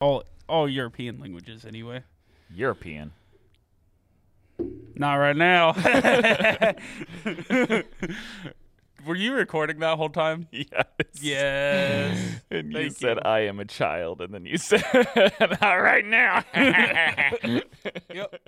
all 0.00 0.24
all 0.48 0.68
European 0.68 1.20
languages 1.20 1.64
anyway. 1.64 2.02
European. 2.52 3.12
Not 4.96 5.14
right 5.14 5.36
now. 5.36 5.72
Were 9.06 9.14
you 9.14 9.32
recording 9.32 9.78
that 9.78 9.96
whole 9.96 10.10
time? 10.10 10.48
Yes. 10.50 10.66
Yes. 11.20 12.40
And 12.50 12.72
you 12.72 12.78
Thank 12.78 12.96
said 12.96 13.18
you. 13.18 13.30
I 13.30 13.40
am 13.40 13.60
a 13.60 13.64
child, 13.64 14.20
and 14.20 14.34
then 14.34 14.44
you 14.44 14.58
said 14.58 14.82
not 15.62 15.76
right 15.76 16.04
now. 16.04 16.42
Yep. 18.12 18.40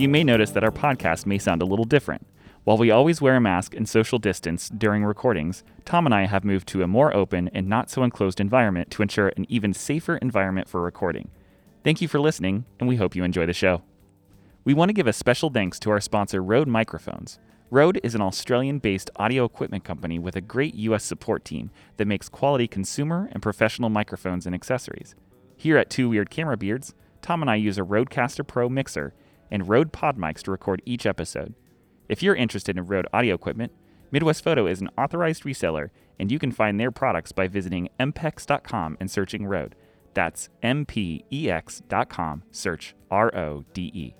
You 0.00 0.08
may 0.08 0.24
notice 0.24 0.52
that 0.52 0.64
our 0.64 0.70
podcast 0.70 1.26
may 1.26 1.36
sound 1.36 1.60
a 1.60 1.66
little 1.66 1.84
different. 1.84 2.26
While 2.64 2.78
we 2.78 2.90
always 2.90 3.20
wear 3.20 3.36
a 3.36 3.40
mask 3.40 3.74
and 3.74 3.86
social 3.86 4.18
distance 4.18 4.70
during 4.70 5.04
recordings, 5.04 5.62
Tom 5.84 6.06
and 6.06 6.14
I 6.14 6.24
have 6.24 6.42
moved 6.42 6.68
to 6.68 6.82
a 6.82 6.86
more 6.86 7.14
open 7.14 7.50
and 7.52 7.68
not 7.68 7.90
so 7.90 8.02
enclosed 8.02 8.40
environment 8.40 8.90
to 8.92 9.02
ensure 9.02 9.30
an 9.36 9.44
even 9.50 9.74
safer 9.74 10.16
environment 10.16 10.70
for 10.70 10.80
recording. 10.80 11.28
Thank 11.84 12.00
you 12.00 12.08
for 12.08 12.18
listening, 12.18 12.64
and 12.78 12.88
we 12.88 12.96
hope 12.96 13.14
you 13.14 13.24
enjoy 13.24 13.44
the 13.44 13.52
show. 13.52 13.82
We 14.64 14.72
want 14.72 14.88
to 14.88 14.94
give 14.94 15.06
a 15.06 15.12
special 15.12 15.50
thanks 15.50 15.78
to 15.80 15.90
our 15.90 16.00
sponsor, 16.00 16.42
Rode 16.42 16.66
Microphones. 16.66 17.38
Rode 17.70 18.00
is 18.02 18.14
an 18.14 18.22
Australian 18.22 18.78
based 18.78 19.10
audio 19.16 19.44
equipment 19.44 19.84
company 19.84 20.18
with 20.18 20.34
a 20.34 20.40
great 20.40 20.74
US 20.76 21.04
support 21.04 21.44
team 21.44 21.70
that 21.98 22.08
makes 22.08 22.30
quality 22.30 22.66
consumer 22.66 23.28
and 23.32 23.42
professional 23.42 23.90
microphones 23.90 24.46
and 24.46 24.54
accessories. 24.54 25.14
Here 25.58 25.76
at 25.76 25.90
Two 25.90 26.08
Weird 26.08 26.30
Camera 26.30 26.56
Beards, 26.56 26.94
Tom 27.20 27.42
and 27.42 27.50
I 27.50 27.56
use 27.56 27.76
a 27.76 27.82
Rodecaster 27.82 28.46
Pro 28.46 28.70
mixer 28.70 29.12
and 29.50 29.68
Rode 29.68 29.92
Pod 29.92 30.16
mics 30.16 30.42
to 30.42 30.50
record 30.50 30.82
each 30.84 31.06
episode. 31.06 31.54
If 32.08 32.22
you're 32.22 32.34
interested 32.34 32.76
in 32.76 32.86
Rode 32.86 33.06
audio 33.12 33.34
equipment, 33.34 33.72
Midwest 34.10 34.42
Photo 34.42 34.66
is 34.66 34.80
an 34.80 34.90
authorized 34.98 35.44
reseller, 35.44 35.90
and 36.18 36.30
you 36.30 36.38
can 36.38 36.52
find 36.52 36.78
their 36.78 36.90
products 36.90 37.32
by 37.32 37.48
visiting 37.48 37.88
mpex.com 37.98 38.96
and 39.00 39.10
searching 39.10 39.46
Rode. 39.46 39.74
That's 40.14 40.48
M-P-E-X.com. 40.62 42.42
Search 42.50 42.94
R-O-D-E. 43.10 44.14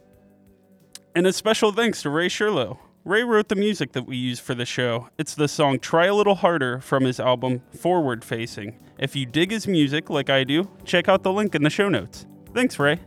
And 1.15 1.27
a 1.27 1.33
special 1.33 1.73
thanks 1.73 2.03
to 2.03 2.11
Ray 2.11 2.29
Sherlow. 2.29 2.79
Ray 3.05 3.25
wrote 3.25 3.49
the 3.49 3.57
music 3.57 3.93
that 3.93 4.07
we 4.07 4.17
use 4.17 4.39
for 4.39 4.55
the 4.55 4.67
show. 4.67 5.09
It's 5.19 5.35
the 5.35 5.49
song 5.49 5.79
Try 5.81 6.07
a 6.07 6.15
Little 6.15 6.37
Harder 6.37 6.81
from 6.81 7.05
his 7.05 7.19
album 7.19 7.63
Forward 7.77 8.25
Facing. 8.25 8.79
If 8.99 9.17
you 9.17 9.27
dig 9.27 9.51
his 9.51 9.67
music 9.67 10.11
like 10.11 10.31
I 10.31 10.45
do, 10.45 10.71
check 10.85 11.09
out 11.09 11.23
the 11.23 11.33
link 11.33 11.55
in 11.55 11.63
the 11.63 11.71
show 11.71 11.89
notes. 11.89 12.27
Thanks, 12.55 12.79
Ray. 12.79 13.01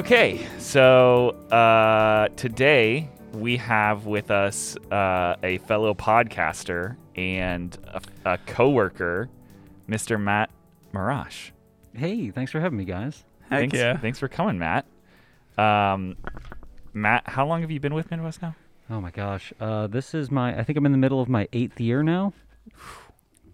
Okay, 0.00 0.44
so 0.58 1.30
uh, 1.52 2.28
today 2.34 3.08
we 3.32 3.56
have 3.58 4.06
with 4.06 4.30
us 4.30 4.76
uh, 4.90 5.36
a 5.42 5.58
fellow 5.58 5.94
podcaster 5.94 6.96
and 7.14 7.78
a, 7.86 8.32
a 8.32 8.38
coworker, 8.38 9.28
Mr. 9.88 10.20
Matt 10.20 10.50
Marrash. 10.92 11.52
Hey, 11.94 12.30
thanks 12.30 12.52
for 12.52 12.60
having 12.60 12.78
me, 12.78 12.84
guys. 12.84 13.24
Heck 13.42 13.50
thanks, 13.60 13.76
yeah. 13.76 13.96
thanks 13.98 14.18
for 14.18 14.28
coming, 14.28 14.58
Matt. 14.58 14.86
Um, 15.58 16.16
Matt, 16.92 17.24
how 17.26 17.46
long 17.46 17.60
have 17.62 17.70
you 17.70 17.80
been 17.80 17.94
with 17.94 18.10
Midwest 18.10 18.42
now? 18.42 18.54
Oh 18.88 19.00
my 19.00 19.10
gosh, 19.10 19.52
uh, 19.60 19.86
this 19.86 20.14
is 20.14 20.30
my. 20.30 20.58
I 20.58 20.64
think 20.64 20.78
I'm 20.78 20.86
in 20.86 20.92
the 20.92 20.98
middle 20.98 21.20
of 21.20 21.28
my 21.28 21.48
eighth 21.52 21.80
year 21.80 22.02
now. 22.02 22.32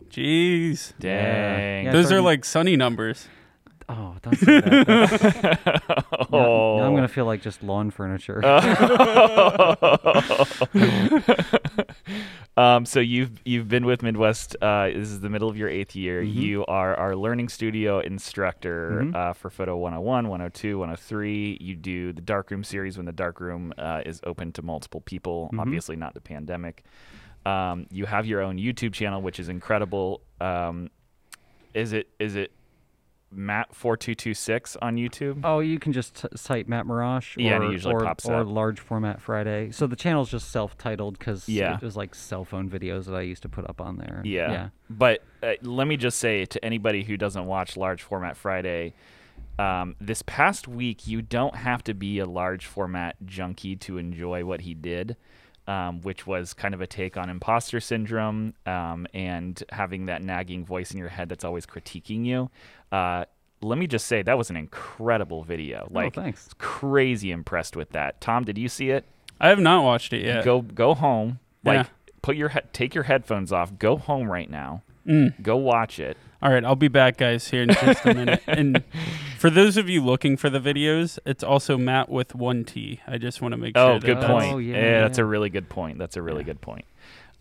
Jeez. 0.09 0.93
Dang. 0.99 1.87
Yeah, 1.87 1.93
Those 1.93 2.13
are 2.13 2.21
like 2.21 2.45
sunny 2.45 2.77
numbers. 2.77 3.29
Oh, 3.89 4.17
don't 4.23 4.37
say 4.37 4.61
that. 4.61 5.83
Now- 6.33 6.39
oh. 6.39 6.79
now 6.79 6.85
I'm 6.87 6.95
gonna 6.95 7.09
feel 7.09 7.27
like 7.27 7.43
just 7.43 7.63
lawn 7.63 7.91
furniture. 7.91 8.41
um, 12.56 12.87
so 12.87 13.00
you've 13.00 13.41
you've 13.44 13.69
been 13.69 13.84
with 13.84 14.03
Midwest. 14.03 14.56
Uh, 14.62 14.87
this 14.87 15.11
is 15.11 15.21
the 15.21 15.28
middle 15.28 15.49
of 15.49 15.56
your 15.56 15.69
eighth 15.69 15.94
year. 15.94 16.22
Mhm. 16.22 16.33
You 16.34 16.67
are 16.67 16.94
our 16.94 17.15
learning 17.15 17.49
studio 17.50 18.00
instructor 18.00 19.03
Mhm. 19.05 19.15
uh, 19.15 19.33
for 19.34 19.50
Photo 19.50 19.77
101, 19.77 20.28
102, 20.28 20.78
103. 20.78 21.59
You 21.61 21.75
do 21.77 22.12
the 22.12 22.22
darkroom 22.22 22.65
series 22.65 22.97
when 22.97 23.05
the 23.06 23.12
darkroom 23.12 23.75
uh, 23.77 24.03
is 24.06 24.21
open 24.25 24.53
to 24.53 24.62
multiple 24.62 25.03
people. 25.03 25.50
Mhm. 25.53 25.61
Obviously, 25.61 25.97
not 25.97 26.15
the 26.15 26.21
pandemic. 26.21 26.83
Um, 27.44 27.87
you 27.91 28.06
have 28.06 28.27
your 28.27 28.41
own 28.41 28.56
YouTube 28.59 28.93
channel, 28.93 29.21
which 29.23 29.38
is 29.38 29.49
incredible. 29.49 30.23
Um, 30.41 30.88
is 31.75 31.93
it 31.93 32.09
is 32.19 32.37
it 32.37 32.53
Matt 33.37 33.75
four 33.75 33.97
two 33.97 34.15
two 34.15 34.35
six 34.35 34.77
on 34.83 34.97
YouTube? 34.97 35.41
oh, 35.45 35.61
you 35.61 35.79
can 35.79 35.93
just 35.93 36.15
t- 36.23 36.29
type 36.37 36.67
Matt 36.69 36.87
Marrash 36.87 37.37
or, 37.37 37.41
Yeah, 37.41 37.63
it 37.63 37.71
usually 37.73 37.95
or, 37.95 38.01
pops 38.01 38.27
or 38.27 38.37
up. 38.37 38.47
Large 38.49 38.81
Format 38.81 39.21
Friday. 39.21 39.71
So 39.71 39.87
the 39.87 39.97
channel's 39.97 40.31
just 40.31 40.51
self-titled 40.51 41.19
because 41.19 41.49
Yeah. 41.49 41.77
it 41.77 41.83
was 41.83 41.97
like 41.97 42.15
cell 42.15 42.45
phone 42.45 42.69
videos 42.69 43.05
that 43.05 43.15
I 43.15 43.21
used 43.23 43.43
to 43.43 43.49
put 43.49 43.69
up 43.69 43.81
on 43.81 43.99
there. 43.99 44.23
Yeah. 44.25 44.51
yeah. 44.51 44.69
But 44.91 45.23
uh, 45.43 45.53
let 45.63 45.87
me 45.87 45.97
just 45.97 46.19
say 46.19 46.45
to 46.47 46.65
anybody 46.65 47.03
who 47.05 47.17
doesn't 47.17 47.47
watch 47.47 47.77
Large 47.77 48.03
Format 48.03 48.37
Friday, 48.37 48.95
um, 49.59 49.97
this 50.01 50.23
past 50.23 50.69
week, 50.69 51.07
you 51.07 51.23
don't 51.23 51.57
have 51.57 51.83
to 51.85 51.95
be 51.95 52.19
a 52.19 52.27
large 52.27 52.67
format 52.67 53.17
junkie 53.25 53.77
to 53.77 53.97
enjoy 53.99 54.45
what 54.45 54.61
he 54.63 54.75
did, 54.75 55.17
um, 55.66 56.00
which 56.03 56.27
was 56.27 56.54
kind 56.54 56.75
of 56.75 56.81
a 56.81 56.87
take 56.87 57.16
on 57.16 57.28
imposter 57.31 57.81
syndrome 57.81 58.54
um, 58.66 59.06
and 59.15 59.62
having 59.71 60.06
that 60.06 60.22
nagging 60.22 60.65
voice 60.65 60.93
in 60.93 60.99
your 60.99 61.09
head 61.09 61.28
that's 61.28 61.44
always 61.44 61.66
critiquing 61.66 62.25
you. 62.25 62.50
Uh, 62.93 63.25
let 63.62 63.78
me 63.78 63.87
just 63.87 64.06
say 64.06 64.22
that 64.22 64.37
was 64.38 64.50
an 64.50 64.56
incredible 64.56 65.43
video. 65.43 65.88
Like, 65.91 66.16
oh, 66.19 66.22
thanks. 66.22 66.49
crazy 66.59 67.31
impressed 67.31 67.75
with 67.76 67.91
that. 67.91 68.21
Tom, 68.21 68.44
did 68.44 68.59
you 68.59 68.69
see 68.69 68.91
it? 68.91 69.05
I 69.41 69.49
have 69.49 69.59
not 69.60 69.82
watched 69.84 70.12
it 70.12 70.25
yet. 70.25 70.44
Go 70.44 70.60
go 70.62 70.94
home. 70.94 71.41
Like, 71.65 71.87
Yeah. 71.87 71.87
put 72.22 72.37
your 72.37 72.50
he- 72.50 72.60
take 72.72 72.94
your 72.94 73.05
headphones 73.05 73.53
off. 73.53 73.78
Go 73.78 73.97
home 73.97 74.31
right 74.31 74.50
now. 74.50 74.82
Mm. 75.06 75.43
Go 75.43 75.56
watch 75.56 75.99
it. 75.99 76.16
All 76.47 76.53
right, 76.53 76.65
I'll 76.65 76.77
be 76.77 76.87
back, 76.87 77.17
guys, 77.17 77.49
here 77.49 77.62
in 77.62 77.71
just 77.71 78.05
a 78.07 78.15
minute. 78.15 78.41
and 78.47 78.84
for 79.37 79.51
those 79.51 79.77
of 79.77 79.89
you 79.89 80.01
looking 80.01 80.37
for 80.37 80.49
the 80.49 80.61
videos, 80.61 81.19
it's 81.27 81.43
also 81.43 81.77
Matt 81.77 82.09
with 82.09 82.37
one 82.37 82.62
T. 82.65 83.01
I 83.05 83.19
just 83.19 83.43
want 83.43 83.51
to 83.51 83.57
make 83.57 83.77
sure. 83.77 83.84
Oh, 83.84 83.95
that 83.95 84.07
good 84.07 84.19
that's- 84.19 84.31
point. 84.31 84.55
Oh, 84.55 84.59
yeah, 84.59 84.77
yeah, 84.77 85.01
that's 85.01 85.19
a 85.19 85.25
really 85.25 85.51
good 85.51 85.69
point. 85.69 85.99
That's 85.99 86.17
a 86.17 86.23
really 86.23 86.43
Yeah. 86.43 86.45
good 86.45 86.61
point. 86.61 86.85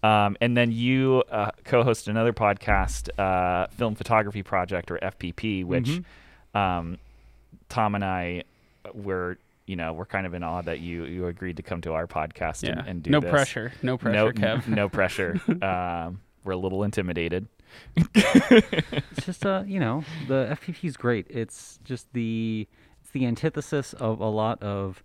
Um, 0.02 0.36
and 0.42 0.58
then 0.58 0.72
you 0.72 1.24
uh, 1.30 1.52
co-host 1.66 2.08
another 2.08 2.34
podcast, 2.34 3.10
uh, 3.20 3.68
Film 3.68 3.94
Photography 3.94 4.42
Project 4.42 4.90
or 4.90 4.98
FPP, 4.98 5.64
which 5.64 6.02
Mhm. 6.56 6.60
um, 6.60 6.98
Tom 7.70 7.94
and 7.94 8.04
I 8.04 8.42
were, 8.96 9.38
you 9.68 9.76
know, 9.76 9.94
we're 9.94 10.08
kind 10.08 10.26
of 10.26 10.34
in 10.34 10.42
awe 10.42 10.64
that 10.64 10.80
you 10.80 11.04
you 11.06 11.28
agreed 11.28 11.58
to 11.58 11.64
come 11.64 11.82
to 11.82 11.94
our 11.94 12.08
podcast 12.08 12.64
Yeah. 12.64 12.80
and, 12.80 12.88
and 12.88 13.04
do 13.04 13.12
no 13.12 13.20
this. 13.20 13.30
pressure. 13.30 13.72
No 13.84 14.00
pressure, 14.00 14.16
no, 14.16 14.32
Kev. 14.32 14.68
no 14.68 14.90
pressure. 14.90 15.40
um, 15.64 16.22
we're 16.44 16.54
a 16.54 16.58
little 16.58 16.84
intimidated. 16.84 17.48
It's 17.96 19.26
just 19.26 19.46
uh 19.46 19.64
you 19.66 19.80
know 19.80 20.04
the 20.28 20.58
FPP 20.62 20.86
is 20.86 20.98
great. 20.98 21.28
It's 21.30 21.80
just 21.84 22.12
the 22.14 22.68
it's 23.02 23.12
the 23.12 23.26
antithesis 23.26 23.94
of 23.94 24.20
a 24.20 24.28
lot 24.28 24.62
of 24.62 25.04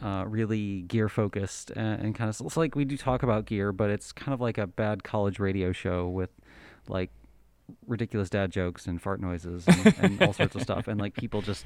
uh, 0.00 0.24
really 0.26 0.82
gear 0.82 1.08
focused 1.08 1.70
and, 1.70 2.00
and 2.00 2.14
kind 2.14 2.30
of 2.30 2.40
it's 2.40 2.56
like 2.56 2.74
we 2.74 2.84
do 2.84 2.96
talk 2.96 3.22
about 3.22 3.44
gear, 3.44 3.72
but 3.72 3.90
it's 3.90 4.12
kind 4.12 4.32
of 4.32 4.40
like 4.40 4.58
a 4.58 4.66
bad 4.66 5.04
college 5.04 5.38
radio 5.38 5.72
show 5.72 6.08
with 6.08 6.30
like 6.88 7.10
ridiculous 7.86 8.30
dad 8.30 8.50
jokes 8.50 8.86
and 8.86 9.00
fart 9.00 9.20
noises 9.20 9.66
and, 9.68 9.94
and 9.98 10.22
all 10.22 10.32
sorts 10.32 10.54
of 10.54 10.62
stuff, 10.62 10.88
and 10.88 10.98
like 11.00 11.14
people 11.14 11.42
just 11.42 11.64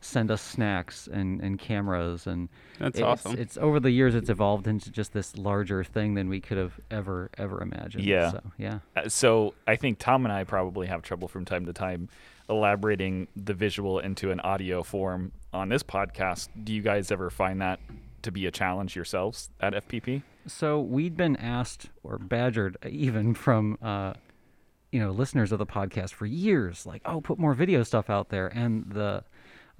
send 0.00 0.30
us 0.30 0.40
snacks 0.40 1.08
and, 1.10 1.40
and 1.40 1.58
cameras 1.58 2.26
and 2.26 2.48
That's 2.78 2.98
it's, 2.98 3.02
awesome. 3.02 3.38
It's 3.38 3.56
over 3.56 3.80
the 3.80 3.90
years 3.90 4.14
it's 4.14 4.30
evolved 4.30 4.66
into 4.66 4.90
just 4.90 5.12
this 5.12 5.36
larger 5.36 5.82
thing 5.82 6.14
than 6.14 6.28
we 6.28 6.40
could 6.40 6.58
have 6.58 6.78
ever 6.90 7.30
ever 7.36 7.62
imagined. 7.62 8.04
Yeah. 8.04 8.30
So 8.30 8.42
yeah. 8.58 8.78
Uh, 8.96 9.08
so 9.08 9.54
I 9.66 9.76
think 9.76 9.98
Tom 9.98 10.24
and 10.24 10.32
I 10.32 10.44
probably 10.44 10.86
have 10.86 11.02
trouble 11.02 11.28
from 11.28 11.44
time 11.44 11.66
to 11.66 11.72
time 11.72 12.08
elaborating 12.48 13.28
the 13.36 13.54
visual 13.54 13.98
into 13.98 14.30
an 14.30 14.40
audio 14.40 14.82
form 14.82 15.32
on 15.52 15.68
this 15.68 15.82
podcast. 15.82 16.48
Do 16.64 16.72
you 16.72 16.82
guys 16.82 17.10
ever 17.10 17.30
find 17.30 17.60
that 17.60 17.80
to 18.22 18.30
be 18.30 18.46
a 18.46 18.50
challenge 18.50 18.96
yourselves 18.96 19.50
at 19.60 19.74
FPP? 19.74 20.22
So 20.46 20.80
we'd 20.80 21.16
been 21.16 21.36
asked 21.36 21.90
or 22.02 22.18
badgered 22.18 22.76
even 22.88 23.34
from 23.34 23.78
uh, 23.82 24.14
you 24.92 25.00
know 25.00 25.10
listeners 25.10 25.52
of 25.52 25.58
the 25.58 25.66
podcast 25.66 26.12
for 26.14 26.26
years, 26.26 26.86
like, 26.86 27.02
oh, 27.04 27.20
put 27.20 27.38
more 27.38 27.54
video 27.54 27.82
stuff 27.82 28.08
out 28.08 28.30
there. 28.30 28.46
And 28.48 28.90
the 28.90 29.24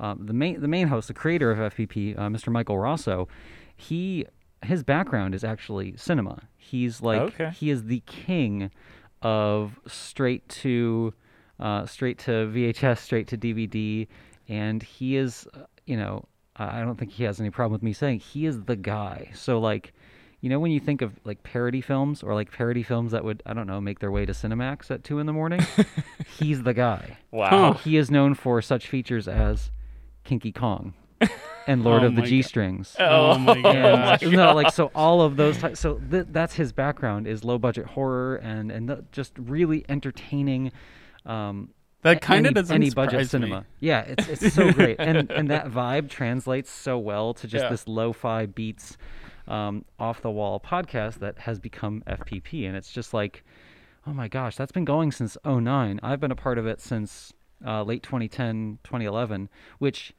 um, 0.01 0.27
the 0.27 0.33
main 0.33 0.61
the 0.61 0.69
main 0.69 0.89
host, 0.89 1.09
the 1.09 1.15
creator 1.15 1.51
of 1.51 1.75
FPP, 1.75 2.17
uh, 2.19 2.29
Mr. 2.29 2.51
Michael 2.53 2.77
Raso, 2.77 3.29
he 3.77 4.27
his 4.65 4.83
background 4.83 5.35
is 5.35 5.45
actually 5.45 5.97
cinema. 5.97 6.43
He's 6.57 7.01
like 7.01 7.21
Okay. 7.21 7.51
he 7.51 7.71
is 7.71 7.85
the 7.85 8.01
king 8.07 8.71
of 9.23 9.79
straight 9.87 10.49
to 10.49 11.13
uh, 11.61 11.87
straight 11.87 12.19
to 12.21 12.31
VHS, 12.55 12.99
straight 12.99 13.27
to 13.29 13.37
DVD, 13.37 14.07
and 14.49 14.83
he 14.83 15.17
is, 15.17 15.49
uh, 15.55 15.65
you 15.87 15.97
know, 15.97 16.25
I 16.57 16.81
I 16.81 16.85
don't 16.85 16.97
think 16.99 17.13
he 17.13 17.25
has 17.25 17.41
any 17.41 17.51
problem 17.51 17.73
with 17.73 17.83
me 17.83 17.93
saying 17.93 18.21
he 18.21 18.47
is 18.47 18.63
the 18.63 18.77
guy. 18.77 19.31
So 19.35 19.59
like, 19.59 19.93
you 20.41 20.49
know, 20.49 20.61
when 20.61 20.71
you 20.71 20.79
think 20.79 21.03
of 21.03 21.19
like 21.25 21.43
parody 21.43 21.81
films 21.81 22.23
or 22.23 22.35
like 22.35 22.53
parody 22.53 22.85
films 22.85 23.11
that 23.13 23.25
would 23.25 23.43
I 23.45 23.55
don't 23.55 23.67
know 23.67 23.81
make 23.81 23.99
their 23.99 24.13
way 24.13 24.25
to 24.27 24.33
Cinemax 24.33 24.91
at 24.93 25.03
two 25.03 25.19
in 25.19 25.27
the 25.27 25.33
morning, 25.33 25.67
he's 26.39 26.63
the 26.63 26.75
guy. 26.75 27.17
Wow. 27.33 27.73
He 27.73 27.97
is 27.97 28.11
known 28.11 28.35
for 28.35 28.63
such 28.63 28.87
features 28.87 29.27
as 29.27 29.73
Kinky 30.29 30.53
Kong 30.53 30.95
and 31.67 31.83
Lord 31.85 32.03
Oh 32.05 32.07
of 32.07 32.17
the 32.17 32.23
G 32.23 32.43
Strings. 32.43 32.95
Oh 33.01 33.37
my 33.39 33.53
And 33.55 33.63
gosh. 33.63 34.23
no, 34.23 34.55
like 34.55 34.73
so, 34.73 34.91
all 34.95 35.23
of 35.23 35.37
those. 35.37 35.59
Types, 35.59 35.81
so 35.81 36.01
th- 36.11 36.27
that's 36.31 36.55
his 36.55 36.73
background 36.73 37.27
is 37.27 37.43
low 37.45 37.59
budget 37.59 37.87
horror 37.87 38.37
and 38.37 38.71
and 38.71 38.89
the, 38.89 39.05
just 39.11 39.33
really 39.39 39.85
entertaining. 39.89 40.71
Um, 41.27 41.71
That 42.03 42.21
kinda 42.23 42.49
any- 42.49 42.55
doesn't 42.55 42.75
any 42.75 42.91
budget 42.91 43.11
surprise 43.11 43.25
me. 43.41 43.47
cinema. 43.49 43.65
Yeah, 43.81 44.01
it's 44.03 44.29
it's 44.29 44.55
so 44.55 44.71
great, 44.79 44.97
and 45.01 45.31
and 45.31 45.51
that 45.51 45.67
vibe 45.67 46.09
translates 46.09 46.71
so 46.71 46.99
well 46.99 47.35
to 47.35 47.47
just 47.49 47.65
Yeah. 47.65 47.71
this 47.71 47.89
lo-fi 47.89 48.47
beats, 48.47 48.97
um, 49.49 49.85
off 49.99 50.21
the 50.21 50.31
wall 50.31 50.61
podcast 50.61 51.19
that 51.21 51.39
has 51.41 51.59
become 51.59 52.03
FPP, 52.07 52.67
and 52.69 52.77
it's 52.77 52.93
just 52.93 53.13
like, 53.15 53.43
oh 54.07 54.13
my 54.13 54.29
gosh, 54.29 54.57
that's 54.57 54.73
been 54.73 54.85
going 54.85 55.11
since 55.11 55.37
09. 55.45 55.99
I've 56.03 56.21
been 56.21 56.31
a 56.31 56.37
part 56.37 56.59
of 56.59 56.67
it 56.67 56.81
since 56.81 57.33
uh, 57.67 57.83
late 57.83 58.03
2010, 58.03 58.79
2011, 58.85 59.49
which 59.79 60.13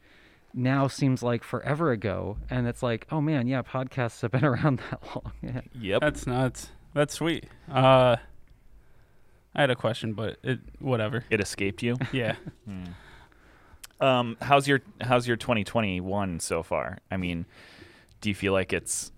now 0.53 0.87
seems 0.87 1.21
like 1.21 1.43
forever 1.43 1.91
ago, 1.91 2.37
and 2.49 2.67
it's 2.67 2.81
like, 2.81 3.05
oh 3.11 3.21
man, 3.21 3.47
yeah, 3.47 3.61
podcasts 3.61 4.21
have 4.21 4.31
been 4.31 4.45
around 4.53 4.81
that 4.91 5.01
long. 5.15 5.31
Yeah. 5.41 5.61
Yep. 5.79 6.01
That's 6.01 6.27
nuts. 6.27 6.69
That's 6.93 7.13
sweet. 7.13 7.45
Uh, 7.71 8.15
I 9.55 9.61
had 9.61 9.69
a 9.69 9.75
question, 9.75 10.13
but 10.13 10.37
it 10.43 10.59
whatever. 10.79 11.23
It 11.29 11.39
escaped 11.39 11.83
you. 11.83 11.97
Yeah. 12.11 12.35
Um, 14.01 14.37
how's 14.41 14.67
your 14.67 14.81
how's 15.01 15.27
your 15.27 15.35
2021 15.37 16.39
so 16.39 16.63
far? 16.63 16.99
I 17.11 17.17
mean, 17.17 17.45
do 18.21 18.29
you 18.29 18.35
feel 18.35 18.53
like 18.53 18.71
it's 18.71 19.11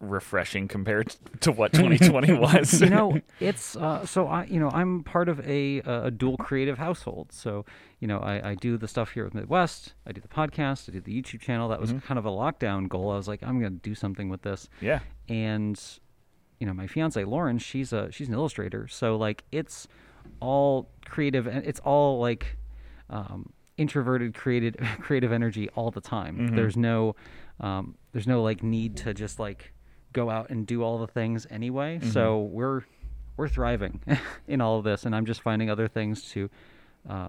refreshing 0.00 0.68
compared 0.68 1.16
to 1.40 1.50
what 1.52 1.72
2020 1.72 2.32
was? 2.38 2.80
you 2.80 2.88
know, 2.90 3.20
it's 3.40 3.76
uh, 3.76 4.04
so 4.06 4.26
I, 4.28 4.44
you 4.44 4.60
know, 4.60 4.70
I'm 4.70 5.02
part 5.04 5.28
of 5.28 5.40
a 5.40 5.78
a 5.80 6.10
dual 6.10 6.36
creative 6.36 6.78
household. 6.78 7.32
So, 7.32 7.64
you 8.00 8.06
know, 8.08 8.18
I, 8.18 8.50
I 8.50 8.54
do 8.54 8.76
the 8.76 8.88
stuff 8.88 9.12
here 9.12 9.24
with 9.24 9.34
Midwest. 9.34 9.94
I 10.06 10.12
do 10.12 10.20
the 10.20 10.28
podcast. 10.28 10.88
I 10.88 10.92
do 10.92 11.00
the 11.00 11.20
YouTube 11.22 11.40
channel. 11.40 11.68
That 11.68 11.80
was 11.80 11.92
kind 12.06 12.18
of 12.18 12.26
a 12.26 12.30
lockdown 12.30 12.88
goal. 12.88 13.10
I 13.10 13.16
was 13.16 13.28
like, 13.28 13.42
I'm 13.42 13.60
going 13.60 13.72
to 13.72 13.78
do 13.80 13.94
something 13.94 14.28
with 14.28 14.42
this. 14.42 14.68
yeah. 14.80 15.00
And, 15.28 15.80
you 16.58 16.66
know, 16.66 16.72
my 16.72 16.86
fiance 16.86 17.22
Lauren, 17.24 17.58
she's 17.58 17.92
a 17.92 18.10
she's 18.10 18.28
an 18.28 18.34
illustrator. 18.34 18.88
So 18.88 19.16
like, 19.16 19.44
it's 19.52 19.86
all 20.40 20.90
creative 21.04 21.46
and 21.46 21.64
it's 21.64 21.80
all 21.80 22.18
like 22.20 22.56
um, 23.10 23.52
introverted 23.76 24.34
created 24.34 24.76
creative 25.00 25.32
energy 25.32 25.68
all 25.70 25.90
the 25.90 26.00
time. 26.00 26.54
There's 26.54 26.76
no 26.76 27.16
um, 27.60 27.96
there's 28.12 28.26
no 28.26 28.42
like 28.42 28.62
need 28.62 28.96
to 28.98 29.14
just 29.14 29.38
like 29.38 29.72
go 30.18 30.30
out 30.30 30.50
and 30.50 30.66
do 30.66 30.82
all 30.82 30.98
the 30.98 31.06
things 31.06 31.46
anyway. 31.50 32.00
So 32.12 32.40
we're 32.40 32.82
we're 33.36 33.48
thriving 33.48 34.00
in 34.48 34.60
all 34.60 34.78
of 34.78 34.84
this, 34.84 35.04
and 35.04 35.14
I'm 35.14 35.26
just 35.26 35.42
finding 35.42 35.70
other 35.70 35.86
things 35.86 36.28
to 36.32 36.50
uh, 37.08 37.28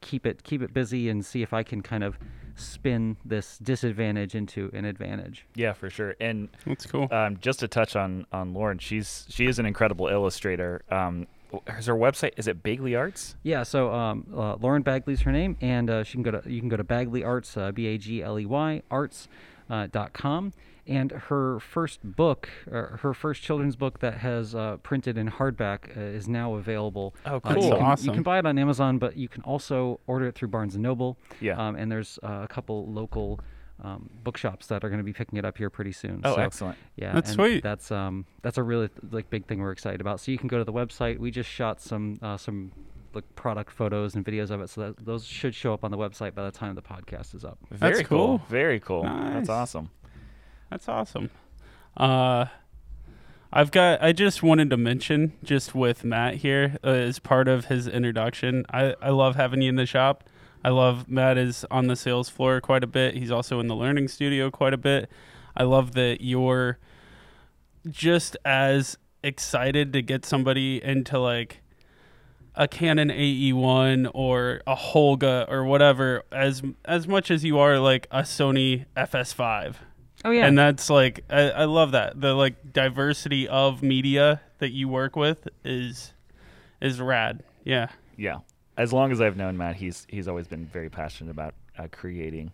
keep 0.00 0.26
it 0.26 0.42
keep 0.42 0.62
it 0.62 0.72
busy 0.74 1.08
and 1.08 1.24
see 1.24 1.42
if 1.42 1.52
I 1.52 1.62
can 1.62 1.80
kind 1.82 2.02
of 2.02 2.18
spin 2.56 3.16
this 3.24 3.58
disadvantage 3.58 4.34
into 4.34 4.68
an 4.74 4.84
advantage. 4.84 5.46
Yeah, 5.54 5.72
for 5.74 5.90
sure. 5.90 6.16
And 6.20 6.48
That's 6.66 6.86
cool. 6.86 7.06
um, 7.12 7.38
just 7.40 7.60
to 7.60 7.68
touch 7.68 7.94
on 7.94 8.26
on 8.32 8.52
Lauren, 8.52 8.78
she's 8.78 9.26
she 9.28 9.46
is 9.46 9.58
an 9.58 9.66
incredible 9.66 10.08
illustrator. 10.08 10.82
Um, 10.90 11.26
is 11.78 11.86
her 11.86 11.94
website 11.94 12.32
is 12.36 12.48
it 12.48 12.62
Bagley 12.62 12.94
Arts? 12.94 13.36
Yeah, 13.42 13.62
so 13.62 13.92
um, 13.92 14.26
uh, 14.36 14.56
Lauren 14.56 14.82
Bagley's 14.82 15.20
her 15.22 15.32
name, 15.32 15.56
and 15.60 15.88
uh, 15.88 16.04
she 16.04 16.14
can 16.14 16.22
go 16.22 16.32
to 16.32 16.42
you 16.50 16.60
can 16.60 16.68
go 16.68 16.76
to 16.76 16.84
Bagley 16.84 17.22
Arts, 17.22 17.56
uh, 17.56 17.70
B 17.70 17.86
A 17.86 17.96
G 17.96 18.22
L 18.22 18.38
E 18.38 18.44
Y 18.44 18.82
Arts 18.90 19.28
uh, 19.70 19.86
dot 19.90 20.12
com, 20.12 20.52
and 20.88 21.12
her 21.12 21.60
first 21.60 22.00
book, 22.02 22.48
uh, 22.70 22.96
her 22.98 23.12
first 23.14 23.42
children's 23.42 23.76
book 23.76 24.00
that 24.00 24.14
has 24.18 24.54
uh, 24.54 24.78
printed 24.78 25.16
in 25.18 25.30
hardback, 25.30 25.96
uh, 25.96 26.00
is 26.00 26.26
now 26.28 26.54
available. 26.54 27.14
Oh, 27.26 27.36
Uh, 27.36 27.54
cool. 27.54 27.64
you, 27.64 27.70
can, 27.76 27.96
you 28.04 28.12
can 28.12 28.22
buy 28.22 28.38
it 28.38 28.46
on 28.46 28.58
Amazon, 28.58 28.98
but 28.98 29.16
you 29.16 29.28
can 29.28 29.42
also 29.42 30.00
order 30.06 30.26
it 30.28 30.34
through 30.34 30.48
Barnes 30.48 30.74
and 30.74 30.82
Noble. 30.82 31.18
Yeah. 31.40 31.54
um, 31.56 31.76
and 31.76 31.92
there's 31.92 32.18
uh, 32.22 32.40
a 32.42 32.48
couple 32.48 32.86
local. 32.90 33.40
Um, 33.80 34.10
bookshops 34.24 34.66
that 34.66 34.82
are 34.82 34.88
going 34.88 34.98
to 34.98 35.04
be 35.04 35.12
picking 35.12 35.38
it 35.38 35.44
up 35.44 35.56
here 35.56 35.70
pretty 35.70 35.92
soon. 35.92 36.22
Oh, 36.24 36.34
So, 36.34 36.40
excellent. 36.40 36.78
Yeah, 36.96 37.12
That's 37.12 37.30
sweet. 37.30 37.62
That's 37.62 37.92
um, 37.92 38.26
that's 38.42 38.58
a 38.58 38.62
really 38.64 38.88
like 39.12 39.30
big 39.30 39.46
thing 39.46 39.60
we're 39.60 39.70
excited 39.70 40.00
about. 40.00 40.18
So 40.18 40.32
you 40.32 40.36
can 40.38 40.48
go 40.48 40.58
to 40.58 40.64
the 40.64 40.72
website. 40.72 41.20
We 41.20 41.30
just 41.30 41.48
shot 41.48 41.80
some 41.80 42.18
uh, 42.20 42.36
some 42.36 42.72
like 43.14 43.22
product 43.36 43.70
photos 43.70 44.16
and 44.16 44.24
videos 44.24 44.50
of 44.50 44.60
it, 44.62 44.68
so 44.70 44.80
that 44.80 45.06
those 45.06 45.24
should 45.24 45.54
show 45.54 45.72
up 45.72 45.84
on 45.84 45.92
the 45.92 45.96
website 45.96 46.34
by 46.34 46.42
the 46.42 46.50
time 46.50 46.74
the 46.74 46.82
podcast 46.82 47.36
is 47.36 47.44
up. 47.44 47.56
Very 47.70 48.02
cool. 48.02 48.38
cool. 48.38 48.42
Very 48.48 48.80
cool. 48.80 49.04
Nice. 49.04 49.34
That's 49.34 49.48
awesome. 49.48 49.90
That's 50.70 50.88
awesome. 50.88 51.30
Uh, 51.96 52.46
I've 53.52 53.70
got. 53.70 54.02
I 54.02 54.12
just 54.12 54.42
wanted 54.42 54.70
to 54.70 54.76
mention, 54.76 55.32
just 55.42 55.74
with 55.74 56.04
Matt 56.04 56.36
here 56.36 56.76
uh, 56.84 56.88
as 56.88 57.18
part 57.18 57.48
of 57.48 57.66
his 57.66 57.86
introduction. 57.86 58.66
I 58.70 58.94
I 59.00 59.10
love 59.10 59.36
having 59.36 59.62
you 59.62 59.70
in 59.70 59.76
the 59.76 59.86
shop. 59.86 60.24
I 60.64 60.70
love 60.70 61.08
Matt 61.08 61.38
is 61.38 61.64
on 61.70 61.86
the 61.86 61.96
sales 61.96 62.28
floor 62.28 62.60
quite 62.60 62.84
a 62.84 62.86
bit. 62.86 63.14
He's 63.14 63.30
also 63.30 63.60
in 63.60 63.68
the 63.68 63.76
learning 63.76 64.08
studio 64.08 64.50
quite 64.50 64.74
a 64.74 64.78
bit. 64.78 65.10
I 65.56 65.62
love 65.62 65.94
that 65.94 66.18
you're 66.20 66.78
just 67.88 68.36
as 68.44 68.98
excited 69.22 69.92
to 69.92 70.02
get 70.02 70.24
somebody 70.24 70.82
into 70.82 71.18
like 71.18 71.62
a 72.54 72.68
Canon 72.68 73.08
AE1 73.08 74.10
or 74.12 74.60
a 74.66 74.74
Holga 74.74 75.48
or 75.48 75.64
whatever 75.64 76.24
as 76.32 76.62
as 76.84 77.06
much 77.08 77.30
as 77.30 77.44
you 77.44 77.58
are 77.58 77.78
like 77.78 78.06
a 78.10 78.22
Sony 78.22 78.84
FS5. 78.96 79.76
Oh 80.28 80.30
yeah, 80.30 80.46
And 80.46 80.58
that's 80.58 80.90
like 80.90 81.24
I, 81.30 81.50
I 81.50 81.64
love 81.64 81.92
that. 81.92 82.20
The 82.20 82.34
like 82.34 82.72
diversity 82.74 83.48
of 83.48 83.82
media 83.82 84.42
that 84.58 84.72
you 84.72 84.86
work 84.88 85.16
with 85.16 85.48
is 85.64 86.12
is 86.82 87.00
rad. 87.00 87.42
Yeah. 87.64 87.88
Yeah. 88.16 88.40
As 88.76 88.92
long 88.92 89.10
as 89.10 89.22
I've 89.22 89.38
known 89.38 89.56
Matt, 89.56 89.76
he's 89.76 90.06
he's 90.10 90.28
always 90.28 90.46
been 90.46 90.66
very 90.66 90.90
passionate 90.90 91.30
about 91.30 91.54
uh, 91.78 91.88
creating. 91.90 92.52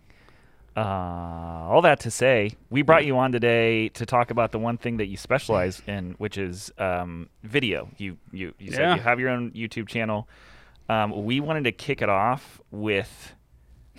Uh, 0.76 0.80
all 0.80 1.82
that 1.82 1.98
to 2.00 2.10
say, 2.10 2.52
we 2.70 2.82
brought 2.82 3.04
you 3.04 3.16
on 3.18 3.32
today 3.32 3.88
to 3.90 4.06
talk 4.06 4.30
about 4.30 4.52
the 4.52 4.58
one 4.58 4.76
thing 4.78 4.96
that 4.98 5.06
you 5.06 5.16
specialize 5.16 5.82
in, 5.86 6.14
which 6.18 6.38
is 6.38 6.70
um, 6.78 7.28
video. 7.42 7.88
You 7.98 8.18
you 8.32 8.54
you 8.60 8.70
said 8.70 8.80
Yeah. 8.80 8.94
you 8.94 9.00
have 9.00 9.18
your 9.18 9.30
own 9.30 9.50
YouTube 9.50 9.88
channel. 9.88 10.28
Um, 10.88 11.24
we 11.24 11.40
wanted 11.40 11.64
to 11.64 11.72
kick 11.72 12.02
it 12.02 12.08
off 12.08 12.60
with 12.70 13.34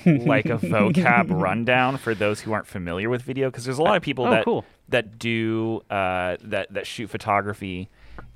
like 0.06 0.46
a 0.48 0.58
vocab 0.58 1.28
rundown 1.42 1.98
for 1.98 2.14
those 2.16 2.42
who 2.42 2.52
aren't 2.54 2.68
familiar 2.68 3.10
with 3.10 3.22
video, 3.22 3.50
because 3.50 3.66
there's 3.66 3.78
a 3.80 3.84
lot 3.84 3.96
of 3.98 4.04
people 4.04 4.26
Oh, 4.26 4.32
that 4.32 4.46
cool. 4.46 4.66
that 4.90 5.18
do 5.20 5.82
uh, 5.90 6.38
that 6.42 6.74
that 6.74 6.86
shoot 6.88 7.10
photography, 7.10 7.90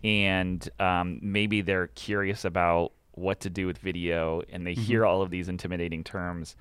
and 0.04 0.68
um, 0.80 1.20
maybe 1.22 1.62
they're 1.62 1.88
curious 1.88 2.46
about 2.46 2.92
what 3.14 3.40
to 3.42 3.50
do 3.50 3.68
with 3.68 3.78
video, 3.80 4.42
and 4.52 4.66
they 4.66 4.74
hear 4.74 5.06
all 5.06 5.22
of 5.22 5.30
these 5.30 5.50
intimidating 5.50 6.04
terms. 6.04 6.56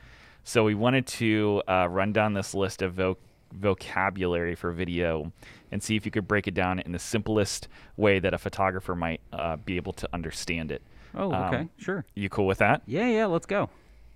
So 0.45 0.65
we 0.65 0.75
wanted 0.75 1.07
to 1.09 1.63
uh, 1.69 1.87
run 1.91 2.13
down 2.13 2.33
this 2.35 2.55
list 2.55 2.83
of 2.83 2.95
voc- 2.95 3.17
vocabulary 3.53 4.55
for 4.55 4.73
video, 4.73 5.31
and 5.71 5.83
see 5.83 5.95
if 5.97 6.05
you 6.05 6.11
could 6.11 6.27
break 6.27 6.47
it 6.49 6.55
down 6.55 6.79
in 6.81 6.93
the 6.93 6.99
simplest 6.99 7.69
way 7.97 8.19
that 8.19 8.35
a 8.35 8.39
photographer 8.39 8.95
might 8.95 9.21
uh, 9.33 9.57
be 9.57 9.77
able 9.77 9.93
to 9.95 10.09
understand 10.13 10.73
it. 10.73 10.83
Oh, 11.15 11.33
Um, 11.33 11.55
okay, 11.55 11.69
sure. 11.79 12.05
You 12.15 12.29
cool 12.29 12.47
with 12.47 12.59
that, 12.59 12.83
Yeah, 12.87 13.09
yeah. 13.09 13.27
Let's 13.27 13.47
go. 13.47 13.71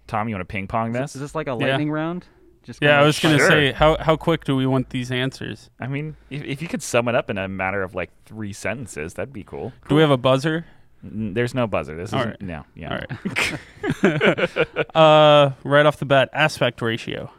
Tom? 0.07 0.29
You 0.29 0.35
want 0.35 0.43
to 0.49 0.53
ping 0.53 0.67
pong 0.67 0.93
this? 0.93 1.01
this, 1.13 1.15
is 1.17 1.21
this 1.21 1.35
like 1.35 1.47
a 1.47 1.57
Yeah. 1.59 1.69
lightning 1.69 1.91
round? 1.91 2.27
Just 2.63 2.81
Yeah, 2.81 3.01
I 3.01 3.05
was 3.05 3.19
gonna 3.19 3.39
Sure. 3.39 3.49
say 3.49 3.73
how 3.73 3.97
how 3.99 4.15
quick 4.17 4.45
do 4.45 4.55
we 4.55 4.67
want 4.67 4.91
these 4.91 5.11
answers? 5.11 5.69
I 5.81 5.89
mean, 5.89 6.17
if, 6.31 6.45
if 6.45 6.63
you 6.63 6.69
could 6.69 6.83
sum 6.83 7.09
it 7.09 7.15
up 7.17 7.29
in 7.29 7.37
a 7.39 7.49
matter 7.49 7.83
of 7.83 7.95
like 7.95 8.11
three 8.25 8.53
sentences, 8.53 9.15
that'd 9.15 9.33
be 9.33 9.43
cool. 9.43 9.73
Do 9.89 9.97
we 9.97 10.01
have 10.01 10.11
a 10.13 10.17
buzzer? 10.17 10.65
N- 11.05 11.35
There's 11.35 11.55
no 11.55 11.67
buzzer. 11.67 11.97
This 11.97 12.11
is 12.11 12.15
right. 12.15 12.41
no. 12.41 12.65
Yeah. 12.77 12.93
All 12.93 12.99
right. 12.99 13.59
uh, 14.95 15.51
right 15.65 15.87
off 15.87 15.99
the 15.99 16.05
bat, 16.07 16.29
aspect 16.33 16.81
ratio. 16.83 17.31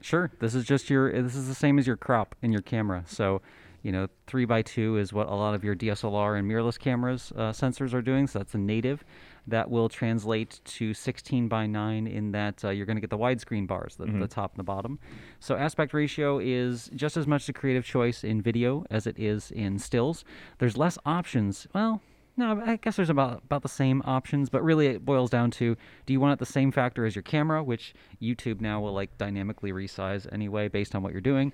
Sure. 0.00 0.30
This 0.40 0.54
is 0.54 0.64
just 0.64 0.88
your. 0.88 1.12
This 1.22 1.34
is 1.34 1.46
the 1.48 1.54
same 1.54 1.78
as 1.78 1.86
your 1.86 1.96
crop 1.98 2.34
in 2.40 2.52
your 2.52 2.62
camera. 2.62 3.04
So, 3.06 3.42
you 3.82 3.92
know, 3.92 4.08
three 4.26 4.46
by 4.46 4.62
two 4.62 4.96
is 4.96 5.12
what 5.12 5.26
a 5.28 5.34
lot 5.34 5.54
of 5.54 5.62
your 5.62 5.74
DSLR 5.76 6.38
and 6.38 6.50
mirrorless 6.50 6.78
cameras 6.78 7.32
uh, 7.36 7.50
sensors 7.52 7.92
are 7.92 8.00
doing. 8.02 8.26
So 8.26 8.38
that's 8.38 8.54
a 8.54 8.58
native. 8.58 9.04
That 9.46 9.70
will 9.70 9.88
translate 9.88 10.60
to 10.64 10.94
16 10.94 11.48
by 11.48 11.66
9 11.66 12.06
in 12.06 12.32
that 12.32 12.64
uh, 12.64 12.70
you're 12.70 12.86
going 12.86 12.96
to 12.96 13.00
get 13.00 13.10
the 13.10 13.18
widescreen 13.18 13.66
bars, 13.66 13.96
the, 13.96 14.06
the 14.06 14.28
top 14.28 14.52
and 14.52 14.58
the 14.58 14.64
bottom. 14.64 14.98
So 15.40 15.56
aspect 15.56 15.92
ratio 15.94 16.38
is 16.38 16.90
just 16.94 17.16
as 17.16 17.26
much 17.26 17.48
a 17.48 17.52
creative 17.52 17.84
choice 17.84 18.22
in 18.22 18.42
video 18.42 18.84
as 18.90 19.06
it 19.06 19.18
is 19.18 19.50
in 19.50 19.78
stills. 19.78 20.24
There's 20.58 20.76
less 20.76 20.98
options. 21.04 21.66
Well, 21.74 22.00
no, 22.36 22.62
I 22.64 22.76
guess 22.76 22.96
there's 22.96 23.10
about 23.10 23.42
about 23.44 23.62
the 23.62 23.68
same 23.68 24.00
options, 24.06 24.48
but 24.48 24.62
really 24.62 24.86
it 24.86 25.04
boils 25.04 25.28
down 25.30 25.50
to 25.52 25.76
do 26.06 26.12
you 26.12 26.20
want 26.20 26.32
it 26.34 26.38
the 26.38 26.46
same 26.50 26.70
factor 26.72 27.04
as 27.04 27.14
your 27.14 27.22
camera, 27.22 27.62
which 27.62 27.92
YouTube 28.22 28.60
now 28.60 28.80
will 28.80 28.94
like 28.94 29.18
dynamically 29.18 29.72
resize 29.72 30.26
anyway 30.32 30.68
based 30.68 30.94
on 30.94 31.02
what 31.02 31.12
you're 31.12 31.20
doing. 31.20 31.52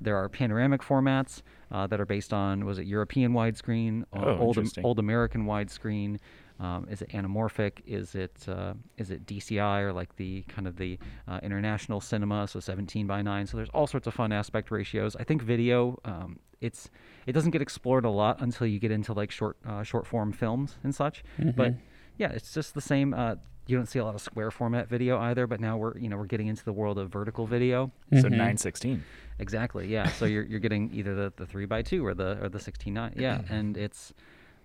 There 0.00 0.16
are 0.16 0.28
panoramic 0.28 0.82
formats 0.82 1.42
uh, 1.72 1.86
that 1.88 2.00
are 2.00 2.06
based 2.06 2.32
on 2.32 2.64
was 2.64 2.78
it 2.78 2.86
European 2.86 3.32
widescreen, 3.32 4.04
or 4.12 4.28
Oh, 4.28 4.38
old 4.38 4.54
old 4.84 4.98
American 5.00 5.46
widescreen. 5.46 6.18
Um, 6.64 6.86
is 6.90 7.02
it 7.02 7.10
anamorphic? 7.10 7.72
Is 7.86 8.14
it 8.14 8.36
uh, 8.48 8.72
is 8.96 9.10
it 9.10 9.26
DCI 9.26 9.82
or 9.82 9.92
like 9.92 10.16
the 10.16 10.42
kind 10.48 10.66
of 10.66 10.76
the 10.76 10.98
uh, 11.28 11.40
international 11.42 12.00
cinema? 12.00 12.48
So 12.48 12.58
17 12.60 13.06
by 13.06 13.20
9. 13.22 13.46
So 13.46 13.56
there's 13.58 13.68
all 13.70 13.86
sorts 13.86 14.06
of 14.06 14.14
fun 14.14 14.32
aspect 14.32 14.70
ratios. 14.70 15.14
I 15.16 15.24
think 15.24 15.42
video, 15.42 15.98
um, 16.04 16.38
it's 16.60 16.88
it 17.26 17.32
doesn't 17.32 17.50
get 17.50 17.60
explored 17.60 18.04
a 18.06 18.10
lot 18.10 18.40
until 18.40 18.66
you 18.66 18.78
get 18.78 18.90
into 18.90 19.12
like 19.12 19.30
short 19.30 19.56
uh, 19.66 19.82
short 19.82 20.06
form 20.06 20.32
films 20.32 20.76
and 20.82 20.94
such. 20.94 21.22
But 21.56 21.74
yeah, 22.16 22.30
it's 22.30 22.54
just 22.54 22.72
the 22.74 22.80
same. 22.80 23.12
Uh, 23.12 23.34
you 23.66 23.76
don't 23.76 23.86
see 23.86 23.98
a 23.98 24.04
lot 24.04 24.14
of 24.14 24.20
square 24.20 24.50
format 24.50 24.88
video 24.88 25.18
either. 25.18 25.46
But 25.46 25.60
now 25.60 25.76
we're 25.76 25.98
you 25.98 26.08
know 26.08 26.16
we're 26.16 26.26
getting 26.26 26.46
into 26.46 26.64
the 26.64 26.72
world 26.72 26.98
of 26.98 27.10
vertical 27.10 27.46
video. 27.46 27.92
So 28.12 28.28
916. 28.28 29.02
Exactly. 29.38 29.88
Yeah. 29.88 30.08
so 30.12 30.24
you're 30.24 30.44
you're 30.44 30.60
getting 30.60 30.90
either 30.94 31.14
the, 31.14 31.32
the 31.36 31.46
three 31.46 31.66
by 31.66 31.82
two 31.82 32.06
or 32.06 32.14
the 32.14 32.42
or 32.42 32.48
the 32.48 32.60
sixteen 32.60 32.94
nine. 32.94 33.14
Yeah, 33.18 33.42
and 33.50 33.76
it's 33.76 34.14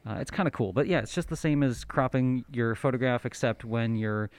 uh, 0.07 0.15
it's 0.15 0.31
kind 0.31 0.47
of 0.47 0.53
cool. 0.53 0.73
But 0.73 0.87
yeah, 0.87 0.99
it's 0.99 1.13
just 1.13 1.29
the 1.29 1.35
same 1.35 1.63
as 1.63 1.83
cropping 1.83 2.45
your 2.51 2.75
photograph, 2.75 3.25
except 3.25 3.65
when 3.65 3.95
you're 3.95 4.29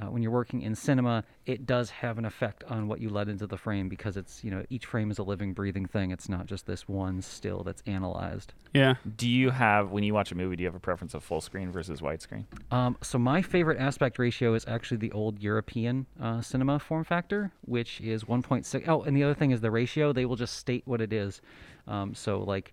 uh, 0.00 0.06
when 0.06 0.22
you're 0.22 0.32
working 0.32 0.62
in 0.62 0.74
cinema, 0.74 1.22
it 1.44 1.66
does 1.66 1.90
have 1.90 2.16
an 2.16 2.24
effect 2.24 2.64
on 2.64 2.88
what 2.88 2.98
you 2.98 3.10
let 3.10 3.28
into 3.28 3.46
the 3.46 3.58
frame 3.58 3.88
because 3.88 4.16
it's 4.16 4.42
you 4.42 4.50
know 4.50 4.64
each 4.70 4.86
frame 4.86 5.10
is 5.10 5.18
a 5.18 5.22
living, 5.22 5.52
breathing 5.52 5.84
thing. 5.86 6.10
It's 6.10 6.28
not 6.28 6.46
just 6.46 6.66
this 6.66 6.88
one 6.88 7.20
still 7.20 7.62
that's 7.62 7.82
analyzed. 7.86 8.54
Yeah. 8.72 8.94
Do 9.16 9.28
you 9.28 9.50
have 9.50 9.90
when 9.90 10.02
you 10.02 10.14
watch 10.14 10.32
a 10.32 10.34
movie? 10.34 10.56
Do 10.56 10.62
you 10.62 10.68
have 10.68 10.74
a 10.74 10.80
preference 10.80 11.12
of 11.12 11.22
full 11.22 11.42
screen 11.42 11.70
versus 11.70 12.00
widescreen? 12.00 12.44
Um, 12.70 12.96
so 13.02 13.18
my 13.18 13.42
favorite 13.42 13.78
aspect 13.78 14.18
ratio 14.18 14.54
is 14.54 14.64
actually 14.66 14.96
the 14.96 15.12
old 15.12 15.38
European 15.40 16.06
uh, 16.20 16.40
cinema 16.40 16.78
form 16.78 17.04
factor, 17.04 17.52
which 17.66 18.00
is 18.00 18.24
1.6. 18.24 18.88
Oh, 18.88 19.02
and 19.02 19.14
the 19.14 19.22
other 19.24 19.34
thing 19.34 19.50
is 19.50 19.60
the 19.60 19.70
ratio. 19.70 20.12
They 20.12 20.24
will 20.24 20.36
just 20.36 20.56
state 20.56 20.84
what 20.86 21.02
it 21.02 21.12
is. 21.12 21.42
Um, 21.86 22.14
so 22.14 22.40
like 22.40 22.72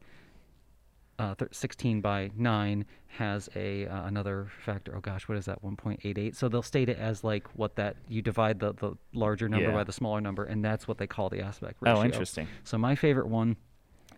uh, 1.19 1.35
thir- 1.35 1.49
16 1.51 2.01
by 2.01 2.31
9 2.35 2.85
has 3.17 3.49
a 3.55 3.85
uh, 3.87 4.05
another 4.05 4.47
factor. 4.65 4.95
Oh 4.95 4.99
gosh, 5.01 5.27
what 5.27 5.37
is 5.37 5.45
that? 5.45 5.61
1.88. 5.63 6.35
So 6.35 6.47
they'll 6.49 6.61
state 6.63 6.89
it 6.89 6.97
as 6.97 7.23
like 7.23 7.47
what 7.55 7.75
that 7.75 7.97
you 8.07 8.21
divide 8.21 8.59
the, 8.59 8.73
the 8.73 8.93
larger 9.13 9.47
number 9.49 9.67
Yeah. 9.69 9.73
by 9.75 9.83
the 9.83 9.91
smaller 9.91 10.21
number, 10.21 10.45
and 10.45 10.63
that's 10.65 10.87
what 10.87 10.97
they 10.97 11.07
call 11.07 11.29
the 11.29 11.41
aspect 11.41 11.77
ratio. 11.81 11.99
Oh, 11.99 12.03
interesting. 12.05 12.47
So 12.63 12.77
my 12.77 12.95
favorite 12.95 13.27
one 13.27 13.57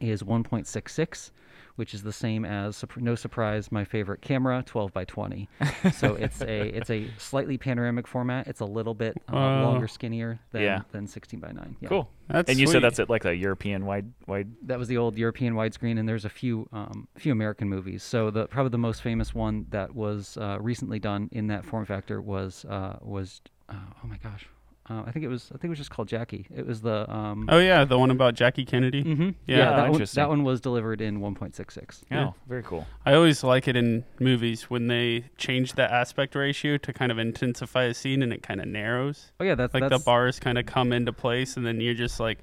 is 0.02 0.24
1.66, 0.24 1.32
which 1.76 1.94
is 1.94 2.04
the 2.04 2.12
same 2.12 2.44
as 2.46 2.84
no 2.98 3.16
surprise 3.16 3.72
my 3.72 3.84
favorite 3.84 4.22
camera 4.22 4.64
12 4.66 4.94
by 4.94 5.06
20. 5.06 5.48
so 5.94 6.16
it's 6.16 6.42
a 6.42 6.76
it's 6.76 6.90
a 6.90 7.08
slightly 7.18 7.58
panoramic 7.58 8.08
format. 8.08 8.48
It's 8.48 8.60
a 8.60 8.66
little 8.66 8.94
bit 8.94 9.16
uh, 9.30 9.36
Wow. 9.36 9.62
longer, 9.64 9.88
skinnier 9.88 10.40
than 10.52 10.62
Yeah. 10.64 10.82
than 10.92 11.08
16 11.08 11.40
by 11.40 11.52
9. 11.52 11.78
Yeah. 11.80 11.90
Cool. 11.90 12.10
That's 12.28 12.50
and 12.50 12.60
you 12.60 12.68
sweet. 12.68 12.74
said 12.74 12.84
that's 12.84 13.00
at 13.00 13.10
like 13.10 13.26
a 13.26 13.36
European 13.36 13.86
wide 13.86 14.12
wide. 14.28 14.50
That 14.64 14.80
was 14.80 14.88
the 14.88 14.98
old 14.98 15.18
European 15.18 15.54
widescreen, 15.54 16.00
and 16.00 16.08
there's 16.08 16.26
a 16.26 16.30
few 16.30 16.68
um, 16.72 17.08
few 17.18 17.32
American 17.32 17.68
movies. 17.70 18.04
So 18.04 18.32
the 18.32 18.48
probably 18.48 18.70
the 18.70 18.78
most 18.78 19.02
famous 19.02 19.34
one 19.34 19.66
that 19.70 19.94
was 19.96 20.38
uh, 20.38 20.58
recently 20.60 21.00
done 21.00 21.30
in 21.32 21.48
that 21.48 21.66
form 21.66 21.86
factor 21.86 22.22
was 22.22 22.66
uh, 22.66 22.98
was 23.02 23.42
uh, 23.70 23.76
oh 24.04 24.08
my 24.08 24.18
gosh, 24.18 24.48
uh, 24.90 25.04
I 25.06 25.12
think 25.12 25.24
it 25.24 25.28
was 25.28 25.50
I 25.54 25.58
think 25.58 25.66
it 25.66 25.70
was 25.70 25.78
just 25.78 25.92
called 25.92 26.08
Jackie. 26.08 26.48
It 26.56 26.66
was 26.66 26.82
the 26.82 27.10
um, 27.14 27.48
Oh 27.50 27.60
yeah, 27.60 27.86
the 27.86 27.98
one 28.00 28.10
about 28.12 28.34
Jackie 28.34 28.66
Kennedy. 28.66 29.04
mhm. 29.04 29.36
yeah. 29.46 29.58
yeah, 29.58 29.76
that, 29.76 29.92
one, 29.92 30.06
that 30.14 30.30
one 30.30 30.44
was 30.44 30.60
delivered 30.60 31.02
in 31.02 31.20
1.66. 31.20 32.04
Yeah. 32.10 32.30
Oh, 32.30 32.36
very 32.48 32.64
cool. 32.64 32.88
I 33.06 33.14
always 33.14 33.44
like 33.44 33.68
it 33.68 33.76
in 33.76 34.04
movies 34.20 34.70
when 34.70 34.88
they 34.88 35.26
change 35.38 35.74
the 35.74 35.92
aspect 35.92 36.36
ratio 36.36 36.78
to 36.78 36.94
kind 36.94 37.12
of 37.12 37.20
intensify 37.20 37.84
a 37.84 37.94
scene 37.94 38.24
and 38.24 38.34
it 38.34 38.42
kind 38.44 38.60
of 38.60 38.68
narrows. 38.68 39.32
Oh 39.40 39.44
yeah, 39.44 39.56
that's 39.56 39.74
Like 39.74 39.82
that's 39.88 40.02
the 40.02 40.06
bars 40.06 40.40
kind 40.40 40.58
of 40.58 40.66
come 40.66 40.92
into 40.92 41.14
place 41.14 41.58
and 41.58 41.66
then 41.66 41.80
you're 41.80 41.94
just 41.94 42.20
like 42.20 42.40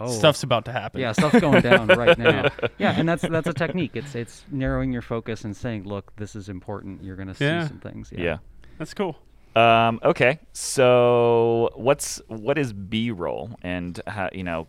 oh, 0.00 0.10
stuff's 0.10 0.42
about 0.42 0.64
to 0.64 0.72
happen. 0.72 1.00
Yeah, 1.00 1.12
stuff's 1.12 1.40
going 1.40 1.60
down 1.60 1.86
right 1.88 2.16
now. 2.18 2.48
Yeah, 2.78 2.94
and 2.98 3.08
that's 3.08 3.22
that's 3.22 3.46
a 3.46 3.52
technique. 3.52 3.92
It's 3.94 4.14
it's 4.14 4.44
narrowing 4.50 4.92
your 4.92 5.02
focus 5.02 5.44
and 5.44 5.54
saying, 5.56 5.84
look, 5.84 6.16
this 6.16 6.34
is 6.34 6.48
important. 6.48 7.02
You're 7.04 7.16
gonna 7.16 7.34
see 7.34 7.44
Yeah. 7.44 7.68
some 7.68 7.78
things. 7.80 8.10
Yeah. 8.16 8.38
That's 8.78 8.94
cool. 8.94 9.18
Um, 9.56 9.98
okay. 10.04 10.38
So 10.52 11.70
what's 11.74 12.20
what 12.28 12.58
is 12.58 12.72
B 12.72 13.10
roll 13.10 13.50
and 13.62 14.00
how, 14.06 14.28
you 14.32 14.44
know 14.44 14.68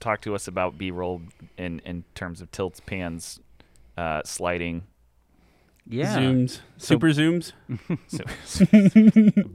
talk 0.00 0.20
to 0.22 0.34
us 0.34 0.46
about 0.48 0.76
B 0.78 0.90
roll 0.90 1.22
in 1.58 1.80
in 1.80 2.04
terms 2.14 2.40
of 2.40 2.50
tilts, 2.50 2.80
pans, 2.80 3.40
uh, 3.96 4.22
sliding, 4.24 4.82
Yeah. 5.86 6.16
Zooms, 6.18 6.60
super 6.78 7.08
zooms. 7.08 7.52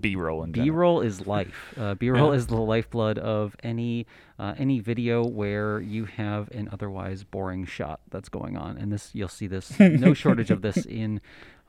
B 0.02 0.16
roll 0.16 0.44
and 0.44 0.54
B 0.54 0.62
general. 0.62 0.78
roll 0.78 1.02
is 1.02 1.26
life. 1.28 1.74
Uh, 1.78 1.96
B 1.96 2.10
roll 2.10 2.32
Yeah. 2.32 2.38
is 2.38 2.48
the 2.48 2.56
lifeblood 2.58 3.18
of 3.18 3.56
any 3.64 4.06
uh, 4.38 4.54
any 4.58 4.80
video 4.80 5.26
where 5.26 5.80
you 5.82 6.06
have 6.06 6.50
an 6.52 6.70
otherwise 6.72 7.24
boring 7.24 7.66
shot 7.66 8.00
that's 8.10 8.30
going 8.30 8.58
on, 8.58 8.78
and 8.78 8.92
this 8.92 9.12
you'll 9.14 9.28
see 9.28 9.48
this 9.48 9.80
no 9.80 10.14
shortage 10.14 10.52
of 10.52 10.62
this 10.62 10.86
in. 10.86 11.22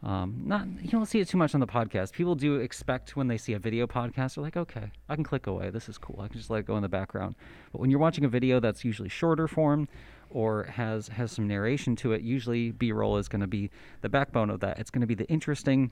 Um, 0.02 0.42
not 0.46 0.66
you 0.80 0.90
don't 0.90 1.06
see 1.06 1.20
it 1.20 1.28
too 1.28 1.36
much 1.36 1.54
on 1.54 1.60
the 1.60 1.66
podcast. 1.66 2.12
People 2.12 2.34
do 2.34 2.56
expect 2.56 3.16
when 3.16 3.28
they 3.28 3.36
see 3.36 3.52
a 3.52 3.58
video 3.58 3.86
podcast, 3.86 4.34
they're 4.34 4.44
like, 4.44 4.56
okay, 4.56 4.90
I 5.08 5.14
can 5.14 5.24
click 5.24 5.46
away. 5.46 5.70
This 5.70 5.88
is 5.88 5.98
cool. 5.98 6.20
I 6.20 6.28
can 6.28 6.38
just 6.38 6.48
let 6.48 6.60
it 6.60 6.66
go 6.66 6.76
in 6.76 6.82
the 6.82 6.88
background. 6.88 7.34
But 7.72 7.80
when 7.80 7.90
you're 7.90 8.00
watching 8.00 8.24
a 8.24 8.28
video 8.28 8.60
that's 8.60 8.84
usually 8.84 9.10
shorter 9.10 9.46
form 9.46 9.88
or 10.30 10.64
has 10.64 11.08
has 11.08 11.32
some 11.32 11.46
narration 11.46 11.96
to 11.96 12.12
it, 12.12 12.22
usually 12.22 12.70
B-roll 12.70 13.18
is 13.18 13.28
going 13.28 13.42
to 13.42 13.46
be 13.46 13.70
the 14.00 14.08
backbone 14.08 14.48
of 14.48 14.60
that. 14.60 14.78
It's 14.78 14.90
going 14.90 15.02
to 15.02 15.06
be 15.06 15.14
the 15.14 15.28
interesting 15.28 15.90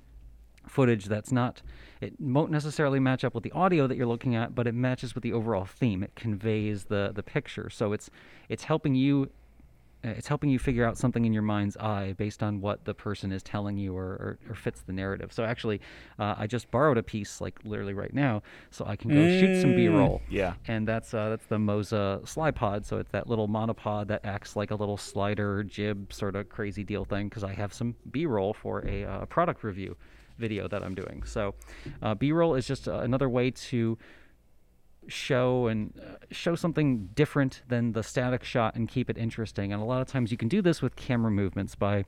footage 0.66 1.06
that's 1.06 1.32
not 1.32 1.62
it 2.00 2.12
won't 2.20 2.50
necessarily 2.50 3.00
match 3.00 3.24
up 3.24 3.34
with 3.34 3.42
the 3.42 3.52
audio 3.52 3.86
that 3.86 3.96
you're 3.96 4.06
looking 4.06 4.34
at 4.34 4.54
but 4.54 4.66
it 4.66 4.74
matches 4.74 5.14
with 5.14 5.22
the 5.22 5.32
overall 5.32 5.64
theme 5.64 6.02
it 6.02 6.14
conveys 6.14 6.84
the 6.84 7.10
the 7.14 7.22
picture 7.22 7.70
so 7.70 7.94
it's 7.94 8.10
it's 8.50 8.64
helping 8.64 8.94
you 8.94 9.30
it's 10.04 10.28
helping 10.28 10.48
you 10.48 10.58
figure 10.60 10.84
out 10.86 10.96
something 10.96 11.24
in 11.24 11.32
your 11.32 11.42
mind's 11.42 11.76
eye 11.78 12.14
based 12.16 12.42
on 12.42 12.60
what 12.60 12.84
the 12.84 12.94
person 12.94 13.32
is 13.32 13.42
telling 13.42 13.76
you 13.76 13.96
or, 13.96 14.04
or, 14.04 14.38
or 14.48 14.54
fits 14.54 14.80
the 14.82 14.92
narrative 14.92 15.32
so 15.32 15.42
actually 15.44 15.80
uh, 16.20 16.34
i 16.38 16.46
just 16.46 16.70
borrowed 16.70 16.96
a 16.96 17.02
piece 17.02 17.40
like 17.40 17.58
literally 17.64 17.94
right 17.94 18.14
now 18.14 18.40
so 18.70 18.84
i 18.86 18.94
can 18.94 19.10
go 19.10 19.16
shoot 19.40 19.60
some 19.60 19.74
b-roll 19.74 20.22
Yeah. 20.30 20.54
and 20.68 20.86
that's 20.86 21.12
uh, 21.14 21.30
that's 21.30 21.46
the 21.46 21.56
Moza 21.56 22.20
Slypod. 22.22 22.84
So 22.86 22.98
it's 22.98 23.10
that 23.10 23.28
little 23.28 23.48
monopod 23.48 24.06
that 24.08 24.24
acts 24.24 24.54
like 24.54 24.70
a 24.70 24.74
little 24.76 24.96
slider 24.96 25.64
jib 25.64 26.12
sort 26.12 26.36
of 26.36 26.48
crazy 26.48 26.84
deal 26.84 27.04
thing. 27.04 27.28
Because 27.28 27.42
I 27.44 27.52
have 27.54 27.72
some 27.74 27.94
B-roll 28.10 28.54
for 28.54 28.86
a 28.86 29.04
uh, 29.04 29.24
product 29.26 29.64
review 29.64 29.96
video 30.38 30.68
that 30.68 30.82
I'm 30.84 30.94
doing. 30.94 31.22
So 31.24 31.54
uh, 32.02 32.14
B-roll 32.14 32.54
is 32.54 32.66
just 32.66 32.86
uh, 32.88 32.98
another 33.00 33.28
way 33.28 33.50
to 33.50 33.98
show 35.08 35.66
and 35.68 35.92
uh, 36.00 36.16
show 36.30 36.54
something 36.54 37.08
different 37.14 37.62
than 37.68 37.92
the 37.92 38.02
static 38.02 38.44
shot 38.44 38.75
and 38.75 38.88
keep 38.88 39.08
it 39.11 39.18
interesting. 39.18 39.73
And 39.73 39.82
a 39.82 39.85
lot 39.85 40.02
of 40.02 40.08
times 40.08 40.30
you 40.30 40.37
can 40.37 40.49
do 40.49 40.62
this 40.62 40.82
with 40.82 40.97
camera 40.97 41.30
movements 41.30 41.75
by 41.75 42.04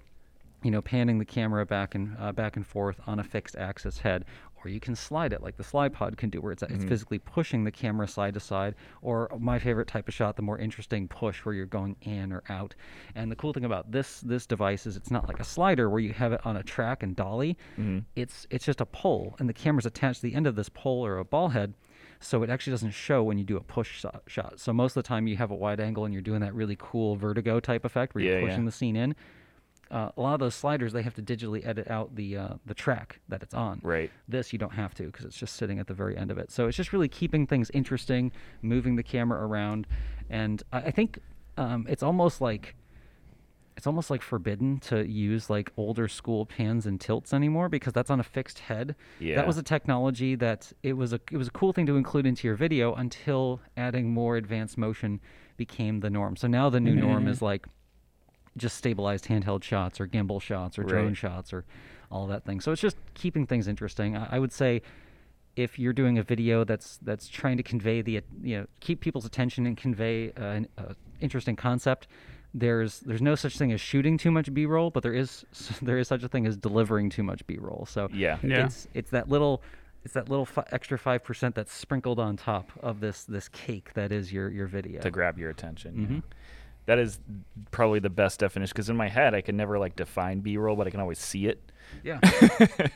you 0.62 0.70
know, 0.70 0.82
panning 0.82 1.18
the 1.18 1.24
camera 1.24 1.64
back 1.64 1.94
and 1.94 2.16
uh, 2.18 2.32
back 2.32 2.56
and 2.56 2.66
forth 2.66 3.00
on 3.06 3.18
a 3.18 3.24
fixed 3.24 3.56
axis 3.56 3.98
head, 3.98 4.24
or 4.62 4.68
you 4.70 4.78
can 4.78 4.94
slide 4.94 5.32
it 5.32 5.42
like 5.42 5.56
the 5.56 5.62
Slypod 5.62 6.18
can 6.18 6.28
do, 6.28 6.38
where 6.40 6.52
it's, 6.52 6.62
it's 6.62 6.84
physically 6.84 7.18
pushing 7.18 7.64
the 7.64 7.70
camera 7.70 8.06
side 8.06 8.34
to 8.34 8.40
side. 8.40 8.74
Or 9.00 9.30
my 9.38 9.58
favorite 9.58 9.88
type 9.88 10.06
of 10.06 10.12
shot, 10.12 10.36
the 10.36 10.42
more 10.42 10.58
interesting 10.58 11.08
push, 11.08 11.46
where 11.46 11.54
you're 11.54 11.64
going 11.64 11.96
in 12.02 12.30
or 12.30 12.42
out. 12.50 12.74
And 13.14 13.30
the 13.32 13.36
cool 13.36 13.54
thing 13.54 13.64
about 13.64 13.90
this 13.90 14.20
this 14.20 14.44
device 14.44 14.86
is 14.86 14.96
it's 14.96 15.10
not 15.10 15.28
like 15.28 15.40
a 15.40 15.44
slider 15.44 15.88
where 15.88 16.00
you 16.00 16.12
have 16.12 16.34
it 16.34 16.44
on 16.44 16.58
a 16.58 16.62
track 16.62 17.02
and 17.02 17.16
dolly. 17.16 17.56
It's 18.14 18.46
it's 18.50 18.66
just 18.66 18.82
a 18.82 18.86
pole, 18.86 19.36
and 19.38 19.48
the 19.48 19.54
camera's 19.54 19.86
attached 19.86 20.20
to 20.20 20.26
the 20.26 20.34
end 20.34 20.46
of 20.46 20.56
this 20.56 20.68
pole 20.68 21.06
or 21.06 21.16
a 21.16 21.24
ball 21.24 21.48
head. 21.48 21.72
So 22.20 22.42
it 22.42 22.50
actually 22.50 22.72
doesn't 22.72 22.90
show 22.92 23.22
when 23.22 23.38
you 23.38 23.44
do 23.44 23.56
a 23.56 23.60
push 23.62 24.04
shot-. 24.26 24.60
So 24.60 24.72
most 24.72 24.96
of 24.96 25.02
the 25.02 25.08
time 25.08 25.26
you 25.26 25.36
have 25.38 25.50
a 25.50 25.54
wide 25.54 25.80
angle 25.80 26.04
and 26.04 26.12
you're 26.12 26.22
doing 26.22 26.40
that 26.42 26.54
really 26.54 26.76
cool 26.78 27.16
vertigo 27.16 27.60
type 27.60 27.84
effect 27.84 28.14
where 28.14 28.22
you're 28.22 28.34
Yeah, 28.34 28.40
yeah. 28.40 28.46
pushing 28.48 28.64
the 28.66 28.72
scene 28.72 28.94
in 28.94 29.14
uh, 29.90 30.10
a 30.16 30.20
lot 30.20 30.34
of 30.34 30.40
those 30.40 30.54
sliders 30.54 30.92
they 30.92 31.02
have 31.02 31.14
to 31.14 31.22
digitally 31.22 31.66
edit 31.66 31.90
out 31.90 32.14
the 32.14 32.36
uh, 32.36 32.48
the 32.64 32.74
track 32.74 33.18
that 33.28 33.42
it's 33.42 33.54
on. 33.54 33.80
Right. 33.82 34.10
This 34.28 34.52
you 34.52 34.58
don't 34.58 34.74
have 34.74 34.94
to 34.94 35.04
because 35.04 35.24
it's 35.24 35.36
just 35.36 35.56
sitting 35.56 35.78
at 35.78 35.86
the 35.88 35.94
very 35.94 36.16
end 36.16 36.30
of 36.30 36.38
it. 36.38 36.50
So 36.52 36.68
it's 36.68 36.76
just 36.76 36.92
really 36.92 37.08
keeping 37.08 37.46
things 37.46 37.70
interesting, 37.74 38.30
moving 38.62 38.96
the 38.96 39.02
camera 39.02 39.44
around, 39.44 39.86
and 40.28 40.62
I, 40.72 40.78
I 40.78 40.90
think 40.92 41.18
um, 41.56 41.86
it's 41.88 42.02
almost 42.02 42.40
like 42.40 42.76
it's 43.76 43.86
almost 43.86 44.10
like 44.10 44.20
forbidden 44.22 44.78
to 44.80 45.06
use 45.08 45.48
like 45.48 45.72
older 45.76 46.06
school 46.08 46.44
pans 46.44 46.86
and 46.86 47.00
tilts 47.00 47.32
anymore 47.32 47.68
because 47.68 47.92
that's 47.92 48.10
on 48.10 48.20
a 48.20 48.22
fixed 48.22 48.58
head. 48.58 48.94
Yeah. 49.18 49.36
That 49.36 49.46
was 49.46 49.56
a 49.58 49.62
technology 49.62 50.34
that 50.36 50.72
it 50.82 50.94
was 50.94 51.12
a 51.12 51.20
it 51.30 51.36
was 51.36 51.48
a 51.48 51.52
cool 51.52 51.72
thing 51.72 51.86
to 51.86 51.96
include 51.96 52.26
into 52.26 52.46
your 52.46 52.56
video 52.56 52.94
until 52.94 53.60
adding 53.76 54.12
more 54.12 54.36
advanced 54.36 54.76
motion 54.76 55.20
became 55.56 56.00
the 56.00 56.10
norm. 56.10 56.36
So 56.36 56.46
now 56.48 56.68
the 56.70 56.80
new 56.80 56.94
norm 56.96 57.26
is 57.28 57.40
like 57.40 57.66
just 58.56 58.76
stabilized 58.76 59.26
handheld 59.26 59.62
shots 59.62 60.00
or 60.00 60.06
gimbal 60.06 60.42
shots 60.42 60.78
or 60.78 60.82
drone 60.82 61.08
Right. 61.08 61.16
shots 61.16 61.52
or 61.52 61.64
all 62.10 62.26
that 62.26 62.44
thing. 62.44 62.60
So 62.60 62.72
it's 62.72 62.80
just 62.82 62.96
keeping 63.14 63.46
things 63.46 63.68
interesting. 63.68 64.16
I, 64.16 64.36
I 64.36 64.38
would 64.38 64.52
say 64.52 64.82
if 65.56 65.78
you're 65.78 65.92
doing 65.92 66.18
a 66.18 66.22
video 66.22 66.64
that's 66.64 66.98
that's 67.02 67.28
trying 67.28 67.56
to 67.56 67.62
convey 67.62 68.02
the 68.02 68.20
you 68.42 68.58
know 68.58 68.66
keep 68.80 69.00
people's 69.00 69.24
attention 69.24 69.66
and 69.66 69.76
convey 69.76 70.32
uh, 70.32 70.44
an 70.44 70.68
uh, 70.78 70.94
interesting 71.20 71.56
concept, 71.56 72.08
there's 72.54 73.00
there's 73.00 73.22
no 73.22 73.34
such 73.34 73.56
thing 73.58 73.72
as 73.72 73.80
shooting 73.80 74.18
too 74.18 74.30
much 74.30 74.52
B-roll, 74.52 74.90
but 74.90 75.02
there 75.02 75.14
is 75.14 75.44
there 75.82 75.98
is 75.98 76.08
such 76.08 76.22
a 76.22 76.28
thing 76.28 76.46
as 76.46 76.56
delivering 76.56 77.10
too 77.10 77.22
much 77.22 77.46
B-roll. 77.46 77.86
So 77.88 78.08
Yeah. 78.12 78.38
Yeah. 78.42 78.66
it's 78.66 78.88
it's 78.94 79.10
that 79.10 79.28
little 79.28 79.62
it's 80.04 80.14
that 80.14 80.28
little 80.28 80.46
fi- 80.46 80.64
extra 80.72 80.98
five 80.98 81.22
percent 81.22 81.54
that's 81.54 81.72
sprinkled 81.72 82.18
on 82.18 82.36
top 82.36 82.70
of 82.82 83.00
this 83.00 83.24
this 83.24 83.48
cake 83.48 83.92
that 83.94 84.10
is 84.12 84.32
your 84.32 84.48
your 84.50 84.66
video. 84.66 85.00
to 85.00 85.10
grab 85.10 85.38
your 85.38 85.50
attention. 85.50 85.94
yeah. 86.00 86.06
Mhm. 86.16 86.22
That 86.86 86.98
is 86.98 87.20
probably 87.70 88.00
the 88.00 88.10
best 88.10 88.40
definition 88.40 88.72
because 88.74 88.88
in 88.90 88.96
my 88.96 89.08
head 89.08 89.32
I 89.34 89.42
can 89.42 89.56
never 89.56 89.78
like 89.78 89.94
define 89.94 90.40
B-roll, 90.40 90.74
but 90.74 90.86
I 90.86 90.90
can 90.90 90.98
always 91.00 91.18
see 91.20 91.46
it. 91.46 91.60
yeah. 92.02 92.18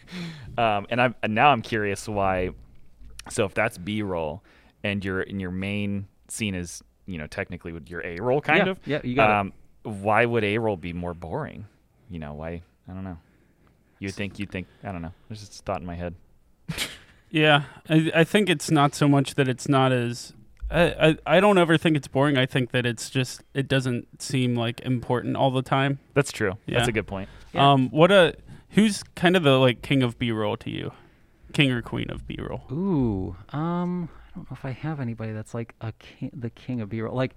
Um, 0.58 0.87
and 0.88 1.00
I'm 1.00 1.14
and 1.23 1.34
now 1.34 1.50
I'm 1.50 1.62
curious 1.62 2.08
why. 2.08 2.50
So 3.30 3.44
if 3.44 3.54
that's 3.54 3.76
B-roll, 3.78 4.42
and 4.82 5.04
your 5.04 5.20
and 5.23 5.40
your 5.40 5.50
main 5.50 6.06
scene 6.28 6.54
is 6.54 6.82
you 7.06 7.18
know 7.18 7.26
technically 7.26 7.73
with 7.73 7.88
your 7.90 8.00
A-roll 8.04 8.40
kind 8.40 8.66
Yeah, 8.66 8.70
of. 8.70 8.78
yeah, 8.87 9.00
you 9.04 9.14
got 9.14 9.30
it. 9.30 9.37
um, 9.37 9.52
Why 10.02 10.25
would 10.25 10.44
A-roll 10.44 10.76
be 10.76 10.92
more 10.92 11.14
boring? 11.14 11.66
You 12.11 12.18
know 12.18 12.34
why? 12.34 12.62
I 12.88 12.92
don't 12.92 13.04
know. 13.04 13.18
You 13.99 14.08
would 14.08 14.14
think 14.14 14.38
you'd 14.38 14.50
think 14.50 14.66
I 14.82 14.92
don't 14.92 15.02
know. 15.02 15.12
There's 15.28 15.40
just 15.40 15.61
a 15.61 15.62
thought 15.62 15.80
in 15.80 15.87
my 15.87 15.94
head. 15.96 16.14
Yeah, 17.30 17.64
I, 17.88 18.12
I 18.14 18.23
think 18.25 18.49
it's 18.49 18.70
not 18.70 18.94
so 18.94 19.08
much 19.08 19.34
that 19.34 19.49
it's 19.49 19.68
not 19.68 19.90
as. 19.90 20.32
I, 20.70 21.08
I, 21.08 21.16
I 21.38 21.40
don't 21.40 21.58
ever 21.58 21.76
think 21.76 21.96
it's 21.96 22.06
boring. 22.06 22.37
I 22.38 22.46
think 22.46 22.70
that 22.70 22.87
it's 22.87 23.11
just 23.11 23.42
it 23.54 23.66
doesn't 23.66 24.23
seem 24.23 24.54
like 24.54 24.78
important 24.82 25.37
all 25.37 25.50
the 25.50 25.62
time. 25.62 25.99
That's 26.14 26.30
true. 26.30 26.52
That's 26.68 26.87
a 26.87 26.92
good 26.92 27.08
point. 27.08 27.28
Yeah. 27.52 27.73
Um, 27.73 27.88
what 27.90 28.12
a 28.12 28.34
who's 28.70 29.02
kind 29.16 29.34
of 29.37 29.42
the 29.42 29.58
like 29.58 29.82
king 29.82 30.04
of 30.04 30.16
B 30.16 30.30
roll 30.30 30.56
to 30.58 30.70
you, 30.70 30.92
king 31.52 31.73
or 31.73 31.82
queen 31.82 32.08
of 32.08 32.25
B 32.25 32.38
roll? 32.40 32.62
Ooh, 32.70 33.34
um, 33.52 34.08
I 34.24 34.24
don't 34.35 34.50
know 34.50 34.55
if 34.57 34.64
I 34.64 34.71
have 34.71 35.00
anybody 35.00 35.33
that's 35.33 35.55
like 35.55 35.75
a 35.81 35.93
king, 35.93 36.31
the 36.35 36.50
king 36.50 36.81
of 36.81 36.88
B-roll. 36.88 37.14
Like, 37.17 37.35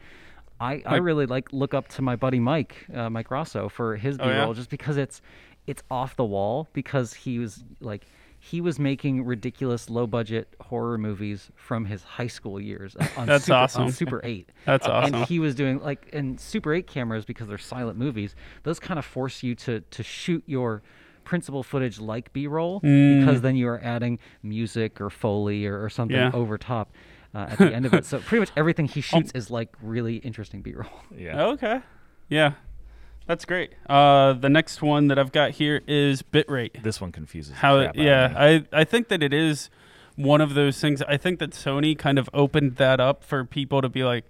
I, 0.59 0.81
I 0.85 0.95
really 0.97 1.25
like 1.27 1.53
look 1.53 1.73
up 1.73 1.87
to 1.89 2.01
my 2.01 2.15
buddy 2.15 2.39
Mike, 2.39 2.75
uh, 2.93 3.09
Mike 3.09 3.29
Raso 3.29 3.69
for 3.69 3.95
his 3.95 4.17
Oh, 4.19 4.25
yeah? 4.27 4.39
B-roll, 4.41 4.53
just 4.53 4.69
because 4.69 4.97
it's 4.97 5.21
it's 5.67 5.83
off 5.91 6.15
the 6.15 6.25
wall 6.25 6.67
because 6.73 7.13
he 7.13 7.39
was 7.39 7.63
like 7.81 8.05
he 8.39 8.61
was 8.61 8.79
making 8.79 9.25
ridiculous 9.25 9.89
low 9.89 10.05
budget 10.07 10.47
horror 10.61 10.97
movies 10.97 11.49
from 11.55 11.85
his 11.85 12.03
high 12.03 12.27
school 12.27 12.59
years 12.59 12.95
on 13.17 13.25
That's 13.27 13.45
Super, 13.45 13.55
awesome. 13.55 13.83
on 13.83 13.91
Super 13.91 14.21
8. 14.23 14.49
That's 14.65 14.87
awesome. 14.87 15.15
And 15.15 15.25
he 15.25 15.39
was 15.39 15.55
doing 15.55 15.79
like 15.79 16.07
and 16.13 16.39
Super 16.39 16.73
8 16.73 16.87
cameras 16.87 17.25
because 17.25 17.47
they're 17.47 17.57
silent 17.57 17.97
movies. 17.97 18.35
Those 18.63 18.79
kind 18.79 18.97
of 18.97 19.05
force 19.05 19.43
you 19.43 19.53
to 19.55 19.81
to 19.81 20.03
shoot 20.03 20.43
your 20.45 20.81
principal 21.27 21.61
footage 21.63 21.99
like 21.99 22.31
B-roll 22.33 22.79
Mm. 22.81 23.19
because 23.19 23.41
then 23.41 23.55
you 23.57 23.67
are 23.67 23.79
adding 23.83 24.17
music 24.41 25.01
or 25.01 25.09
foley 25.09 25.65
or, 25.67 25.83
or 25.83 25.89
something 25.89 26.15
Yeah. 26.17 26.31
over 26.33 26.57
top 26.57 26.87
uh, 27.35 27.47
at 27.51 27.57
the 27.57 27.73
end 27.75 27.85
of 27.85 27.93
it. 27.93 28.05
So 28.05 28.19
pretty 28.27 28.39
much 28.39 28.51
everything 28.55 28.87
he 28.87 29.01
shoots 29.01 29.31
is 29.35 29.51
like 29.51 29.69
really 29.81 30.15
interesting 30.17 30.61
B-roll. 30.61 30.89
Yeah. 31.17 31.43
Okay, 31.53 31.81
yeah, 32.29 32.53
that's 33.25 33.43
great. 33.45 33.71
Uh, 33.89 34.33
the 34.33 34.49
next 34.49 34.81
one 34.81 35.07
that 35.09 35.19
I've 35.19 35.31
got 35.33 35.51
here 35.51 35.81
is 35.87 36.21
bitrate. 36.23 36.81
This 36.83 37.01
one 37.01 37.11
confuses. 37.11 37.51
the 37.51 37.57
How? 37.57 37.75
crap 37.77 37.89
out 37.89 37.95
of 37.97 38.01
Yeah, 38.03 38.27
me. 38.29 38.35
I 38.73 38.79
I 38.81 38.83
think 38.85 39.09
that 39.09 39.21
it 39.21 39.33
is 39.33 39.69
one 40.15 40.39
of 40.41 40.53
those 40.55 40.79
things. 40.79 41.01
I 41.03 41.17
think 41.17 41.39
that 41.39 41.51
Sony 41.51 41.95
kind 41.97 42.17
of 42.17 42.29
opened 42.33 42.77
that 42.77 42.99
up 42.99 43.23
for 43.23 43.43
people 43.45 43.81
to 43.81 43.89
be 43.89 44.03
like, 44.03 44.23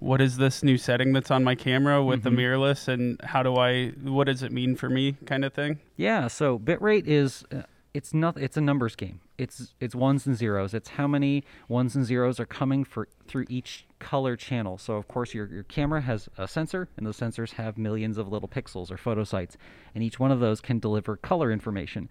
what 0.00 0.20
is 0.20 0.36
this 0.38 0.62
new 0.62 0.76
setting 0.76 1.12
that's 1.12 1.30
on 1.30 1.44
my 1.44 1.54
camera 1.54 2.02
with 2.02 2.22
the 2.24 2.30
Mhm. 2.30 2.36
mirrorless, 2.38 2.88
and 2.88 3.20
how 3.22 3.42
do 3.42 3.56
I? 3.56 3.90
What 4.02 4.24
does 4.24 4.42
it 4.42 4.50
mean 4.52 4.74
for 4.76 4.88
me? 4.90 5.12
Kind 5.26 5.44
of 5.44 5.52
thing. 5.52 5.78
Yeah, 5.96 6.26
so 6.28 6.58
bitrate 6.58 7.06
is 7.06 7.44
uh, 7.52 7.62
it's 7.94 8.12
not 8.14 8.36
it's 8.38 8.56
a 8.56 8.60
numbers 8.60 8.96
game. 8.96 9.20
It's 9.38 9.74
it's 9.80 9.94
ones 9.94 10.26
and 10.26 10.36
zeros. 10.36 10.74
It's 10.74 10.90
how 10.90 11.06
many 11.06 11.44
ones 11.68 11.94
and 11.96 12.04
zeros 12.04 12.38
are 12.40 12.46
coming 12.46 12.84
for 12.84 13.08
through 13.26 13.46
each 13.48 13.86
color 13.98 14.36
channel. 14.36 14.76
So 14.78 14.94
of 14.94 15.08
course 15.08 15.34
your 15.34 15.46
your 15.46 15.62
camera 15.64 16.00
has 16.02 16.28
a 16.38 16.46
sensor 16.46 16.88
and 16.96 17.06
those 17.06 17.18
sensors 17.18 17.52
have 17.52 17.76
millions 17.78 18.16
of 18.18 18.28
little 18.28 18.48
pixels 18.48 18.90
or 18.90 18.96
photosites 18.96 19.56
and 19.94 20.02
each 20.04 20.18
one 20.20 20.30
of 20.30 20.40
those 20.40 20.60
can 20.60 20.78
deliver 20.78 21.16
color 21.16 21.50
information. 21.52 22.08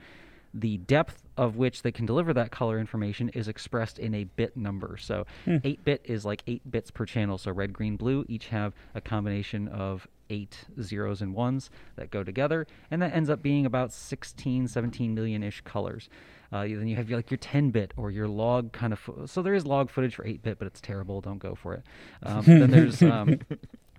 The 0.54 0.78
depth 0.78 1.24
of 1.38 1.58
which 1.58 1.84
they 1.84 1.92
can 1.92 2.06
deliver 2.06 2.34
that 2.34 2.52
color 2.52 2.80
information 2.80 3.30
is 3.30 3.48
expressed 3.48 4.00
in 4.00 4.14
a 4.16 4.24
bit 4.24 4.58
number. 4.58 4.98
So 4.98 5.26
8 5.64 5.86
bit 5.86 6.02
is 6.04 6.26
like 6.26 6.44
8 6.48 6.70
bits 6.72 6.92
per 6.92 7.06
channel. 7.06 7.38
So 7.38 7.52
red, 7.52 7.72
green, 7.74 7.96
blue 7.98 8.26
each 8.28 8.48
have 8.48 8.74
a 8.96 9.02
combination 9.02 9.68
of 9.68 10.08
eight 10.32 10.66
zeros 10.82 11.22
and 11.22 11.34
ones 11.34 11.70
that 11.96 12.12
go 12.12 12.24
together, 12.24 12.68
and 12.92 13.02
that 13.02 13.14
ends 13.16 13.30
up 13.30 13.42
being 13.42 13.66
about 13.66 13.92
16, 13.92 14.68
17 14.68 15.14
million 15.16 15.42
ish 15.44 15.62
colors. 15.62 16.10
Uh, 16.52 16.62
then 16.62 16.88
you 16.88 16.96
have 16.96 17.10
your, 17.10 17.18
like 17.18 17.30
your 17.30 17.38
10 17.38 17.70
bit 17.72 17.94
or 17.96 18.10
your 18.12 18.28
log 18.28 18.72
kind 18.72 18.94
of. 18.94 19.00
Fo- 19.00 19.26
so 19.26 19.42
there 19.42 19.54
is 19.54 19.66
log 19.66 19.90
footage 19.90 20.16
for 20.16 20.26
8 20.26 20.42
bit, 20.42 20.58
but 20.60 20.66
it's 20.68 20.82
terrible. 20.82 21.22
Don't 21.22 21.38
go 21.40 21.56
for 21.56 21.74
it. 21.76 21.84
Um, 22.24 22.44
then 22.46 22.72
there's. 22.72 23.02
Um, 23.10 23.40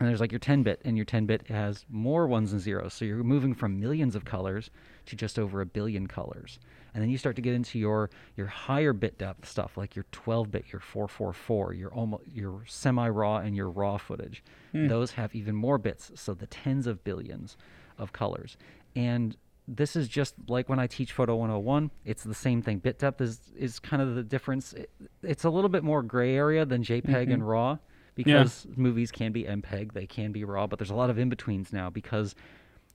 and 0.01 0.09
there's 0.09 0.21
like 0.21 0.33
your 0.33 0.39
10 0.39 0.63
bit, 0.63 0.81
and 0.83 0.97
your 0.97 1.05
10 1.05 1.27
bit 1.27 1.47
has 1.49 1.85
more 1.91 2.27
ones 2.27 2.53
and 2.53 2.61
zeros. 2.61 2.95
So 2.95 3.05
you're 3.05 3.23
moving 3.23 3.53
from 3.53 3.79
millions 3.79 4.17
of 4.17 4.25
colors 4.25 4.71
to 5.05 5.15
just 5.15 5.39
over 5.39 5.61
a 5.61 5.67
billion 5.67 6.07
colors. 6.07 6.59
And 6.95 7.03
then 7.03 7.11
you 7.11 7.19
start 7.19 7.37
to 7.37 7.43
get 7.43 7.53
into 7.53 7.79
your 7.79 8.09
your 8.35 8.47
higher 8.47 8.95
bit 8.95 9.19
depth 9.19 9.47
stuff, 9.47 9.77
like 9.77 9.95
your 9.95 10.07
12 10.11 10.51
bit, 10.51 10.65
your 10.73 10.81
444, 10.81 11.75
your 11.75 11.93
almost 11.93 12.25
your 12.27 12.63
semi 12.67 13.09
raw 13.11 13.37
and 13.37 13.55
your 13.55 13.69
raw 13.69 13.99
footage. 13.99 14.43
Hmm. 14.73 14.89
Those 14.89 15.13
have 15.13 15.35
even 15.35 15.55
more 15.55 15.77
bits, 15.77 16.11
so 16.15 16.33
the 16.33 16.47
tens 16.47 16.87
of 16.87 17.05
billions 17.05 17.59
of 17.99 18.15
colors. 18.15 18.57
And 18.97 19.37
this 19.69 19.95
is 19.95 20.09
just 20.09 20.35
like 20.49 20.71
when 20.71 20.79
I 20.79 20.87
teach 20.87 21.13
Photo 21.13 21.37
101. 21.37 21.91
It's 22.07 22.25
the 22.25 22.35
same 22.35 22.63
thing. 22.63 22.79
Bit 22.79 22.99
depth 22.99 23.21
is 23.21 23.53
is 23.55 23.79
kind 23.79 24.01
of 24.01 24.15
the 24.15 24.25
difference. 24.25 24.73
It, 24.73 24.91
it's 25.23 25.45
a 25.45 25.51
little 25.51 25.71
bit 25.71 25.85
more 25.85 26.03
gray 26.03 26.35
area 26.35 26.65
than 26.65 26.83
JPEG 26.83 27.05
mm-hmm. 27.05 27.33
and 27.33 27.47
RAW 27.47 27.79
because 28.15 28.67
movies 28.77 29.11
can 29.11 29.33
be 29.33 29.45
MPEG, 29.45 29.93
they 29.93 30.07
can 30.07 30.33
be 30.33 30.45
RAW, 30.45 30.67
but 30.67 30.79
there's 30.79 30.91
a 30.91 30.95
lot 30.95 31.11
of 31.11 31.19
in 31.19 31.29
betweens 31.29 31.73
now 31.73 31.91
because 31.91 32.35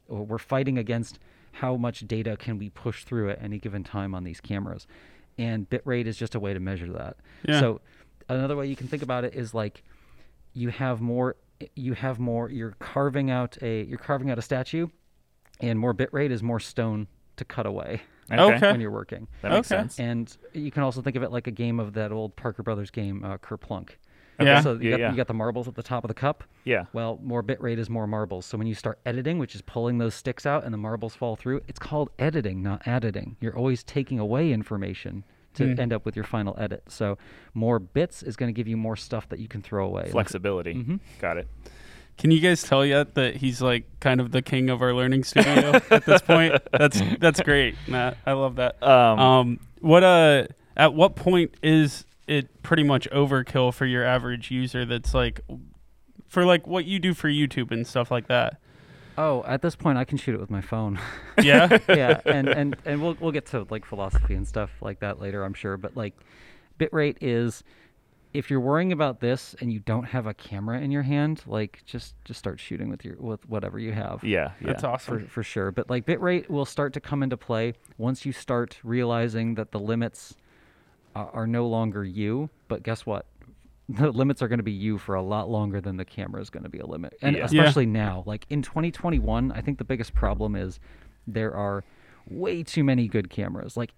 we're 0.07 0.37
fighting 0.37 0.77
against 0.77 1.19
how 1.53 1.75
much 1.77 2.07
data 2.07 2.35
can 2.37 2.57
we 2.57 2.69
push 2.69 3.03
through 3.05 3.29
at 3.29 3.41
any 3.41 3.57
given 3.59 3.83
time 3.83 4.13
on 4.13 4.23
these 4.23 4.41
cameras, 4.41 4.85
and 5.37 5.69
bitrate 5.69 6.05
is 6.05 6.17
just 6.17 6.35
a 6.35 6.39
way 6.39 6.53
to 6.53 6.59
measure 6.59 6.91
that. 6.91 7.17
Yeah. 7.47 7.59
So 7.59 7.81
another 8.29 8.55
way 8.55 8.67
you 8.67 8.75
can 8.75 8.87
think 8.87 9.01
about 9.03 9.23
it 9.23 9.33
is 9.35 9.53
like 9.53 9.83
you 10.53 10.69
have 10.69 11.01
more 11.01 11.35
you 11.75 11.93
have 11.93 12.19
more 12.19 12.49
you're 12.49 12.75
carving 12.79 13.31
out 13.31 13.57
a 13.61 13.83
you're 13.85 13.97
carving 13.97 14.29
out 14.29 14.37
a 14.37 14.41
statue 14.41 14.87
and 15.61 15.79
more 15.79 15.93
bitrate 15.93 16.29
is 16.31 16.43
more 16.43 16.59
stone 16.59 17.07
to 17.37 17.45
cut 17.45 17.65
away 17.65 18.01
Okay. 18.29 18.59
when 18.71 18.81
you're 18.81 18.91
working 18.91 19.27
That 19.41 19.51
makes 19.51 19.71
Okay. 19.71 19.81
sense. 19.83 19.97
and 19.99 20.35
you 20.53 20.69
can 20.71 20.83
also 20.83 21.01
think 21.01 21.15
of 21.15 21.23
it 21.23 21.31
like 21.31 21.47
a 21.47 21.51
game 21.51 21.79
of 21.79 21.93
that 21.93 22.11
old 22.11 22.35
Parker 22.35 22.61
Brothers 22.63 22.91
game 22.91 23.23
uh, 23.23 23.37
Kerplunk 23.37 23.91
Yeah. 24.39 24.61
so 24.61 24.73
you, 24.73 24.79
Yeah, 24.81 24.89
got, 24.91 24.99
yeah. 24.99 25.11
you 25.11 25.17
got 25.17 25.27
the 25.27 25.33
marbles 25.33 25.67
at 25.67 25.75
the 25.75 25.83
top 25.83 26.03
of 26.03 26.07
the 26.09 26.13
cup 26.13 26.43
Yeah. 26.63 26.85
well, 26.93 27.19
more 27.23 27.41
bitrate 27.43 27.77
is 27.77 27.89
more 27.89 28.07
marbles. 28.07 28.45
So 28.45 28.57
when 28.57 28.67
you 28.67 28.75
start 28.75 28.99
editing, 29.05 29.39
which 29.39 29.55
is 29.55 29.61
pulling 29.61 29.97
those 29.97 30.13
sticks 30.15 30.45
out 30.45 30.63
and 30.63 30.73
the 30.73 30.77
marbles 30.77 31.15
fall 31.15 31.35
through, 31.35 31.61
it's 31.67 31.79
called 31.79 32.09
editing, 32.19 32.61
not 32.63 32.85
editing. 32.87 33.37
You're 33.39 33.55
always 33.57 33.83
taking 33.83 34.19
away 34.19 34.51
information 34.51 35.23
to 35.55 35.73
Hmm. 35.73 35.79
end 35.79 35.93
up 35.93 36.03
with 36.05 36.15
your 36.17 36.25
final 36.25 36.53
edit. 36.59 36.83
So 36.89 37.17
more 37.53 37.79
bits 37.79 38.21
is 38.23 38.35
going 38.35 38.53
to 38.53 38.53
give 38.53 38.67
you 38.67 38.75
more 38.75 38.97
stuff 38.97 39.29
that 39.29 39.39
you 39.39 39.47
can 39.47 39.61
throw 39.61 39.85
away. 39.85 40.03
Like- 40.03 40.11
Flexibility. 40.11 40.73
Mhm. 40.73 40.99
Got 41.21 41.37
it. 41.37 41.47
Can 42.17 42.31
you 42.31 42.39
guys 42.39 42.63
tell 42.63 42.85
yet 42.85 43.15
that 43.15 43.37
he's 43.37 43.61
like 43.61 43.85
kind 43.99 44.21
of 44.21 44.31
the 44.31 44.41
king 44.41 44.69
of 44.69 44.81
our 44.81 44.93
learning 44.93 45.23
studio 45.25 45.73
at 45.91 46.05
this 46.05 46.21
point? 46.21 46.55
That's 46.71 47.01
that's 47.19 47.41
great, 47.41 47.75
Matt. 47.89 48.17
I 48.25 48.31
love 48.33 48.55
that. 48.55 48.81
Um, 48.81 49.19
Um, 49.19 49.59
what 49.81 50.03
uh, 50.03 50.47
at 50.77 50.93
what 50.93 51.15
point 51.17 51.55
is 51.61 52.05
it 52.27 52.63
pretty 52.63 52.83
much 52.83 53.09
overkill 53.11 53.73
for 53.73 53.85
your 53.85 54.03
average 54.03 54.51
user? 54.51 54.85
That's 54.85 55.13
like, 55.13 55.41
for 56.27 56.45
like 56.45 56.67
what 56.67 56.85
you 56.85 56.99
do 56.99 57.13
for 57.13 57.29
YouTube 57.29 57.71
and 57.71 57.85
stuff 57.85 58.11
like 58.11 58.27
that. 58.27 58.59
Oh, 59.17 59.43
at 59.47 59.61
this 59.61 59.75
point, 59.75 59.97
I 59.97 60.03
can 60.03 60.17
shoot 60.17 60.35
it 60.35 60.41
with 60.41 60.49
my 60.49 60.61
phone. 60.61 60.99
Yeah. 61.41 61.79
yeah, 61.89 62.21
and, 62.25 62.47
and, 62.47 62.77
and 62.85 63.01
we'll 63.01 63.17
we'll 63.19 63.33
get 63.33 63.47
to 63.47 63.67
like 63.69 63.83
philosophy 63.85 64.35
and 64.35 64.47
stuff 64.47 64.71
like 64.81 65.01
that 65.01 65.19
later, 65.19 65.43
I'm 65.43 65.53
sure. 65.53 65.75
But 65.75 65.97
like, 65.97 66.13
bitrate 66.79 67.17
is 67.19 67.61
if 68.33 68.49
you're 68.49 68.59
worrying 68.59 68.91
about 68.91 69.19
this 69.19 69.55
and 69.59 69.71
you 69.71 69.79
don't 69.79 70.05
have 70.05 70.27
a 70.27 70.33
camera 70.33 70.79
in 70.79 70.91
your 70.91 71.03
hand, 71.03 71.41
like 71.45 71.81
just 71.85 72.15
just 72.23 72.39
start 72.39 72.59
shooting 72.59 72.89
with 72.89 73.03
your 73.03 73.15
with 73.17 73.47
whatever 73.49 73.79
you 73.79 73.91
have. 73.91 74.23
yeah. 74.23 74.51
Yeah. 74.59 74.67
That's 74.67 74.81
for, 74.81 74.87
awesome. 74.87 75.27
for 75.27 75.43
sure. 75.43 75.71
But 75.71 75.89
like 75.89 76.05
bitrate 76.05 76.49
will 76.49 76.65
start 76.65 76.93
to 76.93 77.01
come 77.01 77.21
into 77.21 77.37
play 77.37 77.73
once 77.97 78.25
you 78.25 78.31
start 78.31 78.77
realizing 78.83 79.55
that 79.55 79.71
the 79.71 79.79
limits 79.79 80.35
are, 81.15 81.29
are 81.33 81.47
no 81.47 81.67
longer 81.67 82.03
you. 82.03 82.49
But 82.67 82.83
guess 82.83 83.05
what? 83.05 83.25
The 83.87 84.09
limits 84.11 84.41
are 84.41 84.47
going 84.47 84.57
to 84.57 84.63
be 84.63 84.71
you 84.71 84.97
for 84.97 85.13
a 85.13 85.21
lot 85.21 85.47
longer 85.47 85.79
than 85.79 85.97
the 85.97 86.05
camera 86.05 86.41
is 86.41 86.49
going 86.49 86.63
to 86.63 86.69
be 86.69 86.79
a 86.79 86.87
limit. 86.87 87.13
And 87.21 87.35
Yeah. 87.35 87.41
Yeah. 87.41 87.45
especially 87.61 87.85
now, 87.85 88.23
like 88.25 88.47
in 88.49 88.63
2021, 88.63 89.51
I 89.51 89.61
think 89.61 89.77
the 89.77 89.83
biggest 89.83 90.15
problem 90.15 90.55
is 90.55 90.79
there 91.27 91.53
are 91.55 91.83
way 92.27 92.63
too 92.63 92.83
many 92.83 93.07
good 93.07 93.29
cameras. 93.29 93.77
Like 93.77 93.93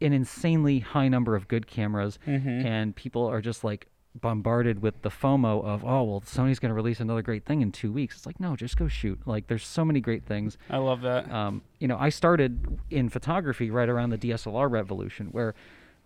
an 0.00 0.12
insanely 0.12 0.78
high 0.78 1.08
number 1.08 1.34
of 1.34 1.48
good 1.48 1.66
cameras 1.66 2.20
Mm-hmm. 2.24 2.48
and 2.66 2.94
people 2.94 3.26
are 3.26 3.40
just 3.40 3.64
like 3.64 3.88
bombarded 4.20 4.80
with 4.80 5.02
the 5.02 5.08
FOMO 5.10 5.64
of 5.64 5.84
oh 5.84 6.02
well 6.04 6.20
Sony's 6.20 6.58
going 6.60 6.68
to 6.70 6.74
release 6.74 7.00
another 7.00 7.22
great 7.22 7.44
thing 7.44 7.62
in 7.62 7.72
2 7.72 7.90
weeks. 7.90 8.16
It's 8.18 8.26
like 8.26 8.38
no, 8.38 8.54
just 8.54 8.76
go 8.76 8.86
shoot. 8.86 9.18
Like 9.26 9.48
there's 9.48 9.66
so 9.66 9.84
many 9.84 10.00
great 10.00 10.24
things. 10.24 10.56
I 10.70 10.76
love 10.76 11.00
that. 11.02 11.28
Um, 11.32 11.62
you 11.80 11.88
know, 11.88 11.96
I 11.98 12.10
started 12.10 12.78
in 12.90 13.08
photography 13.08 13.70
right 13.72 13.88
around 13.88 14.10
the 14.10 14.18
DSLR 14.18 14.70
revolution 14.70 15.28
where 15.32 15.54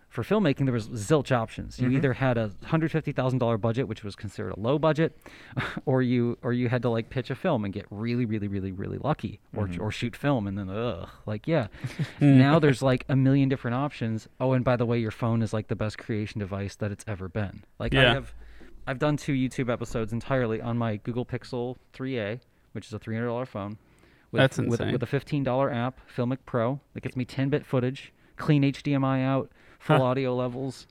for 0.09 0.23
filmmaking, 0.23 0.65
there 0.65 0.73
was 0.73 0.87
zilch 0.89 1.31
options. 1.31 1.79
You 1.79 1.87
mm-hmm. 1.87 1.97
either 1.97 2.13
had 2.13 2.37
a 2.37 2.51
hundred 2.65 2.91
fifty 2.91 3.11
thousand 3.11 3.39
dollar 3.39 3.57
budget, 3.57 3.87
which 3.87 4.03
was 4.03 4.15
considered 4.15 4.51
a 4.51 4.59
low 4.59 4.79
budget, 4.79 5.17
or 5.85 6.01
you 6.01 6.37
or 6.41 6.53
you 6.53 6.69
had 6.69 6.81
to 6.83 6.89
like 6.89 7.09
pitch 7.09 7.29
a 7.29 7.35
film 7.35 7.65
and 7.65 7.73
get 7.73 7.85
really, 7.89 8.25
really, 8.25 8.47
really, 8.47 8.71
really 8.71 8.97
lucky, 8.97 9.39
or 9.55 9.67
mm-hmm. 9.67 9.81
or 9.81 9.91
shoot 9.91 10.15
film 10.15 10.47
and 10.47 10.57
then 10.57 10.69
ugh, 10.69 11.09
like 11.25 11.47
yeah. 11.47 11.67
now 12.19 12.57
there's 12.57 12.81
like 12.81 13.05
a 13.09 13.15
million 13.15 13.49
different 13.49 13.75
options. 13.75 14.27
Oh, 14.39 14.53
and 14.53 14.63
by 14.63 14.75
the 14.75 14.85
way, 14.85 14.97
your 14.97 15.11
phone 15.11 15.41
is 15.41 15.53
like 15.53 15.67
the 15.67 15.75
best 15.75 15.97
creation 15.97 16.39
device 16.39 16.75
that 16.75 16.91
it's 16.91 17.05
ever 17.07 17.27
been. 17.27 17.63
Like 17.77 17.93
I 17.93 18.13
have, 18.13 18.33
I've 18.87 18.99
done 18.99 19.17
two 19.17 19.33
YouTube 19.33 19.71
episodes 19.71 20.13
entirely 20.13 20.61
on 20.61 20.77
my 20.77 20.95
Google 20.97 21.25
Pixel 21.25 21.75
3a, 21.93 22.39
which 22.71 22.87
is 22.87 22.93
a 22.93 22.99
three 22.99 23.15
hundred 23.15 23.27
dollar 23.27 23.45
phone. 23.45 23.77
With, 24.31 24.39
That's 24.39 24.57
with, 24.57 24.79
with 24.79 25.03
a 25.03 25.07
fifteen 25.07 25.43
dollar 25.43 25.71
app, 25.71 25.99
Filmic 26.15 26.39
Pro, 26.45 26.79
that 26.93 27.01
gets 27.01 27.15
me 27.15 27.25
ten 27.25 27.49
bit 27.49 27.65
footage, 27.65 28.13
clean 28.37 28.63
HDMI 28.63 29.23
out, 29.23 29.51
full 29.87 30.03
audio 30.03 30.35
levels, 30.35 30.87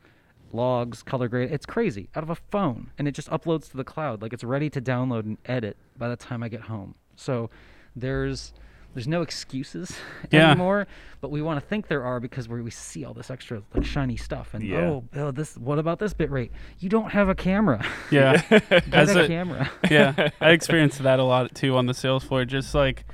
logs, 0.52 1.02
color 1.02 1.28
grade. 1.28 1.50
It's 1.52 1.66
crazy 1.66 2.08
out 2.14 2.22
of 2.22 2.30
a 2.30 2.34
phone, 2.34 2.90
and 2.98 3.06
it 3.06 3.12
just 3.12 3.28
uploads 3.30 3.70
to 3.70 3.76
the 3.76 3.84
cloud. 3.84 4.22
Like 4.22 4.32
it's 4.32 4.44
ready 4.44 4.70
to 4.70 4.80
download 4.80 5.20
and 5.24 5.38
edit 5.46 5.76
by 5.96 6.08
the 6.08 6.16
time 6.16 6.42
I 6.42 6.48
get 6.48 6.62
home. 6.62 6.94
So 7.16 7.50
there's 7.94 8.52
there's 8.94 9.06
no 9.06 9.20
excuses 9.20 9.94
Yeah. 10.30 10.52
anymore, 10.52 10.86
but 11.20 11.30
we 11.30 11.42
want 11.42 11.60
to 11.60 11.66
think 11.66 11.88
there 11.88 12.02
are 12.04 12.18
because 12.18 12.48
we 12.48 12.62
we 12.62 12.70
see 12.70 13.04
all 13.04 13.12
this 13.12 13.30
extra 13.30 13.62
like 13.74 13.84
shiny 13.84 14.16
stuff 14.16 14.54
and 14.54 14.64
Yeah. 14.64 14.78
oh, 14.78 15.04
oh 15.14 15.30
this 15.30 15.56
what 15.58 15.78
about 15.78 15.98
this 15.98 16.14
bit 16.14 16.30
rate? 16.30 16.50
You 16.78 16.88
don't 16.88 17.10
have 17.10 17.28
a 17.28 17.34
camera. 17.34 17.84
Yeah. 18.10 18.40
As 18.92 19.14
a 19.14 19.24
a- 19.24 19.26
camera. 19.26 19.70
yeah, 19.90 20.30
I 20.40 20.50
experienced 20.50 21.02
that 21.02 21.18
a 21.18 21.24
lot 21.24 21.54
too 21.54 21.76
on 21.76 21.86
the 21.86 21.94
sales 21.94 22.24
floor. 22.24 22.44
Just 22.44 22.74
like, 22.74 23.04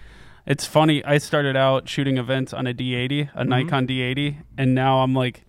it's 0.47 0.67
funny. 0.67 1.05
I 1.05 1.19
started 1.19 1.57
out 1.57 1.89
shooting 1.89 2.19
events 2.19 2.53
on 2.53 2.67
a 2.67 2.75
D80, 2.75 3.31
a 3.35 3.39
mm-hmm. 3.41 3.49
Nikon 3.49 3.87
D80, 3.87 4.43
and 4.59 4.75
now 4.75 4.99
I'm 4.99 5.15
like, 5.15 5.45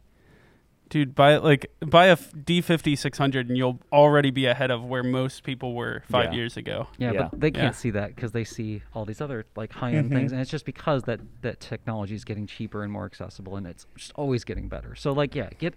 dude, 0.93 1.15
buy 1.15 1.37
like 1.37 1.71
buy 1.79 2.05
a 2.05 2.11
f- 2.11 2.31
D50 2.33 2.95
600, 2.97 3.49
and 3.49 3.57
you'll 3.57 3.79
already 3.91 4.29
be 4.29 4.45
ahead 4.45 4.69
of 4.69 4.83
where 4.85 5.01
most 5.01 5.43
people 5.43 5.73
were 5.73 6.03
five 6.09 6.25
Yeah. 6.31 6.37
years 6.37 6.55
ago. 6.55 6.87
Yeah, 6.99 7.11
Yeah. 7.13 7.27
but 7.31 7.39
they 7.41 7.49
can't 7.51 7.63
Yeah. 7.65 7.71
see 7.71 7.89
that 7.89 8.15
because 8.15 8.31
they 8.31 8.43
see 8.43 8.83
all 8.93 9.03
these 9.03 9.19
other 9.19 9.45
like 9.55 9.73
high-end 9.73 10.11
things, 10.11 10.31
and 10.31 10.39
it's 10.39 10.51
just 10.51 10.65
because 10.65 11.03
that 11.03 11.19
that 11.41 11.59
technology 11.59 12.13
is 12.13 12.23
getting 12.23 12.45
cheaper 12.45 12.83
and 12.83 12.91
more 12.93 13.05
accessible, 13.05 13.57
and 13.57 13.65
it's 13.65 13.87
just 13.95 14.11
always 14.15 14.43
getting 14.43 14.69
better. 14.69 14.93
So 14.95 15.11
like, 15.13 15.33
yeah, 15.33 15.49
get 15.57 15.73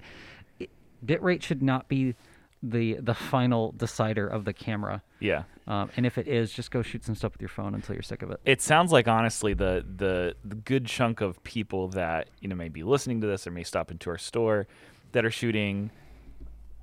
it, 0.61 0.68
bitrate 1.05 1.42
should 1.42 1.62
not 1.62 1.88
be 1.88 2.14
the 2.62 2.94
the 3.00 3.14
final 3.14 3.72
decider 3.72 4.26
of 4.26 4.44
the 4.44 4.52
camera, 4.52 5.02
Yeah. 5.20 5.44
um, 5.66 5.90
and 5.96 6.05
if 6.07 6.18
it 6.18 6.26
is, 6.26 6.52
just 6.52 6.70
go 6.70 6.83
shoot 6.83 7.05
some 7.05 7.14
stuff 7.14 7.33
with 7.33 7.40
your 7.40 7.48
phone 7.50 7.74
until 7.74 7.94
you're 7.94 8.02
sick 8.02 8.22
of 8.22 8.31
it. 8.31 8.40
It 8.44 8.61
sounds 8.61 8.92
like 8.92 9.09
honestly 9.09 9.55
the, 9.55 9.85
the 9.96 10.35
the 10.44 10.57
good 10.57 10.87
chunk 10.87 11.20
of 11.22 11.42
people 11.44 11.88
that 11.88 12.29
you 12.40 12.48
know 12.48 12.57
may 12.57 12.68
be 12.68 12.83
listening 12.83 13.20
to 13.22 13.26
this 13.26 13.46
or 13.46 13.50
may 13.50 13.62
stop 13.62 13.90
into 13.90 14.11
our 14.11 14.18
store 14.18 14.66
that 15.12 15.25
are 15.25 15.31
shooting 15.31 15.90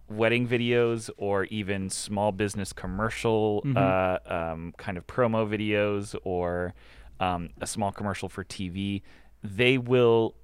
wedding 0.09 0.47
videos 0.47 1.09
or 1.17 1.45
even 1.45 1.89
small 1.89 2.31
business 2.31 2.73
commercial 2.73 3.63
uh, 3.75 4.17
um, 4.25 4.73
kind 4.77 4.97
of 4.97 5.07
promo 5.07 5.47
videos 5.47 6.15
or 6.23 6.73
um, 7.19 7.49
a 7.61 7.67
small 7.67 7.91
commercial 7.91 8.29
for 8.29 8.43
TV, 8.43 9.01
they 9.43 9.77
will 9.77 10.35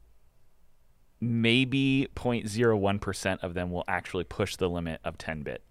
maybe 1.22 2.08
0.01% 2.16 3.44
of 3.44 3.54
them 3.54 3.72
will 3.72 3.84
actually 3.88 4.24
push 4.24 4.56
the 4.56 4.70
limit 4.70 5.02
of 5.04 5.18
10 5.18 5.42
bit. 5.44 5.64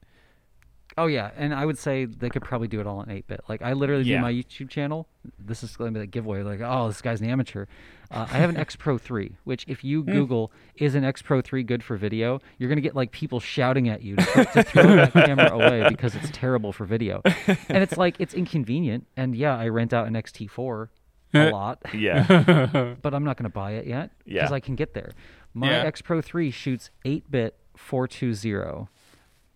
Oh 0.98 1.06
yeah, 1.06 1.30
and 1.36 1.54
I 1.54 1.64
would 1.64 1.78
say 1.78 2.04
they 2.04 2.28
could 2.28 2.42
probably 2.42 2.68
do 2.68 2.80
it 2.80 2.86
all 2.86 3.00
in 3.02 3.10
eight 3.10 3.26
bit. 3.26 3.40
Like 3.48 3.62
I 3.62 3.72
literally 3.72 4.02
Yeah. 4.04 4.16
do 4.18 4.22
my 4.22 4.32
YouTube 4.32 4.68
channel. 4.68 5.08
This 5.38 5.62
is 5.62 5.76
going 5.76 5.94
to 5.94 6.00
be 6.00 6.04
the 6.04 6.06
giveaway. 6.06 6.42
Like, 6.42 6.60
oh, 6.62 6.88
this 6.88 7.00
guy's 7.00 7.20
an 7.20 7.28
amateur. 7.30 7.66
Uh, 8.10 8.26
I 8.30 8.38
have 8.38 8.50
an 8.50 8.56
X 8.56 8.74
Pro 8.76 8.98
three, 8.98 9.36
which 9.44 9.64
if 9.68 9.84
you 9.84 10.02
Google 10.02 10.50
is 10.76 10.94
an 10.94 11.04
X 11.04 11.22
Pro 11.22 11.40
three 11.40 11.62
good 11.62 11.82
for 11.84 11.96
video, 11.96 12.40
you're 12.58 12.68
going 12.68 12.76
to 12.78 12.82
get 12.82 12.96
like 12.96 13.12
people 13.12 13.38
shouting 13.40 13.88
at 13.88 14.02
you 14.02 14.16
to, 14.16 14.44
to 14.54 14.62
throw 14.64 14.96
that 14.96 15.12
camera 15.12 15.50
away 15.52 15.86
because 15.88 16.14
it's 16.14 16.30
terrible 16.32 16.72
for 16.72 16.84
video. 16.84 17.22
And 17.68 17.78
it's 17.82 17.96
like 17.96 18.16
it's 18.18 18.34
inconvenient. 18.34 19.06
And 19.16 19.36
yeah, 19.36 19.56
I 19.56 19.68
rent 19.68 19.92
out 19.92 20.06
an 20.08 20.14
XT4 20.14 20.88
a 21.34 21.50
lot, 21.52 21.82
Yeah. 21.94 22.94
but 23.02 23.14
I'm 23.14 23.24
not 23.24 23.36
going 23.36 23.44
to 23.50 23.54
buy 23.54 23.72
it 23.72 23.86
yet 23.86 24.10
Yeah. 24.24 24.40
because 24.42 24.52
I 24.52 24.60
can 24.60 24.74
get 24.74 24.94
there. 24.94 25.12
My 25.54 25.70
Yeah. 25.70 25.84
X 25.84 26.00
Pro 26.02 26.20
3 26.22 26.50
shoots 26.50 26.90
8 27.04 27.30
bit 27.30 27.54
420. 27.76 28.88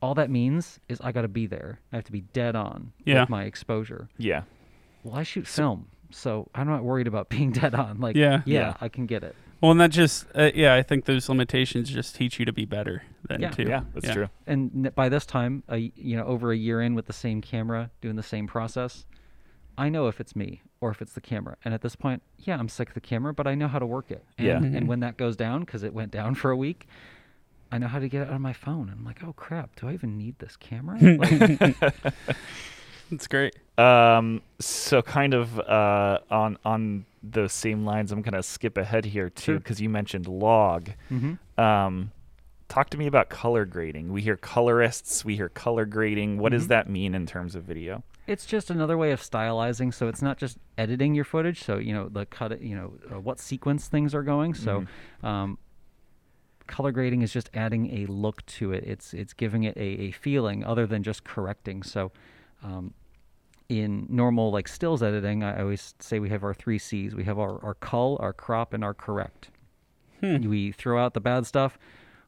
All 0.03 0.15
that 0.17 0.29
means 0.31 0.81
is 0.89 1.01
I 1.01 1.13
got 1.13 1.23
to 1.23 1.29
be 1.29 1.47
there. 1.47 1.79
I 1.93 1.97
have 1.97 2.05
to 2.05 2.13
be 2.13 2.21
dead 2.23 2.57
on 2.57 2.93
Yeah. 3.05 3.21
with 3.21 3.31
my 3.31 3.45
exposure. 3.45 4.09
yeah. 4.19 4.43
Well, 5.05 5.17
I 5.17 5.23
shoot 5.25 5.47
film, 5.49 5.89
so 6.11 6.49
I'm 6.55 6.69
not 6.69 6.85
worried 6.85 7.07
about 7.09 7.29
being 7.37 7.51
dead 7.53 7.75
on. 7.75 8.01
Like, 8.01 8.15
Yeah. 8.17 8.43
yeah, 8.45 8.61
Yeah. 8.61 8.75
I 8.81 8.89
can 8.89 9.07
get 9.07 9.23
it. 9.25 9.35
Well, 9.61 9.71
and 9.71 9.81
that 9.81 9.91
just, 9.91 10.27
uh, 10.35 10.51
yeah, 10.55 10.75
I 10.75 10.83
think 10.83 11.05
those 11.07 11.29
limitations 11.29 11.89
just 11.91 12.15
teach 12.17 12.39
you 12.41 12.45
to 12.45 12.53
be 12.53 12.65
better 12.65 13.03
then 13.29 13.41
Yeah. 13.43 13.51
too. 13.51 13.63
Yeah, 13.63 13.83
that's 13.95 14.13
true. 14.13 14.29
And 14.47 14.93
by 14.97 15.09
this 15.09 15.25
time, 15.25 15.63
a, 15.69 15.77
y- 15.77 15.93
you 15.97 16.17
know, 16.17 16.25
over 16.25 16.51
a 16.53 16.57
year 16.57 16.81
in 16.83 16.95
with 16.97 17.07
the 17.07 17.13
same 17.13 17.41
camera, 17.41 17.91
doing 18.01 18.17
the 18.17 18.23
same 18.25 18.47
process, 18.49 19.07
I 19.79 19.89
know 19.89 20.09
if 20.09 20.21
it's 20.21 20.35
me 20.37 20.63
or 20.81 20.91
if 20.91 21.01
it's 21.01 21.13
the 21.15 21.21
camera. 21.21 21.57
And 21.65 21.73
at 21.75 21.81
this 21.83 21.95
point, 21.97 22.23
yeah, 22.39 22.59
I'm 22.59 22.69
sick 22.69 22.89
of 22.89 22.95
the 22.95 23.01
camera, 23.01 23.33
but 23.33 23.47
I 23.47 23.55
know 23.55 23.69
how 23.69 23.79
to 23.79 23.87
work 23.87 24.11
it. 24.11 24.25
And, 24.37 24.47
Yeah. 24.47 24.57
And 24.57 24.87
when 24.89 24.99
that 25.01 25.17
goes 25.17 25.37
down, 25.37 25.61
because 25.61 25.83
it 25.85 25.95
went 25.95 26.11
down 26.11 26.35
for 26.43 26.51
a 26.51 26.57
week, 26.57 26.87
I 27.73 27.79
know 27.79 27.89
how 27.89 27.99
to 27.99 28.09
get 28.09 28.23
it 28.23 28.31
on 28.31 28.43
my 28.43 28.53
phone. 28.53 28.89
And 28.91 28.99
I'm 28.99 29.05
like, 29.05 29.25
oh 29.25 29.33
crap, 29.33 29.75
do 29.77 29.89
I 29.89 29.95
even 29.95 30.19
need 30.19 30.39
this 30.39 30.57
camera? 30.57 30.99
Like, 31.19 31.95
It's 33.11 33.27
great. 33.27 33.55
Um, 33.79 34.41
so 34.59 35.03
kind 35.03 35.35
of 35.35 35.59
uh, 35.61 36.19
on 36.31 36.57
on 36.65 37.05
those 37.23 37.53
same 37.53 37.85
lines, 37.85 38.11
I'm 38.11 38.23
gonna 38.23 38.43
skip 38.43 38.79
ahead 38.79 39.05
here 39.05 39.29
too 39.29 39.43
Sure. 39.53 39.59
because 39.59 39.81
you 39.81 39.89
mentioned 39.91 40.27
log. 40.27 40.91
mhm. 41.11 41.39
Um, 41.59 42.11
talk 42.69 42.89
to 42.91 42.97
me 42.97 43.07
about 43.07 43.29
color 43.29 43.67
grading. 43.67 44.13
We 44.13 44.23
hear 44.23 44.37
colorists, 44.39 45.25
we 45.27 45.37
hear 45.37 45.51
color 45.51 45.85
grading. 45.85 46.39
What 46.39 46.53
does 46.53 46.65
Mhm. 46.67 46.69
that 46.69 46.89
mean 46.89 47.15
in 47.15 47.27
terms 47.27 47.55
of 47.55 47.65
video? 47.65 48.03
It's 48.27 48.47
just 48.47 48.71
another 48.71 48.97
way 48.97 49.11
of 49.13 49.21
stylizing. 49.21 49.93
So 49.93 50.09
it's 50.09 50.23
not 50.23 50.39
just 50.39 50.57
editing 50.79 51.15
your 51.15 51.25
footage. 51.25 51.63
So 51.63 51.77
you 51.77 51.93
know 51.93 52.09
the 52.09 52.25
cut, 52.25 52.63
you 52.63 52.75
know 52.75 52.95
uh, 53.15 53.21
what 53.21 53.41
sequence 53.41 53.89
things 53.89 54.15
are 54.15 54.23
going. 54.23 54.55
So 54.55 54.85
um, 55.23 55.59
color 56.67 56.93
grading 56.93 57.23
is 57.23 57.33
just 57.33 57.51
adding 57.55 58.03
a 58.03 58.07
look 58.07 58.45
to 58.47 58.73
it. 58.73 58.85
It's 58.85 59.15
it's 59.15 59.33
giving 59.33 59.65
it 59.65 59.77
a, 59.77 59.81
a 59.81 60.11
feeling 60.13 60.65
other 60.65 60.87
than 60.87 61.03
just 61.03 61.25
correcting. 61.25 61.83
So 61.83 62.13
um, 62.63 62.95
in 63.69 64.07
normal 64.09 64.51
like 64.51 64.69
stills 64.69 65.03
editing, 65.03 65.43
I 65.43 65.61
always 65.61 65.95
say 65.99 66.19
we 66.19 66.29
have 66.29 66.45
our 66.45 66.55
three 66.55 66.79
C's. 66.79 67.15
We 67.15 67.25
have 67.25 67.39
our, 67.39 67.63
our 67.65 67.75
cull, 67.75 68.19
our 68.21 68.33
crop, 68.33 68.75
and 68.75 68.85
our 68.85 68.95
correct. 68.95 69.51
We 70.23 70.71
throw 70.71 71.05
out 71.05 71.15
the 71.15 71.21
bad 71.21 71.47
stuff. 71.47 71.79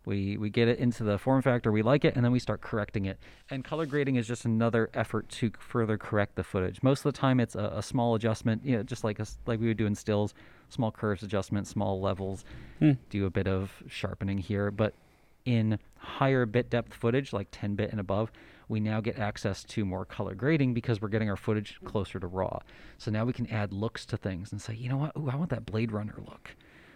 We 0.04 0.36
we 0.36 0.50
get 0.50 0.68
it 0.68 0.78
into 0.80 1.04
the 1.04 1.16
form 1.16 1.42
factor 1.42 1.70
we 1.70 1.82
like 1.82 2.04
it, 2.04 2.16
and 2.16 2.24
then 2.24 2.32
we 2.32 2.38
start 2.38 2.60
correcting 2.60 3.04
it. 3.04 3.18
And 3.50 3.64
color 3.64 3.86
grading 3.86 4.16
is 4.16 4.26
just 4.26 4.44
another 4.44 4.90
effort 4.92 5.28
to 5.28 5.52
further 5.58 5.96
correct 5.96 6.34
the 6.34 6.42
footage. 6.42 6.82
Most 6.82 7.06
of 7.06 7.12
the 7.12 7.18
time, 7.18 7.40
it's 7.40 7.54
a, 7.54 7.72
a 7.76 7.82
small 7.82 8.14
adjustment, 8.14 8.64
you 8.64 8.76
know, 8.76 8.82
just 8.82 9.04
like 9.04 9.20
us 9.20 9.38
like 9.46 9.60
we 9.60 9.68
would 9.68 9.76
do 9.76 9.86
in 9.86 9.94
stills, 9.94 10.34
small 10.68 10.90
curves 10.90 11.22
adjustment, 11.22 11.66
small 11.66 12.00
levels, 12.00 12.44
hmm. 12.78 12.92
do 13.10 13.26
a 13.26 13.30
bit 13.30 13.46
of 13.46 13.82
sharpening 13.88 14.38
here. 14.38 14.70
But 14.70 14.94
in 15.44 15.78
higher 15.96 16.46
bit 16.46 16.70
depth 16.70 16.94
footage, 16.94 17.32
like 17.32 17.48
10 17.50 17.74
bit 17.74 17.90
and 17.90 18.00
above, 18.00 18.30
we 18.68 18.80
now 18.80 19.00
get 19.00 19.18
access 19.18 19.62
to 19.64 19.84
more 19.84 20.04
color 20.04 20.34
grading 20.34 20.74
because 20.74 21.00
we're 21.00 21.08
getting 21.08 21.28
our 21.28 21.36
footage 21.36 21.78
closer 21.84 22.18
to 22.18 22.26
raw. 22.26 22.58
So 22.98 23.10
now 23.10 23.24
we 23.24 23.32
can 23.32 23.46
add 23.48 23.72
looks 23.72 24.06
to 24.06 24.16
things 24.16 24.52
and 24.52 24.60
say, 24.60 24.74
you 24.74 24.88
know 24.88 24.96
what? 24.96 25.12
Ooh, 25.16 25.28
I 25.30 25.36
want 25.36 25.50
that 25.50 25.66
Blade 25.66 25.92
Runner 25.92 26.16
look. 26.18 26.50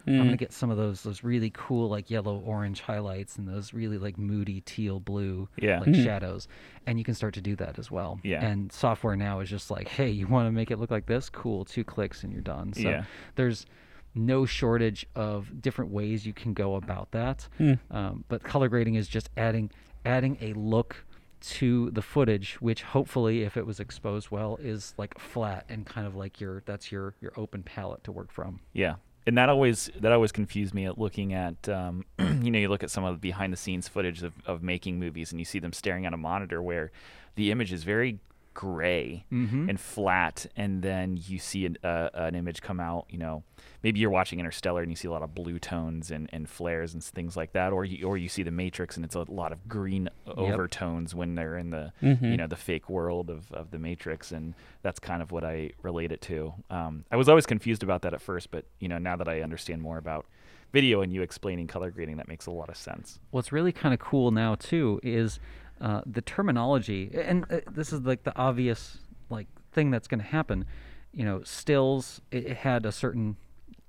I'm 0.09 0.15
mm. 0.15 0.25
gonna 0.25 0.37
get 0.37 0.53
some 0.53 0.71
of 0.71 0.77
those 0.77 1.03
those 1.03 1.23
really 1.23 1.51
cool 1.51 1.89
like 1.89 2.11
yellow 2.11 2.39
orange 2.39 2.81
highlights 2.81 3.37
and 3.37 3.47
those 3.47 3.73
really 3.73 3.99
like 3.99 4.19
moody 4.19 4.61
teal 4.63 5.01
blue 5.01 5.49
Yeah. 5.61 5.81
like 5.81 5.91
mm-hmm. 5.91 6.05
shadows, 6.05 6.49
and 6.87 6.99
you 6.99 7.05
can 7.05 7.15
start 7.15 7.35
to 7.35 7.41
do 7.41 7.57
that 7.57 7.79
as 7.79 7.91
well. 7.91 8.21
Yeah. 8.23 8.45
And 8.45 8.73
software 8.73 9.17
now 9.17 9.41
is 9.41 9.51
just 9.51 9.71
like, 9.71 9.89
hey, 9.89 10.11
you 10.11 10.27
want 10.27 10.47
to 10.47 10.53
make 10.53 10.71
it 10.71 10.79
look 10.79 10.91
like 10.91 11.07
this? 11.07 11.29
Cool, 11.29 11.65
two 11.65 11.85
clicks 11.85 12.25
and 12.25 12.33
you're 12.33 12.43
done. 12.43 12.73
So 12.73 12.89
Yeah. 12.89 13.05
there's 13.35 13.67
no 14.15 14.47
shortage 14.47 15.07
of 15.15 15.61
different 15.61 15.91
ways 15.91 16.27
you 16.27 16.33
can 16.33 16.53
go 16.55 16.77
about 16.77 17.11
that. 17.13 17.49
Hmm. 17.59 17.75
Um, 17.91 18.25
but 18.29 18.43
color 18.43 18.69
grading 18.69 18.95
is 18.95 19.09
just 19.09 19.31
adding 19.37 19.71
adding 20.05 20.39
a 20.41 20.53
look 20.55 21.05
to 21.41 21.91
the 21.91 22.03
footage, 22.03 22.61
which 22.61 22.83
hopefully, 22.83 23.43
if 23.43 23.57
it 23.57 23.67
was 23.67 23.81
exposed 23.81 24.31
well, 24.31 24.59
is 24.61 24.95
like 24.97 25.19
flat 25.19 25.65
and 25.69 25.87
kind 25.87 26.07
of 26.07 26.17
like 26.17 26.41
your 26.41 26.63
that's 26.67 26.91
your 26.91 27.15
your 27.21 27.33
open 27.37 27.63
palette 27.63 28.05
to 28.05 28.13
work 28.13 28.33
from. 28.33 28.61
Yeah. 28.73 28.97
And 29.29 29.37
that 29.37 29.51
always 29.51 29.91
that 30.01 30.11
always 30.11 30.33
confused 30.33 30.73
me 30.73 30.87
at 30.87 30.97
looking 30.97 31.35
at 31.35 31.69
um, 31.69 32.07
you 32.19 32.51
know 32.51 32.59
you 32.59 32.71
look 32.71 32.83
at 32.83 32.91
some 32.91 33.05
of 33.05 33.17
the 33.17 33.19
behind 33.19 33.53
the 33.53 33.59
scenes 33.59 33.87
footage 33.87 34.23
of, 34.23 34.33
of 34.47 34.63
making 34.63 34.99
movies 34.99 35.33
and 35.33 35.39
you 35.39 35.45
see 35.45 35.59
them 35.59 35.75
staring 35.75 36.07
at 36.07 36.15
a 36.15 36.17
monitor 36.17 36.63
where 36.63 36.91
the 37.35 37.51
image 37.51 37.71
is 37.71 37.85
very 37.85 38.21
gray 38.59 39.25
and 39.71 39.79
flat 39.79 40.47
and 40.57 40.83
then 40.83 41.17
you 41.29 41.39
see 41.39 41.65
an, 41.65 41.77
uh, 41.85 42.09
an 42.15 42.35
image 42.35 42.61
come 42.61 42.81
out 42.81 43.07
you 43.09 43.17
know 43.19 43.45
maybe 43.85 44.01
you're 44.01 44.11
watching 44.11 44.41
interstellar 44.41 44.83
and 44.83 44.91
you 44.91 44.97
see 44.97 45.07
a 45.07 45.11
lot 45.13 45.23
of 45.23 45.33
blue 45.33 45.61
tones 45.61 46.11
and, 46.11 46.29
and 46.33 46.49
flares 46.49 46.93
and 46.93 47.05
things 47.05 47.37
like 47.37 47.53
that 47.53 47.73
or 47.73 47.85
you, 47.85 48.05
or 48.05 48.17
you 48.19 48.29
see 48.29 48.43
the 48.43 48.51
matrix 48.51 48.97
and 48.97 49.05
it's 49.05 49.15
a 49.15 49.25
lot 49.31 49.53
of 49.53 49.69
green 49.69 50.09
overtones 50.27 51.15
when 51.15 51.37
they're 51.37 51.57
in 51.57 51.71
the 51.71 51.93
you 52.33 52.37
know 52.37 52.49
the 52.49 52.57
fake 52.57 52.91
world 52.91 53.31
of, 53.31 53.53
of 53.53 53.71
the 53.71 53.79
matrix 53.79 54.33
and 54.33 54.55
that's 54.83 54.99
kind 54.99 55.23
of 55.23 55.31
what 55.31 55.45
i 55.45 55.71
relate 55.83 56.11
it 56.11 56.21
to. 56.21 56.53
Um, 56.69 57.05
i 57.13 57.17
was 57.17 57.29
always 57.29 57.47
confused 57.47 57.85
about 57.85 58.03
that 58.03 58.13
at 58.13 58.21
first 58.21 58.51
but 58.51 58.65
you 58.81 58.89
know 58.89 58.99
now 58.99 59.15
that 59.15 59.29
i 59.29 59.41
understand 59.41 59.81
more 59.83 59.99
about 59.99 60.27
video 60.73 61.01
and 61.01 61.13
you 61.15 61.23
explaining 61.23 61.67
color 61.67 61.91
grading, 61.91 62.19
that 62.19 62.29
makes 62.29 62.45
a 62.47 62.51
lot 62.51 62.69
of 62.69 62.77
sense. 62.77 63.21
what's 63.31 63.53
really 63.53 63.73
kind 63.73 63.95
of 63.95 64.01
cool 64.01 64.31
now 64.31 64.55
too 64.55 65.01
is 65.03 65.39
uh, 65.81 66.03
the 66.07 66.21
terminology 66.23 67.11
and 67.15 67.45
uh, 67.51 67.61
this 67.71 67.93
is 67.93 68.01
like 68.01 68.25
the 68.25 68.37
obvious 68.37 68.99
like 69.31 69.47
thing 69.73 69.91
that's 69.91 70.09
going 70.09 70.21
to 70.21 70.27
happen. 70.27 70.65
You 71.13 71.25
know 71.25 71.43
stills 71.43 72.21
it, 72.31 72.45
it 72.47 72.57
had 72.59 72.85
a 72.87 72.93
certain 72.93 73.37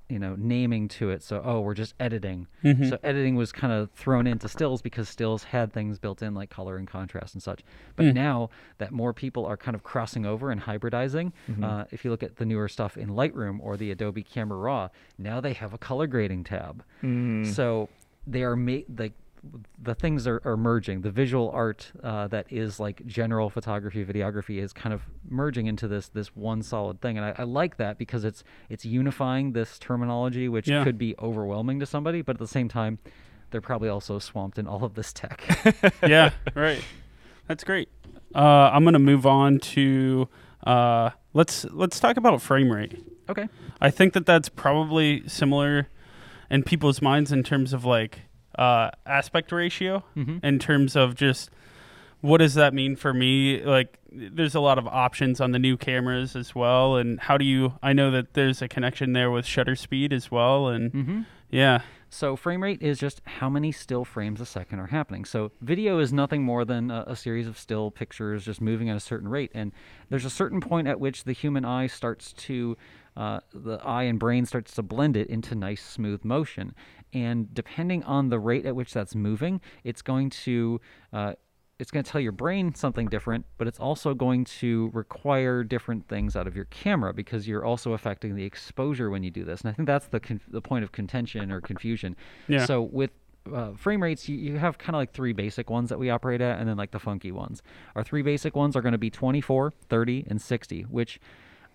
you 0.08 0.18
know 0.18 0.36
naming 0.38 0.88
to 0.88 1.10
it. 1.12 1.22
So 1.22 1.42
oh 1.46 1.60
we're 1.62 1.76
just 1.76 1.94
editing. 2.00 2.48
So 2.90 2.98
editing 3.04 3.36
was 3.36 3.52
kind 3.52 3.72
of 3.72 3.92
thrown 3.92 4.26
into 4.26 4.48
stills 4.48 4.82
because 4.82 5.08
stills 5.10 5.44
had 5.44 5.72
things 5.72 6.00
built 6.00 6.22
in 6.22 6.34
like 6.34 6.50
color 6.50 6.78
and 6.78 6.88
contrast 6.88 7.36
and 7.36 7.44
such. 7.44 7.62
But 7.96 8.06
now 8.14 8.50
that 8.80 8.92
more 8.92 9.14
people 9.14 9.46
are 9.46 9.58
kind 9.58 9.76
of 9.76 9.84
crossing 9.84 10.26
over 10.26 10.50
and 10.50 10.62
hybridizing 10.62 11.32
uh, 11.64 11.86
if 11.92 12.04
you 12.04 12.10
look 12.12 12.24
at 12.24 12.38
the 12.38 12.46
newer 12.46 12.68
stuff 12.68 12.98
in 12.98 13.10
lightroom 13.10 13.60
or 13.62 13.78
the 13.78 13.92
adobe 13.92 14.24
camera 14.24 14.58
raw 14.58 14.90
now 15.18 15.40
they 15.42 15.54
have 15.54 15.74
a 15.74 15.78
color 15.78 16.08
grading 16.08 16.44
tab. 16.46 16.84
So 17.54 17.90
they 18.26 18.44
are 18.44 18.56
made 18.56 18.86
like 19.00 19.14
the 19.82 19.96
things 19.96 20.28
are, 20.28 20.42
are 20.44 20.58
merging. 20.58 21.02
The 21.02 21.12
visual 21.12 21.50
art 21.52 21.92
uh, 22.04 22.28
that 22.28 22.48
is 22.52 22.80
like 22.80 23.06
general 23.06 23.50
photography, 23.50 24.04
videography 24.06 24.62
is 24.62 24.74
kind 24.74 24.94
of 24.94 25.02
merging 25.30 25.68
into 25.68 25.88
this 25.88 26.10
this 26.10 26.36
one 26.36 26.62
solid 26.62 27.02
thing, 27.02 27.18
and 27.18 27.26
I, 27.26 27.36
I 27.38 27.44
like 27.44 27.78
that 27.78 27.98
because 27.98 28.24
it's 28.26 28.44
it's 28.70 28.86
unifying 28.86 29.54
this 29.54 29.80
terminology, 29.80 30.50
which 30.50 30.68
Yeah. 30.68 30.84
could 30.84 30.98
be 30.98 31.16
overwhelming 31.20 31.80
to 31.80 31.86
somebody, 31.86 32.22
but 32.22 32.36
at 32.36 32.40
the 32.40 32.48
same 32.48 32.68
time, 32.68 33.00
they're 33.52 33.62
probably 33.62 33.90
also 33.90 34.20
swamped 34.20 34.60
in 34.60 34.68
all 34.68 34.84
of 34.84 34.94
this 34.96 35.12
tech. 35.14 35.42
yeah, 36.08 36.32
right. 36.56 36.84
That's 37.48 37.64
great. 37.64 37.90
Uh, 38.36 38.70
I'm 38.74 38.84
gonna 38.84 39.00
move 39.00 39.26
on 39.26 39.60
to 39.60 40.28
uh, 40.68 41.12
let's 41.34 41.66
let's 41.72 42.00
talk 42.00 42.18
about 42.18 42.42
frame 42.42 42.72
rate. 42.72 43.02
okay. 43.30 43.48
I 43.82 43.90
think 43.90 44.14
that 44.14 44.26
that's 44.26 44.50
probably 44.50 45.28
similar 45.28 45.88
in 46.52 46.64
people's 46.64 47.02
minds 47.02 47.32
in 47.32 47.44
terms 47.44 47.74
of 47.74 47.86
like 47.86 48.22
uh, 48.60 48.92
aspect 49.06 49.52
ratio, 49.52 50.04
Mhm. 50.18 50.44
in 50.44 50.60
terms 50.60 50.96
of 50.96 51.16
just 51.16 51.50
what 52.22 52.40
does 52.40 52.54
that 52.56 52.74
mean 52.74 52.98
for 52.98 53.14
me? 53.14 53.64
Like, 53.64 53.98
there's 54.12 54.54
a 54.54 54.60
lot 54.60 54.78
of 54.78 54.86
options 54.88 55.40
on 55.40 55.52
the 55.54 55.60
new 55.60 55.78
cameras 55.78 56.36
as 56.36 56.54
well, 56.54 56.98
and 56.98 57.18
how 57.22 57.38
do 57.38 57.46
you? 57.46 57.74
I 57.82 57.94
know 57.94 58.12
that 58.12 58.34
there's 58.34 58.62
a 58.62 58.68
connection 58.68 59.14
there 59.14 59.32
with 59.32 59.46
shutter 59.46 59.76
speed 59.78 60.12
as 60.12 60.30
well, 60.30 60.68
and 60.68 60.92
Mm-hmm. 60.92 61.22
yeah, 61.50 61.80
So 62.12 62.36
frame 62.36 62.64
rate 62.64 62.82
is 62.82 62.98
just 63.00 63.22
how 63.40 63.50
many 63.50 63.72
still 63.72 64.04
frames 64.04 64.42
a 64.42 64.46
second 64.46 64.80
are 64.80 64.88
happening. 64.88 65.26
So 65.26 65.52
video 65.62 66.00
is 66.00 66.12
nothing 66.12 66.42
more 66.44 66.66
than 66.66 66.90
a, 66.92 67.04
a 67.08 67.16
series 67.16 67.48
of 67.48 67.56
still 67.58 67.92
pictures 67.92 68.44
just 68.44 68.60
moving 68.62 68.90
at 68.90 68.98
a 68.98 69.00
certain 69.00 69.30
rate, 69.30 69.52
and 69.54 69.72
there's 70.10 70.26
a 70.26 70.30
certain 70.32 70.60
point 70.60 70.88
at 70.90 71.00
which 71.00 71.24
the 71.24 71.34
human 71.34 71.64
eye 71.66 71.86
starts 71.88 72.34
to, 72.34 72.76
uh, 73.16 73.40
the 73.54 73.78
eye 73.86 74.04
and 74.04 74.18
brain 74.20 74.46
starts 74.46 74.74
to 74.76 74.82
blend 74.84 75.16
it 75.16 75.28
into 75.30 75.54
nice 75.56 75.84
smooth 75.86 76.26
motion, 76.26 76.74
and 77.14 77.54
depending 77.54 78.04
on 78.04 78.30
the 78.30 78.40
rate 78.40 78.66
at 78.66 78.76
which 78.76 78.94
that's 78.94 79.16
moving, 79.16 79.62
it's 79.84 80.02
going 80.02 80.30
to. 80.32 80.80
Uh, 81.12 81.34
it's 81.80 81.92
going 81.92 82.04
to 82.04 82.12
tell 82.12 82.20
your 82.20 82.34
brain 82.34 82.76
something 82.76 83.08
different, 83.08 83.46
but 83.58 83.66
it's 83.66 83.80
also 83.80 84.14
going 84.14 84.44
to 84.44 84.92
require 84.94 85.64
different 85.64 86.10
things 86.10 86.36
out 86.36 86.46
of 86.46 86.54
your 86.54 86.66
camera 86.66 87.14
because 87.14 87.48
you're 87.48 87.64
also 87.64 87.94
affecting 87.94 88.36
the 88.36 88.44
exposure 88.44 89.10
when 89.10 89.24
you 89.24 89.32
do 89.32 89.46
this. 89.46 89.62
And 89.62 89.70
I 89.70 89.74
think 89.74 89.88
that's 89.88 90.08
the 90.08 90.20
con- 90.20 90.42
the 90.50 90.60
point 90.62 90.84
of 90.84 90.92
contention 90.92 91.54
or 91.54 91.62
confusion. 91.62 92.18
Yeah. 92.50 92.66
So 92.66 92.82
with 92.82 93.12
uh, 93.54 93.72
frame 93.74 94.04
rates, 94.04 94.28
you, 94.28 94.38
you 94.38 94.58
have 94.58 94.78
kind 94.78 94.94
of 94.94 95.00
like 95.00 95.14
three 95.14 95.32
basic 95.32 95.70
ones 95.70 95.88
that 95.90 95.98
we 95.98 96.10
operate 96.10 96.42
at, 96.42 96.60
and 96.60 96.68
then 96.68 96.76
like 96.76 96.92
the 96.92 97.00
funky 97.00 97.32
ones. 97.32 97.62
Our 97.96 98.04
three 98.04 98.24
basic 98.24 98.58
ones 98.58 98.76
are 98.76 98.82
going 98.82 98.92
to 98.92 98.98
be 98.98 99.10
24, 99.10 99.72
30, 99.72 100.26
and 100.28 100.42
60, 100.42 100.82
which 100.84 101.20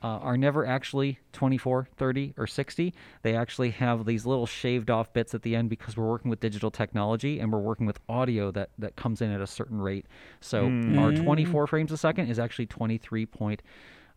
uh, 0.05 0.19
are 0.19 0.37
never 0.37 0.67
actually 0.67 1.19
24, 1.33 1.89
30, 1.97 2.35
or 2.37 2.47
60. 2.47 2.93
They 3.23 3.35
actually 3.35 3.71
have 3.71 4.05
these 4.05 4.27
little 4.27 4.45
shaved 4.45 4.91
off 4.91 5.11
bits 5.15 5.35
at 5.35 5.41
the 5.41 5.57
end 5.57 5.71
because 5.71 5.97
we're 5.97 6.07
working 6.07 6.29
with 6.29 6.41
digital 6.41 6.71
technology 6.71 7.41
and 7.41 7.51
we're 7.51 7.59
working 7.59 7.87
with 7.87 7.99
audio 8.07 8.51
that, 8.51 8.69
that 8.77 8.97
comes 8.97 9.23
in 9.23 9.31
at 9.31 9.41
a 9.41 9.47
certain 9.47 9.81
rate. 9.81 10.05
So 10.43 10.67
our 10.99 11.13
24 11.13 11.67
frames 11.67 11.91
a 11.91 11.97
second 11.97 12.29
is 12.29 12.39
actually 12.39 12.67
23 12.67 13.25
point, 13.25 13.63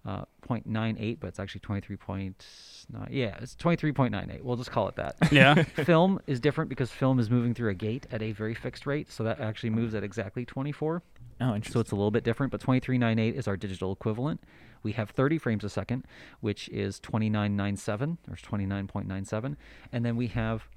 uh, 0.06 0.26
0.98, 0.46 1.22
but 1.22 1.28
it's 1.28 1.40
actually 1.40 1.62
23 1.62 1.96
point, 1.96 2.46
nine- 2.90 3.08
yeah, 3.10 3.38
it's 3.40 3.56
23.98. 3.56 4.42
We'll 4.42 4.58
just 4.58 4.72
call 4.72 4.90
it 4.90 4.98
that. 4.98 5.16
yeah, 5.32 5.64
film 5.64 6.20
is 6.28 6.42
different 6.42 6.68
because 6.68 6.92
film 6.92 7.18
is 7.18 7.30
moving 7.30 7.54
through 7.54 7.70
a 7.70 7.74
gate 7.74 8.08
at 8.12 8.22
a 8.22 8.34
very 8.34 8.56
fixed 8.56 8.86
rate, 8.86 9.10
so 9.10 9.24
that 9.24 9.40
actually 9.40 9.70
moves 9.70 9.96
at 9.96 10.04
exactly 10.04 10.44
24. 10.44 11.02
Oh, 11.40 11.54
interesting. 11.54 11.74
So 11.74 11.80
it's 11.80 11.92
a 11.92 11.96
little 11.96 12.12
bit 12.12 12.24
different, 12.24 12.52
but 12.52 12.62
2398 12.62 13.36
is 13.36 13.48
our 13.48 13.58
digital 13.58 13.92
equivalent. 13.92 14.42
We 14.84 14.94
have 14.94 15.12
30 15.12 15.38
frames 15.38 15.64
a 15.64 15.70
second, 15.70 16.06
which 16.42 16.70
is 16.70 17.00
2997 17.00 18.18
or 18.30 18.36
29.97, 18.36 19.56
and 19.92 20.06
then 20.06 20.16
we 20.16 20.28
have 20.28 20.68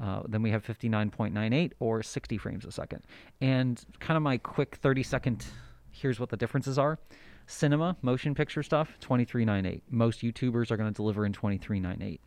uh, 0.00 0.22
then 0.26 0.40
we 0.40 0.50
have 0.50 0.64
59.98 0.64 1.72
or 1.78 2.02
60 2.02 2.38
frames 2.38 2.64
a 2.64 2.72
second. 2.72 3.02
And 3.42 3.84
kind 4.00 4.16
of 4.16 4.22
my 4.22 4.38
quick 4.38 4.76
30 4.76 5.02
second 5.02 5.44
here's 5.92 6.18
what 6.18 6.30
the 6.30 6.36
differences 6.36 6.78
are. 6.78 6.98
Cinema, 7.46 7.96
motion 8.02 8.34
picture 8.34 8.62
stuff, 8.62 8.96
2398. 9.00 9.82
Most 9.90 10.22
YouTubers 10.22 10.70
are 10.70 10.76
going 10.76 10.90
to 10.90 10.96
deliver 10.96 11.26
in 11.26 11.32
2398. 11.32 12.20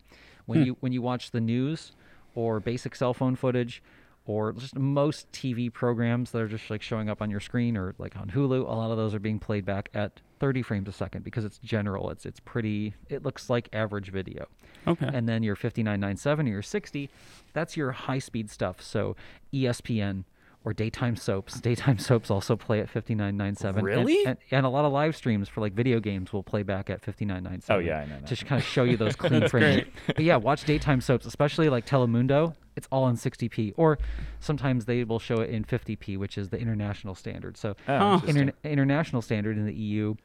When 0.46 0.64
you 0.64 0.76
when 0.80 0.92
you 0.92 1.02
watch 1.02 1.32
the 1.32 1.40
news 1.40 1.92
or 2.34 2.60
basic 2.60 2.94
cell 2.94 3.12
phone 3.12 3.34
footage 3.34 3.82
or 4.26 4.52
just 4.52 4.76
most 4.76 5.30
TV 5.32 5.72
programs 5.72 6.32
that 6.32 6.42
are 6.42 6.48
just 6.48 6.68
like 6.68 6.82
showing 6.82 7.08
up 7.08 7.22
on 7.22 7.30
your 7.30 7.40
screen 7.40 7.76
or 7.76 7.94
like 7.98 8.16
on 8.16 8.28
Hulu, 8.30 8.60
a 8.60 8.72
lot 8.72 8.90
of 8.90 8.96
those 8.96 9.14
are 9.14 9.20
being 9.20 9.38
played 9.38 9.64
back 9.64 9.88
at 9.94 10.20
30 10.40 10.62
frames 10.62 10.88
a 10.88 10.92
second 10.92 11.24
because 11.24 11.44
it's 11.44 11.58
general. 11.58 12.10
It's 12.10 12.26
it's 12.26 12.40
pretty 12.40 12.94
it 13.08 13.22
looks 13.22 13.48
like 13.48 13.68
average 13.72 14.10
video. 14.10 14.46
okay, 14.86 15.08
And 15.12 15.28
then 15.28 15.42
your 15.42 15.56
5997 15.56 16.46
or 16.46 16.50
your 16.50 16.62
60, 16.62 17.08
that's 17.52 17.76
your 17.76 17.92
high 17.92 18.18
speed 18.18 18.50
stuff. 18.50 18.82
So 18.82 19.16
ESPN 19.54 20.24
or 20.66 20.74
daytime 20.74 21.14
soaps. 21.14 21.60
Daytime 21.70 21.96
soaps 21.96 22.28
also 22.28 22.56
play 22.56 22.80
at 22.80 22.90
5997. 22.90 23.78
And- 23.78 23.86
Really? 23.86 24.26
And, 24.26 24.36
and, 24.50 24.66
a 24.66 24.68
lot 24.68 24.84
of 24.84 24.92
live 24.92 25.14
streams 25.16 25.48
for 25.48 25.60
like 25.60 25.72
video 25.72 26.00
games 26.00 26.32
will 26.32 26.42
play 26.42 26.64
back 26.64 26.90
at 26.90 27.00
5997. 27.00 27.76
Oh, 27.76 27.78
yeah, 27.78 28.00
I 28.00 28.04
know 28.04 28.18
that. 28.20 28.36
To 28.36 28.44
kind 28.44 28.60
of 28.60 28.66
show 28.66 28.82
you 28.82 28.96
those 28.96 29.14
clean 29.24 29.48
frames. 29.48 29.86
But 30.08 30.18
yeah, 30.20 30.34
watch 30.36 30.64
daytime 30.64 31.00
soaps, 31.00 31.24
especially 31.24 31.68
like 31.68 31.86
Telemundo. 31.86 32.56
It's 32.74 32.88
all 32.90 33.06
in 33.06 33.14
60p. 33.14 33.74
Or 33.76 33.98
sometimes 34.40 34.86
they 34.86 35.04
will 35.04 35.20
show 35.20 35.36
it 35.36 35.50
in 35.50 35.64
50p, 35.64 36.18
which 36.18 36.36
is 36.36 36.48
the 36.48 36.58
international 36.58 37.14
standard. 37.14 37.56
So 37.56 37.76
Oh. 37.86 38.20
Interna- 38.26 38.52
international 38.64 39.22
standard 39.22 39.56
in 39.56 39.66
the 39.66 39.72
EU, 39.72 40.16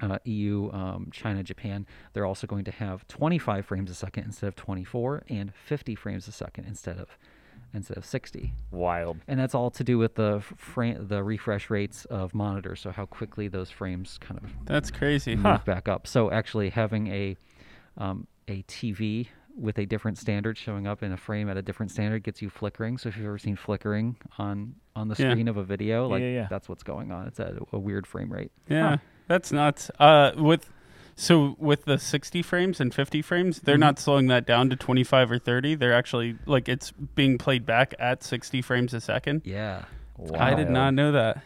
uh, 0.00 0.18
EU, 0.24 0.70
um, 0.72 1.08
China, 1.12 1.42
Japan, 1.42 1.84
they're 2.12 2.26
also 2.26 2.46
going 2.46 2.64
to 2.64 2.70
have 2.70 3.06
25 3.08 3.66
frames 3.66 3.90
a 3.90 3.94
second 3.94 4.22
instead 4.24 4.46
of 4.46 4.54
24, 4.54 5.24
and 5.28 5.52
50 5.52 5.96
frames 5.96 6.28
a 6.28 6.32
second 6.32 6.66
instead 6.66 6.96
of 6.98 7.18
instead 7.74 7.96
of 7.96 8.04
60. 8.04 8.52
Wild. 8.70 9.18
And 9.28 9.38
that's 9.40 9.54
all 9.54 9.70
to 9.72 9.84
do 9.84 9.98
with 9.98 10.14
the 10.14 10.36
f- 10.38 10.54
fra- 10.56 10.96
the 10.98 11.22
refresh 11.22 11.68
rates 11.70 12.04
of 12.06 12.34
monitors, 12.34 12.80
so 12.80 12.90
how 12.92 13.06
quickly 13.06 13.48
those 13.48 13.70
frames 13.70 14.18
kind 14.20 14.40
of 14.42 14.50
that's 14.64 14.90
crazy. 14.90 15.34
move 15.36 15.64
back 15.64 15.88
up. 15.88 16.06
So 16.06 16.30
actually 16.30 16.70
having 16.70 17.08
a 17.08 17.36
um, 17.98 18.26
a 18.48 18.62
TV 18.64 19.28
with 19.56 19.78
a 19.78 19.86
different 19.86 20.18
standard 20.18 20.58
showing 20.58 20.86
up 20.86 21.02
in 21.02 21.12
a 21.12 21.16
frame 21.16 21.48
at 21.48 21.56
a 21.56 21.62
different 21.62 21.92
standard 21.92 22.22
gets 22.24 22.42
you 22.42 22.50
flickering. 22.50 22.98
So 22.98 23.08
if 23.08 23.16
you've 23.16 23.26
ever 23.26 23.38
seen 23.38 23.56
flickering 23.56 24.16
on 24.38 24.74
on 24.96 25.08
the 25.08 25.14
Yeah. 25.18 25.30
screen 25.30 25.48
of 25.48 25.56
a 25.56 25.64
video, 25.64 26.08
like 26.08 26.22
yeah, 26.22 26.28
yeah. 26.28 26.46
that's 26.50 26.68
what's 26.68 26.82
going 26.82 27.12
on. 27.12 27.26
It's 27.28 27.38
at 27.40 27.54
a 27.72 27.78
weird 27.78 28.06
frame 28.06 28.32
rate. 28.32 28.50
Yeah, 28.68 28.96
that's 29.28 29.52
nuts. 29.52 29.90
Uh, 29.98 30.32
with 30.36 30.70
so 31.16 31.56
with 31.58 31.84
the 31.84 31.98
60 31.98 32.42
frames 32.42 32.80
and 32.80 32.94
50 32.94 33.22
frames, 33.22 33.60
they're 33.60 33.76
Mhm. 33.76 33.80
not 33.80 33.98
slowing 33.98 34.26
that 34.28 34.46
down 34.46 34.70
to 34.70 34.76
25 34.76 35.30
or 35.30 35.38
30. 35.38 35.74
They're 35.74 35.92
actually 35.94 36.36
like 36.46 36.68
it's 36.68 36.90
being 36.92 37.38
played 37.38 37.64
back 37.66 37.94
at 37.98 38.22
60 38.24 38.62
frames 38.62 38.92
a 38.94 39.00
second. 39.00 39.42
Yeah. 39.44 39.84
I 40.38 40.54
did 40.54 40.70
not 40.70 40.94
know 40.94 41.12
that. 41.12 41.42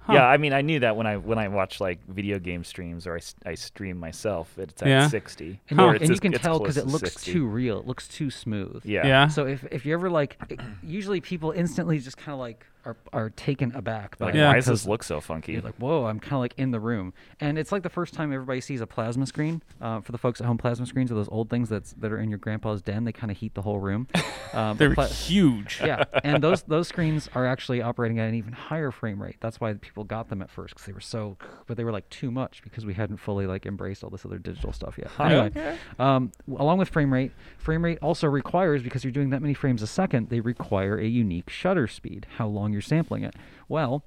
Huh. 0.00 0.12
Yeah, 0.12 0.26
I 0.26 0.36
mean, 0.36 0.52
I 0.52 0.60
knew 0.60 0.80
that 0.80 0.96
when 0.96 1.06
I 1.06 1.16
when 1.16 1.38
I 1.38 1.48
watch 1.48 1.80
like 1.80 1.98
video 2.06 2.38
game 2.38 2.62
streams 2.62 3.06
or 3.06 3.16
I, 3.16 3.50
I 3.50 3.54
stream 3.54 3.96
myself, 3.98 4.58
it's 4.58 4.82
at 4.82 4.88
Yeah. 4.88 5.08
60. 5.08 5.60
And, 5.70 5.80
or 5.80 5.86
you- 5.88 5.92
it's 5.94 6.00
and 6.02 6.08
you 6.10 6.12
as- 6.14 6.20
can 6.20 6.32
tell 6.32 6.58
because 6.58 6.76
it 6.76 6.86
looks 6.86 7.12
60. 7.12 7.32
too 7.32 7.46
real. 7.46 7.78
It 7.80 7.86
looks 7.86 8.06
too 8.06 8.30
smooth. 8.30 8.82
Yeah. 8.84 9.06
Yeah. 9.06 9.28
So 9.28 9.46
if, 9.46 9.64
if 9.70 9.86
you 9.86 9.94
ever 9.94 10.10
like, 10.10 10.36
usually 10.82 11.22
people 11.22 11.52
instantly 11.52 11.98
just 12.00 12.18
kind 12.18 12.34
of 12.34 12.38
like 12.38 12.66
are, 12.84 12.96
are 13.12 13.30
taken 13.30 13.72
aback 13.74 14.18
by 14.18 14.26
Like, 14.26 14.34
Yeah. 14.34 14.48
why 14.48 14.54
does 14.56 14.66
this 14.66 14.86
look 14.86 15.02
so 15.02 15.20
funky? 15.20 15.52
You're 15.52 15.62
like, 15.62 15.76
whoa, 15.76 16.06
I'm 16.06 16.20
kind 16.20 16.34
of 16.34 16.40
like 16.40 16.54
in 16.56 16.70
the 16.70 16.80
room. 16.80 17.12
And 17.40 17.58
it's 17.58 17.72
like 17.72 17.82
the 17.82 17.88
first 17.88 18.14
time 18.14 18.32
everybody 18.32 18.60
sees 18.60 18.80
a 18.80 18.86
plasma 18.86 19.26
screen. 19.26 19.62
Uh, 19.80 20.00
for 20.00 20.12
the 20.12 20.18
folks 20.18 20.40
at 20.40 20.46
home, 20.46 20.58
plasma 20.58 20.86
screens 20.86 21.10
are 21.10 21.14
those 21.14 21.28
old 21.30 21.50
things 21.50 21.68
that's 21.68 21.92
that 21.94 22.12
are 22.12 22.18
in 22.18 22.28
your 22.30 22.38
grandpa's 22.38 22.82
den. 22.82 23.04
They 23.04 23.12
kind 23.12 23.30
of 23.30 23.36
heat 23.38 23.54
the 23.54 23.62
whole 23.62 23.78
room. 23.80 24.08
Um, 24.54 24.76
They're 24.76 24.94
pla- 24.94 25.06
huge. 25.08 25.80
yeah, 25.84 26.04
and 26.22 26.40
those 26.40 26.62
those 26.68 26.86
screens 26.86 27.28
are 27.34 27.44
actually 27.44 27.82
operating 27.82 28.20
at 28.20 28.28
an 28.28 28.36
even 28.36 28.52
higher 28.52 28.92
frame 28.92 29.20
rate. 29.20 29.34
That's 29.40 29.60
why 29.60 29.72
people 29.74 30.04
got 30.04 30.28
them 30.28 30.40
at 30.42 30.48
first 30.48 30.74
because 30.74 30.86
they 30.86 30.92
were 30.92 31.00
so, 31.00 31.36
but 31.66 31.76
they 31.76 31.82
were 31.82 31.90
like 31.90 32.08
too 32.08 32.30
much 32.30 32.62
because 32.62 32.86
we 32.86 32.94
hadn't 32.94 33.16
fully 33.16 33.48
like 33.48 33.66
embraced 33.66 34.04
all 34.04 34.10
this 34.10 34.24
other 34.24 34.38
digital 34.38 34.72
stuff 34.72 34.96
yet. 34.96 35.10
Anyway, 35.18 35.76
um, 35.98 36.30
along 36.56 36.78
with 36.78 36.88
frame 36.88 37.12
rate, 37.12 37.32
frame 37.58 37.84
rate 37.84 37.98
also 38.00 38.28
requires 38.28 38.80
because 38.80 39.02
you're 39.02 39.10
doing 39.12 39.30
that 39.30 39.42
many 39.42 39.54
frames 39.54 39.82
a 39.82 39.88
second, 39.88 40.28
they 40.28 40.38
require 40.38 40.98
a 41.00 41.06
unique 41.06 41.50
shutter 41.50 41.88
speed. 41.88 42.28
How 42.36 42.46
long 42.46 42.72
you're 42.74 42.82
sampling 42.82 43.24
it? 43.24 43.34
Well, 43.68 44.04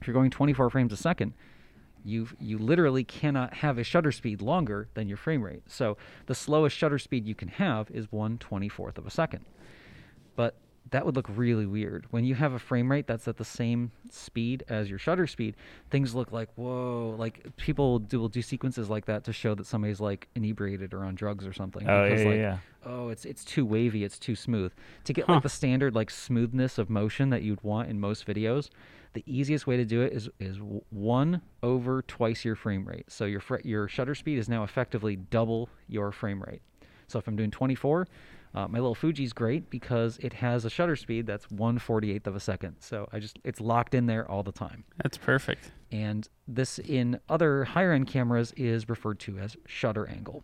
if 0.00 0.06
you're 0.06 0.14
going 0.14 0.30
24 0.30 0.70
frames 0.70 0.92
a 0.92 0.96
second, 0.96 1.34
You 2.04 2.28
you 2.40 2.58
literally 2.58 3.04
cannot 3.04 3.54
have 3.54 3.76
a 3.78 3.84
shutter 3.84 4.12
speed 4.12 4.40
longer 4.40 4.88
than 4.94 5.08
your 5.08 5.18
frame 5.18 5.42
rate. 5.42 5.62
So 5.66 5.96
the 6.26 6.34
slowest 6.34 6.76
shutter 6.76 6.98
speed 6.98 7.26
you 7.26 7.34
can 7.34 7.48
have 7.48 7.90
is 7.90 8.10
1 8.10 8.38
24th 8.38 8.98
of 8.98 9.06
a 9.06 9.10
second. 9.10 9.44
But 10.36 10.54
that 10.90 11.04
would 11.04 11.16
look 11.16 11.26
really 11.28 11.66
weird. 11.66 12.06
When 12.10 12.24
you 12.24 12.34
have 12.34 12.52
a 12.52 12.58
frame 12.58 12.90
rate 12.90 13.06
that's 13.06 13.28
at 13.28 13.36
the 13.36 13.44
same 13.44 13.90
speed 14.10 14.64
as 14.68 14.88
your 14.88 14.98
shutter 14.98 15.26
speed, 15.26 15.56
things 15.90 16.14
look 16.14 16.32
like 16.32 16.48
whoa. 16.56 17.14
Like 17.18 17.56
people 17.56 17.92
will 17.92 17.98
do, 17.98 18.20
will 18.20 18.28
do 18.28 18.42
sequences 18.42 18.88
like 18.88 19.06
that 19.06 19.24
to 19.24 19.32
show 19.32 19.54
that 19.54 19.66
somebody's 19.66 20.00
like 20.00 20.28
inebriated 20.34 20.94
or 20.94 21.04
on 21.04 21.14
drugs 21.14 21.46
or 21.46 21.52
something. 21.52 21.88
Oh, 21.88 22.04
yeah, 22.04 22.08
because, 22.08 22.20
yeah, 22.24 22.28
like, 22.30 22.38
yeah. 22.38 22.58
Oh, 22.86 23.08
it's 23.08 23.24
it's 23.24 23.44
too 23.44 23.66
wavy. 23.66 24.04
It's 24.04 24.18
too 24.18 24.36
smooth. 24.36 24.72
To 25.04 25.12
get 25.12 25.26
Huh. 25.26 25.34
like 25.34 25.42
the 25.42 25.48
standard 25.48 25.94
like 25.94 26.10
smoothness 26.10 26.78
of 26.78 26.88
motion 26.88 27.30
that 27.30 27.42
you'd 27.42 27.62
want 27.62 27.90
in 27.90 27.98
most 28.00 28.26
videos, 28.26 28.70
the 29.14 29.24
easiest 29.26 29.66
way 29.66 29.76
to 29.76 29.84
do 29.84 30.00
it 30.02 30.12
is 30.12 30.28
is 30.38 30.58
one 30.90 31.42
over 31.62 32.02
twice 32.02 32.44
your 32.44 32.54
frame 32.54 32.86
rate. 32.86 33.10
So 33.10 33.24
your 33.24 33.40
fr- 33.40 33.56
your 33.64 33.88
shutter 33.88 34.14
speed 34.14 34.38
is 34.38 34.48
now 34.48 34.62
effectively 34.64 35.16
double 35.16 35.68
your 35.88 36.12
frame 36.12 36.42
rate. 36.42 36.62
So 37.08 37.18
if 37.18 37.26
I'm 37.26 37.36
doing 37.36 37.50
24, 37.50 38.06
uh, 38.58 38.66
my 38.66 38.78
little 38.80 38.94
Fuji's 38.94 39.32
great 39.32 39.70
because 39.70 40.18
it 40.18 40.32
has 40.32 40.64
a 40.64 40.70
shutter 40.70 40.96
speed 40.96 41.26
that's 41.26 41.48
1 41.48 41.78
48th 41.78 42.26
of 42.26 42.34
a 42.34 42.40
second. 42.40 42.74
So 42.80 43.08
I 43.12 43.20
just 43.20 43.38
it's 43.44 43.60
locked 43.60 43.94
in 43.94 44.06
there 44.06 44.28
all 44.28 44.42
the 44.42 44.50
time. 44.50 44.82
That's 45.00 45.16
perfect. 45.16 45.70
And 45.92 46.28
this 46.48 46.80
in 46.80 47.20
other 47.28 47.62
higher 47.62 47.92
end 47.92 48.08
cameras 48.08 48.52
is 48.56 48.88
referred 48.88 49.20
to 49.20 49.38
as 49.38 49.56
shutter 49.66 50.08
angle. 50.08 50.42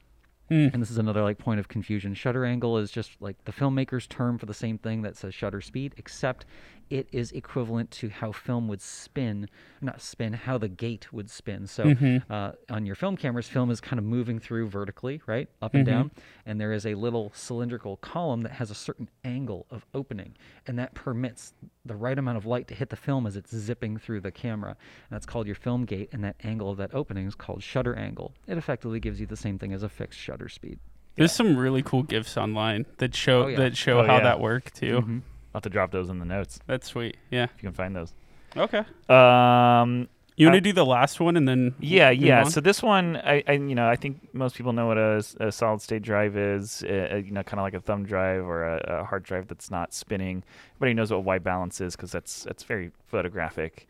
Hmm. 0.48 0.68
And 0.72 0.80
this 0.80 0.92
is 0.92 0.98
another 0.98 1.22
like 1.22 1.38
point 1.38 1.58
of 1.58 1.66
confusion. 1.66 2.14
Shutter 2.14 2.44
angle 2.44 2.78
is 2.78 2.92
just 2.92 3.10
like 3.18 3.36
the 3.46 3.52
filmmaker's 3.52 4.06
term 4.06 4.38
for 4.38 4.46
the 4.46 4.54
same 4.54 4.78
thing 4.78 5.02
that 5.02 5.16
says 5.16 5.34
shutter 5.34 5.60
speed, 5.60 5.94
except 5.96 6.46
it 6.90 7.08
is 7.12 7.32
equivalent 7.32 7.90
to 7.92 8.08
how 8.08 8.32
film 8.32 8.68
would 8.68 8.80
spin, 8.82 9.48
not 9.80 10.00
spin, 10.00 10.32
how 10.32 10.58
the 10.58 10.68
gate 10.68 11.12
would 11.12 11.30
spin. 11.30 11.66
So 11.66 11.84
Mm-hmm. 11.84 12.32
uh, 12.32 12.52
on 12.70 12.86
your 12.86 12.94
film 12.94 13.16
cameras, 13.16 13.48
film 13.48 13.70
is 13.70 13.80
kind 13.80 13.98
of 13.98 14.04
moving 14.04 14.38
through 14.38 14.68
vertically, 14.68 15.20
right, 15.26 15.48
up 15.62 15.74
and 15.74 15.86
Mm-hmm. 15.86 15.94
down, 15.96 16.10
and 16.46 16.60
there 16.60 16.72
is 16.72 16.86
a 16.86 16.94
little 16.94 17.32
cylindrical 17.34 17.96
column 17.98 18.42
that 18.42 18.52
has 18.52 18.70
a 18.70 18.74
certain 18.74 19.08
angle 19.24 19.66
of 19.70 19.84
opening, 19.94 20.34
and 20.66 20.78
that 20.78 20.94
permits 20.94 21.54
the 21.84 21.96
right 21.96 22.18
amount 22.18 22.36
of 22.36 22.46
light 22.46 22.68
to 22.68 22.74
hit 22.74 22.90
the 22.90 22.96
film 22.96 23.26
as 23.26 23.36
it's 23.36 23.54
zipping 23.54 23.96
through 23.98 24.20
the 24.20 24.30
camera. 24.32 24.70
And 24.70 25.10
that's 25.10 25.26
called 25.26 25.46
your 25.46 25.56
film 25.56 25.84
gate, 25.84 26.08
and 26.12 26.22
that 26.24 26.36
angle 26.44 26.70
of 26.70 26.76
that 26.78 26.94
opening 26.94 27.26
is 27.26 27.34
called 27.34 27.62
shutter 27.62 27.94
angle. 27.94 28.32
It 28.46 28.56
effectively 28.58 29.00
gives 29.00 29.20
you 29.20 29.26
the 29.26 29.36
same 29.36 29.58
thing 29.58 29.72
as 29.72 29.82
a 29.82 29.88
fixed 29.88 30.18
shutter 30.18 30.48
speed. 30.48 30.78
There's 31.16 31.30
some 31.32 31.56
really 31.56 31.82
cool 31.82 32.02
gifs 32.02 32.36
online 32.36 32.86
that 32.98 33.14
show 33.14 33.44
Oh, 33.44 33.46
yeah. 33.46 33.56
that 33.58 33.76
show 33.76 34.00
Oh, 34.00 34.06
how 34.06 34.16
yeah. 34.16 34.22
that 34.24 34.40
worked 34.40 34.74
too. 34.74 35.00
Mhm. 35.00 35.20
I'll 35.54 35.58
have 35.58 35.62
to 35.62 35.70
drop 35.70 35.90
those 35.92 36.08
in 36.10 36.18
the 36.18 36.24
notes 36.24 36.58
That's 36.66 36.88
sweet. 36.88 37.16
Yeah. 37.30 37.44
if 37.44 37.62
you 37.62 37.68
can 37.68 37.72
find 37.74 37.94
those. 37.94 38.12
Okay. 38.56 38.78
Um, 39.08 40.08
You 40.36 40.46
want 40.46 40.54
Uh, 40.54 40.58
to 40.58 40.60
do 40.60 40.72
the 40.72 40.84
last 40.84 41.20
one 41.20 41.36
and 41.36 41.46
then 41.46 41.74
Yeah, 41.78 42.10
move 42.10 42.22
yeah. 42.22 42.44
on? 42.44 42.50
So 42.50 42.60
this 42.60 42.82
one, 42.82 43.16
I, 43.18 43.44
I, 43.46 43.52
you 43.52 43.74
know, 43.76 43.88
I 43.88 43.94
think 43.94 44.34
most 44.34 44.56
people 44.56 44.72
know 44.72 44.86
what 44.88 44.98
a, 44.98 45.22
a 45.38 45.52
solid 45.52 45.80
state 45.80 46.02
drive 46.02 46.36
is. 46.36 46.82
Uh, 46.82 47.22
you 47.24 47.30
know, 47.30 47.42
kind 47.44 47.60
of 47.60 47.64
like 47.64 47.74
a 47.74 47.80
thumb 47.80 48.04
drive 48.04 48.44
or 48.44 48.64
a, 48.64 49.00
a 49.00 49.04
hard 49.04 49.22
drive 49.22 49.46
that's 49.46 49.70
not 49.70 49.94
spinning. 49.94 50.42
Everybody 50.76 50.94
knows 50.94 51.12
what 51.12 51.22
white 51.22 51.44
balance 51.44 51.80
is 51.80 51.94
because 51.94 52.10
that's 52.10 52.42
that's 52.42 52.64
very 52.64 52.90
photographic. 53.06 53.86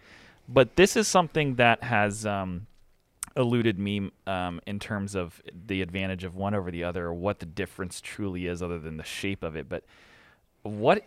But 0.46 0.76
this 0.76 0.96
is 0.96 1.08
something 1.08 1.54
that 1.54 1.82
has 1.82 2.26
um, 2.26 2.66
eluded 3.36 3.78
me 3.78 4.10
um, 4.26 4.60
in 4.66 4.78
terms 4.78 5.14
of 5.14 5.40
the 5.66 5.80
advantage 5.80 6.24
of 6.24 6.36
one 6.36 6.54
over 6.54 6.70
the 6.70 6.84
other, 6.84 7.06
or 7.06 7.14
what 7.14 7.38
the 7.38 7.46
difference 7.46 8.02
truly 8.02 8.46
is, 8.46 8.62
other 8.62 8.78
than 8.78 8.98
the 8.98 9.04
shape 9.04 9.42
of 9.42 9.56
it. 9.56 9.66
But 9.70 9.84
what 10.62 10.98
uh, 10.98 11.02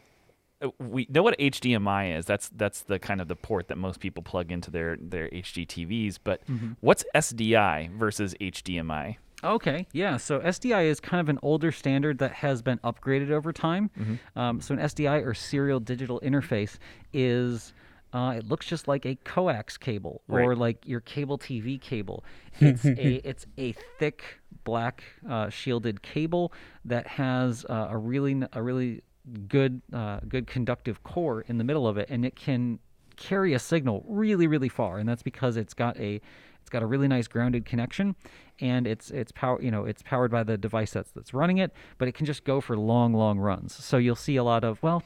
we 0.80 1.08
know 1.10 1.24
what 1.24 1.38
HDMI 1.38 2.18
is. 2.18 2.26
That's 2.26 2.50
that's 2.50 2.82
the 2.82 3.00
kind 3.00 3.22
of 3.22 3.28
the 3.28 3.36
port 3.36 3.68
that 3.68 3.78
most 3.78 4.00
people 4.00 4.24
plug 4.24 4.52
into 4.52 4.72
their 4.72 4.98
their 5.00 5.30
HD 5.30 5.68
TVs. 5.68 6.18
But 6.24 6.42
what's 6.82 7.04
SDI 7.16 7.92
versus 7.92 8.34
HDMI? 8.42 9.18
Okay, 9.44 9.86
yeah. 9.92 10.18
So 10.18 10.40
SDI 10.40 10.86
is 10.86 11.00
kind 11.00 11.22
of 11.22 11.30
an 11.30 11.38
older 11.44 11.72
standard 11.72 12.18
that 12.20 12.34
has 12.34 12.62
been 12.62 12.80
upgraded 12.80 13.30
over 13.30 13.54
time. 13.54 13.92
Mm-hmm. 14.00 14.40
Um, 14.40 14.62
so 14.62 14.74
an 14.74 14.80
SDI 14.80 15.24
or 15.26 15.34
serial 15.34 15.80
digital 15.80 16.20
interface 16.22 16.78
is. 17.14 17.74
Uh, 18.14 18.36
it 18.38 18.48
looks 18.48 18.66
just 18.66 18.88
like 18.88 19.06
a 19.06 19.16
coax 19.26 19.78
cable 19.78 20.22
or 20.30 20.56
like 20.56 20.88
your 20.88 21.02
cable 21.02 21.38
TV 21.38 21.80
cable. 21.80 22.24
It's 22.60 22.86
a 22.86 23.28
it's 23.28 23.46
a 23.58 23.74
thick 24.00 24.24
black 24.64 25.04
uh, 25.30 25.50
shielded 25.50 26.02
cable 26.02 26.54
that 26.86 27.06
has 27.06 27.66
uh, 27.66 27.90
a 27.92 27.98
really 27.98 28.42
a 28.54 28.64
really 28.64 29.04
good 29.48 29.82
uh, 29.94 30.20
good 30.28 30.48
conductive 30.48 31.04
core 31.04 31.42
in 31.42 31.58
the 31.58 31.64
middle 31.64 31.88
of 31.88 31.98
it, 31.98 32.10
and 32.10 32.26
it 32.26 32.36
can 32.36 32.80
carry 33.16 33.54
a 33.54 33.60
signal 33.60 34.04
really 34.08 34.48
really 34.48 34.70
far, 34.70 34.98
and 34.98 35.08
that's 35.08 35.24
because 35.24 35.58
it's 35.58 35.74
got 35.74 35.98
a 35.98 36.22
it's 36.62 36.70
got 36.70 36.84
a 36.84 36.86
really 36.86 37.08
nice 37.08 37.28
grounded 37.28 37.66
connection, 37.66 38.16
and 38.60 38.88
it's 38.88 39.12
it's 39.12 39.32
power 39.32 39.62
you 39.62 39.72
know 39.72 39.86
it's 39.86 40.02
powered 40.02 40.32
by 40.32 40.44
the 40.44 40.58
device 40.58 40.92
that's 40.92 41.12
that's 41.12 41.34
running 41.34 41.58
it, 41.58 41.74
but 41.98 42.08
it 42.08 42.14
can 42.14 42.26
just 42.26 42.44
go 42.44 42.62
for 42.62 42.78
long 42.78 43.14
long 43.14 43.40
runs. 43.40 43.74
So 43.74 43.98
you'll 43.98 44.16
see 44.16 44.36
a 44.36 44.44
lot 44.44 44.64
of 44.64 44.82
well, 44.82 45.04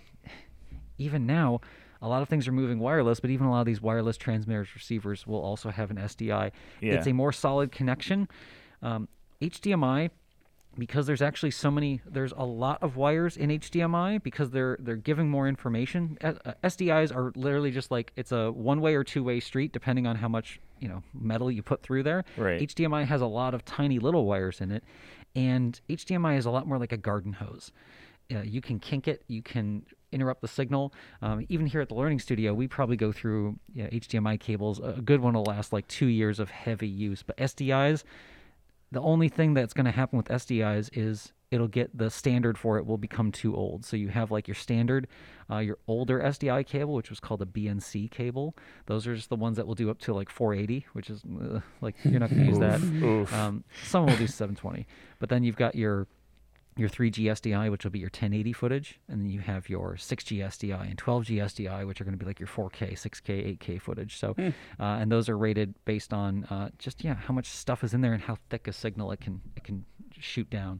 even 0.97 1.25
now. 1.25 1.61
A 2.03 2.07
lot 2.07 2.23
of 2.23 2.29
things 2.29 2.47
are 2.47 2.51
moving 2.51 2.79
wireless, 2.79 3.19
but 3.19 3.29
even 3.29 3.45
a 3.45 3.51
lot 3.51 3.59
of 3.59 3.67
these 3.67 3.79
wireless 3.79 4.17
transmitters 4.17 4.73
receivers 4.73 5.27
will 5.27 5.39
also 5.39 5.69
have 5.69 5.91
an 5.91 5.97
SDI. 5.97 6.49
Yeah. 6.81 6.93
It's 6.93 7.05
a 7.05 7.13
more 7.13 7.31
solid 7.31 7.71
connection. 7.71 8.27
Um, 8.81 9.07
HDMI 9.39 10.09
because 10.77 11.05
there's 11.05 11.21
actually 11.21 11.51
so 11.51 11.69
many 11.69 12.01
there's 12.05 12.31
a 12.35 12.45
lot 12.45 12.81
of 12.81 12.95
wires 12.95 13.35
in 13.35 13.49
HDMI 13.49 14.21
because 14.23 14.51
they're 14.51 14.77
they're 14.79 14.95
giving 14.95 15.29
more 15.29 15.47
information. 15.47 16.17
Uh, 16.23 16.33
SDIs 16.63 17.13
are 17.15 17.31
literally 17.35 17.71
just 17.71 17.91
like 17.91 18.11
it's 18.15 18.31
a 18.31 18.51
one 18.51 18.79
way 18.81 18.95
or 18.95 19.03
two 19.03 19.23
way 19.23 19.39
street 19.39 19.73
depending 19.73 20.07
on 20.07 20.15
how 20.15 20.27
much 20.27 20.59
you 20.79 20.87
know 20.87 21.03
metal 21.13 21.51
you 21.51 21.61
put 21.61 21.81
through 21.81 22.03
there. 22.03 22.23
Right. 22.37 22.61
HDMI 22.61 23.05
has 23.05 23.21
a 23.21 23.27
lot 23.27 23.53
of 23.53 23.65
tiny 23.65 23.99
little 23.99 24.25
wires 24.25 24.61
in 24.61 24.71
it 24.71 24.83
and 25.35 25.79
HDMI 25.89 26.37
is 26.37 26.45
a 26.45 26.51
lot 26.51 26.67
more 26.67 26.77
like 26.77 26.91
a 26.91 26.97
garden 26.97 27.33
hose. 27.33 27.71
Uh, 28.33 28.41
you 28.41 28.61
can 28.61 28.79
kink 28.79 29.07
it 29.07 29.23
you 29.27 29.41
can 29.41 29.85
interrupt 30.13 30.41
the 30.41 30.47
signal. 30.47 30.93
Um, 31.21 31.45
even 31.49 31.65
here 31.65 31.81
at 31.81 31.89
the 31.89 31.95
learning 31.95 32.19
studio 32.19 32.53
we 32.53 32.67
probably 32.69 32.95
go 32.95 33.11
through 33.11 33.59
you 33.73 33.83
know, 33.83 33.89
HDMI 33.89 34.39
cables. 34.39 34.79
A 34.79 35.01
good 35.03 35.19
one 35.19 35.33
will 35.33 35.43
last 35.43 35.73
like 35.73 35.87
two 35.89 36.07
years 36.07 36.39
of 36.39 36.49
heavy 36.49 36.87
use 36.87 37.23
but 37.23 37.35
SDIs 37.35 38.03
the 38.91 39.01
only 39.01 39.29
thing 39.29 39.53
that's 39.53 39.73
going 39.73 39.85
to 39.85 39.91
happen 39.91 40.17
with 40.17 40.27
SDIs 40.27 40.89
is 40.93 41.33
it'll 41.49 41.67
get 41.67 41.97
the 41.97 42.09
standard 42.09 42.57
for 42.57 42.77
it 42.77 42.85
will 42.85 42.97
become 42.97 43.31
too 43.31 43.55
old. 43.55 43.85
So 43.85 43.97
you 43.97 44.07
have 44.07 44.31
like 44.31 44.47
your 44.47 44.55
standard, 44.55 45.07
uh, 45.49 45.57
your 45.57 45.77
older 45.87 46.19
SDI 46.19 46.65
cable, 46.65 46.93
which 46.93 47.09
was 47.09 47.19
called 47.19 47.41
a 47.41 47.45
BNC 47.45 48.09
cable. 48.09 48.55
Those 48.85 49.05
are 49.05 49.15
just 49.15 49.29
the 49.29 49.35
ones 49.35 49.57
that 49.57 49.67
will 49.67 49.75
do 49.75 49.89
up 49.89 49.99
to 49.99 50.13
like 50.13 50.29
480, 50.29 50.85
which 50.93 51.09
is 51.09 51.23
uh, 51.25 51.59
like 51.81 51.95
you're 52.03 52.19
not 52.19 52.29
going 52.29 52.43
to 52.43 52.47
use 52.47 52.59
that. 52.59 53.33
Um, 53.33 53.63
some 53.85 54.05
will 54.05 54.15
do 54.15 54.27
720, 54.27 54.87
but 55.19 55.29
then 55.29 55.43
you've 55.43 55.57
got 55.57 55.75
your 55.75 56.07
your 56.77 56.89
3G 56.89 57.25
SDI, 57.25 57.69
which 57.69 57.83
will 57.83 57.91
be 57.91 57.99
your 57.99 58.07
1080 58.07 58.53
footage, 58.53 58.99
and 59.09 59.21
then 59.21 59.29
you 59.29 59.41
have 59.41 59.67
your 59.69 59.95
6G 59.95 60.37
SDI 60.39 60.89
and 60.89 60.97
12G 60.97 61.37
SDI, 61.43 61.85
which 61.85 61.99
are 61.99 62.05
going 62.05 62.17
to 62.17 62.17
be 62.17 62.25
like 62.25 62.39
your 62.39 62.47
4K, 62.47 62.93
6K, 62.93 63.57
8K 63.59 63.81
footage. 63.81 64.17
So, 64.17 64.35
uh, 64.39 64.51
and 64.79 65.11
those 65.11 65.27
are 65.27 65.37
rated 65.37 65.73
based 65.85 66.13
on 66.13 66.45
uh, 66.45 66.69
just 66.77 67.03
yeah 67.03 67.15
how 67.15 67.33
much 67.33 67.47
stuff 67.47 67.83
is 67.83 67.93
in 67.93 68.01
there 68.01 68.13
and 68.13 68.23
how 68.23 68.37
thick 68.49 68.67
a 68.67 68.73
signal 68.73 69.11
it 69.11 69.19
can 69.19 69.41
it 69.57 69.63
can 69.63 69.83
shoot 70.17 70.49
down. 70.49 70.79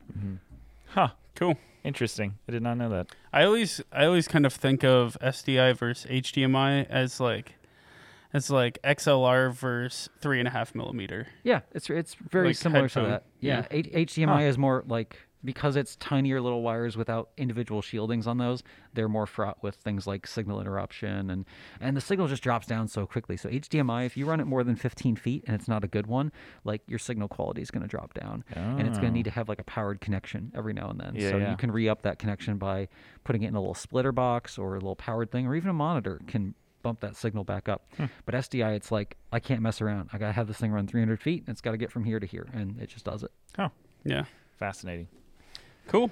Huh. 0.87 1.09
Cool. 1.35 1.57
Interesting. 1.83 2.37
I 2.47 2.51
did 2.51 2.61
not 2.61 2.77
know 2.77 2.89
that. 2.89 3.07
I 3.33 3.43
always 3.43 3.81
I 3.91 4.05
always 4.05 4.27
kind 4.27 4.45
of 4.45 4.53
think 4.53 4.83
of 4.83 5.17
SDI 5.21 5.75
versus 5.77 6.09
HDMI 6.09 6.87
as 6.89 7.19
like 7.19 7.55
as 8.33 8.49
like 8.49 8.79
XLR 8.83 9.51
versus 9.53 10.09
three 10.19 10.39
and 10.39 10.47
a 10.47 10.51
half 10.51 10.73
millimeter. 10.75 11.27
Yeah, 11.43 11.61
it's 11.73 11.89
it's 11.89 12.13
very 12.15 12.47
Like 12.49 12.55
similar 12.55 12.83
headphone, 12.83 13.03
to 13.05 13.09
that. 13.09 13.23
Yeah, 13.39 13.65
yeah. 13.71 13.79
H- 13.95 14.09
HDMI 14.09 14.47
is 14.47 14.57
more 14.57 14.83
like 14.87 15.17
because 15.43 15.75
it's 15.75 15.95
tinier 15.97 16.41
little 16.41 16.61
wires 16.61 16.95
without 16.97 17.29
individual 17.37 17.81
shieldings 17.81 18.27
on 18.27 18.37
those. 18.37 18.63
They're 18.93 19.09
more 19.09 19.25
fraught 19.25 19.61
with 19.63 19.75
things 19.75 20.07
like 20.07 20.27
signal 20.27 20.61
interruption 20.61 21.29
and 21.29 21.45
and 21.79 21.95
the 21.97 22.01
signal 22.01 22.27
just 22.27 22.43
drops 22.43 22.67
down 22.67 22.87
so 22.87 23.05
quickly. 23.05 23.37
So 23.37 23.49
HDMI, 23.49 24.05
if 24.05 24.17
you 24.17 24.25
run 24.25 24.39
it 24.39 24.45
more 24.45 24.63
than 24.63 24.75
15 24.75 25.15
feet 25.15 25.43
and 25.47 25.55
it's 25.55 25.67
not 25.67 25.83
a 25.83 25.87
good 25.87 26.07
one, 26.07 26.31
like 26.63 26.81
your 26.87 26.99
signal 26.99 27.27
quality 27.27 27.61
is 27.61 27.71
going 27.71 27.81
to 27.81 27.87
drop 27.87 28.13
down, 28.13 28.43
and 28.55 28.87
it's 28.87 28.97
going 28.97 29.11
to 29.11 29.13
need 29.13 29.25
to 29.25 29.31
ah. 29.31 29.33
have 29.33 29.49
like 29.49 29.59
a 29.59 29.63
powered 29.63 30.01
connection 30.01 30.51
every 30.55 30.73
now 30.73 30.89
and 30.89 30.99
then. 30.99 31.15
Yeah, 31.15 31.31
so 31.31 31.37
yeah. 31.37 31.51
you 31.51 31.57
can 31.57 31.71
re 31.71 31.89
up 31.89 32.03
that 32.03 32.19
connection 32.19 32.57
by 32.57 32.87
putting 33.23 33.43
it 33.43 33.47
in 33.47 33.55
a 33.55 33.59
little 33.59 33.73
splitter 33.73 34.11
box 34.11 34.57
or 34.57 34.71
a 34.71 34.79
little 34.79 34.95
powered 34.95 35.31
thing, 35.31 35.47
or 35.47 35.55
even 35.55 35.69
a 35.69 35.73
monitor 35.73 36.19
can 36.27 36.55
bump 36.81 36.99
that 37.01 37.15
signal 37.15 37.43
back 37.43 37.69
up. 37.69 37.87
Hmm. 37.97 38.05
But 38.25 38.35
SDI, 38.35 38.75
it's 38.75 38.91
like 38.91 39.17
I 39.31 39.39
can't 39.39 39.61
mess 39.61 39.81
around. 39.81 40.09
I 40.13 40.17
gotta 40.17 40.33
have 40.33 40.47
this 40.47 40.57
thing 40.57 40.71
run 40.71 40.87
300 40.87 41.21
feet, 41.21 41.43
and 41.45 41.49
it's 41.53 41.61
got 41.61 41.71
to 41.71 41.77
get 41.77 41.91
from 41.91 42.03
here 42.03 42.19
to 42.19 42.27
here, 42.27 42.47
and 42.53 42.79
it 42.79 42.89
just 42.89 43.05
does 43.05 43.23
it. 43.23 43.31
Oh, 43.57 43.69
Yeah. 44.03 44.25
fascinating. 44.57 45.07
Cool. 45.91 46.09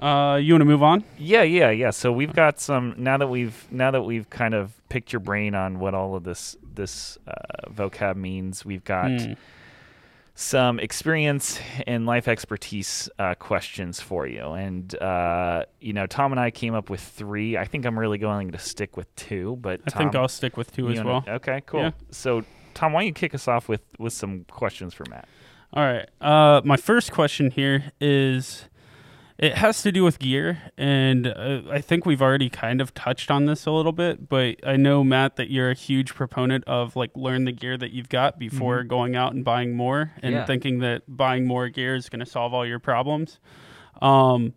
Uh, 0.00 0.34
you 0.42 0.52
want 0.54 0.62
to 0.62 0.64
move 0.64 0.82
on? 0.82 1.04
Yeah, 1.16 1.42
yeah, 1.42 1.70
yeah. 1.70 1.90
So 1.90 2.10
we've 2.10 2.32
got 2.32 2.58
some 2.58 2.94
now 2.98 3.18
that 3.18 3.28
we've 3.28 3.66
now 3.70 3.92
that 3.92 4.02
we've 4.02 4.28
kind 4.30 4.52
of 4.52 4.72
picked 4.88 5.12
your 5.12 5.20
brain 5.20 5.54
on 5.54 5.78
what 5.78 5.94
all 5.94 6.16
of 6.16 6.24
this 6.24 6.56
this 6.74 7.18
uh, 7.28 7.70
vocab 7.70 8.16
means. 8.16 8.64
We've 8.64 8.82
got 8.82 9.10
Hmm. 9.10 9.32
some 10.34 10.80
experience 10.80 11.60
and 11.86 12.04
life 12.04 12.26
expertise 12.26 13.08
uh, 13.18 13.34
questions 13.36 14.00
for 14.00 14.26
you, 14.26 14.42
and 14.52 14.92
uh, 15.00 15.66
you 15.80 15.92
know, 15.92 16.06
Tom 16.06 16.32
and 16.32 16.40
I 16.40 16.50
came 16.50 16.74
up 16.74 16.90
with 16.90 17.00
three. 17.00 17.56
I 17.56 17.64
think 17.64 17.84
I'm 17.86 17.96
really 17.98 18.18
going 18.18 18.50
to 18.52 18.58
stick 18.58 18.96
with 18.96 19.14
two, 19.14 19.56
but 19.60 19.80
I 19.86 19.90
Tom, 19.90 19.98
think 20.02 20.16
I'll 20.16 20.26
stick 20.26 20.56
with 20.56 20.72
two 20.74 20.88
as 20.88 20.96
wanna- 20.98 21.08
well. 21.26 21.34
Okay, 21.36 21.62
cool. 21.66 21.80
Yeah. 21.80 21.90
So 22.10 22.42
Tom, 22.74 22.92
why 22.92 23.02
don't 23.02 23.06
you 23.08 23.12
kick 23.12 23.34
us 23.36 23.46
off 23.46 23.68
with 23.68 23.82
with 23.98 24.14
some 24.14 24.46
questions 24.50 24.94
for 24.94 25.04
Matt? 25.08 25.28
All 25.74 25.84
right. 25.84 26.08
Uh, 26.20 26.60
my 26.64 26.76
first 26.76 27.12
question 27.12 27.50
here 27.52 27.92
is 28.00 28.68
it 29.42 29.56
has 29.56 29.82
to 29.82 29.90
do 29.90 30.04
with 30.04 30.20
gear. 30.20 30.62
And 30.78 31.26
uh, 31.26 31.62
I 31.68 31.80
think 31.80 32.06
we've 32.06 32.22
already 32.22 32.48
kind 32.48 32.80
of 32.80 32.94
touched 32.94 33.28
on 33.28 33.46
this 33.46 33.66
a 33.66 33.72
little 33.72 33.90
bit, 33.90 34.28
but 34.28 34.56
I 34.64 34.76
know, 34.76 35.02
Matt, 35.02 35.34
that 35.34 35.50
you're 35.50 35.70
a 35.70 35.74
huge 35.74 36.14
proponent 36.14 36.62
of 36.68 36.94
like 36.94 37.10
learn 37.16 37.44
the 37.44 37.50
gear 37.50 37.76
that 37.76 37.90
you've 37.90 38.08
got 38.08 38.38
before 38.38 38.84
going 38.84 39.16
out 39.16 39.34
and 39.34 39.44
buying 39.44 39.74
more 39.74 40.12
and 40.22 40.32
Yeah. 40.34 40.44
thinking 40.46 40.78
that 40.78 41.02
buying 41.08 41.44
more 41.44 41.68
gear 41.68 41.96
is 41.96 42.08
going 42.08 42.20
to 42.20 42.26
solve 42.26 42.54
all 42.54 42.64
your 42.64 42.78
problems. 42.78 43.40
Um, 44.00 44.54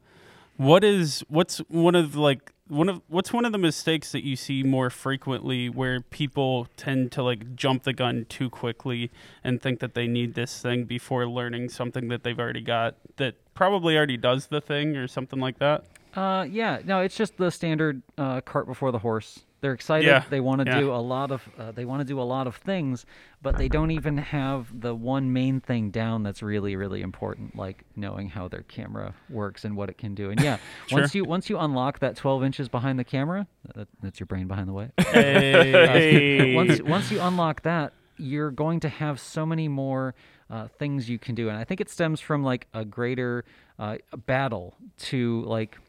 what 0.57 0.83
is 0.83 1.23
what's 1.27 1.57
one 1.67 1.95
of 1.95 2.15
like 2.15 2.53
one 2.67 2.89
of 2.89 3.01
what's 3.07 3.31
one 3.31 3.45
of 3.45 3.51
the 3.51 3.57
mistakes 3.57 4.11
that 4.11 4.23
you 4.23 4.35
see 4.35 4.63
more 4.63 4.89
frequently 4.89 5.69
where 5.69 6.01
people 6.01 6.67
tend 6.77 7.11
to 7.11 7.21
like 7.21 7.55
jump 7.55 7.83
the 7.83 7.93
gun 7.93 8.25
too 8.29 8.49
quickly 8.49 9.11
and 9.43 9.61
think 9.61 9.79
that 9.79 9.93
they 9.93 10.07
need 10.07 10.33
this 10.33 10.61
thing 10.61 10.85
before 10.85 11.27
learning 11.27 11.69
something 11.69 12.07
that 12.07 12.23
they've 12.23 12.39
already 12.39 12.61
got 12.61 12.95
that 13.17 13.35
probably 13.53 13.95
already 13.95 14.17
does 14.17 14.47
the 14.47 14.61
thing 14.61 14.95
or 14.95 15.07
something 15.07 15.39
like 15.39 15.59
that 15.59 15.85
Uh, 16.15 16.45
yeah, 16.49 16.79
no, 16.85 17.01
it's 17.01 17.15
just 17.15 17.37
the 17.37 17.51
standard 17.51 18.01
uh, 18.17 18.41
cart 18.41 18.67
before 18.67 18.91
the 18.91 18.99
horse. 18.99 19.41
They're 19.61 19.73
excited. 19.73 20.05
Yeah, 20.05 20.23
They 20.29 20.41
want 20.41 20.61
to 20.61 20.67
yeah. 20.67 20.79
do 20.79 20.93
a 20.93 21.01
lot 21.01 21.31
of. 21.31 21.41
Uh, 21.57 21.71
they 21.71 21.85
want 21.85 22.01
to 22.01 22.05
do 22.05 22.19
a 22.19 22.23
lot 22.23 22.45
of 22.45 22.55
things, 22.55 23.05
but 23.41 23.57
they 23.57 23.67
don't 23.67 23.89
even 23.89 24.17
have 24.17 24.79
the 24.79 24.93
one 24.93 25.33
main 25.33 25.59
thing 25.59 25.89
down 25.89 26.21
that's 26.21 26.43
really, 26.43 26.75
really 26.75 27.01
important, 27.01 27.55
like 27.55 27.83
knowing 27.95 28.29
how 28.29 28.47
their 28.47 28.61
camera 28.61 29.15
works 29.27 29.65
and 29.65 29.75
what 29.75 29.89
it 29.89 29.97
can 29.97 30.13
do. 30.13 30.29
And 30.29 30.39
yeah, 30.39 30.57
once 30.91 31.15
you 31.15 31.25
once 31.25 31.49
you 31.49 31.57
unlock 31.57 31.97
that 31.99 32.15
12 32.15 32.43
inches 32.43 32.69
behind 32.69 32.99
the 32.99 33.03
camera, 33.03 33.47
that, 33.73 33.87
that's 34.03 34.19
your 34.19 34.27
brain 34.27 34.47
behind 34.47 34.69
the 34.69 34.73
way. 34.73 34.91
hey. 34.99 36.53
once 36.55 36.79
once 36.83 37.11
you 37.11 37.19
unlock 37.19 37.63
that, 37.63 37.93
you're 38.17 38.51
going 38.51 38.81
to 38.81 38.89
have 38.89 39.19
so 39.19 39.47
many 39.47 39.67
more 39.67 40.13
uh, 40.51 40.67
things 40.77 41.09
you 41.09 41.17
can 41.17 41.33
do, 41.33 41.49
and 41.49 41.57
I 41.57 41.63
think 41.63 41.81
it 41.81 41.89
stems 41.89 42.19
from 42.21 42.43
like 42.43 42.67
a 42.73 42.85
greater 42.85 43.45
uh, 43.79 43.97
battle 44.27 44.75
to 44.97 45.41
like 45.47 45.79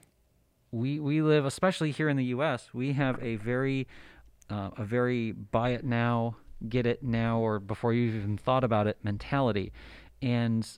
we 0.70 1.00
we 1.00 1.22
live, 1.22 1.44
especially 1.44 1.90
here 1.90 2.08
in 2.08 2.16
the 2.16 2.24
U.S. 2.26 2.68
We 2.72 2.92
have 2.92 3.22
a 3.22 3.36
very 3.36 3.86
uh, 4.50 4.70
a 4.76 4.84
very 4.84 5.32
buy 5.32 5.70
it 5.70 5.84
now, 5.84 6.36
get 6.68 6.86
it 6.86 7.02
now, 7.02 7.38
or 7.38 7.58
before 7.58 7.92
you've 7.92 8.14
even 8.14 8.36
thought 8.36 8.64
about 8.64 8.86
it 8.86 8.98
mentality, 9.02 9.72
and 10.22 10.68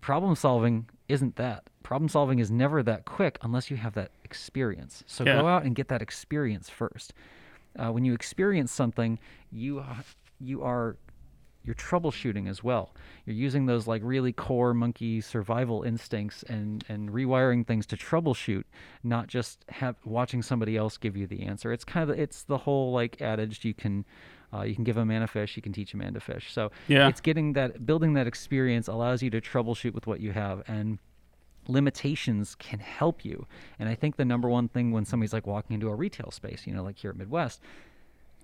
problem 0.00 0.34
solving 0.34 0.88
isn't 1.08 1.36
that. 1.36 1.64
Problem 1.82 2.08
solving 2.08 2.38
is 2.38 2.50
never 2.50 2.82
that 2.82 3.04
quick 3.04 3.38
unless 3.42 3.70
you 3.70 3.76
have 3.76 3.94
that 3.94 4.10
experience. 4.24 5.04
So 5.06 5.24
Yeah. 5.24 5.40
go 5.40 5.46
out 5.48 5.64
and 5.64 5.74
get 5.74 5.88
that 5.88 6.02
experience 6.02 6.68
first. 6.68 7.12
Uh, 7.78 7.92
when 7.92 8.04
you 8.04 8.12
experience 8.14 8.72
something, 8.72 9.18
you 9.50 9.84
you 10.40 10.62
are 10.62 10.96
you're 11.66 11.74
troubleshooting 11.74 12.48
as 12.48 12.62
well. 12.64 12.94
You're 13.26 13.36
using 13.36 13.66
those 13.66 13.86
like 13.86 14.00
really 14.04 14.32
core 14.32 14.72
monkey 14.72 15.20
survival 15.20 15.82
instincts 15.82 16.42
and 16.44 16.84
and 16.88 17.10
rewiring 17.10 17.66
things 17.66 17.84
to 17.86 17.96
troubleshoot, 17.96 18.64
not 19.02 19.26
just 19.26 19.64
have 19.68 19.96
watching 20.04 20.42
somebody 20.42 20.76
else 20.76 20.96
give 20.96 21.16
you 21.16 21.26
the 21.26 21.42
answer. 21.42 21.72
It's 21.72 21.84
kind 21.84 22.08
of 22.08 22.18
it's 22.18 22.44
the 22.44 22.58
whole 22.58 22.92
like 22.92 23.20
adage 23.20 23.64
you 23.64 23.74
can 23.74 24.04
uh, 24.54 24.62
you 24.62 24.76
can 24.76 24.84
give 24.84 24.96
a 24.96 25.04
man 25.04 25.22
a 25.22 25.26
fish, 25.26 25.56
you 25.56 25.62
can 25.62 25.72
teach 25.72 25.92
a 25.92 25.96
man 25.96 26.14
to 26.14 26.20
fish. 26.20 26.52
So 26.52 26.70
Yeah. 26.86 27.08
it's 27.08 27.20
getting 27.20 27.52
that 27.54 27.84
building 27.84 28.14
that 28.14 28.28
experience 28.28 28.86
allows 28.86 29.20
you 29.22 29.28
to 29.30 29.40
troubleshoot 29.40 29.92
with 29.92 30.06
what 30.06 30.20
you 30.20 30.30
have 30.32 30.62
and 30.68 30.98
limitations 31.68 32.54
can 32.54 32.78
help 32.78 33.24
you. 33.24 33.44
And 33.80 33.88
I 33.88 33.96
think 33.96 34.16
the 34.16 34.24
number 34.24 34.48
one 34.48 34.68
thing 34.68 34.92
when 34.92 35.04
somebody's 35.04 35.32
like 35.32 35.48
walking 35.48 35.74
into 35.74 35.88
a 35.88 35.94
retail 35.96 36.30
space, 36.30 36.64
you 36.64 36.72
know, 36.72 36.84
like 36.84 36.96
here 36.96 37.10
at 37.10 37.16
Midwest, 37.16 37.60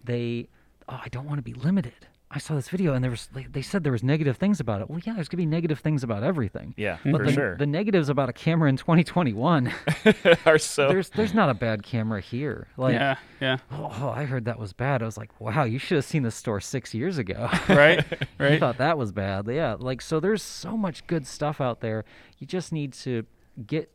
they, 0.05 0.49
oh, 0.89 1.01
I 1.05 1.09
don't 1.09 1.27
want 1.27 1.39
to 1.39 1.43
be 1.43 1.55
limited. 1.55 2.09
I 2.35 2.39
saw 2.39 2.55
this 2.55 2.70
video 2.70 2.95
and 2.95 3.05
there 3.05 3.11
was 3.11 3.28
they, 3.35 3.45
they 3.45 3.61
said 3.61 3.85
there 3.85 3.93
was 3.93 4.03
negative 4.03 4.39
things 4.39 4.59
about 4.59 4.80
it. 4.80 4.89
Well, 4.89 5.01
yeah, 5.05 5.12
there's 5.12 5.28
gonna 5.28 5.43
be 5.43 5.47
negative 5.47 5.80
things 5.80 6.03
about 6.03 6.22
everything. 6.22 6.72
Yeah, 6.78 6.97
but 7.05 7.18
for 7.18 7.26
the, 7.26 7.33
sure. 7.33 7.57
the 7.59 7.66
negatives 7.66 8.09
about 8.09 8.30
a 8.30 8.33
camera 8.33 8.70
in 8.70 8.78
2021, 8.78 9.72
Are 10.47 10.57
so 10.57 10.89
there's 10.89 11.11
there's 11.11 11.35
not 11.35 11.51
a 11.51 11.55
bad 11.55 11.83
camera 11.83 12.22
here. 12.22 12.68
Like, 12.78 12.95
yeah 12.95 13.16
yeah 13.41 13.59
oh, 13.70 14.12
I 14.14 14.24
heard 14.24 14.47
that 14.47 14.59
was 14.59 14.72
bad. 14.72 15.03
I 15.03 15.05
was 15.05 15.18
like, 15.18 15.39
wow, 15.41 15.64
you 15.64 15.78
should 15.78 15.97
have 15.97 16.07
seen 16.07 16.22
this 16.22 16.35
store 16.35 16.61
six 16.61 16.95
years 16.95 17.18
ago. 17.18 17.51
right 17.68 18.05
I 18.41 18.43
right 18.43 18.61
thought 18.61 18.78
that 18.78 18.97
was 18.97 19.12
bad. 19.12 19.47
Yeah, 19.47 19.76
like 19.78 20.01
so 20.01 20.18
there's 20.18 20.43
so 20.43 20.78
much 20.78 21.07
good 21.07 21.26
stuff 21.26 21.61
out 21.61 21.83
there. 21.83 22.07
You 22.39 22.47
just 22.47 22.72
need 22.72 22.95
to 22.95 23.26
get 23.66 23.93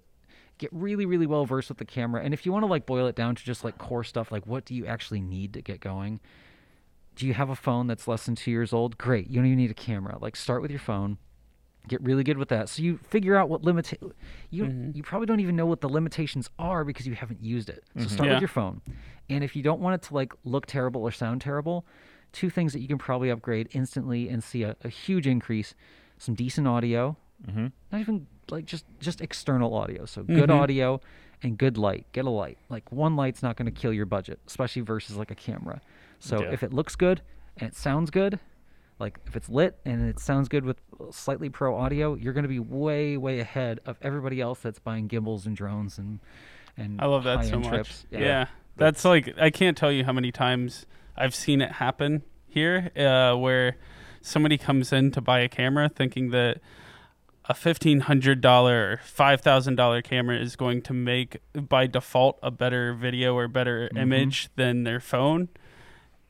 get 0.59 0.71
really 0.71 1.07
really 1.07 1.25
well 1.25 1.45
versed 1.45 1.69
with 1.69 1.79
the 1.79 1.85
camera. 1.85 2.21
And 2.23 2.35
if 2.35 2.45
you 2.45 2.51
want 2.51 2.61
to 2.63 2.67
like 2.67 2.85
boil 2.85 3.07
it 3.07 3.15
down 3.15 3.33
to 3.33 3.43
just 3.43 3.63
like 3.63 3.79
core 3.79 4.03
stuff, 4.03 4.31
like 4.31 4.45
what 4.45 4.63
do 4.63 4.75
you 4.75 4.85
actually 4.85 5.21
need 5.21 5.53
to 5.53 5.63
get 5.63 5.79
going? 5.79 6.19
Do 7.17 7.25
you 7.27 7.33
have 7.33 7.49
a 7.49 7.55
phone 7.55 7.87
that's 7.87 8.07
less 8.07 8.25
than 8.25 8.35
2 8.35 8.51
years 8.51 8.71
old? 8.71 8.97
Great. 8.97 9.27
You 9.27 9.37
don't 9.37 9.47
even 9.47 9.57
need 9.57 9.71
a 9.71 9.73
camera. 9.73 10.17
Like 10.21 10.35
start 10.35 10.61
with 10.61 10.71
your 10.71 10.79
phone. 10.79 11.17
Get 11.87 12.01
really 12.01 12.23
good 12.23 12.37
with 12.37 12.49
that. 12.49 12.69
So 12.69 12.81
you 12.83 12.97
figure 12.97 13.35
out 13.35 13.49
what 13.49 13.63
limit 13.63 13.91
you 14.49 14.65
mm-hmm. 14.65 14.91
you 14.93 15.03
probably 15.03 15.25
don't 15.25 15.39
even 15.39 15.55
know 15.55 15.65
what 15.65 15.81
the 15.81 15.89
limitations 15.89 16.49
are 16.59 16.83
because 16.83 17.07
you 17.07 17.15
haven't 17.15 17.41
used 17.43 17.69
it. 17.69 17.83
So 17.95 18.01
mm-hmm. 18.01 18.09
start 18.09 18.27
Yeah. 18.27 18.33
with 18.35 18.41
your 18.41 18.49
phone. 18.49 18.81
And 19.29 19.43
if 19.43 19.55
you 19.55 19.63
don't 19.63 19.81
want 19.81 19.95
it 19.95 20.07
to 20.07 20.13
like 20.13 20.33
look 20.43 20.65
terrible 20.67 21.01
or 21.01 21.11
sound 21.11 21.41
terrible, 21.41 21.85
two 22.33 22.49
things 22.49 22.71
that 22.73 22.81
you 22.81 22.87
can 22.87 22.97
probably 22.97 23.29
upgrade 23.29 23.69
instantly 23.71 24.29
and 24.29 24.43
see 24.43 24.63
a, 24.63 24.75
a 24.83 24.89
huge 24.89 25.25
increase: 25.27 25.73
some 26.17 26.35
decent 26.35 26.67
audio, 26.67 27.17
Mhm. 27.47 27.71
not 27.91 28.01
even 28.01 28.27
like 28.51 28.65
just 28.65 28.85
just 28.99 29.21
external 29.21 29.73
audio. 29.73 30.05
So 30.05 30.23
good 30.23 30.49
mm-hmm. 30.49 30.59
audio 30.59 31.01
and 31.41 31.57
good 31.57 31.77
light. 31.77 32.05
Get 32.11 32.25
a 32.25 32.29
light. 32.29 32.57
Like 32.69 32.91
one 32.91 33.15
light's 33.15 33.41
not 33.41 33.55
going 33.57 33.65
to 33.65 33.71
kill 33.81 33.93
your 33.93 34.05
budget, 34.05 34.39
especially 34.47 34.81
versus 34.81 35.15
like 35.15 35.31
a 35.31 35.35
camera. 35.35 35.81
So 36.19 36.41
Yeah. 36.43 36.51
if 36.51 36.63
it 36.63 36.73
looks 36.73 36.95
good 36.95 37.21
and 37.57 37.67
it 37.69 37.75
sounds 37.75 38.09
good, 38.11 38.39
like 38.99 39.19
if 39.27 39.35
it's 39.35 39.49
lit 39.49 39.77
and 39.85 40.07
it 40.09 40.19
sounds 40.19 40.47
good 40.49 40.65
with 40.65 40.77
slightly 41.11 41.49
pro 41.49 41.75
audio, 41.77 42.15
you're 42.15 42.33
going 42.33 42.43
to 42.43 42.49
be 42.49 42.59
way 42.59 43.17
way 43.17 43.39
ahead 43.39 43.79
of 43.85 43.97
everybody 44.01 44.41
else 44.41 44.59
that's 44.59 44.79
buying 44.79 45.07
gimbals 45.07 45.45
and 45.45 45.55
drones 45.55 45.97
and 45.97 46.19
and 46.77 47.01
i 47.01 47.05
love 47.05 47.23
that 47.23 47.43
so 47.45 47.59
much 47.59 47.69
trips. 47.69 48.05
yeah, 48.11 48.47
that's 48.75 49.03
like 49.05 49.33
i 49.39 49.49
can't 49.49 49.75
tell 49.77 49.91
you 49.91 50.03
how 50.03 50.13
many 50.13 50.31
times 50.31 50.85
i've 51.15 51.33
seen 51.33 51.59
it 51.61 51.71
happen 51.73 52.21
here 52.47 52.91
uh, 52.95 53.35
where 53.35 53.77
somebody 54.21 54.57
comes 54.59 54.93
in 54.93 55.09
to 55.11 55.21
buy 55.21 55.39
a 55.39 55.47
camera 55.49 55.89
thinking 55.89 56.29
that 56.31 56.59
a 57.45 57.53
fifteen 57.53 58.01
hundred 58.01 58.41
dollar 58.41 58.91
or 58.93 58.97
five 59.03 59.41
thousand 59.41 59.75
dollar 59.75 60.01
camera 60.01 60.37
is 60.37 60.55
going 60.55 60.81
to 60.83 60.93
make 60.93 61.37
by 61.53 61.87
default 61.87 62.37
a 62.43 62.51
better 62.51 62.93
video 62.93 63.35
or 63.35 63.47
better 63.47 63.87
Mm-hmm. 63.87 63.97
image 63.97 64.49
than 64.55 64.83
their 64.83 64.99
phone, 64.99 65.49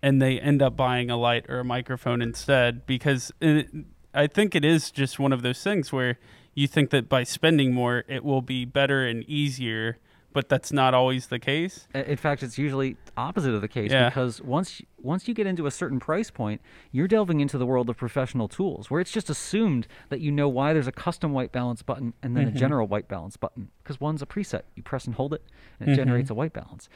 and 0.01 0.21
they 0.21 0.39
end 0.39 0.61
up 0.61 0.75
buying 0.75 1.09
a 1.09 1.17
light 1.17 1.45
or 1.49 1.59
a 1.59 1.63
microphone 1.63 2.21
instead 2.21 2.85
because 2.85 3.31
it, 3.41 3.67
I 4.13 4.27
think 4.27 4.55
it 4.55 4.65
is 4.65 4.91
just 4.91 5.19
one 5.19 5.33
of 5.33 5.41
those 5.41 5.61
things 5.61 5.91
where 5.91 6.19
you 6.53 6.67
think 6.67 6.89
that 6.91 7.07
by 7.09 7.23
spending 7.23 7.73
more 7.73 8.03
it 8.07 8.23
will 8.23 8.41
be 8.41 8.65
better 8.65 9.05
and 9.05 9.23
easier, 9.25 9.97
but 10.33 10.49
that's 10.49 10.71
not 10.71 10.93
always 10.93 11.27
the 11.27 11.39
case. 11.39 11.87
In 11.93 12.17
fact, 12.17 12.43
it's 12.43 12.57
usually 12.57 12.97
opposite 13.15 13.53
of 13.53 13.61
the 13.61 13.67
case 13.67 13.91
Yeah. 13.91 14.09
because 14.09 14.41
once 14.41 14.81
once 14.99 15.27
you 15.27 15.33
get 15.33 15.47
into 15.47 15.65
a 15.67 15.71
certain 15.71 15.99
price 15.99 16.31
point, 16.31 16.61
you're 16.91 17.07
delving 17.07 17.39
into 17.39 17.57
the 17.57 17.65
world 17.65 17.89
of 17.89 17.97
professional 17.97 18.47
tools, 18.47 18.89
where 18.91 18.99
it's 18.99 19.11
just 19.11 19.29
assumed 19.29 19.87
that 20.09 20.19
you 20.19 20.31
know 20.31 20.49
why 20.49 20.73
there's 20.73 20.87
a 20.87 20.91
custom 20.91 21.33
white 21.33 21.51
balance 21.51 21.81
button 21.81 22.13
and 22.21 22.35
then 22.35 22.45
a 22.45 22.47
mm-hmm. 22.47 22.57
general 22.57 22.87
white 22.87 23.07
balance 23.07 23.37
button 23.37 23.69
because 23.83 23.99
one's 23.99 24.21
a 24.21 24.25
preset. 24.25 24.63
You 24.75 24.83
press 24.83 25.05
and 25.05 25.15
hold 25.15 25.33
it, 25.33 25.43
and 25.79 25.89
it 25.89 25.91
mm-hmm. 25.93 26.01
generates 26.01 26.29
a 26.29 26.35
white 26.35 26.53
balance. 26.53 26.89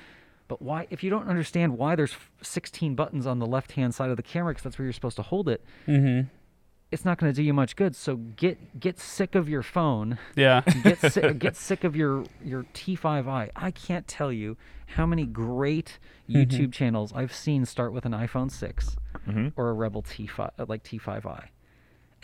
But 0.51 0.61
why, 0.61 0.85
if 0.89 1.01
you 1.01 1.09
don't 1.09 1.29
understand 1.29 1.77
why 1.77 1.95
there's 1.95 2.13
16 2.41 2.93
buttons 2.93 3.25
on 3.25 3.39
the 3.39 3.45
left-hand 3.45 3.95
side 3.95 4.09
of 4.09 4.17
the 4.17 4.23
camera, 4.23 4.51
because 4.51 4.63
that's 4.65 4.77
where 4.77 4.83
you're 4.85 4.91
supposed 4.91 5.15
to 5.15 5.21
hold 5.21 5.47
it, 5.47 5.63
Mm-hmm. 5.87 6.27
it's 6.91 7.05
not 7.05 7.17
going 7.17 7.31
to 7.31 7.35
do 7.35 7.41
you 7.41 7.53
much 7.53 7.77
good. 7.77 7.95
So 7.95 8.17
get 8.17 8.77
get 8.77 8.99
sick 8.99 9.33
of 9.33 9.47
your 9.47 9.63
phone 9.63 10.17
Yeah. 10.35 10.59
get 10.83 10.99
sick, 10.99 11.39
get 11.45 11.55
sick 11.55 11.85
of 11.85 11.95
your 11.95 12.25
your 12.43 12.63
T5i. 12.73 13.49
I 13.55 13.71
can't 13.71 14.05
tell 14.09 14.29
you 14.31 14.57
how 14.97 15.05
many 15.05 15.25
great 15.25 15.99
Mm-hmm. 16.29 16.41
YouTube 16.41 16.71
channels 16.73 17.11
I've 17.13 17.33
seen 17.33 17.65
start 17.65 17.93
with 17.93 18.03
an 18.05 18.11
iPhone 18.11 18.51
6 18.51 18.97
Mm-hmm. 19.27 19.47
or 19.55 19.69
a 19.69 19.73
Rebel 19.73 20.03
T5 20.03 20.51
uh, 20.59 20.65
like 20.67 20.83
T5i, 20.83 21.47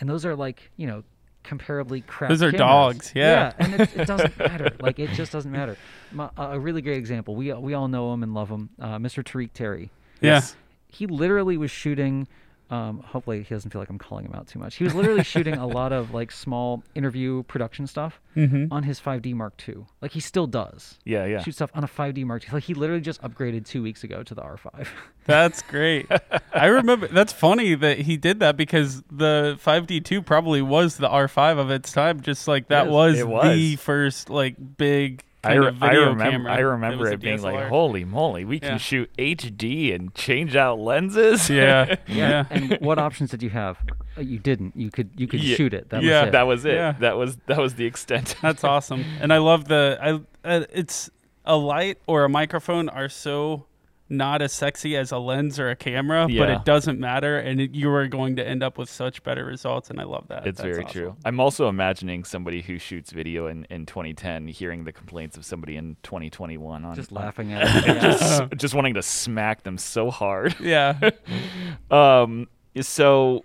and 0.00 0.08
those 0.10 0.26
are 0.26 0.36
like 0.36 0.70
you 0.76 0.86
know 0.86 1.02
comparably 1.44 2.04
crap. 2.06 2.30
Those 2.30 2.42
are 2.42 2.50
cameras. 2.50 2.58
dogs, 2.58 3.12
yeah. 3.14 3.52
Yeah, 3.58 3.64
and 3.64 3.80
it, 3.80 3.96
it 3.96 4.06
doesn't 4.06 4.38
matter. 4.38 4.70
Like 4.80 4.98
it 4.98 5.10
just 5.10 5.32
doesn't 5.32 5.50
matter. 5.50 5.76
My, 6.12 6.30
a 6.36 6.58
really 6.58 6.82
great 6.82 6.98
example. 6.98 7.34
We 7.36 7.52
we 7.52 7.74
all 7.74 7.88
know 7.88 8.12
him 8.12 8.22
and 8.22 8.34
love 8.34 8.48
him. 8.48 8.70
Uh, 8.80 8.98
Mr. 8.98 9.22
Tariq 9.22 9.50
Terry. 9.54 9.90
Yeah. 10.20 10.42
He 10.88 11.06
literally 11.06 11.56
was 11.56 11.70
shooting. 11.70 12.28
Um, 12.70 13.00
hopefully 13.00 13.42
he 13.42 13.54
doesn't 13.54 13.70
feel 13.70 13.80
like 13.80 13.88
I'm 13.88 13.96
calling 13.98 14.26
him 14.26 14.34
out 14.34 14.46
too 14.46 14.58
much. 14.58 14.76
He 14.76 14.84
was 14.84 14.94
literally 14.94 15.24
shooting 15.24 15.54
a 15.54 15.66
lot 15.66 15.90
of 15.92 16.12
like 16.12 16.30
small 16.30 16.82
interview 16.94 17.42
production 17.44 17.86
stuff 17.86 18.20
Mm-hmm. 18.36 18.72
on 18.72 18.84
his 18.84 19.00
5D 19.00 19.34
Mark 19.34 19.60
II. 19.68 19.86
Like 20.00 20.12
he 20.12 20.20
still 20.20 20.46
does. 20.46 20.96
Yeah, 21.04 21.24
yeah. 21.24 21.42
Shoot 21.42 21.54
stuff 21.56 21.70
on 21.74 21.82
a 21.82 21.88
5D 21.88 22.24
Mark 22.24 22.44
II. 22.44 22.50
Like 22.52 22.62
he 22.64 22.74
literally 22.74 23.00
just 23.00 23.20
upgraded 23.22 23.66
two 23.66 23.82
weeks 23.82 24.04
ago 24.04 24.22
to 24.22 24.32
the 24.34 24.42
R5. 24.42 24.86
That's 25.24 25.60
great. 25.62 26.06
I 26.54 26.66
remember. 26.66 27.08
That's 27.08 27.32
funny 27.32 27.74
that 27.74 27.98
he 28.00 28.16
did 28.16 28.38
that 28.40 28.56
because 28.56 29.02
the 29.10 29.58
5D2 29.64 30.24
probably 30.24 30.62
was 30.62 30.98
the 30.98 31.08
R5 31.08 31.58
of 31.58 31.70
its 31.70 31.90
time. 31.90 32.20
Just 32.20 32.46
like 32.46 32.68
that 32.68 32.84
Yes, 32.84 32.92
was, 32.92 33.18
it 33.18 33.28
was. 33.28 33.56
the 33.56 33.76
first 33.76 34.30
like 34.30 34.54
big 34.76 35.24
I, 35.48 35.54
kind 35.54 35.60
re- 35.60 35.68
of 35.68 35.82
I 35.82 35.92
remember, 35.94 36.24
camera. 36.30 36.52
I 36.52 36.58
remember 36.58 37.04
was 37.04 37.12
it 37.12 37.20
being 37.20 37.42
like, 37.42 37.68
holy 37.68 38.04
moly, 38.04 38.44
we 38.44 38.60
can 38.60 38.72
Yeah. 38.72 38.76
shoot 38.78 39.10
HD 39.18 39.94
and 39.94 40.14
change 40.14 40.54
out 40.56 40.78
lenses. 40.78 41.48
Yeah, 41.58 41.96
yeah. 42.06 42.44
And 42.50 42.78
what 42.80 42.98
options 42.98 43.30
did 43.30 43.42
you 43.42 43.50
have? 43.50 43.78
Uh, 44.16 44.20
You 44.20 44.38
didn't. 44.38 44.76
You 44.76 44.90
could 44.90 45.10
you 45.16 45.26
could 45.26 45.42
Yeah. 45.42 45.56
shoot 45.56 45.74
it. 45.74 45.90
That 45.90 46.02
Yeah. 46.02 46.20
was 46.20 46.28
it. 46.28 46.32
that 46.32 46.42
was 46.46 46.64
it. 46.64 46.74
Yeah. 46.74 46.92
That 47.00 47.16
was 47.16 47.36
that 47.46 47.58
was 47.58 47.74
the 47.74 47.86
extent. 47.86 48.34
That's 48.42 48.64
awesome, 48.64 49.04
and 49.20 49.32
I 49.32 49.38
love 49.38 49.66
the 49.68 49.98
I. 50.00 50.20
Uh, 50.48 50.64
it's 50.72 51.10
a 51.44 51.56
light 51.56 51.98
or 52.06 52.24
a 52.24 52.28
microphone 52.28 52.88
are 52.88 53.08
so 53.08 53.64
not 54.10 54.40
as 54.42 54.52
sexy 54.52 54.96
as 54.96 55.12
a 55.12 55.18
lens 55.18 55.58
or 55.58 55.68
a 55.70 55.76
camera, 55.76 56.26
but 56.28 56.48
it 56.48 56.64
doesn't 56.64 56.98
matter, 56.98 57.38
and 57.38 57.60
it, 57.60 57.72
you 57.74 57.90
are 57.90 58.06
going 58.08 58.36
to 58.36 58.46
end 58.46 58.62
up 58.62 58.78
with 58.78 58.88
such 58.88 59.22
better 59.22 59.44
results, 59.44 59.90
and 59.90 60.00
I 60.00 60.04
love 60.04 60.28
that. 60.28 60.46
It's 60.46 60.58
That's 60.58 60.62
very 60.74 60.84
awesome. 60.84 60.92
true. 61.00 61.16
I'm 61.24 61.40
also 61.40 61.68
imagining 61.68 62.24
somebody 62.24 62.62
who 62.62 62.78
shoots 62.78 63.10
video 63.10 63.46
in, 63.48 63.64
in 63.70 63.86
2010 63.86 64.48
hearing 64.48 64.84
the 64.84 64.92
complaints 64.92 65.36
of 65.36 65.44
somebody 65.44 65.76
in 65.76 65.96
2021 66.02 66.84
on 66.84 66.94
just 66.96 67.12
laughing 67.12 67.52
at 67.52 67.62
it. 67.86 67.86
Yeah. 67.86 68.00
just 68.00 68.42
just 68.56 68.74
wanting 68.74 68.94
to 68.94 69.02
smack 69.02 69.62
them 69.62 69.76
so 69.78 70.10
hard. 70.10 70.54
Yeah, 70.60 71.10
Um, 71.90 72.48
so 72.80 73.44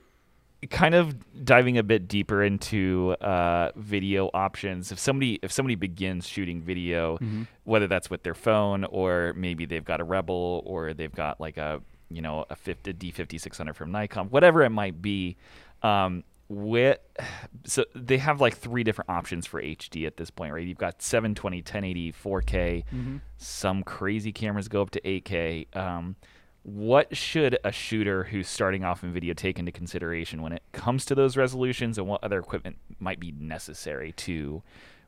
kind 0.69 0.95
of 0.95 1.43
diving 1.45 1.77
a 1.77 1.83
bit 1.83 2.07
deeper 2.07 2.43
into 2.43 3.15
uh, 3.21 3.71
video 3.75 4.29
options. 4.33 4.91
If 4.91 4.99
somebody 4.99 5.39
if 5.41 5.51
somebody 5.51 5.75
begins 5.75 6.27
shooting 6.27 6.61
video, 6.61 7.17
whether 7.63 7.87
that's 7.87 8.09
with 8.09 8.23
their 8.23 8.35
phone 8.35 8.83
or 8.85 9.33
maybe 9.35 9.65
they've 9.65 9.85
got 9.85 10.01
a 10.01 10.03
Rebel 10.03 10.63
or 10.65 10.93
they've 10.93 11.11
got 11.13 11.39
like 11.39 11.57
a 11.57 11.81
you 12.09 12.21
know 12.21 12.45
a 12.49 12.55
50 12.55 12.93
D5600 12.93 13.75
from 13.75 13.91
Nikon, 13.91 14.27
whatever 14.29 14.61
it 14.63 14.69
might 14.69 15.01
be. 15.01 15.37
Um, 15.81 16.23
with 16.49 16.99
so 17.65 17.85
they 17.95 18.17
have 18.17 18.39
like 18.41 18.55
three 18.57 18.83
different 18.83 19.09
options 19.09 19.47
for 19.47 19.61
HD 19.61 20.05
at 20.05 20.17
this 20.17 20.29
point, 20.29 20.53
right? 20.53 20.67
You've 20.67 20.77
got 20.77 21.01
720, 21.01 21.57
1080, 21.57 22.11
4K. 22.11 22.83
Some 23.37 23.83
crazy 23.83 24.31
cameras 24.31 24.67
go 24.67 24.81
up 24.81 24.91
to 24.91 25.01
8K. 25.01 25.75
Um, 25.75 26.15
what 26.63 27.15
should 27.15 27.57
a 27.65 27.71
shooter 27.71 28.23
who's 28.25 28.47
starting 28.47 28.85
off 28.85 29.03
in 29.03 29.11
video 29.11 29.33
take 29.33 29.59
into 29.59 29.71
consideration 29.71 30.41
when 30.41 30.53
it 30.53 30.63
comes 30.71 31.03
to 31.05 31.13
those 31.13 31.35
resolutions 31.35 31.97
and 31.97 32.07
what 32.07 32.23
other 32.23 32.39
equipment 32.39 32.77
might 32.99 33.19
be 33.19 33.31
necessary 33.37 34.13
to 34.13 34.63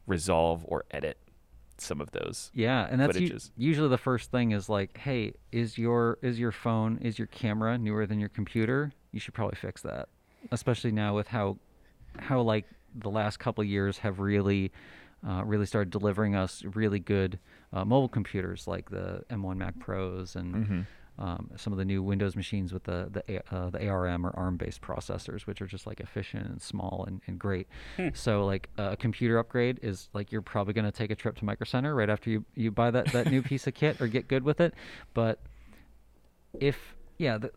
resolve 0.06 0.66
or 0.68 0.84
edit 0.91 1.18
some 1.78 1.99
of 1.99 2.12
those 2.12 2.51
Yeah, 2.53 2.88
and 2.89 2.99
that's 2.99 3.20
u- 3.20 3.38
usually 3.58 3.89
the 3.89 3.97
first 3.97 4.32
thing 4.32 4.51
is 4.51 4.70
like, 4.70 4.97
hey, 4.97 5.34
is 5.51 5.78
your 5.78 6.18
is 6.22 6.39
your 6.39 6.51
phone 6.51 6.99
is 7.01 7.18
your 7.18 7.28
camera 7.28 7.78
newer 7.78 8.06
than 8.06 8.20
your 8.20 8.30
computer? 8.30 8.93
You 9.12 9.20
should 9.20 9.34
probably 9.34 9.58
fix 9.58 9.82
that, 9.82 10.10
especially 10.51 10.91
now 10.91 11.16
with 11.16 11.28
how 11.28 11.58
how 12.18 12.41
like 12.41 12.66
the 12.93 13.10
last 13.10 13.38
couple 13.38 13.62
of 13.62 13.68
years 13.68 13.97
have 13.99 14.20
really 14.20 14.72
uh, 15.28 15.43
really 15.43 15.66
started 15.66 15.89
delivering 15.89 16.36
us 16.36 16.64
really 16.64 16.99
good 16.99 17.39
uh, 17.74 17.84
mobile 17.84 18.10
computers 18.10 18.68
like 18.68 18.89
the 18.89 19.24
M1 19.30 19.58
Mac 19.58 19.78
Pros 19.80 20.36
and. 20.36 20.56
Mm-hmm. 20.56 20.82
Um, 21.18 21.49
some 21.55 21.72
of 21.72 21.80
the 21.80 21.86
new 21.86 22.03
Windows 22.03 22.36
machines 22.36 22.74
with 22.74 22.84
the 22.84 23.07
the, 23.11 23.24
A- 23.36 23.55
uh, 23.55 23.70
the 23.70 23.88
ARM 23.88 24.26
or 24.26 24.32
ARM-based 24.36 24.82
processors, 24.82 25.41
which 25.47 25.61
are 25.61 25.68
just 25.68 25.88
like 25.88 25.99
efficient 25.99 26.47
and 26.47 26.61
small 26.61 27.05
and, 27.07 27.22
and 27.28 27.39
great. 27.39 27.68
So 28.13 28.45
like 28.45 28.70
a 28.78 28.97
computer 28.97 29.38
upgrade 29.38 29.80
is 29.82 30.09
like 30.13 30.32
you're 30.32 30.41
probably 30.41 30.74
going 30.74 30.86
to 30.86 30.91
take 30.91 31.11
a 31.11 31.16
trip 31.16 31.38
to 31.38 31.45
Micro 31.45 31.66
Center 31.66 31.95
right 31.95 32.09
after 32.09 32.30
you, 32.30 32.45
you 32.55 32.72
buy 32.72 32.91
that, 32.91 33.11
that 33.13 33.32
new 33.32 33.41
piece 33.49 33.66
of 33.68 33.74
kit 33.74 34.01
or 34.01 34.07
get 34.07 34.28
good 34.28 34.43
with 34.43 34.59
it. 34.59 34.74
But 35.13 35.39
if 36.59 36.95
yeah, 37.18 37.38
the, 37.38 37.51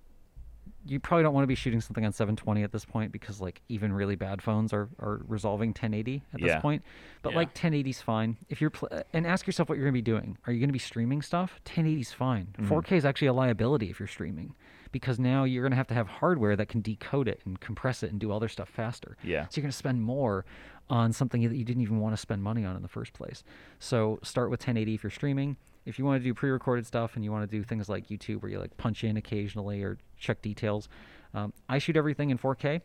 you 0.86 0.98
probably 1.00 1.22
don't 1.24 1.34
want 1.34 1.42
to 1.42 1.48
be 1.48 1.54
shooting 1.54 1.80
something 1.80 2.04
on 2.04 2.12
720 2.12 2.62
at 2.62 2.72
this 2.72 2.84
point 2.84 3.12
because 3.12 3.40
like 3.40 3.60
even 3.68 3.92
really 3.92 4.16
bad 4.16 4.40
phones 4.40 4.72
are, 4.72 4.88
are 5.00 5.20
resolving 5.26 5.70
1080 5.70 6.22
at 6.32 6.40
this 6.40 6.48
Yeah. 6.48 6.60
point. 6.60 6.82
But 7.22 7.30
Yeah. 7.32 7.36
like 7.38 7.48
1080 7.48 7.90
is 7.90 8.00
fine. 8.00 8.36
If 8.48 8.60
you're 8.60 8.70
pl- 8.70 8.88
uh, 8.90 9.02
and 9.12 9.26
ask 9.26 9.46
yourself 9.46 9.68
what 9.68 9.76
you're 9.76 9.84
going 9.84 9.92
to 9.94 9.98
be 9.98 10.02
doing. 10.02 10.38
Are 10.46 10.52
you 10.52 10.60
going 10.60 10.68
to 10.68 10.72
be 10.72 10.78
streaming 10.78 11.20
stuff? 11.20 11.60
1080 11.64 12.00
is 12.00 12.12
fine. 12.12 12.48
Mm-hmm. 12.58 12.72
4K 12.72 12.92
is 12.96 13.04
actually 13.04 13.28
a 13.28 13.32
liability 13.32 13.90
if 13.90 13.98
you're 14.00 14.06
streaming 14.06 14.54
because 14.92 15.18
now 15.18 15.44
you're 15.44 15.62
going 15.62 15.72
to 15.72 15.76
have 15.76 15.88
to 15.88 15.94
have 15.94 16.08
hardware 16.08 16.56
that 16.56 16.68
can 16.68 16.80
decode 16.80 17.28
it 17.28 17.42
and 17.44 17.60
compress 17.60 18.02
it 18.02 18.10
and 18.10 18.18
do 18.18 18.30
all 18.30 18.40
their 18.40 18.48
stuff 18.48 18.68
faster. 18.70 19.16
Yeah. 19.22 19.46
So 19.48 19.58
you're 19.58 19.64
going 19.64 19.72
to 19.72 19.76
spend 19.76 20.02
more 20.02 20.46
on 20.88 21.12
something 21.12 21.46
that 21.46 21.54
you 21.56 21.64
didn't 21.64 21.82
even 21.82 22.00
want 22.00 22.14
to 22.14 22.16
spend 22.16 22.42
money 22.42 22.64
on 22.64 22.74
in 22.76 22.80
the 22.80 22.88
first 22.88 23.12
place. 23.12 23.44
So 23.78 24.18
start 24.22 24.48
with 24.50 24.60
1080 24.60 24.94
if 24.94 25.02
you're 25.02 25.10
streaming. 25.10 25.56
If 25.88 25.98
you 25.98 26.04
want 26.04 26.20
to 26.20 26.24
do 26.24 26.34
pre-recorded 26.34 26.86
stuff 26.86 27.16
and 27.16 27.24
you 27.24 27.32
want 27.32 27.50
to 27.50 27.56
do 27.56 27.64
things 27.64 27.88
like 27.88 28.08
YouTube 28.08 28.42
where 28.42 28.50
you 28.50 28.58
like 28.58 28.76
punch 28.76 29.04
in 29.04 29.16
occasionally 29.16 29.82
or 29.82 29.96
check 30.18 30.42
details, 30.42 30.88
um, 31.34 31.52
I 31.68 31.78
shoot 31.78 31.96
everything 31.96 32.30
in 32.30 32.38
4K, 32.38 32.82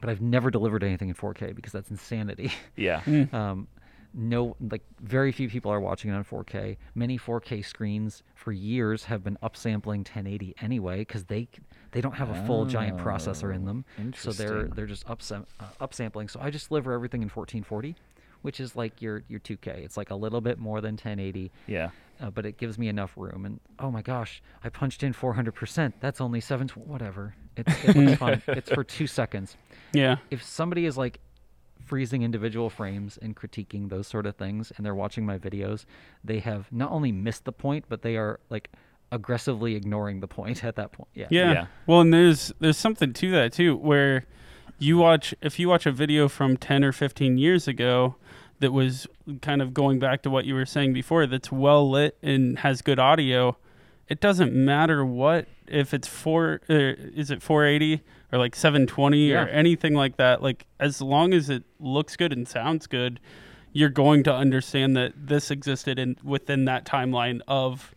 but 0.00 0.10
I've 0.10 0.20
never 0.20 0.50
delivered 0.50 0.82
anything 0.82 1.08
in 1.08 1.14
4K 1.14 1.54
because 1.54 1.72
that's 1.72 1.90
insanity. 1.90 2.52
yeah 2.76 3.02
um, 3.32 3.68
no, 4.16 4.56
like 4.70 4.82
very 5.00 5.32
few 5.32 5.48
people 5.48 5.72
are 5.72 5.80
watching 5.80 6.10
it 6.10 6.14
on 6.14 6.24
4K. 6.24 6.76
Many 6.94 7.18
4K 7.18 7.64
screens 7.64 8.22
for 8.34 8.52
years 8.52 9.04
have 9.04 9.24
been 9.24 9.36
upsampling 9.42 9.98
1080 9.98 10.54
anyway 10.60 10.98
because 10.98 11.24
they 11.24 11.48
they 11.90 12.00
don't 12.00 12.14
have 12.14 12.30
a 12.30 12.46
full 12.46 12.64
giant 12.64 12.96
processor 12.98 13.54
in 13.54 13.64
them, 13.64 13.84
so 14.16 14.30
they're 14.30 14.64
they're 14.68 14.86
just 14.86 15.06
upsam- 15.06 15.46
uh, 15.58 15.86
upsampling. 15.86 16.30
So 16.30 16.40
I 16.40 16.50
just 16.50 16.68
deliver 16.68 16.92
everything 16.92 17.22
in 17.22 17.28
1440, 17.28 17.96
which 18.44 18.60
is 18.60 18.76
like 18.76 19.00
your 19.02 19.22
your 19.28 19.40
2K. 19.40 19.84
It's 19.84 19.96
like 19.96 20.10
a 20.10 20.14
little 20.14 20.40
bit 20.40 20.58
more 20.58 20.80
than 20.80 20.92
1080 20.92 21.50
yeah 21.66 21.90
uh, 22.20 22.30
but 22.30 22.46
it 22.46 22.56
gives 22.56 22.78
me 22.78 22.88
enough 22.88 23.12
room. 23.16 23.44
And 23.44 23.60
oh 23.78 23.90
my 23.90 24.02
gosh, 24.02 24.42
I 24.62 24.68
punched 24.68 25.02
in 25.02 25.12
400%. 25.12 25.94
That's 26.00 26.20
only 26.20 26.40
seven. 26.40 26.68
Whatever. 26.68 27.34
It's, 27.56 27.84
it 27.84 27.96
looks 27.96 28.18
fun. 28.18 28.42
It's 28.48 28.70
for 28.70 28.84
two 28.84 29.06
seconds. 29.06 29.56
yeah, 29.92 30.16
If 30.30 30.42
somebody 30.42 30.86
is 30.86 30.96
like 30.96 31.20
freezing 31.84 32.22
individual 32.22 32.70
frames 32.70 33.18
and 33.20 33.36
critiquing 33.36 33.88
those 33.90 34.06
sort 34.06 34.26
of 34.26 34.36
things, 34.36 34.72
and 34.76 34.86
they're 34.86 34.94
watching 34.94 35.26
my 35.26 35.38
videos, 35.38 35.84
they 36.22 36.38
have 36.40 36.70
not 36.72 36.90
only 36.90 37.12
missed 37.12 37.44
the 37.44 37.52
point, 37.52 37.84
but 37.88 38.02
they 38.02 38.16
are 38.16 38.40
like 38.50 38.70
aggressively 39.12 39.74
ignoring 39.74 40.20
the 40.20 40.28
point 40.28 40.64
at 40.64 40.76
that 40.76 40.92
point. 40.92 41.08
Yeah. 41.14 41.26
yeah. 41.30 41.52
Yeah. 41.52 41.66
Well, 41.86 42.00
and 42.00 42.12
there's 42.12 42.52
there's 42.60 42.78
something 42.78 43.12
to 43.12 43.30
that 43.32 43.52
too, 43.52 43.76
where 43.76 44.24
you 44.78 44.98
watch 44.98 45.34
if 45.40 45.58
you 45.58 45.68
watch 45.68 45.86
a 45.86 45.92
video 45.92 46.28
from 46.28 46.56
10 46.56 46.84
or 46.84 46.92
15 46.92 47.38
years 47.38 47.68
ago 47.68 48.16
that 48.64 48.72
was 48.72 49.06
kind 49.42 49.60
of 49.62 49.74
going 49.74 49.98
back 49.98 50.22
to 50.22 50.30
what 50.30 50.46
you 50.46 50.54
were 50.54 50.64
saying 50.66 50.92
before 50.94 51.26
that's 51.26 51.52
well 51.52 51.88
lit 51.90 52.16
and 52.22 52.58
has 52.60 52.80
good 52.82 52.98
audio 52.98 53.54
it 54.08 54.20
doesn't 54.20 54.52
matter 54.54 55.04
what 55.04 55.46
if 55.68 55.92
it's 55.94 56.08
four 56.08 56.60
uh, 56.70 56.74
is 57.14 57.30
it 57.30 57.42
480 57.42 58.02
or 58.32 58.38
like 58.38 58.56
720 58.56 59.28
Yeah. 59.30 59.44
or 59.44 59.48
anything 59.48 59.94
like 59.94 60.16
that 60.16 60.42
like 60.42 60.66
as 60.80 61.00
long 61.02 61.32
as 61.34 61.48
it 61.50 61.62
looks 61.78 62.16
good 62.16 62.32
and 62.32 62.48
sounds 62.48 62.86
good 62.86 63.20
you're 63.72 63.88
going 63.90 64.22
to 64.24 64.32
understand 64.34 64.96
that 64.96 65.12
this 65.16 65.50
existed 65.50 65.98
in 65.98 66.16
within 66.22 66.64
that 66.64 66.84
timeline 66.86 67.40
of 67.48 67.94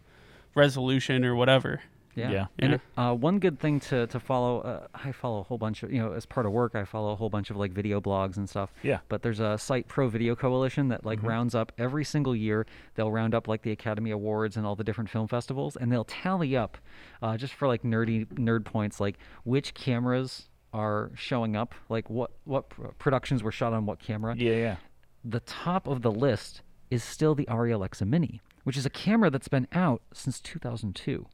resolution 0.55 1.23
or 1.25 1.35
whatever 1.35 1.81
Yeah. 2.17 2.31
Yeah. 2.31 2.45
And 2.59 2.81
uh, 2.97 3.13
one 3.13 3.39
good 3.39 3.59
thing 3.59 3.79
to, 3.81 4.07
to 4.07 4.19
follow, 4.19 4.61
uh, 4.61 4.87
I 4.93 5.11
follow 5.11 5.39
a 5.39 5.43
whole 5.43 5.57
bunch 5.57 5.83
of, 5.83 5.91
you 5.91 5.99
know, 5.99 6.13
as 6.13 6.25
part 6.25 6.45
of 6.45 6.51
work, 6.51 6.75
I 6.75 6.83
follow 6.83 7.11
a 7.11 7.15
whole 7.15 7.29
bunch 7.29 7.49
of 7.49 7.57
like 7.57 7.71
video 7.71 8.01
blogs 8.01 8.37
and 8.37 8.49
stuff. 8.49 8.73
Yeah. 8.83 8.99
But 9.07 9.21
there's 9.21 9.39
a 9.39 9.57
site 9.57 9.87
Pro 9.87 10.07
Video 10.07 10.35
Coalition 10.35 10.87
that 10.89 11.05
like 11.05 11.21
rounds 11.23 11.55
up 11.55 11.71
every 11.77 12.03
single 12.03 12.35
year. 12.35 12.65
They'll 12.95 13.11
round 13.11 13.35
up 13.35 13.47
like 13.47 13.61
the 13.61 13.71
Academy 13.71 14.11
Awards 14.11 14.57
and 14.57 14.65
all 14.65 14.75
the 14.75 14.83
different 14.83 15.09
film 15.09 15.27
festivals, 15.27 15.75
and 15.75 15.91
they'll 15.91 16.05
tally 16.05 16.57
up, 16.57 16.77
uh, 17.21 17.37
just 17.37 17.53
for 17.53 17.67
like 17.67 17.83
nerdy 17.83 18.25
nerd 18.25 18.65
points, 18.65 18.99
like 18.99 19.17
which 19.43 19.73
cameras 19.73 20.49
are 20.73 21.11
showing 21.15 21.55
up, 21.55 21.73
like 21.89 22.09
what 22.09 22.31
what 22.43 22.69
pr- 22.69 22.87
productions 22.99 23.43
were 23.43 23.51
shot 23.51 23.73
on 23.73 23.85
what 23.85 23.99
camera 23.99 24.35
yeah 24.37 24.51
yeah 24.51 24.75
the 25.23 25.39
top 25.41 25.87
of 25.87 26.01
the 26.01 26.11
list 26.11 26.61
is 26.89 27.03
still 27.03 27.35
the 27.35 27.45
Arri 27.45 27.73
Alexa 27.73 28.05
Mini, 28.05 28.41
which 28.63 28.77
is 28.77 28.85
a 28.85 28.89
camera 28.89 29.29
that's 29.29 29.47
been 29.47 29.67
out 29.73 30.01
since 30.13 30.39
2002. 30.39 31.25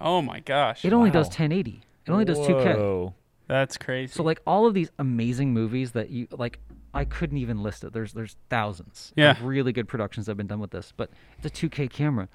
Oh 0.00 0.20
my 0.22 0.40
gosh 0.40 0.84
It 0.84 0.92
only 0.92 1.10
does 1.10 1.26
1080. 1.26 1.80
It 2.06 2.10
only 2.10 2.24
does 2.24 2.38
2K. 2.38 2.76
Whoa. 2.76 3.14
that's 3.48 3.76
crazy 3.78 4.12
So 4.12 4.22
like 4.22 4.40
all 4.46 4.66
of 4.66 4.74
these 4.74 4.90
amazing 4.98 5.52
movies 5.52 5.92
that 5.92 6.10
you 6.10 6.26
like 6.30 6.58
I 6.92 7.04
couldn't 7.04 7.38
even 7.38 7.62
list 7.62 7.82
it. 7.84 7.92
There's 7.92 8.12
there's 8.12 8.36
thousands 8.50 9.12
Yeah. 9.16 9.32
of 9.32 9.42
really 9.42 9.72
good 9.72 9.88
productions 9.88 10.26
that 10.26 10.30
have 10.30 10.36
been 10.36 10.46
done 10.46 10.60
with 10.60 10.70
this, 10.70 10.92
but 10.96 11.10
it's 11.38 11.46
a 11.46 11.50
2K 11.68 11.90
camera. 11.90 12.28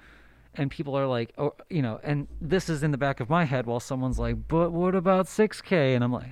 And 0.54 0.68
people 0.70 0.96
are 0.98 1.06
like, 1.06 1.32
"Oh, 1.38 1.54
you 1.70 1.80
know," 1.80 2.00
and 2.02 2.26
this 2.40 2.68
is 2.68 2.82
in 2.82 2.90
the 2.90 2.98
back 2.98 3.20
of 3.20 3.30
my 3.30 3.44
head 3.44 3.66
while 3.66 3.78
someone's 3.80 4.18
like, 4.18 4.48
"But 4.48 4.72
what 4.72 4.94
about 4.96 5.26
6K?" 5.28 5.94
and 5.94 6.02
I'm 6.04 6.12
like, 6.12 6.26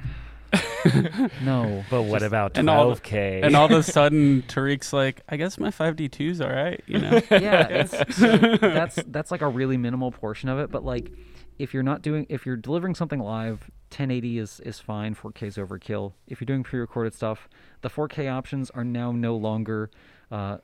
"No." 1.43 1.85
But 1.91 2.03
what 2.03 2.23
about 2.23 2.57
and 2.57 2.69
all 2.69 2.95
12k? 2.95 3.45
and 3.45 3.57
all 3.57 3.67
of 3.67 3.73
a 3.73 3.83
sudden 3.83 4.43
Tariq's 4.49 4.93
like, 4.93 5.23
I 5.29 5.37
guess 5.37 5.59
my 5.59 5.71
5D2's 5.71 6.41
all 6.41 6.51
right, 6.51 6.83
you 6.87 6.99
know. 6.99 7.21
yeah, 7.31 7.69
it's, 7.69 8.17
so 8.17 8.37
that's 8.57 8.99
that's 9.07 9.31
like 9.31 9.43
a 9.43 9.49
really 9.49 9.77
minimal 9.77 10.11
portion 10.11 10.49
of 10.49 10.59
it. 10.59 10.71
But 10.71 10.85
like, 10.85 11.11
if 11.59 11.75
you're 11.75 11.83
not 11.83 12.03
doing, 12.03 12.27
if 12.29 12.47
you're 12.47 12.57
delivering 12.57 12.95
something 12.95 13.21
live, 13.21 13.71
1080 13.91 14.39
is 14.39 14.61
is 14.61 14.79
fine. 14.79 15.15
4K 15.15 15.43
is 15.45 15.57
overkill. 15.57 16.13
If 16.27 16.41
you're 16.41 16.47
doing 16.47 16.63
pre-recorded 16.63 17.15
stuff, 17.15 17.49
the 17.81 17.91
4K 17.91 18.31
options 18.33 18.71
are 18.71 18.85
now 18.85 19.13
no 19.13 19.37
longer 19.37 19.91
uh, 20.31 20.59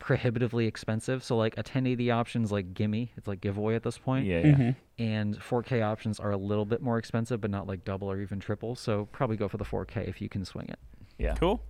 prohibitively 0.00 0.66
expensive. 0.66 1.22
So 1.22 1.36
like 1.36 1.54
a 1.54 1.60
1080 1.60 2.10
option's 2.10 2.50
like 2.50 2.74
gimme, 2.74 3.12
it's 3.16 3.28
like 3.28 3.40
giveaway 3.40 3.76
at 3.76 3.84
this 3.84 3.98
point. 3.98 4.26
yeah, 4.26 4.40
yeah. 4.44 4.72
And 4.98 5.38
4K 5.38 5.82
options 5.82 6.18
are 6.18 6.32
a 6.32 6.36
little 6.36 6.64
bit 6.64 6.82
more 6.82 6.98
expensive, 6.98 7.40
but 7.40 7.50
not 7.50 7.68
like 7.68 7.84
double 7.84 8.10
or 8.10 8.20
even 8.20 8.40
triple. 8.40 8.74
So 8.74 9.06
probably 9.12 9.36
go 9.36 9.46
for 9.46 9.58
the 9.58 9.64
4K 9.64 10.08
if 10.08 10.20
you 10.20 10.28
can 10.28 10.44
swing 10.44 10.66
it. 10.68 10.78
yeah. 11.18 11.34
Cool. 11.34 11.62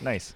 Nice. 0.00 0.34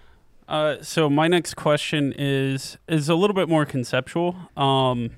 Uh, 0.49 0.77
so 0.83 1.09
my 1.09 1.27
next 1.27 1.55
question 1.55 2.15
is 2.17 2.79
is 2.87 3.09
a 3.09 3.15
little 3.15 3.35
bit 3.35 3.49
more 3.49 3.65
conceptual. 3.65 4.37
Um, 4.57 5.11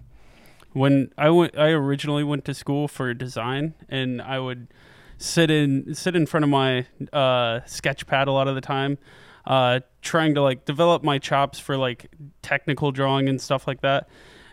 when 0.73 1.13
I 1.19 1.29
went, 1.31 1.59
I 1.59 1.69
originally 1.69 2.25
went 2.25 2.45
to 2.47 2.55
school 2.55 2.89
for 2.89 3.13
design, 3.13 3.75
and 3.89 4.23
I 4.23 4.39
would 4.39 4.69
sit 5.19 5.51
in 5.51 5.95
sit 5.95 6.17
in 6.17 6.25
front 6.25 6.45
of 6.45 6.51
my 6.51 6.87
uh, 7.13 7.61
sketch 7.67 8.07
pad 8.07 8.29
a 8.29 8.33
lot 8.33 8.49
of 8.49 8.55
the 8.55 8.61
time, 8.63 8.97
uh, 9.49 9.81
trying 10.03 10.35
to 10.35 10.43
like 10.43 10.67
develop 10.67 11.03
my 11.03 11.19
chops 11.19 11.59
for 11.59 11.77
like 11.77 12.13
technical 12.43 12.93
drawing 12.93 13.29
and 13.29 13.41
stuff 13.41 13.67
like 13.67 13.81
that. 13.81 14.09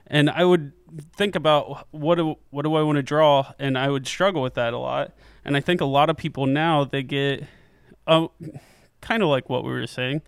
And 0.08 0.30
I 0.30 0.46
would 0.46 0.72
think 1.18 1.36
about 1.36 1.88
what 1.92 2.16
do 2.16 2.36
what 2.50 2.64
do 2.64 2.74
I 2.76 2.82
want 2.82 2.96
to 2.96 3.04
draw, 3.04 3.52
and 3.60 3.78
I 3.78 3.90
would 3.90 4.08
struggle 4.08 4.42
with 4.42 4.54
that 4.54 4.74
a 4.74 4.78
lot. 4.78 5.12
And 5.44 5.58
I 5.58 5.60
think 5.60 5.82
a 5.82 5.86
lot 5.86 6.10
of 6.10 6.16
people 6.16 6.46
now 6.46 6.86
they 6.86 7.04
get, 7.04 7.44
oh, 8.08 8.32
kind 9.02 9.22
of 9.22 9.30
like 9.30 9.50
what 9.50 9.66
we 9.66 9.72
were 9.72 9.86
saying, 9.86 10.22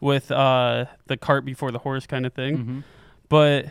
with 0.00 0.30
uh, 0.30 0.86
the 1.06 1.18
cart 1.18 1.44
before 1.44 1.70
the 1.70 1.80
horse 1.80 2.06
kind 2.06 2.24
of 2.24 2.32
thing. 2.32 2.58
Mm-hmm. 2.58 2.80
But 3.28 3.66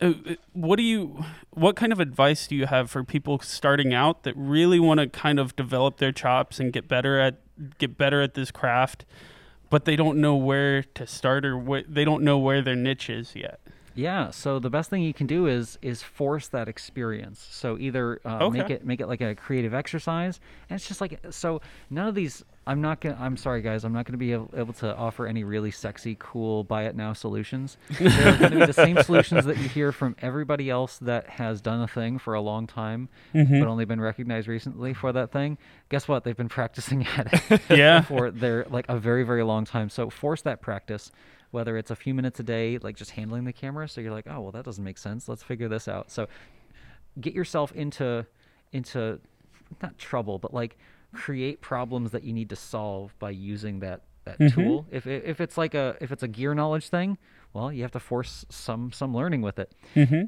uh, 0.00 0.14
uh, 0.26 0.34
what 0.54 0.76
do 0.76 0.82
you 0.82 1.24
what 1.50 1.76
kind 1.76 1.92
of 1.92 2.00
advice 2.00 2.46
do 2.46 2.56
you 2.56 2.66
have 2.66 2.90
for 2.90 3.04
people 3.04 3.38
starting 3.40 3.92
out 3.92 4.22
that 4.22 4.34
really 4.34 4.80
want 4.80 5.00
to 5.00 5.08
kind 5.08 5.38
of 5.38 5.54
develop 5.56 5.98
their 5.98 6.12
chops 6.12 6.58
and 6.58 6.72
get 6.72 6.88
better 6.88 7.18
at 7.18 7.40
get 7.78 7.96
better 7.96 8.22
at 8.22 8.34
this 8.34 8.50
craft, 8.50 9.04
but 9.70 9.84
they 9.84 9.96
don't 9.96 10.18
know 10.18 10.36
where 10.36 10.82
to 10.82 11.06
start 11.06 11.44
or 11.44 11.58
wh- 11.58 11.86
they 11.88 12.04
don't 12.04 12.22
know 12.22 12.38
where 12.38 12.62
their 12.62 12.76
niche 12.76 13.10
is 13.10 13.34
yet? 13.34 13.60
Yeah, 13.94 14.30
so 14.30 14.58
the 14.58 14.68
best 14.68 14.90
thing 14.90 15.02
you 15.02 15.14
can 15.14 15.26
do 15.26 15.46
is 15.46 15.78
is 15.80 16.02
force 16.02 16.48
that 16.48 16.68
experience. 16.68 17.46
So 17.50 17.78
either 17.78 18.20
uh, 18.26 18.50
make 18.50 18.68
it 18.70 18.84
make 18.84 19.00
it 19.00 19.06
like 19.06 19.22
a 19.22 19.34
creative 19.34 19.72
exercise, 19.72 20.38
and 20.68 20.76
it's 20.78 20.86
just 20.86 21.00
like 21.00 21.18
so. 21.30 21.62
None 21.88 22.06
of 22.06 22.14
these. 22.14 22.44
I'm 22.68 22.80
not 22.80 23.00
gonna. 23.00 23.16
I'm 23.20 23.36
sorry, 23.36 23.62
guys. 23.62 23.84
I'm 23.84 23.92
not 23.92 24.06
gonna 24.06 24.18
be 24.18 24.32
able, 24.32 24.50
able 24.56 24.72
to 24.74 24.94
offer 24.96 25.26
any 25.26 25.44
really 25.44 25.70
sexy, 25.70 26.16
cool 26.18 26.64
buy 26.64 26.82
it 26.84 26.96
now 26.96 27.12
solutions. 27.12 27.76
They're 28.00 28.38
gonna 28.38 28.58
be 28.58 28.66
the 28.66 28.72
same 28.72 29.00
solutions 29.02 29.44
that 29.44 29.56
you 29.58 29.68
hear 29.68 29.92
from 29.92 30.16
everybody 30.20 30.68
else 30.68 30.98
that 30.98 31.28
has 31.28 31.60
done 31.60 31.80
a 31.82 31.86
thing 31.86 32.18
for 32.18 32.34
a 32.34 32.40
long 32.40 32.66
time, 32.66 33.08
Mm-hmm. 33.34 33.60
but 33.60 33.68
only 33.68 33.84
been 33.84 34.00
recognized 34.00 34.48
recently 34.48 34.94
for 34.94 35.12
that 35.12 35.30
thing. 35.30 35.58
Guess 35.90 36.08
what? 36.08 36.24
They've 36.24 36.36
been 36.36 36.48
practicing 36.48 37.06
at 37.06 37.50
it 37.50 37.60
Yeah. 37.70 38.00
for 38.02 38.30
their 38.32 38.64
like 38.68 38.86
a 38.88 38.98
very 38.98 39.22
very 39.22 39.44
long 39.44 39.64
time. 39.64 39.88
So 39.88 40.10
force 40.10 40.42
that 40.42 40.60
practice, 40.60 41.12
whether 41.52 41.76
it's 41.76 41.92
a 41.92 41.96
few 41.96 42.14
minutes 42.14 42.40
a 42.40 42.42
day, 42.42 42.78
like 42.78 42.96
just 42.96 43.12
handling 43.12 43.44
the 43.44 43.52
camera. 43.52 43.88
So 43.88 44.00
you're 44.00 44.10
like, 44.12 44.26
oh 44.28 44.40
well, 44.40 44.52
that 44.52 44.64
doesn't 44.64 44.82
make 44.82 44.98
sense. 44.98 45.28
Let's 45.28 45.44
figure 45.44 45.68
this 45.68 45.86
out. 45.86 46.10
So 46.10 46.26
get 47.20 47.32
yourself 47.32 47.70
into 47.76 48.26
into 48.72 49.20
not 49.80 49.96
trouble, 49.98 50.40
but 50.40 50.52
like 50.52 50.76
create 51.16 51.60
problems 51.60 52.10
that 52.12 52.22
you 52.24 52.32
need 52.32 52.48
to 52.50 52.56
solve 52.56 53.14
by 53.18 53.30
using 53.30 53.80
that 53.80 54.02
that 54.24 54.38
tool. 54.50 54.86
If 54.90 55.06
if 55.06 55.40
it's 55.40 55.56
like 55.56 55.74
a 55.74 55.96
if 56.00 56.10
it's 56.12 56.22
a 56.22 56.28
gear 56.28 56.54
knowledge 56.54 56.88
thing, 56.88 57.18
well, 57.52 57.72
you 57.72 57.82
have 57.82 57.92
to 57.92 58.00
force 58.00 58.44
some 58.50 58.92
some 58.92 59.14
learning 59.16 59.42
with 59.42 59.58
it. 59.58 59.72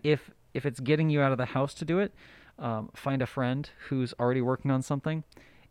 If 0.02 0.30
if 0.54 0.64
it's 0.64 0.80
getting 0.80 1.10
you 1.10 1.20
out 1.20 1.32
of 1.32 1.38
the 1.38 1.46
house 1.46 1.74
to 1.74 1.84
do 1.84 1.98
it, 1.98 2.12
um, 2.58 2.90
find 2.94 3.20
a 3.22 3.26
friend 3.26 3.68
who's 3.88 4.14
already 4.18 4.40
working 4.40 4.70
on 4.70 4.82
something. 4.82 5.24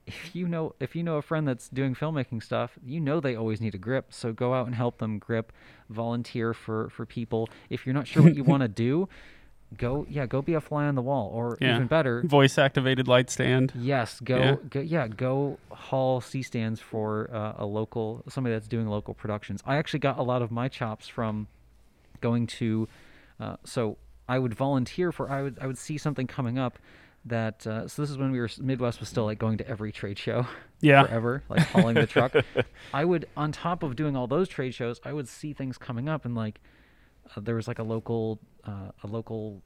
If 0.05 0.35
you 0.35 0.47
know 0.47 0.73
if 0.79 0.95
you 0.95 1.03
know 1.03 1.17
a 1.17 1.21
friend 1.21 1.47
that's 1.47 1.67
doing 1.69 1.95
filmmaking 1.95 2.41
stuff, 2.43 2.77
you 2.85 2.99
know 3.01 3.19
they 3.19 3.35
always 3.35 3.59
need 3.59 3.75
a 3.75 3.77
grip. 3.77 4.13
So 4.13 4.31
go 4.33 4.53
out 4.53 4.65
and 4.65 4.75
help 4.75 4.99
them 4.99 5.19
grip. 5.19 5.51
Volunteer 5.89 6.53
for 6.53 6.89
for 6.89 7.05
people. 7.05 7.49
If 7.69 7.85
you're 7.85 7.95
not 7.95 8.07
sure 8.07 8.23
what 8.23 8.35
you 8.35 8.43
want 8.53 8.61
to 8.61 8.69
do, 8.69 9.09
go 9.75 10.05
yeah 10.09 10.25
go 10.25 10.41
be 10.41 10.53
a 10.53 10.61
fly 10.61 10.85
on 10.85 10.95
the 10.95 11.01
wall, 11.01 11.29
or 11.33 11.57
Yeah. 11.59 11.75
even 11.75 11.87
better, 11.87 12.21
Voice 12.23 12.57
activated 12.57 13.07
light 13.07 13.29
stand. 13.29 13.73
Yes, 13.75 14.19
go, 14.19 14.37
Yeah. 14.39 14.55
go 14.69 14.79
yeah, 14.81 15.07
go 15.07 15.59
haul 15.71 16.21
C 16.21 16.41
stands 16.41 16.79
for 16.79 17.29
uh, 17.33 17.53
a 17.57 17.65
local 17.65 18.23
somebody 18.29 18.53
that's 18.55 18.67
doing 18.67 18.87
local 18.87 19.13
productions. 19.13 19.61
I 19.65 19.75
actually 19.77 19.99
got 19.99 20.17
a 20.17 20.23
lot 20.23 20.41
of 20.41 20.51
my 20.51 20.67
chops 20.67 21.07
from 21.07 21.47
going 22.21 22.47
to 22.47 22.87
uh, 23.39 23.57
so 23.65 23.97
I 24.27 24.39
would 24.39 24.53
volunteer 24.53 25.11
for 25.11 25.29
I 25.29 25.41
would 25.43 25.57
I 25.61 25.67
would 25.67 25.77
see 25.77 25.97
something 25.97 26.27
coming 26.27 26.57
up 26.57 26.79
that 27.25 27.67
uh, 27.67 27.87
so 27.87 28.01
this 28.01 28.09
is 28.09 28.17
when 28.17 28.31
we 28.31 28.39
were 28.39 28.49
Midwest 28.59 28.99
was 29.01 29.09
still 29.09 29.25
like 29.25 29.37
going 29.37 29.57
to 29.57 29.67
every 29.67 29.91
trade 29.91 30.17
show 30.17 30.47
Yeah. 30.79 31.03
forever 31.05 31.43
like 31.49 31.61
hauling 31.67 31.95
the 31.95 32.07
truck. 32.07 32.33
I 32.93 33.03
would 33.03 33.27
on 33.35 33.51
top 33.51 33.83
of 33.83 33.95
doing 33.97 34.15
all 34.15 34.27
those 34.27 34.47
trade 34.47 34.73
shows, 34.73 35.01
I 35.03 35.11
would 35.13 35.27
see 35.27 35.51
things 35.53 35.77
coming 35.77 36.07
up 36.07 36.23
and 36.25 36.35
like 36.35 36.59
uh, 37.35 37.41
there 37.41 37.55
was 37.55 37.67
like 37.67 37.79
a 37.79 37.83
local 37.83 38.39
uh, 38.67 38.91
a 39.03 39.07
local 39.07 39.61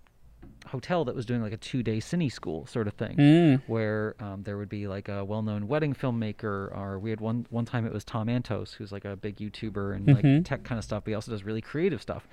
hotel 0.68 1.04
that 1.06 1.16
was 1.16 1.26
doing 1.26 1.42
like 1.42 1.54
a 1.54 1.58
two 1.58 1.82
day 1.84 1.98
cine 1.98 2.32
school 2.32 2.66
sort 2.68 2.88
of 2.88 2.94
thing 2.94 3.18
Mm. 3.18 3.62
where 3.68 4.16
um, 4.20 4.44
there 4.44 4.58
would 4.58 4.70
be 4.70 4.88
like 4.88 5.10
a 5.10 5.26
well 5.26 5.42
known 5.42 5.68
wedding 5.68 5.94
filmmaker 5.94 6.76
or 6.76 7.00
we 7.00 7.10
had 7.10 7.20
one 7.20 7.46
one 7.50 7.66
time 7.66 7.86
it 7.86 7.94
was 7.94 8.04
Tom 8.04 8.28
Antos 8.28 8.74
who's 8.76 8.92
like 8.92 9.06
a 9.06 9.16
big 9.16 9.38
YouTuber 9.38 9.96
and 9.96 10.08
Mhm. 10.08 10.14
like 10.38 10.46
tech 10.46 10.64
kind 10.64 10.78
of 10.80 10.86
stuff 10.86 11.04
but 11.04 11.12
he 11.12 11.16
also 11.16 11.32
does 11.32 11.44
really 11.44 11.62
creative 11.62 12.02
stuff 12.02 12.28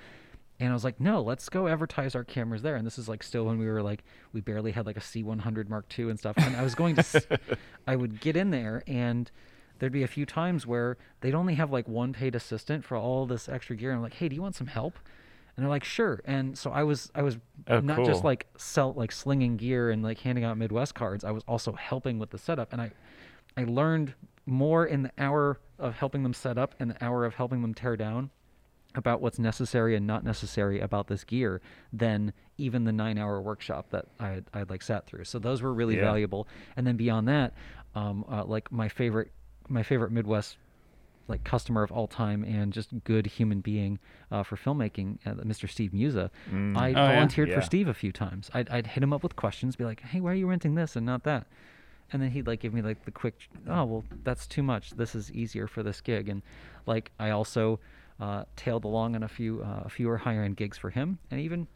and 0.59 0.69
I 0.69 0.73
was 0.73 0.83
like 0.83 0.99
no 0.99 1.21
let's 1.21 1.49
go 1.49 1.67
advertise 1.67 2.13
our 2.15 2.23
cameras 2.23 2.61
there 2.61 2.75
and 2.75 2.85
this 2.85 2.97
is 2.99 3.09
like 3.09 3.23
still 3.23 3.45
when 3.45 3.57
we 3.57 3.67
were 3.67 3.81
like 3.81 4.03
we 4.33 4.41
barely 4.41 4.71
had 4.73 4.85
like 4.85 4.97
a 4.97 5.01
C100 5.01 5.67
Mark 5.69 5.85
II 5.97 6.09
and 6.09 6.19
stuff 6.19 6.35
and 6.37 6.55
I 6.55 6.63
was 6.63 6.75
going 6.75 6.95
to 6.95 7.01
s- 7.01 7.27
I 7.87 7.95
would 7.95 8.19
get 8.21 8.35
in 8.37 8.51
there 8.51 8.83
and 8.87 9.29
there'd 9.79 9.91
be 9.93 10.03
a 10.03 10.07
few 10.07 10.25
times 10.25 10.67
where 10.67 10.97
they'd 11.21 11.33
only 11.35 11.55
have 11.55 11.71
like 11.71 11.87
one 11.87 12.13
paid 12.13 12.35
assistant 12.35 12.83
for 12.85 12.95
all 12.97 13.25
this 13.25 13.47
extra 13.47 13.75
gear. 13.77 13.93
I'm 13.93 14.01
like, 14.01 14.15
hey, 14.15 14.27
do 14.27 14.35
you 14.35 14.41
want 14.41 14.55
some 14.55 14.67
help? 14.67 14.99
And 15.59 15.65
they're 15.65 15.69
like, 15.69 15.83
sure. 15.83 16.21
And 16.23 16.57
so 16.57 16.71
I 16.71 16.83
was, 16.83 17.11
I 17.13 17.21
was 17.21 17.37
Oh, 17.67 17.81
not 17.81 18.05
just 18.05 18.23
like 18.23 18.47
sell, 18.57 18.93
like 18.93 19.11
slinging 19.11 19.57
gear 19.57 19.89
and 19.91 20.01
like 20.01 20.19
handing 20.19 20.45
out 20.45 20.57
Midwest 20.57 20.95
cards. 20.95 21.25
I 21.25 21.31
was 21.31 21.43
also 21.49 21.73
helping 21.73 22.17
with 22.17 22.29
the 22.29 22.37
setup, 22.37 22.71
and 22.71 22.81
I, 22.81 22.91
I 23.57 23.65
learned 23.65 24.13
more 24.45 24.85
in 24.85 25.03
the 25.03 25.11
hour 25.17 25.59
of 25.77 25.95
helping 25.95 26.23
them 26.23 26.33
set 26.33 26.57
up 26.57 26.75
and 26.79 26.91
the 26.91 27.03
hour 27.03 27.25
of 27.25 27.35
helping 27.35 27.61
them 27.61 27.73
tear 27.73 27.97
down 27.97 28.29
about 28.95 29.19
what's 29.19 29.37
necessary 29.37 29.97
and 29.97 30.07
not 30.07 30.23
necessary 30.23 30.79
about 30.79 31.07
this 31.07 31.25
gear 31.25 31.59
than 31.91 32.31
even 32.57 32.85
the 32.85 32.93
nine 32.93 33.17
hour 33.17 33.41
workshop 33.41 33.87
that 33.89 34.05
I 34.17 34.29
had, 34.29 34.45
I 34.53 34.63
like 34.63 34.81
sat 34.81 35.07
through. 35.07 35.25
So 35.25 35.39
those 35.39 35.61
were 35.61 35.73
really 35.73 35.95
Yeah. 35.95 36.01
valuable. 36.03 36.47
And 36.77 36.87
then 36.87 36.95
beyond 36.95 37.27
that, 37.27 37.53
um, 37.95 38.23
uh, 38.31 38.45
like 38.45 38.71
my 38.71 38.87
favorite, 38.87 39.31
my 39.67 39.83
favorite 39.83 40.11
Midwest 40.11 40.55
like 41.29 41.43
customer 41.43 41.83
of 41.83 41.91
all 41.91 42.07
time 42.07 42.43
and 42.43 42.73
just 42.73 42.89
good 43.03 43.27
human 43.27 43.61
being 43.61 43.99
uh, 44.31 44.43
for 44.43 44.55
filmmaking, 44.57 45.19
uh, 45.25 45.35
Mr. 45.43 45.69
Steve 45.69 45.93
Musa. 45.93 46.31
Mm. 46.51 46.75
I 46.75 46.89
Oh, 46.89 46.93
volunteered 47.13 47.49
Yeah. 47.49 47.55
for 47.55 47.61
Steve 47.61 47.87
a 47.87 47.93
few 47.93 48.11
times. 48.11 48.49
I'd, 48.53 48.67
I'd 48.69 48.87
hit 48.87 49.03
him 49.03 49.13
up 49.13 49.23
with 49.23 49.35
questions, 49.35 49.75
be 49.75 49.85
like, 49.85 50.01
"Hey, 50.01 50.19
why 50.19 50.31
are 50.31 50.35
you 50.35 50.47
renting 50.47 50.75
this 50.75 50.95
and 50.95 51.05
not 51.05 51.23
that?" 51.23 51.45
And 52.11 52.21
then 52.21 52.31
he'd 52.31 52.47
like 52.47 52.59
give 52.59 52.73
me 52.73 52.81
like 52.81 53.05
the 53.05 53.11
quick, 53.11 53.35
"Oh, 53.67 53.85
well, 53.85 54.05
that's 54.23 54.47
too 54.47 54.63
much. 54.63 54.91
This 54.91 55.13
is 55.15 55.31
easier 55.31 55.67
for 55.67 55.83
this 55.83 56.01
gig." 56.01 56.27
And 56.27 56.41
like 56.87 57.11
I 57.19 57.29
also 57.29 57.79
uh, 58.19 58.45
tailed 58.55 58.83
along 58.83 59.15
on 59.15 59.23
a 59.23 59.27
few 59.27 59.61
uh, 59.61 59.83
a 59.85 59.89
fewer 59.89 60.17
higher 60.17 60.43
end 60.43 60.57
gigs 60.57 60.77
for 60.77 60.89
him, 60.89 61.19
and 61.29 61.39
even 61.39 61.67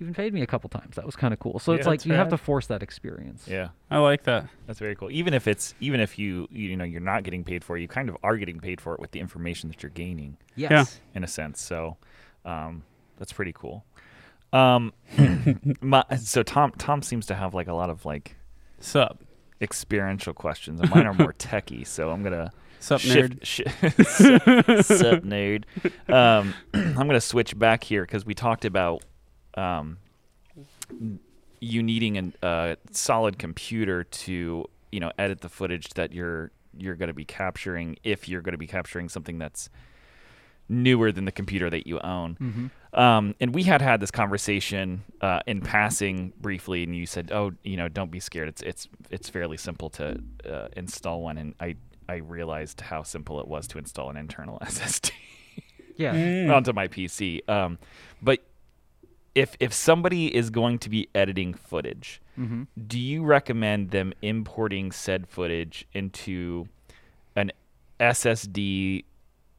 even 0.00 0.14
paid 0.14 0.32
me 0.32 0.42
a 0.42 0.46
couple 0.46 0.70
times. 0.70 0.96
That 0.96 1.04
was 1.06 1.16
kind 1.16 1.32
of 1.34 1.40
cool. 1.40 1.58
So 1.58 1.72
Yeah, 1.72 1.78
it's 1.78 1.86
like 1.86 2.00
that's 2.00 2.06
you 2.06 2.14
have 2.14 2.28
to 2.28 2.36
force 2.38 2.66
that 2.68 2.82
experience. 2.82 3.46
Yeah. 3.48 3.68
I 3.90 3.98
like 3.98 4.24
that. 4.24 4.46
That's 4.66 4.78
very 4.78 4.94
cool. 4.94 5.10
Even 5.10 5.34
if 5.34 5.46
it's 5.48 5.74
even 5.80 6.00
if 6.00 6.18
you 6.18 6.46
you 6.50 6.76
know 6.76 6.84
you're 6.84 7.00
not 7.00 7.24
getting 7.24 7.42
paid 7.44 7.64
for 7.64 7.76
it, 7.76 7.80
you 7.82 7.88
kind 7.88 8.08
of 8.08 8.16
are 8.22 8.36
getting 8.36 8.60
paid 8.60 8.80
for 8.80 8.94
it 8.94 9.00
with 9.00 9.10
the 9.10 9.20
information 9.20 9.68
that 9.70 9.82
you're 9.82 9.90
gaining 9.90 10.36
Yes. 10.56 11.00
in 11.14 11.24
a 11.24 11.26
sense. 11.28 11.60
So 11.60 11.96
um, 12.44 12.84
that's 13.16 13.32
pretty 13.32 13.52
cool. 13.52 13.84
Um, 14.52 14.92
my, 15.80 16.04
so 16.16 16.42
Tom 16.42 16.72
Tom 16.78 17.02
seems 17.02 17.26
to 17.26 17.34
have 17.34 17.52
like 17.54 17.68
a 17.68 17.74
lot 17.74 17.90
of 17.90 18.04
like 18.06 18.36
Sup. 18.80 19.18
experiential 19.60 20.32
questions, 20.32 20.80
and 20.80 20.88
mine 20.90 21.06
are 21.06 21.14
more 21.14 21.32
techie. 21.34 21.86
So 21.86 22.10
I'm 22.10 22.22
gonna 22.22 22.50
Sup, 22.80 23.00
nerd. 23.00 23.44
shift. 23.44 23.74
Shi- 23.82 24.04
sup, 24.04 24.42
sup, 24.84 25.22
nerd. 25.24 25.64
Um, 26.08 26.54
I'm 26.74 26.94
gonna 26.94 27.20
switch 27.20 27.58
back 27.58 27.82
here 27.84 28.02
because 28.02 28.24
we 28.24 28.34
talked 28.34 28.64
about 28.64 29.02
um, 29.58 29.98
you 31.60 31.82
needing 31.82 32.34
a 32.42 32.46
uh, 32.46 32.76
solid 32.90 33.38
computer 33.38 34.04
to 34.04 34.64
you 34.92 35.00
know 35.00 35.10
edit 35.18 35.40
the 35.40 35.48
footage 35.48 35.90
that 35.90 36.12
you're 36.12 36.50
you're 36.76 36.94
going 36.94 37.08
to 37.08 37.14
be 37.14 37.24
capturing 37.24 37.96
if 38.04 38.28
you're 38.28 38.40
going 38.40 38.52
to 38.52 38.58
be 38.58 38.66
capturing 38.66 39.08
something 39.08 39.38
that's 39.38 39.68
newer 40.68 41.10
than 41.10 41.24
the 41.24 41.32
computer 41.32 41.70
that 41.70 41.86
you 41.86 41.98
own. 42.00 42.36
Mm-hmm. 42.40 43.00
Um, 43.00 43.34
and 43.40 43.54
we 43.54 43.62
had 43.62 43.80
had 43.82 44.00
this 44.00 44.10
conversation 44.10 45.02
uh, 45.20 45.40
in 45.46 45.60
passing 45.60 46.32
briefly, 46.40 46.84
and 46.84 46.94
you 46.96 47.06
said, 47.06 47.30
"Oh, 47.32 47.52
you 47.62 47.76
know, 47.76 47.88
don't 47.88 48.10
be 48.10 48.20
scared. 48.20 48.48
It's 48.48 48.62
it's 48.62 48.88
it's 49.10 49.28
fairly 49.28 49.56
simple 49.56 49.90
to 49.90 50.20
uh, 50.48 50.68
install 50.76 51.22
one." 51.22 51.38
And 51.38 51.54
I 51.60 51.76
I 52.08 52.16
realized 52.16 52.80
how 52.80 53.02
simple 53.02 53.40
it 53.40 53.48
was 53.48 53.66
to 53.68 53.78
install 53.78 54.08
an 54.10 54.16
internal 54.16 54.58
SSD 54.62 55.10
Yeah. 55.96 56.14
Mm. 56.14 56.54
onto 56.54 56.72
my 56.72 56.88
PC. 56.88 57.46
Um, 57.48 57.78
but 58.22 58.38
if 59.34 59.56
if 59.60 59.72
somebody 59.72 60.34
is 60.34 60.50
going 60.50 60.78
to 60.80 60.88
be 60.90 61.08
editing 61.14 61.54
footage, 61.54 62.20
Mm-hmm. 62.38 62.62
do 62.86 63.00
you 63.00 63.24
recommend 63.24 63.90
them 63.90 64.12
importing 64.22 64.92
said 64.92 65.26
footage 65.26 65.84
into 65.92 66.68
an 67.34 67.50
SSD 67.98 69.04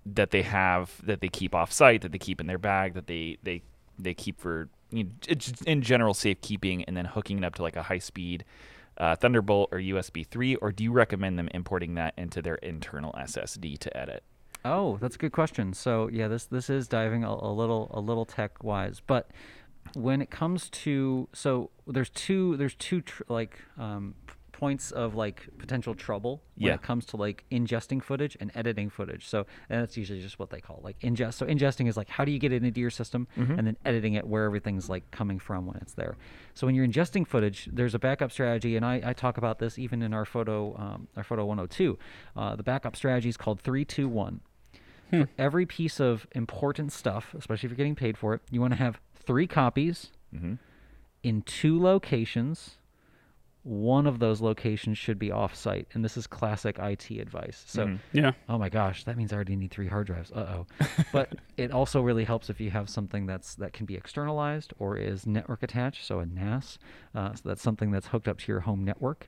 that 0.05 0.31
they 0.31 0.41
have 0.43 0.93
that 1.05 1.19
they 1.21 1.27
keep 1.27 1.53
off 1.53 1.71
site, 1.71 2.01
that 2.01 2.11
they 2.11 2.17
keep 2.17 2.39
in 2.39 2.47
their 2.47 2.57
bag, 2.57 2.93
that 2.93 3.07
they 3.07 3.37
they 3.43 3.61
they 3.97 4.13
keep 4.13 4.39
for 4.39 4.69
you 4.91 5.03
know, 5.03 5.09
in 5.67 5.81
general 5.81 6.13
safekeeping, 6.13 6.83
and 6.85 6.95
then 6.97 7.05
hooking 7.05 7.37
it 7.39 7.43
up 7.43 7.55
to 7.55 7.61
like 7.61 7.75
a 7.75 7.83
high 7.83 7.97
speed 7.99 8.43
uh, 8.97 9.15
Thunderbolt 9.15 9.69
or 9.71 9.77
USB 9.79 10.25
3, 10.25 10.55
or 10.55 10.71
do 10.71 10.83
you 10.83 10.91
recommend 10.91 11.37
them 11.37 11.47
importing 11.53 11.95
that 11.95 12.13
into 12.17 12.41
their 12.41 12.55
internal 12.55 13.11
SSD 13.13 13.77
to 13.79 13.95
edit? 13.97 14.23
Oh, 14.65 14.97
that's 14.97 15.15
a 15.15 15.19
good 15.19 15.31
question. 15.31 15.73
So 15.73 16.09
yeah, 16.11 16.27
this 16.27 16.45
this 16.45 16.69
is 16.69 16.87
diving 16.87 17.23
a, 17.23 17.29
a 17.31 17.51
little 17.53 17.91
a 17.93 17.99
little 17.99 18.25
tech 18.25 18.63
wise, 18.63 19.01
but 19.05 19.29
when 19.95 20.21
it 20.21 20.29
comes 20.29 20.69
to 20.69 21.27
so 21.33 21.69
there's 21.87 22.09
two 22.09 22.57
there's 22.57 22.75
two 22.75 23.01
tr- 23.01 23.23
like 23.29 23.59
um, 23.77 24.15
points 24.51 24.91
of 24.91 25.15
like 25.15 25.47
potential 25.57 25.95
trouble 25.95 26.41
when 26.57 26.67
Yeah. 26.67 26.73
it 26.73 26.81
comes 26.81 27.05
to 27.05 27.15
like 27.17 27.45
ingesting 27.49 28.03
footage 28.03 28.35
and 28.41 28.51
editing 28.55 28.89
footage. 28.89 29.25
So 29.25 29.45
and 29.69 29.81
that's 29.81 29.95
usually 29.95 30.19
just 30.21 30.37
what 30.37 30.49
they 30.49 30.59
call 30.59 30.81
like 30.83 30.99
ingest. 30.99 31.35
So 31.35 31.45
ingesting 31.45 31.87
is 31.87 31.95
like 31.95 32.09
how 32.09 32.25
do 32.25 32.31
you 32.33 32.39
get 32.39 32.51
it 32.51 32.61
into 32.63 32.81
your 32.81 32.89
system, 32.89 33.27
and 33.37 33.65
then 33.65 33.77
editing 33.85 34.15
it 34.15 34.27
where 34.27 34.43
everything's 34.43 34.89
like 34.89 35.09
coming 35.11 35.39
from 35.39 35.65
when 35.65 35.77
it's 35.77 35.93
there. 35.93 36.17
So 36.55 36.67
when 36.67 36.75
you're 36.75 36.85
ingesting 36.85 37.25
footage, 37.25 37.69
there's 37.71 37.95
a 37.95 37.99
backup 37.99 38.31
strategy, 38.33 38.75
and 38.75 38.85
I, 38.85 39.01
I 39.05 39.13
talk 39.13 39.37
about 39.37 39.59
this 39.59 39.79
even 39.79 40.01
in 40.01 40.13
our 40.13 40.25
photo 40.25 40.75
um, 40.77 41.07
our 41.15 41.23
photo 41.23 41.45
102. 41.45 41.97
Uh, 42.35 42.55
the 42.57 42.63
backup 42.63 42.97
strategy 42.97 43.29
is 43.29 43.37
called 43.37 43.61
three 43.61 43.85
two 43.85 44.09
one 44.09 44.41
for 45.09 45.27
every 45.39 45.65
piece 45.65 45.99
of 45.99 46.27
important 46.33 46.91
stuff, 46.91 47.33
especially 47.35 47.65
if 47.65 47.71
you're 47.71 47.77
getting 47.77 47.95
paid 47.95 48.15
for 48.15 48.35
it, 48.35 48.41
you 48.51 48.61
want 48.61 48.73
to 48.73 48.77
have 48.77 48.99
three 49.29 49.47
copies 49.47 50.11
in 51.23 51.41
two 51.43 51.79
locations. 51.81 52.77
One 53.63 54.07
of 54.07 54.19
those 54.19 54.39
locations 54.41 54.97
should 54.97 55.19
be 55.19 55.31
off-site, 55.31 55.87
and 55.93 56.03
this 56.03 56.15
is 56.17 56.25
classic 56.27 56.79
IT 56.79 57.11
advice. 57.19 57.63
So, 57.67 57.97
Yeah. 58.13 58.31
oh 58.47 58.57
my 58.57 58.69
gosh, 58.69 59.03
that 59.03 59.17
means 59.17 59.31
I 59.31 59.35
already 59.35 59.55
need 59.57 59.69
three 59.69 59.87
hard 59.87 60.07
drives. 60.07 60.31
Uh 60.31 60.63
oh. 60.79 60.85
but 61.11 61.33
it 61.57 61.71
also 61.71 62.01
really 62.01 62.23
helps 62.23 62.49
if 62.49 62.59
you 62.59 62.71
have 62.71 62.89
something 62.89 63.25
that's 63.27 63.55
that 63.55 63.73
can 63.73 63.85
be 63.85 63.95
externalized 63.95 64.73
or 64.79 64.97
is 64.97 65.27
network 65.27 65.61
attached, 65.61 66.05
so 66.05 66.19
a 66.19 66.25
NAS. 66.25 66.79
Uh, 67.13 67.33
so 67.35 67.41
that's 67.49 67.61
something 67.61 67.91
that's 67.91 68.07
hooked 68.07 68.27
up 68.27 68.37
to 68.39 68.51
your 68.51 68.61
home 68.61 68.83
network. 68.83 69.27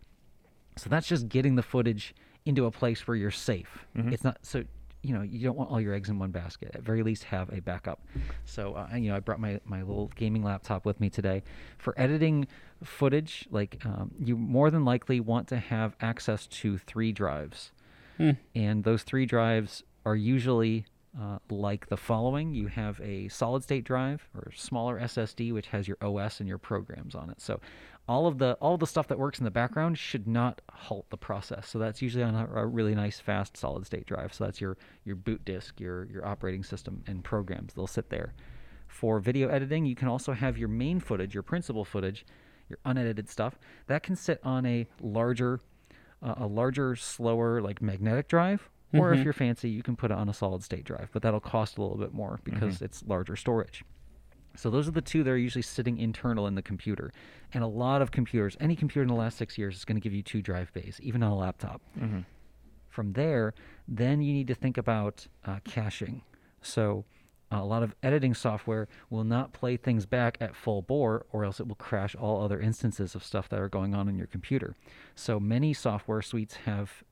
So 0.78 0.90
that's 0.90 1.08
just 1.08 1.28
getting 1.30 1.56
the 1.56 1.64
footage 1.64 2.16
into 2.46 2.66
a 2.66 2.72
place 2.72 3.06
where 3.08 3.18
you're 3.18 3.30
safe. 3.32 3.86
It's 4.14 4.24
not 4.24 4.38
so 4.44 4.64
you 5.02 5.14
know 5.14 5.22
you 5.22 5.40
don't 5.40 5.58
want 5.58 5.72
all 5.72 5.82
your 5.82 5.94
eggs 5.94 6.10
in 6.10 6.20
one 6.20 6.32
basket. 6.32 6.72
At 6.74 6.82
very 6.84 7.04
least, 7.04 7.24
have 7.26 7.52
a 7.52 7.62
backup. 7.62 8.00
So 8.46 8.74
uh, 8.76 8.96
you 8.96 9.10
know 9.10 9.16
I 9.16 9.20
brought 9.20 9.40
my 9.40 9.60
my 9.66 9.82
little 9.82 10.12
gaming 10.16 10.44
laptop 10.44 10.86
with 10.86 11.00
me 11.00 11.10
today 11.10 11.44
for 11.78 11.94
editing 11.98 12.48
footage. 12.84 13.48
Like 13.52 13.82
um, 13.86 14.12
you 14.20 14.38
more 14.38 14.70
than 14.70 14.86
likely 14.86 15.20
want 15.20 15.48
to 15.50 15.58
have 15.58 15.96
access 16.02 16.48
to 16.48 16.78
three 16.78 17.12
drives, 17.12 17.72
and 18.56 18.84
those 18.84 19.04
three 19.04 19.26
drives 19.26 19.84
are 20.06 20.16
usually 20.16 20.86
uh, 21.20 21.40
like 21.50 21.88
the 21.90 21.98
following 21.98 22.54
you 22.54 22.68
have 22.68 23.00
a 23.02 23.28
solid 23.28 23.64
state 23.64 23.84
drive 23.84 24.30
or 24.34 24.50
smaller 24.56 24.98
ssd 25.02 25.54
which 25.54 25.68
has 25.68 25.86
your 25.86 25.98
os 26.02 26.40
and 26.40 26.48
your 26.48 26.58
programs 26.58 27.16
on 27.16 27.30
it 27.30 27.42
so 27.42 27.60
all 28.08 28.28
of 28.28 28.38
the 28.40 28.54
all 28.62 28.78
the 28.78 28.88
stuff 28.88 29.08
that 29.08 29.20
works 29.20 29.40
in 29.40 29.46
the 29.46 29.52
background 29.52 29.98
should 29.98 30.28
not 30.28 30.62
halt 30.70 31.10
the 31.10 31.18
process. 31.18 31.68
So 31.68 31.80
that's 31.80 32.02
usually 32.02 32.24
on 32.24 32.36
a, 32.36 32.48
a 32.54 32.66
really 32.66 32.96
nice 32.96 33.20
fast 33.20 33.56
solid 33.58 33.86
state 33.86 34.06
drive. 34.06 34.34
So 34.34 34.46
that's 34.46 34.60
your 34.60 34.78
your 35.04 35.16
boot 35.16 35.46
disk 35.46 35.80
your 35.80 36.06
your 36.06 36.26
operating 36.26 36.64
system 36.64 37.04
and 37.08 37.24
programs. 37.24 37.74
They'll 37.74 37.88
sit 37.88 38.10
there. 38.10 38.34
For 38.88 39.20
video 39.20 39.48
editing 39.48 39.86
you 39.86 39.96
can 39.96 40.08
also 40.08 40.34
have 40.34 40.58
your 40.58 40.68
main 40.68 41.00
footage 41.00 41.34
your 41.34 41.44
principal 41.44 41.86
footage 41.86 42.26
your 42.68 42.80
unedited 42.86 43.30
stuff. 43.30 43.60
That 43.88 44.04
can 44.04 44.16
sit 44.16 44.40
on 44.44 44.66
a 44.66 44.88
larger 45.02 45.60
uh, 46.24 46.36
a 46.38 46.48
larger, 46.48 46.96
slower, 46.96 47.62
like 47.62 47.82
magnetic 47.82 48.28
drive, 48.28 48.70
or 48.94 49.14
if 49.14 49.24
you're 49.24 49.34
fancy, 49.34 49.70
you 49.70 49.82
can 49.82 49.96
put 49.96 50.12
it 50.12 50.18
on 50.18 50.30
a 50.30 50.34
solid 50.34 50.64
state 50.64 50.84
drive, 50.84 51.10
but 51.14 51.22
that'll 51.22 51.40
cost 51.40 51.78
a 51.78 51.82
little 51.82 51.98
bit 51.98 52.14
more 52.14 52.40
because 52.44 52.82
it's 52.82 53.04
larger 53.08 53.36
storage. 53.36 53.84
So 54.56 54.70
those 54.70 54.88
are 54.88 54.92
the 54.92 55.02
two 55.02 55.24
that 55.24 55.30
are 55.30 55.38
usually 55.38 55.62
sitting 55.62 55.98
internal 55.98 56.48
in 56.48 56.56
the 56.56 56.62
computer. 56.62 57.12
And 57.54 57.64
a 57.64 57.68
lot 57.68 58.02
of 58.02 58.12
computers, 58.12 58.58
any 58.60 58.76
computer 58.76 59.02
in 59.02 59.08
the 59.08 59.14
last 59.14 59.38
six 59.38 59.58
years 59.58 59.76
is 59.76 59.86
going 59.86 59.96
to 59.96 60.02
give 60.02 60.14
you 60.14 60.22
two 60.22 60.42
drive 60.42 60.74
bays, 60.74 61.00
even 61.02 61.24
on 61.24 61.32
a 61.32 61.38
laptop. 61.38 61.82
From 62.90 63.14
there, 63.14 63.54
then 63.88 64.22
you 64.22 64.34
need 64.34 64.48
to 64.48 64.56
think 64.56 64.78
about 64.78 65.28
uh, 65.46 65.60
caching. 65.64 66.24
So 66.62 67.06
uh, 67.52 67.58
a 67.58 67.66
lot 67.66 67.84
of 67.84 67.96
editing 68.04 68.34
software 68.34 68.88
will 69.10 69.24
not 69.24 69.54
play 69.54 69.78
things 69.78 70.06
back 70.06 70.38
at 70.42 70.56
full 70.56 70.82
bore, 70.82 71.26
or 71.32 71.46
else 71.46 71.60
it 71.60 71.68
will 71.68 71.76
crash 71.76 72.16
all 72.16 72.44
other 72.44 72.60
instances 72.60 73.16
of 73.16 73.24
stuff 73.24 73.50
that 73.50 73.60
are 73.60 73.70
going 73.70 73.96
on 73.96 74.10
in 74.10 74.18
your 74.18 74.28
computer. 74.28 74.76
So 75.16 75.40
many 75.40 75.74
software 75.74 76.22
suites 76.22 76.56
have 76.66 77.04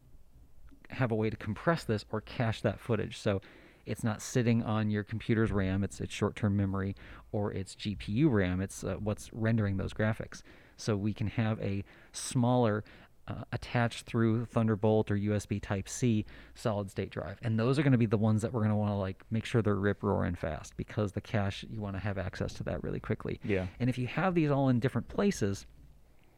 have 0.91 1.11
a 1.11 1.15
way 1.15 1.29
to 1.29 1.37
compress 1.37 1.83
this 1.83 2.03
or 2.11 2.19
cache 2.19 2.61
that 2.61 2.79
footage. 2.79 3.17
So 3.17 3.41
it's 3.89 4.03
not 4.03 4.21
sitting 4.21 4.63
on 4.63 4.89
your 4.89 5.03
computer's 5.03 5.51
RAM, 5.51 5.83
it's 5.83 5.99
its 5.99 6.13
short-term 6.13 6.55
memory 6.55 6.95
or 7.31 7.51
its 7.51 7.75
GPU 7.75 8.31
RAM. 8.31 8.61
It's 8.61 8.83
uh, 8.83 8.95
what's 8.99 9.31
rendering 9.33 9.77
those 9.77 9.93
graphics. 9.93 10.41
So 10.77 10.95
we 10.95 11.13
can 11.13 11.27
have 11.27 11.59
a 11.61 11.83
smaller 12.13 12.83
uh, 13.27 13.43
attached 13.51 14.05
through 14.05 14.45
Thunderbolt 14.45 15.11
or 15.11 15.15
USB 15.15 15.61
Type 15.61 15.87
C 15.87 16.25
solid 16.55 16.89
state 16.89 17.11
drive. 17.11 17.37
And 17.43 17.59
those 17.59 17.77
are 17.77 17.83
going 17.83 17.91
to 17.91 17.97
be 17.97 18.05
the 18.05 18.17
ones 18.17 18.41
that 18.41 18.51
we're 18.51 18.61
going 18.61 18.71
to 18.71 18.75
want 18.75 18.91
to 18.91 18.95
like 18.95 19.23
make 19.29 19.45
sure 19.45 19.61
they're 19.61 19.75
rip 19.75 20.03
roaring 20.03 20.35
fast 20.35 20.75
because 20.77 21.11
the 21.11 21.21
cache 21.21 21.65
you 21.69 21.79
want 21.79 21.95
to 21.95 21.99
have 21.99 22.17
access 22.17 22.53
to 22.55 22.63
that 22.63 22.83
really 22.83 22.99
quickly. 22.99 23.39
Yeah. 23.43 23.67
And 23.79 23.89
if 23.89 23.97
you 23.97 24.07
have 24.07 24.33
these 24.33 24.49
all 24.49 24.69
in 24.69 24.79
different 24.79 25.07
places, 25.07 25.67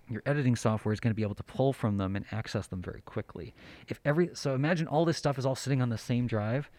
your 0.09 0.21
editing 0.25 0.55
software 0.55 0.91
is 0.91 0.99
going 0.99 1.11
to 1.11 1.15
be 1.15 1.23
able 1.23 1.35
to 1.35 1.43
pull 1.43 1.71
from 1.71 1.97
them 1.97 2.15
and 2.15 2.25
access 2.31 2.67
them 2.67 2.81
very 2.81 3.01
quickly. 3.01 3.53
If 3.87 4.01
every 4.03 4.31
so 4.33 4.53
imagine 4.53 4.87
all 4.87 5.05
this 5.05 5.17
stuff 5.17 5.39
is 5.39 5.45
all 5.45 5.55
sitting 5.55 5.81
on 5.81 5.89
the 5.89 5.97
same 5.97 6.27
drive. 6.27 6.69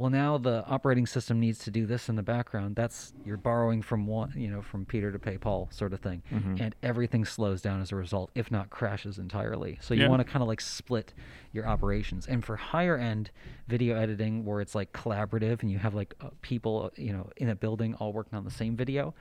Well, 0.00 0.08
now 0.08 0.38
the 0.38 0.64
operating 0.66 1.04
system 1.06 1.38
needs 1.40 1.58
to 1.58 1.70
do 1.70 1.84
this 1.84 2.08
in 2.08 2.16
the 2.16 2.22
background. 2.22 2.74
That's 2.74 3.12
you're 3.22 3.36
borrowing 3.36 3.82
from 3.82 4.06
one, 4.06 4.32
you 4.34 4.48
know, 4.48 4.62
from 4.62 4.86
Peter 4.86 5.12
to 5.12 5.18
pay 5.18 5.36
Paul 5.36 5.68
sort 5.70 5.92
of 5.92 6.00
thing, 6.00 6.22
and 6.58 6.74
everything 6.82 7.26
slows 7.26 7.60
down 7.60 7.82
as 7.82 7.92
a 7.92 7.96
result, 7.96 8.30
if 8.34 8.50
not 8.50 8.70
crashes 8.70 9.18
entirely. 9.18 9.76
So 9.82 9.92
you 9.92 10.04
Yeah. 10.04 10.08
want 10.08 10.20
to 10.20 10.24
kind 10.24 10.40
of 10.40 10.48
like 10.48 10.62
split 10.62 11.12
your 11.52 11.66
operations. 11.68 12.26
And 12.26 12.42
for 12.42 12.56
higher 12.56 12.96
end 12.96 13.30
video 13.68 13.94
editing, 13.94 14.46
where 14.46 14.62
it's 14.62 14.74
like 14.74 14.94
collaborative 14.94 15.60
and 15.60 15.70
you 15.70 15.76
have 15.76 15.92
like 15.92 16.14
uh, 16.22 16.30
people, 16.40 16.84
uh, 16.86 16.90
you 16.96 17.12
know, 17.12 17.28
in 17.36 17.50
a 17.50 17.54
building 17.54 17.92
all 17.96 18.14
working 18.14 18.38
on 18.38 18.44
the 18.46 18.50
same 18.50 18.76
video, 18.76 19.12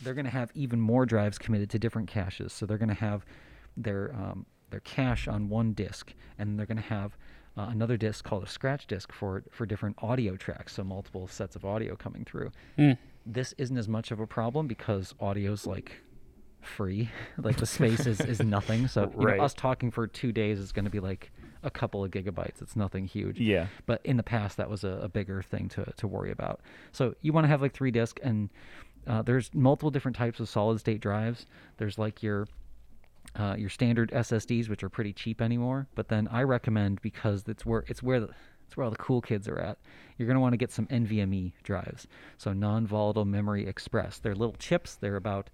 they're 0.00 0.14
going 0.14 0.26
to 0.26 0.30
have 0.30 0.52
even 0.54 0.80
more 0.80 1.06
drives 1.06 1.38
committed 1.38 1.70
to 1.70 1.78
different 1.80 2.06
caches. 2.08 2.52
So 2.52 2.66
they're 2.66 2.78
going 2.78 2.88
to 2.88 2.94
have 2.94 3.26
their 3.76 4.14
um, 4.14 4.46
their 4.70 4.78
cache 4.78 5.26
on 5.26 5.48
one 5.48 5.72
disk, 5.72 6.14
and 6.38 6.56
they're 6.56 6.66
going 6.66 6.76
to 6.76 6.82
have 6.84 7.16
uh, 7.56 7.66
another 7.70 7.96
disk 7.96 8.24
called 8.24 8.42
a 8.42 8.48
scratch 8.48 8.86
disk 8.86 9.12
for 9.12 9.42
for 9.50 9.66
different 9.66 9.96
audio 10.02 10.36
tracks. 10.36 10.74
So 10.74 10.84
multiple 10.84 11.26
sets 11.26 11.56
of 11.56 11.64
audio 11.64 11.96
coming 11.96 12.24
through. 12.24 12.50
This 13.26 13.54
isn't 13.58 13.76
as 13.76 13.88
much 13.88 14.10
of 14.10 14.20
a 14.20 14.26
problem 14.26 14.66
because 14.66 15.14
audio's 15.20 15.66
like 15.66 15.92
free. 16.62 17.10
like 17.38 17.56
the 17.56 17.66
space 17.66 18.06
is, 18.06 18.20
is 18.20 18.40
nothing. 18.40 18.88
So 18.88 19.12
you 19.18 19.26
know, 19.38 19.44
us 19.44 19.54
talking 19.54 19.90
for 19.90 20.06
two 20.06 20.32
days 20.32 20.58
is 20.58 20.72
going 20.72 20.84
to 20.84 20.90
be 20.90 21.00
like 21.00 21.30
a 21.62 21.70
couple 21.70 22.04
of 22.04 22.10
gigabytes. 22.10 22.62
It's 22.62 22.76
nothing 22.76 23.06
huge. 23.06 23.38
Yeah. 23.38 23.66
But 23.86 24.00
in 24.04 24.16
the 24.16 24.22
past, 24.22 24.56
that 24.56 24.70
was 24.70 24.84
a, 24.84 25.00
a 25.02 25.08
bigger 25.08 25.42
thing 25.42 25.68
to, 25.70 25.92
to 25.96 26.06
worry 26.06 26.30
about. 26.30 26.60
So 26.92 27.14
you 27.20 27.32
want 27.32 27.44
to 27.44 27.48
have 27.48 27.60
like 27.60 27.74
three 27.74 27.90
disk, 27.90 28.18
and 28.22 28.48
uh, 29.06 29.22
there's 29.22 29.50
multiple 29.54 29.90
different 29.90 30.16
types 30.16 30.40
of 30.40 30.48
solid 30.48 30.80
state 30.80 31.00
drives. 31.00 31.46
There's 31.76 31.98
like 31.98 32.22
your 32.22 32.46
uh, 33.36 33.54
your 33.58 33.68
standard 33.70 34.10
SSDs, 34.12 34.68
which 34.68 34.82
are 34.82 34.88
pretty 34.88 35.12
cheap 35.12 35.40
anymore. 35.40 35.86
But 35.94 36.08
then 36.08 36.28
I 36.28 36.42
recommend 36.42 37.00
because 37.02 37.44
it's 37.48 37.64
where 37.66 37.84
it's 37.88 38.02
where 38.02 38.20
the 38.20 38.28
it's 38.66 38.76
where 38.76 38.84
all 38.84 38.90
the 38.90 38.96
cool 38.96 39.20
kids 39.20 39.48
are 39.48 39.58
at. 39.58 39.78
You're 40.16 40.26
going 40.28 40.36
to 40.36 40.40
want 40.40 40.52
to 40.52 40.56
get 40.58 40.70
some 40.70 40.86
NVMe 40.86 41.52
drives, 41.64 42.06
so 42.38 42.52
non-volatile 42.52 43.24
memory 43.24 43.66
express. 43.66 44.18
They're 44.18 44.34
little 44.36 44.54
chips. 44.58 44.94
They're 44.94 45.16
about 45.16 45.50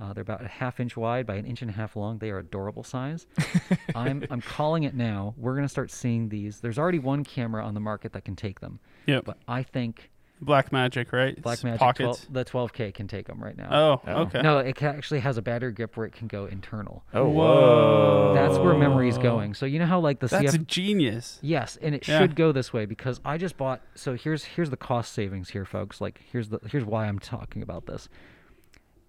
uh, 0.00 0.12
they're 0.12 0.22
about 0.22 0.44
a 0.44 0.48
half 0.48 0.78
inch 0.78 0.96
wide 0.96 1.26
by 1.26 1.34
an 1.36 1.44
inch 1.44 1.62
and 1.62 1.70
a 1.70 1.74
half 1.74 1.96
long. 1.96 2.18
They 2.18 2.30
are 2.30 2.38
adorable 2.38 2.84
size. 2.84 3.26
I'm 3.96 4.24
I'm 4.30 4.40
calling 4.40 4.84
it 4.84 4.94
now. 4.94 5.34
We're 5.36 5.54
going 5.54 5.64
to 5.64 5.68
start 5.68 5.90
seeing 5.90 6.28
these. 6.28 6.60
There's 6.60 6.78
already 6.78 6.98
one 7.00 7.24
camera 7.24 7.64
on 7.64 7.74
the 7.74 7.80
market 7.80 8.12
that 8.12 8.24
can 8.24 8.36
take 8.36 8.60
them, 8.60 8.78
Yeah. 9.06 9.20
but 9.24 9.38
I 9.48 9.62
think 9.64 10.10
Blackmagic, 10.42 11.12
right? 11.12 11.34
It's 11.36 11.40
Blackmagic 11.40 11.78
pockets. 11.78 12.26
12, 12.26 12.32
the 12.32 12.44
12K 12.44 12.92
can 12.94 13.06
take 13.08 13.26
them 13.26 13.42
right 13.42 13.56
now. 13.56 13.68
Oh, 13.70 14.00
Oh. 14.06 14.22
okay. 14.22 14.42
No, 14.42 14.58
it 14.58 14.82
actually 14.82 15.20
has 15.20 15.36
a 15.38 15.42
battery 15.42 15.72
grip 15.72 15.96
where 15.96 16.04
it 16.06 16.12
can 16.12 16.26
go 16.26 16.46
internal. 16.46 17.04
Oh, 17.14 17.28
Whoa. 17.28 18.32
That's 18.34 18.58
where 18.58 18.74
memory's 18.74 19.18
going. 19.18 19.54
So 19.54 19.66
you 19.66 19.78
know 19.78 19.86
how 19.86 20.00
like 20.00 20.20
the 20.20 20.26
That's 20.26 20.52
CF 20.52 20.54
a 20.54 20.58
genius. 20.58 21.38
Yes, 21.42 21.78
and 21.80 21.94
it 21.94 22.06
Yeah. 22.08 22.18
should 22.18 22.34
go 22.34 22.50
this 22.52 22.72
way 22.72 22.86
because 22.86 23.20
I 23.24 23.38
just 23.38 23.56
bought. 23.56 23.82
So 23.94 24.14
here's 24.16 24.44
here's 24.44 24.70
the 24.70 24.76
cost 24.76 25.12
savings 25.12 25.50
here, 25.50 25.64
folks. 25.64 26.00
Like 26.00 26.20
here's 26.32 26.48
the 26.48 26.58
here's 26.70 26.84
why 26.84 27.06
I'm 27.06 27.18
talking 27.18 27.62
about 27.62 27.86
this. 27.86 28.08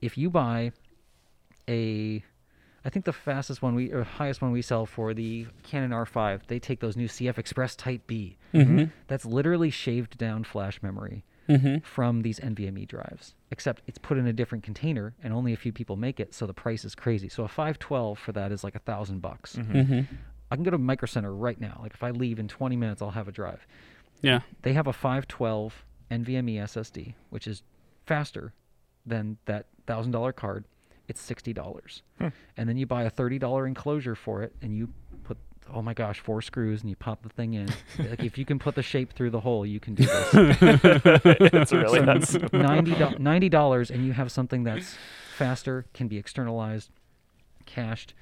If 0.01 0.17
you 0.17 0.29
buy 0.29 0.71
a, 1.69 2.23
I 2.85 2.89
think 2.89 3.05
the 3.05 3.13
fastest 3.13 3.61
one 3.61 3.75
we 3.75 3.91
or 3.91 4.03
highest 4.03 4.41
one 4.41 4.51
we 4.51 4.61
sell 4.61 4.85
for 4.85 5.13
the 5.13 5.47
Canon 5.63 5.91
R5, 5.91 6.47
they 6.47 6.59
take 6.59 6.81
those 6.81 6.97
new 6.97 7.07
CFexpress 7.07 7.77
Type 7.77 8.05
B. 8.07 8.37
Mm-hmm. 8.53 8.85
That's 9.07 9.25
literally 9.25 9.69
shaved 9.69 10.17
down 10.17 10.43
flash 10.43 10.81
memory 10.81 11.23
from 11.83 12.21
these 12.21 12.39
NVMe 12.39 12.87
drives. 12.87 13.35
Except 13.51 13.81
it's 13.87 13.97
put 13.97 14.17
in 14.17 14.27
a 14.27 14.33
different 14.33 14.63
container, 14.63 15.13
and 15.23 15.33
only 15.33 15.53
a 15.53 15.57
few 15.57 15.71
people 15.71 15.95
make 15.95 16.19
it, 16.19 16.33
so 16.33 16.45
the 16.45 16.53
price 16.53 16.85
is 16.85 16.95
crazy. 16.95 17.29
So 17.29 17.43
a 17.43 17.47
512 17.47 18.17
for 18.17 18.31
that 18.31 18.51
is 18.51 18.63
like 18.63 18.75
a 18.75 18.79
thousand 18.79 19.21
bucks. 19.21 19.55
Mm-hmm. 19.55 20.01
I 20.51 20.55
can 20.55 20.63
go 20.63 20.71
to 20.71 20.77
Micro 20.77 21.05
Center 21.05 21.33
right 21.33 21.59
now. 21.59 21.79
Like 21.81 21.93
if 21.93 22.03
I 22.03 22.11
leave 22.11 22.39
in 22.39 22.47
20 22.47 22.75
minutes, 22.75 23.01
I'll 23.01 23.11
have 23.11 23.27
a 23.27 23.31
drive. 23.31 23.65
Yeah. 24.21 24.41
They 24.61 24.73
have 24.73 24.87
a 24.87 24.93
512 24.93 25.85
NVMe 26.11 26.55
SSD, 26.55 27.13
which 27.29 27.47
is 27.47 27.63
faster 28.05 28.53
than 29.05 29.37
that 29.45 29.67
thousand 29.85 30.11
dollar 30.11 30.31
card. 30.31 30.65
It's 31.07 31.21
sixty 31.21 31.53
dollars, 31.53 32.01
hmm. 32.17 32.29
and 32.55 32.69
then 32.69 32.77
you 32.77 32.85
buy 32.85 33.03
a 33.03 33.09
thirty 33.09 33.37
dollar 33.37 33.67
enclosure 33.67 34.15
for 34.15 34.41
it, 34.41 34.55
and 34.61 34.75
you 34.75 34.89
put 35.23 35.37
oh 35.73 35.81
my 35.81 35.93
gosh, 35.93 36.19
four 36.19 36.41
screws 36.41 36.81
and 36.81 36.89
you 36.89 36.95
pop 36.95 37.23
the 37.23 37.29
thing 37.29 37.53
in. 37.53 37.67
like 37.99 38.23
if 38.23 38.37
you 38.37 38.45
can 38.45 38.59
put 38.59 38.75
the 38.75 38.81
shape 38.81 39.13
through 39.13 39.29
the 39.29 39.39
hole, 39.39 39.65
you 39.65 39.79
can 39.79 39.95
do 39.95 40.05
this. 40.05 40.33
it's 40.33 41.71
really 41.71 42.01
that's 42.01 42.37
90 43.19 43.49
dollars 43.49 43.91
and 43.91 44.05
you 44.05 44.13
have 44.13 44.31
something 44.31 44.63
that's 44.63 44.95
faster, 45.37 45.85
can 45.93 46.07
be 46.07 46.17
externalized, 46.17 46.89
cached, 47.65 48.13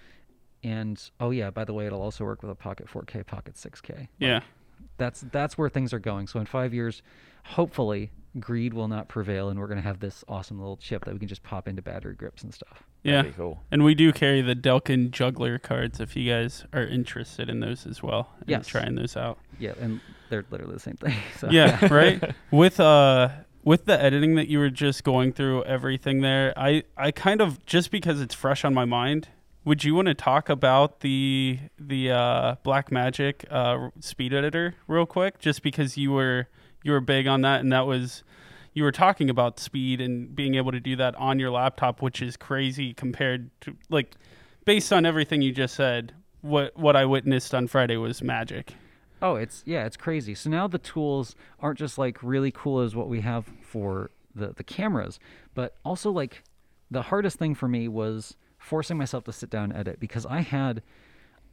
and 0.63 1.11
oh 1.19 1.31
yeah, 1.31 1.49
by 1.49 1.65
the 1.65 1.73
way, 1.73 1.85
it'll 1.85 2.01
also 2.01 2.23
work 2.23 2.41
with 2.41 2.51
a 2.51 2.55
Pocket 2.55 2.87
4K, 2.87 3.25
Pocket 3.25 3.55
6K. 3.55 4.07
Yeah. 4.19 4.41
That's 4.97 5.21
that's 5.31 5.57
where 5.57 5.69
things 5.69 5.93
are 5.93 5.99
going. 5.99 6.27
So 6.27 6.39
in 6.39 6.45
five 6.45 6.73
years, 6.73 7.01
hopefully, 7.43 8.11
greed 8.39 8.73
will 8.73 8.87
not 8.87 9.07
prevail, 9.07 9.49
and 9.49 9.59
we're 9.59 9.67
gonna 9.67 9.81
have 9.81 9.99
this 9.99 10.23
awesome 10.27 10.59
little 10.59 10.77
chip 10.77 11.05
that 11.05 11.13
we 11.13 11.19
can 11.19 11.27
just 11.27 11.43
pop 11.43 11.67
into 11.67 11.81
battery 11.81 12.15
grips 12.15 12.43
and 12.43 12.53
stuff. 12.53 12.83
Yeah. 13.03 13.17
That'd 13.17 13.31
be 13.31 13.37
cool. 13.37 13.63
And 13.71 13.83
we 13.83 13.95
do 13.95 14.13
carry 14.13 14.41
the 14.41 14.55
Delkin 14.55 15.09
juggler 15.09 15.57
cards 15.57 15.99
if 15.99 16.15
you 16.15 16.31
guys 16.31 16.65
are 16.71 16.85
interested 16.85 17.49
in 17.49 17.59
those 17.59 17.87
as 17.87 18.03
well. 18.03 18.29
And 18.39 18.49
Yes. 18.49 18.67
Trying 18.67 18.93
those 18.95 19.17
out. 19.17 19.39
Yeah, 19.59 19.73
and 19.79 19.99
they're 20.29 20.45
literally 20.51 20.73
the 20.75 20.79
same 20.79 20.97
thing. 20.97 21.15
So 21.39 21.49
yeah, 21.49 21.83
right. 21.93 22.23
With 22.51 22.79
uh 22.79 23.29
with 23.63 23.85
the 23.85 24.01
editing 24.01 24.35
that 24.35 24.47
you 24.47 24.59
were 24.59 24.69
just 24.69 25.03
going 25.03 25.33
through 25.33 25.63
everything 25.63 26.21
there, 26.21 26.53
I 26.57 26.83
I 26.95 27.11
kind 27.11 27.41
of 27.41 27.65
just 27.65 27.91
because 27.91 28.21
it's 28.21 28.35
fresh 28.35 28.63
on 28.63 28.73
my 28.73 28.85
mind, 28.85 29.29
would 29.63 29.83
you 29.83 29.93
want 29.93 30.07
to 30.07 30.13
talk 30.13 30.49
about 30.49 31.01
the 31.01 31.59
the 31.79 32.11
uh 32.11 32.55
Blackmagic 32.65 33.45
uh 33.51 33.89
speed 33.99 34.33
editor 34.33 34.75
real 34.87 35.05
quick 35.05 35.39
just 35.39 35.61
because 35.61 35.97
you 35.97 36.11
were 36.11 36.47
you 36.83 36.91
were 36.91 37.01
big 37.01 37.27
on 37.27 37.41
that 37.41 37.61
and 37.61 37.71
that 37.71 37.85
was 37.85 38.23
you 38.73 38.83
were 38.83 38.91
talking 38.91 39.29
about 39.29 39.59
speed 39.59 39.99
and 39.99 40.35
being 40.35 40.55
able 40.55 40.71
to 40.71 40.79
do 40.79 40.95
that 40.95 41.15
on 41.15 41.39
your 41.39 41.51
laptop 41.51 42.01
which 42.01 42.21
is 42.21 42.37
crazy 42.37 42.93
compared 42.93 43.49
to 43.61 43.75
like 43.89 44.15
based 44.65 44.91
on 44.93 45.05
everything 45.05 45.41
you 45.41 45.51
just 45.51 45.75
said 45.75 46.13
what 46.41 46.75
what 46.75 46.95
I 46.95 47.05
witnessed 47.05 47.53
on 47.53 47.67
Friday 47.67 47.97
was 47.97 48.21
magic. 48.21 48.73
Oh, 49.21 49.35
it's 49.35 49.63
yeah, 49.65 49.85
it's 49.85 49.97
crazy. 49.97 50.33
So 50.35 50.49
now 50.49 50.67
the 50.67 50.79
tools 50.79 51.35
aren't 51.59 51.77
just 51.79 51.97
like 51.97 52.21
really 52.21 52.51
cool 52.51 52.79
as 52.79 52.95
what 52.95 53.07
we 53.07 53.21
have 53.21 53.45
for 53.61 54.11
the 54.35 54.47
the 54.47 54.63
cameras, 54.63 55.19
but 55.53 55.75
also 55.85 56.11
like 56.11 56.43
the 56.89 57.03
hardest 57.03 57.37
thing 57.37 57.55
for 57.55 57.67
me 57.67 57.87
was 57.87 58.35
forcing 58.61 58.97
myself 58.97 59.23
to 59.25 59.33
sit 59.33 59.49
down 59.49 59.71
and 59.71 59.79
edit 59.79 59.99
because 59.99 60.25
I 60.25 60.41
had 60.41 60.81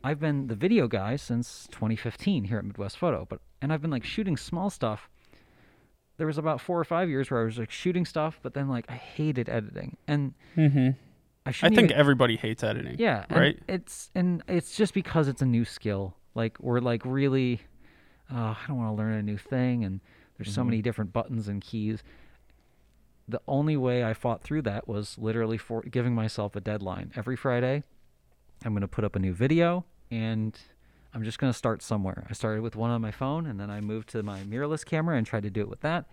I've 0.04 0.20
been 0.20 0.46
the 0.46 0.54
video 0.54 0.86
guy 0.86 1.16
since 1.16 1.66
2015 1.72 2.44
here 2.44 2.59
at 2.59 2.64
Midwest 2.64 2.96
Photo, 2.98 3.26
but 3.28 3.40
and 3.61 3.72
I've 3.72 3.82
been 3.82 3.90
like 3.90 4.04
shooting 4.04 4.36
small 4.36 4.70
stuff. 4.70 5.09
There 6.18 6.26
was 6.26 6.38
about 6.38 6.61
4 6.61 6.78
or 6.80 6.84
5 6.84 7.09
years 7.09 7.30
where 7.30 7.40
I 7.40 7.44
was 7.44 7.59
like 7.59 7.70
shooting 7.70 8.04
stuff, 8.04 8.38
but 8.42 8.54
then 8.54 8.68
like 8.68 8.84
I 8.88 8.94
hated 8.94 9.48
editing. 9.48 9.96
And 10.06 10.34
Mhm. 10.56 10.94
I 11.46 11.50
I 11.50 11.52
think 11.52 11.72
even- 11.90 11.92
everybody 11.92 12.36
hates 12.36 12.62
editing. 12.62 12.96
yeah, 12.98 13.24
Right? 13.30 13.59
It's 13.68 14.11
and 14.14 14.42
it's 14.46 14.76
just 14.76 14.94
because 14.94 15.26
it's 15.28 15.42
a 15.42 15.46
new 15.46 15.64
skill. 15.64 16.16
Like 16.34 16.59
we're 16.61 16.80
like 16.80 17.02
really, 17.04 17.62
uh, 18.32 18.54
I 18.54 18.64
don't 18.68 18.76
want 18.76 18.90
to 18.90 18.94
learn 19.02 19.14
a 19.14 19.22
new 19.22 19.38
thing, 19.38 19.84
and 19.84 20.00
there's 20.36 20.52
so 20.54 20.62
many 20.62 20.82
different 20.82 21.12
buttons 21.12 21.48
and 21.48 21.61
keys. 21.62 22.02
The 23.29 23.43
only 23.47 23.76
way 23.76 24.03
I 24.03 24.14
fought 24.14 24.43
through 24.43 24.62
that 24.62 24.89
was 24.89 25.18
literally 25.18 25.59
for 25.59 25.83
giving 25.83 26.14
myself 26.14 26.57
a 26.57 26.61
deadline. 26.61 27.12
Every 27.14 27.37
Friday, 27.37 27.83
I'm 28.64 28.72
going 28.72 28.81
to 28.81 28.89
put 28.89 29.05
up 29.05 29.14
a 29.14 29.18
new 29.18 29.35
video, 29.35 29.85
and 30.11 30.59
I'm 31.12 31.22
just 31.22 31.39
going 31.39 31.53
to 31.53 31.57
start 31.57 31.83
somewhere. 31.83 32.26
I 32.31 32.33
started 32.33 32.62
with 32.62 32.74
one 32.74 32.91
on 32.91 33.03
my 33.03 33.11
phone, 33.11 33.47
and 33.47 33.61
then 33.61 33.70
I 33.70 33.83
moved 33.83 34.09
to 34.11 34.22
my 34.22 34.41
mirrorless 34.41 34.85
camera 34.85 35.18
and 35.18 35.26
tried 35.26 35.43
to 35.43 35.51
do 35.51 35.61
it 35.61 35.68
with 35.68 35.81
that. 35.83 36.07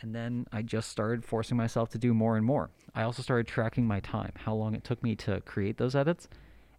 And 0.00 0.14
then 0.14 0.46
I 0.52 0.62
just 0.62 0.88
started 0.88 1.24
forcing 1.24 1.56
myself 1.56 1.90
to 1.90 1.98
do 1.98 2.14
more 2.14 2.36
and 2.36 2.46
more. 2.46 2.70
I 2.94 3.02
also 3.02 3.22
started 3.22 3.46
tracking 3.46 3.86
my 3.86 4.00
time, 4.00 4.32
how 4.34 4.54
long 4.54 4.74
it 4.74 4.84
took 4.84 5.02
me 5.02 5.14
to 5.16 5.42
create 5.42 5.76
those 5.76 5.94
edits. 5.94 6.28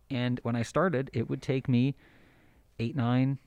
And 0.09 0.39
when 0.41 0.55
I 0.55 0.63
started, 0.63 1.11
it 1.13 1.29
would 1.29 1.43
take 1.43 1.69
me 1.69 1.95
eight, 2.79 2.95
nine, 2.95 3.37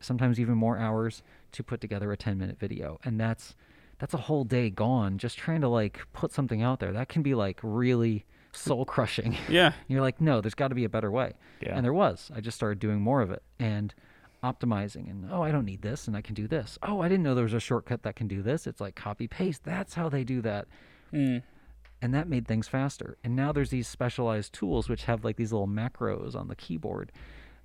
sometimes 0.00 0.40
even 0.40 0.56
more 0.56 0.76
hours 0.76 1.22
to 1.52 1.62
put 1.62 1.80
together 1.80 2.12
a 2.12 2.16
10 2.16 2.36
minute 2.36 2.58
video. 2.58 2.98
And 3.04 3.20
that's 3.20 3.54
that's 3.98 4.14
a 4.14 4.18
whole 4.18 4.44
day 4.44 4.70
gone 4.70 5.18
just 5.18 5.38
trying 5.38 5.60
to 5.60 5.68
like 5.68 6.00
put 6.12 6.32
something 6.32 6.62
out 6.62 6.80
there. 6.80 6.92
That 6.92 7.08
can 7.08 7.22
be 7.22 7.34
like 7.34 7.60
really 7.62 8.24
soul 8.52 8.84
crushing. 8.84 9.36
Yeah. 9.48 9.72
You're 9.88 10.00
like, 10.00 10.20
no, 10.20 10.40
there's 10.40 10.54
got 10.54 10.68
to 10.68 10.74
be 10.74 10.84
a 10.84 10.88
better 10.88 11.10
way. 11.10 11.32
Yeah. 11.60 11.76
And 11.76 11.84
there 11.84 11.92
was. 11.92 12.30
I 12.34 12.40
just 12.40 12.56
started 12.56 12.78
doing 12.78 13.00
more 13.00 13.20
of 13.20 13.30
it 13.30 13.42
and 13.58 13.94
optimizing. 14.42 15.10
And 15.10 15.28
oh, 15.30 15.42
I 15.42 15.50
don't 15.50 15.64
need 15.64 15.82
this, 15.82 16.06
and 16.06 16.16
I 16.16 16.20
can 16.20 16.34
do 16.34 16.46
this. 16.46 16.78
Oh, 16.82 17.00
I 17.00 17.08
didn't 17.08 17.22
know 17.22 17.34
there 17.34 17.44
was 17.44 17.54
a 17.54 17.60
shortcut 17.60 18.02
that 18.02 18.16
can 18.16 18.28
do 18.28 18.42
this. 18.42 18.66
It's 18.66 18.80
like 18.80 18.94
copy 18.94 19.26
paste. 19.26 19.64
That's 19.64 19.94
how 19.94 20.08
they 20.08 20.24
do 20.24 20.40
that. 20.42 20.66
Mm. 21.12 21.42
And 22.02 22.14
that 22.14 22.28
made 22.28 22.46
things 22.46 22.68
faster. 22.68 23.16
And 23.24 23.34
now 23.34 23.52
there's 23.52 23.70
these 23.70 23.88
specialized 23.88 24.52
tools 24.52 24.88
which 24.88 25.04
have 25.04 25.24
like 25.24 25.36
these 25.36 25.52
little 25.52 25.68
macros 25.68 26.34
on 26.34 26.48
the 26.48 26.56
keyboard. 26.56 27.12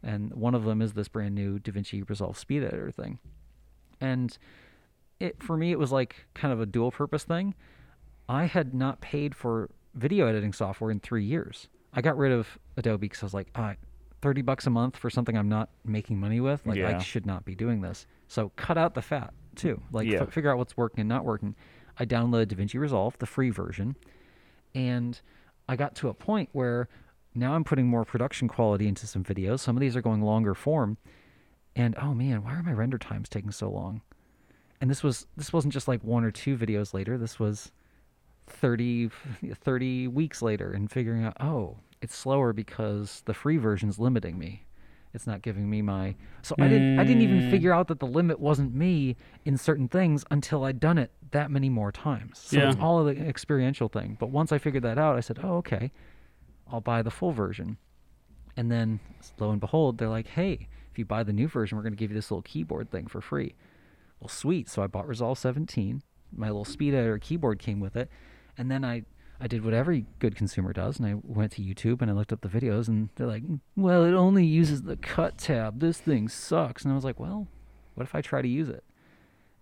And 0.02 0.34
one 0.34 0.56
of 0.56 0.64
them 0.64 0.82
is 0.82 0.94
this 0.94 1.10
brand 1.10 1.36
new 1.36 1.60
DaVinci 1.60 2.08
Resolve 2.10 2.38
Speed 2.38 2.64
Editor 2.64 2.92
thing. 2.92 3.20
And 4.00 4.38
it 5.20 5.42
for 5.44 5.58
me 5.58 5.72
it 5.72 5.80
was 5.80 5.92
like 5.92 6.26
kind 6.34 6.54
of 6.54 6.60
a 6.62 6.66
dual 6.66 6.92
purpose 6.92 7.24
thing. 7.24 7.54
I 8.28 8.46
had 8.46 8.74
not 8.74 9.02
paid 9.02 9.36
for 9.36 9.70
video 9.96 10.28
editing 10.28 10.54
software 10.54 10.92
in 10.92 11.00
three 11.00 11.24
years. 11.26 11.68
I 11.94 12.02
got 12.02 12.18
rid 12.18 12.32
of 12.32 12.60
Adobe 12.78 13.08
because 13.08 13.24
I 13.24 13.26
was 13.26 13.34
like, 13.34 13.50
ah, 13.56 13.74
thirty 14.22 14.42
bucks 14.42 14.68
a 14.68 14.70
month 14.70 14.98
for 14.98 15.10
something 15.10 15.38
I'm 15.38 15.50
not 15.50 15.70
making 15.84 16.20
money 16.20 16.40
with. 16.40 16.66
Like 16.66 16.78
Yeah. 16.78 16.96
I 16.98 17.00
should 17.02 17.26
not 17.26 17.46
be 17.46 17.56
doing 17.56 17.82
this. 17.82 18.06
So 18.28 18.52
cut 18.56 18.78
out 18.78 18.94
the 18.94 19.02
fat 19.02 19.34
too. 19.56 19.82
Like 19.92 20.08
Yeah. 20.08 20.22
f- 20.24 20.32
figure 20.34 20.52
out 20.52 20.58
what's 20.58 20.78
working 20.78 21.00
and 21.02 21.10
not 21.10 21.26
working. 21.26 21.56
I 21.98 22.06
downloaded 22.06 22.48
DaVinci 22.48 22.80
Resolve, 22.80 23.18
the 23.18 23.26
free 23.26 23.50
version, 23.50 23.96
and 24.74 25.20
I 25.68 25.76
got 25.76 25.96
to 25.96 26.10
a 26.10 26.14
point 26.14 26.50
where 26.54 26.88
now 27.36 27.54
I'm 27.54 27.64
putting 27.64 27.88
more 27.88 28.06
production 28.06 28.48
quality 28.48 28.88
into 28.88 29.06
some 29.08 29.24
videos. 29.24 29.60
Some 29.60 29.76
of 29.76 29.82
these 29.82 29.96
are 29.96 30.02
going 30.02 30.22
longer 30.22 30.54
form, 30.54 30.98
and 31.76 31.96
oh 32.02 32.14
man, 32.14 32.44
why 32.44 32.54
are 32.54 32.64
my 32.64 32.72
render 32.74 32.98
times 32.98 33.28
taking 33.30 33.52
so 33.52 33.70
long? 33.70 34.02
And 34.82 34.90
this 34.90 35.04
was 35.04 35.28
this 35.36 35.52
wasn't 35.52 35.74
just 35.74 35.88
like 35.88 36.04
one 36.04 36.24
or 36.24 36.32
two 36.32 36.58
videos 36.58 36.94
later. 36.94 37.18
This 37.18 37.40
was 37.40 37.72
30, 38.48 39.10
30 39.54 40.08
weeks 40.08 40.42
later, 40.42 40.72
and 40.72 40.90
figuring 40.90 41.24
out 41.24 41.36
oh, 41.40 41.78
it's 42.02 42.16
slower 42.16 42.54
because 42.54 43.22
the 43.26 43.34
free 43.34 43.58
version's 43.58 44.00
limiting 44.00 44.38
me. 44.38 44.64
It's 45.14 45.26
not 45.26 45.42
giving 45.42 45.70
me 45.70 45.82
my 45.82 46.16
so 46.44 46.56
I 46.60 46.68
didn't 46.68 47.00
I 47.00 47.04
didn't 47.04 47.24
even 47.24 47.42
Mm. 47.42 47.50
figure 47.50 47.74
out 47.74 47.88
that 47.88 48.00
the 48.00 48.06
limit 48.08 48.40
wasn't 48.40 48.74
me 48.76 49.18
in 49.44 49.58
certain 49.58 49.88
things 49.88 50.24
until 50.32 50.64
I'd 50.64 50.80
done 50.80 50.98
it 51.00 51.12
that 51.32 51.50
many 51.52 51.68
more 51.68 51.92
times. 51.92 52.38
So 52.40 52.58
it's 52.60 52.76
Yeah. 52.78 52.82
all 52.84 53.04
the 53.04 53.18
experiential 53.20 53.90
thing. 53.90 54.18
But 54.20 54.28
once 54.30 54.52
I 54.52 54.60
figured 54.60 54.84
that 54.84 54.98
out, 55.00 55.16
I 55.18 55.20
said, 55.22 55.40
"Oh, 55.44 55.58
okay. 55.58 55.92
I'll 56.72 56.80
buy 56.82 57.02
the 57.02 57.12
full 57.12 57.32
version." 57.32 57.78
And 58.56 58.72
then 58.72 59.00
lo 59.40 59.50
and 59.52 59.60
behold, 59.60 59.98
they're 59.98 60.10
like, 60.10 60.28
"Hey, 60.28 60.68
if 60.92 61.00
you 61.00 61.06
buy 61.06 61.24
the 61.24 61.34
new 61.34 61.48
version, 61.48 61.76
we're 61.76 61.84
going 61.84 61.94
to 61.94 61.98
give 61.98 62.12
you 62.12 62.16
this 62.16 62.30
little 62.30 62.44
keyboard 62.44 62.92
thing 62.92 63.08
for 63.08 63.20
free." 63.20 63.56
Well, 64.20 64.30
sweet. 64.30 64.70
So 64.70 64.84
I 64.84 64.88
bought 64.88 65.08
Resolve 65.08 65.38
17. 65.38 66.02
My 66.36 66.48
little 66.48 66.66
speed 66.66 66.94
editor 66.94 67.18
keyboard 67.18 67.60
came 67.60 67.80
with 67.80 67.96
it, 67.96 68.10
and 68.58 68.70
then 68.70 68.86
I 68.86 69.04
I 69.42 69.48
did 69.48 69.64
what 69.64 69.74
every 69.74 70.06
good 70.20 70.36
consumer 70.36 70.74
does, 70.74 71.00
and 71.00 71.08
I 71.08 71.16
went 71.24 71.54
to 71.54 71.62
YouTube 71.62 72.02
and 72.02 72.12
I 72.12 72.14
looked 72.14 72.34
up 72.34 72.42
the 72.42 72.50
videos, 72.50 72.88
and 72.90 73.10
they're 73.16 73.26
like, 73.26 73.44
"Well, 73.76 74.04
it 74.04 74.14
only 74.14 74.46
uses 74.46 74.82
the 74.84 74.98
cut 74.98 75.38
tab. 75.38 75.80
This 75.80 76.00
thing 76.00 76.28
sucks." 76.28 76.84
And 76.84 76.92
I 76.92 76.96
was 76.96 77.06
like, 77.06 77.20
"Well, 77.20 77.48
what 77.96 78.04
if 78.04 78.14
I 78.14 78.22
try 78.22 78.42
to 78.42 78.48
use 78.48 78.70
it?" 78.70 78.84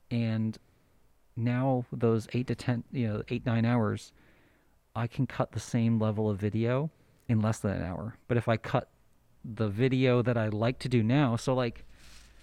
And 0.09 0.57
now 1.35 1.85
those 1.91 2.27
eight 2.33 2.47
to 2.47 2.55
ten, 2.55 2.83
you 2.91 3.07
know, 3.07 3.23
eight 3.29 3.45
nine 3.45 3.65
hours, 3.65 4.11
I 4.95 5.05
can 5.07 5.27
cut 5.27 5.51
the 5.51 5.59
same 5.59 5.99
level 5.99 6.29
of 6.29 6.39
video 6.39 6.89
in 7.29 7.39
less 7.39 7.59
than 7.59 7.73
an 7.73 7.83
hour. 7.83 8.17
But 8.27 8.37
if 8.37 8.47
I 8.47 8.57
cut 8.57 8.89
the 9.45 9.69
video 9.69 10.21
that 10.23 10.37
I 10.37 10.47
like 10.47 10.79
to 10.79 10.89
do 10.89 11.03
now, 11.03 11.35
so 11.35 11.53
like, 11.53 11.85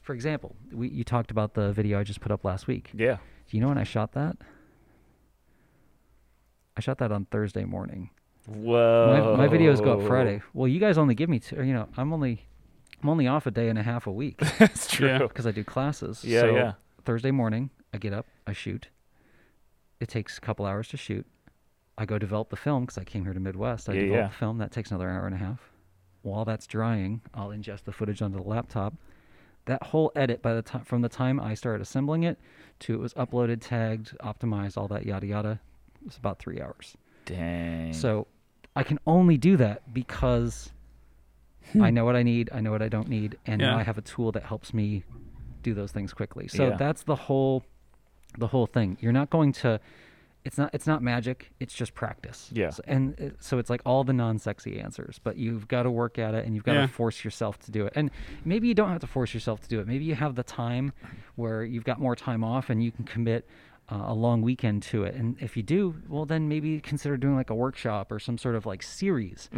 for 0.05 0.15
example, 0.15 0.55
we 0.73 0.89
you 0.89 1.03
talked 1.03 1.31
about 1.33 1.55
the 1.55 1.73
video 1.73 1.99
I 1.99 2.05
just 2.05 2.21
put 2.21 2.31
up 2.31 2.45
last 2.45 2.67
week. 2.69 2.91
Yeah. 2.95 3.17
Do 3.49 3.57
you 3.57 3.61
know 3.61 3.69
when 3.69 3.79
I 3.79 3.85
shot 3.85 4.13
that? 4.13 4.37
I 6.77 6.81
shot 6.81 6.99
that 6.99 7.11
on 7.13 7.25
Thursday 7.27 7.65
morning. 7.65 8.11
Whoa. 8.47 9.37
My, 9.37 9.47
my 9.47 9.53
videos 9.53 9.83
go 9.83 9.99
up 9.99 10.07
Friday. 10.07 10.43
Well, 10.53 10.69
you 10.69 10.79
guys 10.79 10.99
only 10.99 11.15
give 11.15 11.29
me 11.31 11.39
two. 11.41 11.57
You 11.65 11.73
know, 11.73 11.89
I'm 11.97 12.13
only 12.13 12.47
I'm 13.03 13.09
only 13.09 13.27
off 13.27 13.47
a 13.47 13.51
day 13.51 13.69
and 13.69 13.79
a 13.79 13.83
half 13.83 14.07
a 14.07 14.13
week 14.13 14.39
That's 14.59 14.87
true. 14.87 15.09
Yeah. 15.09 15.19
because 15.19 15.47
I 15.47 15.51
do 15.51 15.65
classes. 15.65 16.23
Yeah, 16.25 16.41
so 16.43 16.51
yeah. 16.55 16.73
Thursday 17.05 17.31
morning, 17.31 17.71
I 17.93 17.99
get 17.99 18.13
up, 18.13 18.27
I 18.47 18.53
shoot. 18.53 18.89
It 20.01 20.09
takes 20.09 20.37
a 20.39 20.41
couple 20.41 20.67
hours 20.67 20.89
to 20.89 20.97
shoot. 20.97 21.27
I 21.97 22.05
go 22.07 22.19
develop 22.19 22.51
the 22.51 22.57
film 22.57 22.83
because 22.85 22.99
I 22.99 23.05
came 23.05 23.25
here 23.25 23.33
to 23.33 23.41
Midwest. 23.41 23.89
I 23.89 23.93
Yeah, 23.95 24.01
develop 24.01 24.21
yeah. 24.23 24.29
the 24.29 24.35
film. 24.35 24.59
That 24.59 24.73
takes 24.73 24.91
another 24.91 25.09
hour 25.09 25.27
and 25.27 25.35
a 25.35 25.39
half. 25.39 25.61
While 26.23 26.45
that's 26.45 26.67
drying, 26.67 27.21
I'll 27.35 27.51
ingest 27.51 27.85
the 27.85 27.93
footage 27.93 28.21
onto 28.21 28.39
the 28.39 28.43
laptop. 28.49 28.95
That 29.67 29.83
whole 29.83 30.13
edit, 30.15 30.43
by 30.43 30.55
the 30.55 30.63
time 30.63 30.85
from 30.85 31.03
the 31.03 31.09
time 31.09 31.41
I 31.41 31.55
started 31.55 31.81
assembling 31.81 32.23
it 32.25 32.39
to 32.81 32.95
it 32.95 33.01
was 33.01 33.15
uploaded, 33.15 33.61
tagged, 33.61 34.17
optimized, 34.19 34.77
all 34.77 34.89
that 34.89 35.07
yada 35.07 35.27
yada, 35.27 35.61
was 36.05 36.17
about 36.17 36.39
three 36.39 36.61
hours. 36.61 36.97
Dang. 37.25 37.93
So 37.93 38.27
I 38.77 38.83
can 38.83 38.99
only 39.07 39.39
do 39.39 39.57
that 39.57 39.95
because 39.95 40.71
hmm. 41.73 41.83
I 41.83 41.91
know 41.91 42.05
what 42.05 42.17
I 42.17 42.23
need, 42.23 42.51
I 42.53 42.61
know 42.61 42.73
what 42.73 42.83
I 42.83 42.89
don't 42.89 43.09
need, 43.09 43.39
and 43.47 43.61
now 43.61 43.79
I 43.79 43.83
have 43.83 43.97
a 43.97 44.03
tool 44.03 44.33
that 44.33 44.43
helps 44.43 44.75
me 44.75 45.05
do 45.63 45.75
those 45.75 45.93
things 45.93 46.13
quickly. 46.13 46.49
So 46.49 46.69
Yeah. 46.69 46.77
that's 46.77 47.03
the 47.03 47.17
whole 47.17 47.65
the 48.37 48.49
whole 48.49 48.67
thing. 48.67 48.99
You're 49.01 49.13
not 49.13 49.31
going 49.31 49.53
to 49.53 49.81
it's 50.45 50.59
not 50.59 50.71
it's 50.75 50.87
not 50.87 51.03
magic 51.03 51.51
it's 51.61 51.73
just 51.75 51.95
practice. 51.95 52.51
Yeah. 52.53 52.71
So- 52.71 52.83
and 52.87 53.19
it, 53.19 53.37
so 53.41 53.59
it's 53.59 53.71
like 53.71 53.81
all 53.87 54.05
the 54.05 54.13
non-sexy 54.13 54.79
answers 54.81 55.19
but 55.23 55.37
you've 55.37 55.67
got 55.69 55.85
to 55.85 55.91
work 55.91 56.19
at 56.19 56.35
it 56.35 56.45
and 56.45 56.55
you've 56.55 56.65
got 56.65 56.75
Yeah. 56.75 56.83
to 56.83 56.89
force 56.89 57.25
yourself 57.25 57.59
to 57.61 57.71
do 57.71 57.87
it. 57.87 57.93
And 57.97 58.11
maybe 58.45 58.69
you 58.69 58.75
don't 58.75 58.91
have 58.91 59.01
to 59.01 59.07
force 59.07 59.33
yourself 59.35 59.61
to 59.63 59.69
do 59.69 59.81
it. 59.81 59.87
Maybe 59.87 60.05
you 60.05 60.15
have 60.15 60.35
the 60.35 60.43
time 60.43 60.93
where 61.37 61.65
you've 61.65 61.85
got 61.85 61.99
more 61.99 62.15
time 62.15 62.45
off 62.45 62.71
and 62.71 62.83
you 62.85 62.93
can 62.93 63.05
commit 63.05 63.49
uh, 63.91 64.03
a 64.07 64.15
long 64.15 64.41
weekend 64.41 64.83
to 64.83 65.03
it. 65.05 65.15
And 65.15 65.37
if 65.41 65.57
you 65.57 65.63
do 65.63 65.95
well 66.09 66.25
then 66.27 66.49
maybe 66.49 66.81
consider 66.81 67.17
doing 67.17 67.37
like 67.37 67.51
a 67.51 67.55
workshop 67.55 68.11
or 68.13 68.19
some 68.19 68.39
sort 68.39 68.55
of 68.55 68.65
like 68.67 68.83
series 68.83 69.49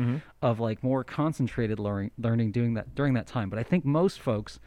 of 0.43 0.61
like 0.61 0.83
more 0.83 1.05
concentrated 1.05 1.79
learning 1.79 2.11
learning 2.19 2.53
doing 2.53 2.75
that 2.75 2.95
during 2.95 3.15
that 3.15 3.27
time. 3.27 3.51
But 3.51 3.59
i 3.59 3.63
think 3.63 3.85
most 3.85 4.21
folks 4.21 4.59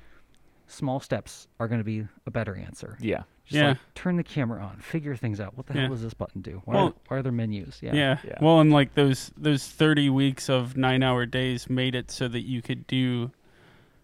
small 0.70 1.00
steps 1.00 1.48
are 1.60 1.68
going 1.68 1.80
to 1.80 1.84
be 1.86 2.08
a 2.26 2.32
better 2.32 2.56
answer 2.56 2.98
Yeah. 3.02 3.24
just 3.46 3.56
Yeah. 3.56 3.68
like 3.70 3.78
turn 3.96 4.16
the 4.18 4.24
camera 4.24 4.62
on, 4.62 4.78
figure 4.78 5.16
things 5.16 5.40
out. 5.40 5.58
What 5.58 5.66
the 5.68 5.74
Yeah. 5.74 5.82
hell 5.82 5.90
does 5.90 6.04
this 6.04 6.14
button 6.14 6.42
do? 6.42 6.62
Why, 6.66 6.76
Well- 6.76 6.88
are, 6.88 6.94
why 7.08 7.18
are 7.18 7.22
there 7.24 7.32
menus? 7.32 7.80
Yeah. 7.82 7.94
Yeah. 7.96 8.18
Yeah. 8.24 8.38
Well, 8.42 8.60
and 8.60 8.72
like 8.72 8.94
those 8.94 9.32
those 9.36 9.68
30 9.68 10.10
weeks 10.10 10.50
of 10.50 10.76
9-hour 10.76 11.26
days 11.26 11.70
made 11.70 11.96
it 11.96 12.12
so 12.12 12.28
that 12.28 12.42
you 12.42 12.62
could 12.62 12.86
do 12.88 13.32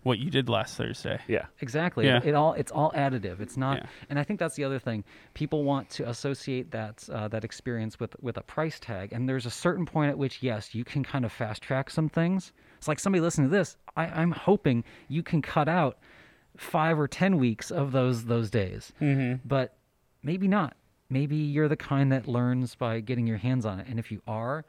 what 0.03 0.19
you 0.19 0.29
did 0.29 0.47
last 0.49 0.77
Thursday. 0.77 1.19
Yeah. 1.27 1.45
Exactly. 1.61 2.05
Yeah. 2.05 2.17
It, 2.17 2.25
it 2.27 2.35
all 2.35 2.53
it's 2.53 2.71
all 2.71 2.91
additive. 2.91 3.39
It's 3.39 3.57
not 3.57 3.77
Yeah. 3.77 3.85
and 4.09 4.19
I 4.19 4.23
think 4.23 4.39
that's 4.39 4.55
the 4.55 4.63
other 4.63 4.77
thing. 4.79 5.03
People 5.33 5.63
want 5.63 5.89
to 5.91 6.07
associate 6.09 6.69
that 6.71 7.07
uh, 7.11 7.27
that 7.29 7.43
experience 7.43 7.99
with 7.99 8.15
with 8.21 8.37
a 8.37 8.43
price 8.43 8.79
tag 8.79 9.13
and 9.13 9.27
there's 9.29 9.45
a 9.47 9.51
certain 9.51 9.85
point 9.85 10.09
at 10.11 10.17
which 10.17 10.41
yes, 10.43 10.73
you 10.75 10.83
can 10.83 11.03
kind 11.03 11.25
of 11.25 11.31
fast 11.31 11.61
track 11.63 11.89
some 11.89 12.07
things. 12.09 12.53
It's 12.77 12.87
like 12.87 12.99
somebody 12.99 13.21
listening 13.21 13.49
to 13.49 13.55
this, 13.55 13.77
I, 13.95 14.05
I'm 14.07 14.31
hoping 14.31 14.83
you 15.07 15.23
can 15.23 15.41
cut 15.41 15.67
out 15.67 15.97
five 16.57 16.99
or 16.99 17.07
ten 17.07 17.37
weeks 17.37 17.71
of 17.71 17.91
those 17.91 18.25
those 18.25 18.49
days. 18.49 18.91
Mm-hmm. 19.01 19.47
But 19.47 19.75
maybe 20.23 20.47
not. 20.47 20.75
Maybe 21.09 21.35
you're 21.35 21.67
the 21.67 21.75
kind 21.77 22.11
that 22.11 22.27
learns 22.27 22.75
by 22.75 22.99
getting 22.99 23.27
your 23.27 23.37
hands 23.37 23.65
on 23.65 23.79
it. 23.79 23.87
And 23.87 23.99
if 23.99 24.11
you 24.11 24.21
are, 24.27 24.65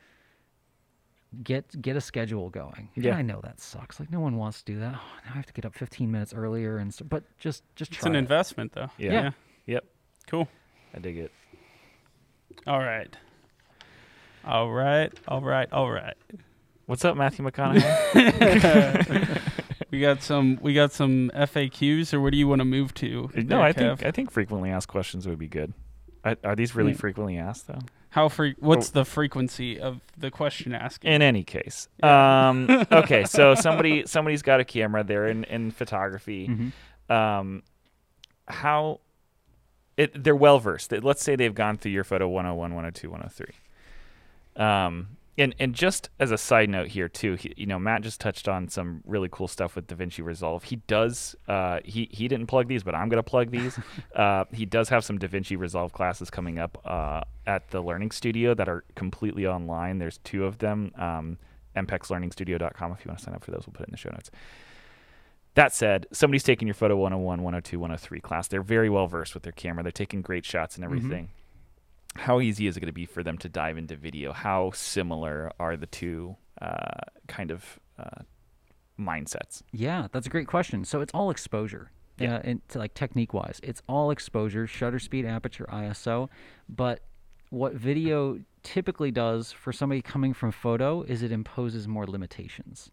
get 1.42 1.80
get 1.80 1.96
a 1.96 2.00
schedule 2.00 2.50
going. 2.50 2.88
And 2.94 3.04
Yeah. 3.04 3.16
I 3.16 3.22
know 3.22 3.40
that 3.42 3.58
sucks. 3.60 3.98
Like 3.98 4.10
no 4.10 4.20
one 4.20 4.36
wants 4.36 4.62
to 4.62 4.72
do 4.72 4.78
that. 4.80 4.94
Oh, 4.94 5.00
now 5.24 5.30
I 5.32 5.36
have 5.36 5.46
to 5.46 5.52
get 5.54 5.64
up 5.64 5.74
15 5.74 6.10
minutes 6.12 6.34
earlier 6.34 6.76
and 6.78 6.92
st- 6.92 7.08
but 7.08 7.24
just 7.38 7.62
just 7.74 7.92
It's 7.92 8.04
an 8.04 8.14
it. 8.14 8.18
investment 8.18 8.72
though. 8.72 8.90
Yeah. 8.98 9.12
Yeah. 9.12 9.30
Yep. 9.66 9.84
Cool. 10.26 10.48
I 10.94 10.98
dig 10.98 11.16
it. 11.18 11.32
All 12.66 12.80
right. 12.80 13.14
All 14.44 14.70
right. 14.70 15.12
All 15.26 15.40
right. 15.40 15.72
All 15.72 15.90
right. 15.90 16.14
What's 16.86 17.04
up, 17.04 17.16
Matthew 17.16 17.44
McConaughey? 17.50 19.40
We 19.96 20.02
got 20.02 20.22
some 20.22 20.58
we 20.60 20.74
got 20.74 20.92
some 20.92 21.30
FAQs 21.34 22.12
or 22.12 22.20
what 22.20 22.32
do 22.32 22.36
you 22.36 22.46
want 22.46 22.58
to 22.60 22.66
move 22.66 22.92
to? 22.96 23.30
no, 23.34 23.42
there, 23.44 23.60
I 23.62 23.72
think 23.72 24.04
I 24.04 24.10
think 24.10 24.30
frequently 24.30 24.68
asked 24.70 24.88
questions 24.88 25.26
would 25.26 25.38
be 25.38 25.48
good. 25.48 25.72
I, 26.22 26.36
are 26.44 26.54
these 26.54 26.74
really 26.74 26.92
Mm. 26.92 26.98
frequently 26.98 27.38
asked 27.38 27.66
though? 27.66 27.78
How 28.10 28.28
fre- 28.28 28.58
what's 28.58 28.90
Oh. 28.90 28.92
the 29.00 29.04
frequency 29.06 29.80
of 29.80 30.02
the 30.18 30.30
question 30.30 30.74
asking? 30.74 31.10
In 31.12 31.22
any 31.22 31.44
case, 31.44 31.88
um, 32.02 32.66
okay. 32.92 33.24
So 33.24 33.54
somebody 33.66 34.06
somebody's 34.06 34.42
got 34.42 34.60
a 34.60 34.64
camera. 34.66 35.02
They're 35.02 35.28
in 35.28 35.44
in 35.44 35.70
photography. 35.70 36.46
Mhm. 37.08 37.14
Um, 37.14 37.62
how 38.48 39.00
it 39.96 40.22
they're 40.24 40.36
well 40.36 40.58
versed. 40.58 40.92
Let's 40.92 41.22
say 41.24 41.36
they've 41.36 41.54
gone 41.54 41.78
through 41.78 41.92
your 41.92 42.04
photo 42.04 42.28
101, 42.28 42.74
102, 42.74 43.08
103. 43.10 43.54
Um, 44.62 45.16
and 45.38 45.54
and 45.58 45.74
just 45.74 46.08
as 46.18 46.30
a 46.30 46.38
side 46.38 46.70
note 46.70 46.88
here 46.88 47.08
too, 47.08 47.34
he, 47.34 47.52
you 47.56 47.66
know, 47.66 47.78
Matt 47.78 48.02
just 48.02 48.20
touched 48.20 48.48
on 48.48 48.68
some 48.68 49.02
really 49.04 49.28
cool 49.30 49.48
stuff 49.48 49.76
with 49.76 49.86
DaVinci 49.86 50.24
Resolve. 50.24 50.64
He 50.64 50.76
does. 50.76 51.36
Uh, 51.46 51.80
he 51.84 52.08
he 52.10 52.28
didn't 52.28 52.46
plug 52.46 52.68
these, 52.68 52.82
but 52.82 52.94
I'm 52.94 53.08
gonna 53.08 53.22
plug 53.22 53.50
these. 53.50 53.78
uh, 54.14 54.44
he 54.52 54.64
does 54.64 54.88
have 54.88 55.04
some 55.04 55.18
DaVinci 55.18 55.58
Resolve 55.58 55.92
classes 55.92 56.30
coming 56.30 56.58
up 56.58 56.80
uh, 56.84 57.22
at 57.46 57.70
the 57.70 57.80
Learning 57.80 58.10
Studio 58.10 58.54
that 58.54 58.68
are 58.68 58.84
completely 58.94 59.46
online. 59.46 59.98
There's 59.98 60.18
two 60.18 60.44
of 60.44 60.58
them. 60.58 60.92
Um, 60.96 61.38
mpexlearningstudio.com 61.76 62.92
if 62.92 63.04
you 63.04 63.10
want 63.10 63.18
to 63.18 63.24
sign 63.24 63.34
up 63.34 63.44
for 63.44 63.50
those. 63.50 63.64
We'll 63.66 63.74
put 63.74 63.82
it 63.82 63.88
in 63.88 63.92
the 63.92 63.98
show 63.98 64.10
notes. 64.10 64.30
That 65.54 65.72
said, 65.74 66.06
somebody's 66.12 66.42
taking 66.42 66.68
your 66.68 66.74
photo 66.74 66.96
101, 66.96 67.42
102, 67.42 67.78
103 67.78 68.20
class. 68.20 68.48
They're 68.48 68.62
very 68.62 68.90
well 68.90 69.06
versed 69.06 69.34
with 69.34 69.42
their 69.42 69.52
camera. 69.52 69.82
They're 69.82 69.92
taking 69.92 70.20
great 70.20 70.44
shots 70.44 70.76
and 70.76 70.84
everything. 70.84 71.30
How 72.18 72.40
easy 72.40 72.66
is 72.66 72.76
it 72.76 72.80
going 72.80 72.88
to 72.88 72.92
be 72.92 73.06
for 73.06 73.22
them 73.22 73.38
to 73.38 73.48
dive 73.48 73.78
into 73.78 73.96
video? 73.96 74.32
How 74.32 74.70
similar 74.74 75.52
are 75.60 75.76
the 75.76 75.86
two 75.86 76.36
uh, 76.60 77.00
kind 77.28 77.50
of 77.50 77.78
uh, 77.98 78.22
mindsets? 78.98 79.62
Yeah, 79.72 80.08
that's 80.12 80.26
a 80.26 80.30
great 80.30 80.46
question. 80.46 80.84
So 80.84 81.00
it's 81.00 81.12
all 81.14 81.30
exposure. 81.30 81.90
Yeah. 82.18 82.30
Yeah, 82.32 82.40
and 82.44 82.68
to 82.70 82.78
like 82.78 82.94
technique 82.94 83.34
wise, 83.34 83.60
it's 83.62 83.82
all 83.88 84.10
exposure, 84.10 84.66
shutter 84.66 84.98
speed, 84.98 85.26
aperture, 85.26 85.66
ISO. 85.70 86.28
But 86.68 87.00
what 87.50 87.74
video 87.74 88.38
typically 88.62 89.10
does 89.10 89.52
for 89.52 89.70
somebody 89.72 90.00
coming 90.00 90.32
from 90.32 90.50
photo 90.50 91.02
is 91.02 91.22
it 91.22 91.30
imposes 91.30 91.86
more 91.86 92.06
limitations 92.06 92.90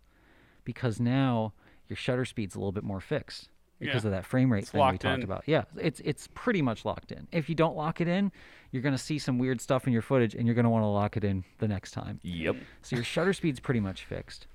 because 0.66 1.00
now 1.00 1.54
your 1.88 1.96
shutter 1.96 2.26
speed's 2.26 2.54
a 2.56 2.60
little 2.60 2.72
bit 2.74 2.84
more 2.84 3.00
fixed 3.00 3.50
because 3.80 4.04
Yeah. 4.04 4.10
of 4.10 4.12
that 4.12 4.26
frame 4.26 4.52
rate 4.52 4.64
It's 4.64 4.72
thing 4.72 4.82
we 4.86 4.98
talked 4.98 5.06
in. 5.20 5.24
about. 5.24 5.44
Yeah, 5.48 5.64
it's 5.78 6.02
it's 6.04 6.28
pretty 6.34 6.62
much 6.62 6.84
locked 6.86 7.12
in. 7.14 7.28
If 7.32 7.48
you 7.48 7.56
don't 7.56 7.76
lock 7.78 8.02
it 8.02 8.08
in, 8.10 8.32
you're 8.74 8.82
going 8.82 8.96
to 8.96 9.02
see 9.02 9.20
some 9.20 9.38
weird 9.38 9.62
stuff 9.62 9.86
in 9.86 9.94
your 9.94 10.02
footage 10.02 10.34
and 10.34 10.48
you're 10.48 10.56
going 10.56 10.64
to 10.64 10.70
want 10.70 10.82
to 10.82 10.88
lock 10.88 11.16
it 11.16 11.24
in 11.24 11.44
the 11.60 11.68
next 11.68 11.92
time. 11.92 12.20
Yep. 12.24 12.56
So 12.82 12.96
your 12.96 13.06
shutter 13.06 13.32
speed's 13.32 13.60
pretty 13.60 13.80
much 13.80 14.04
fixed. 14.04 14.48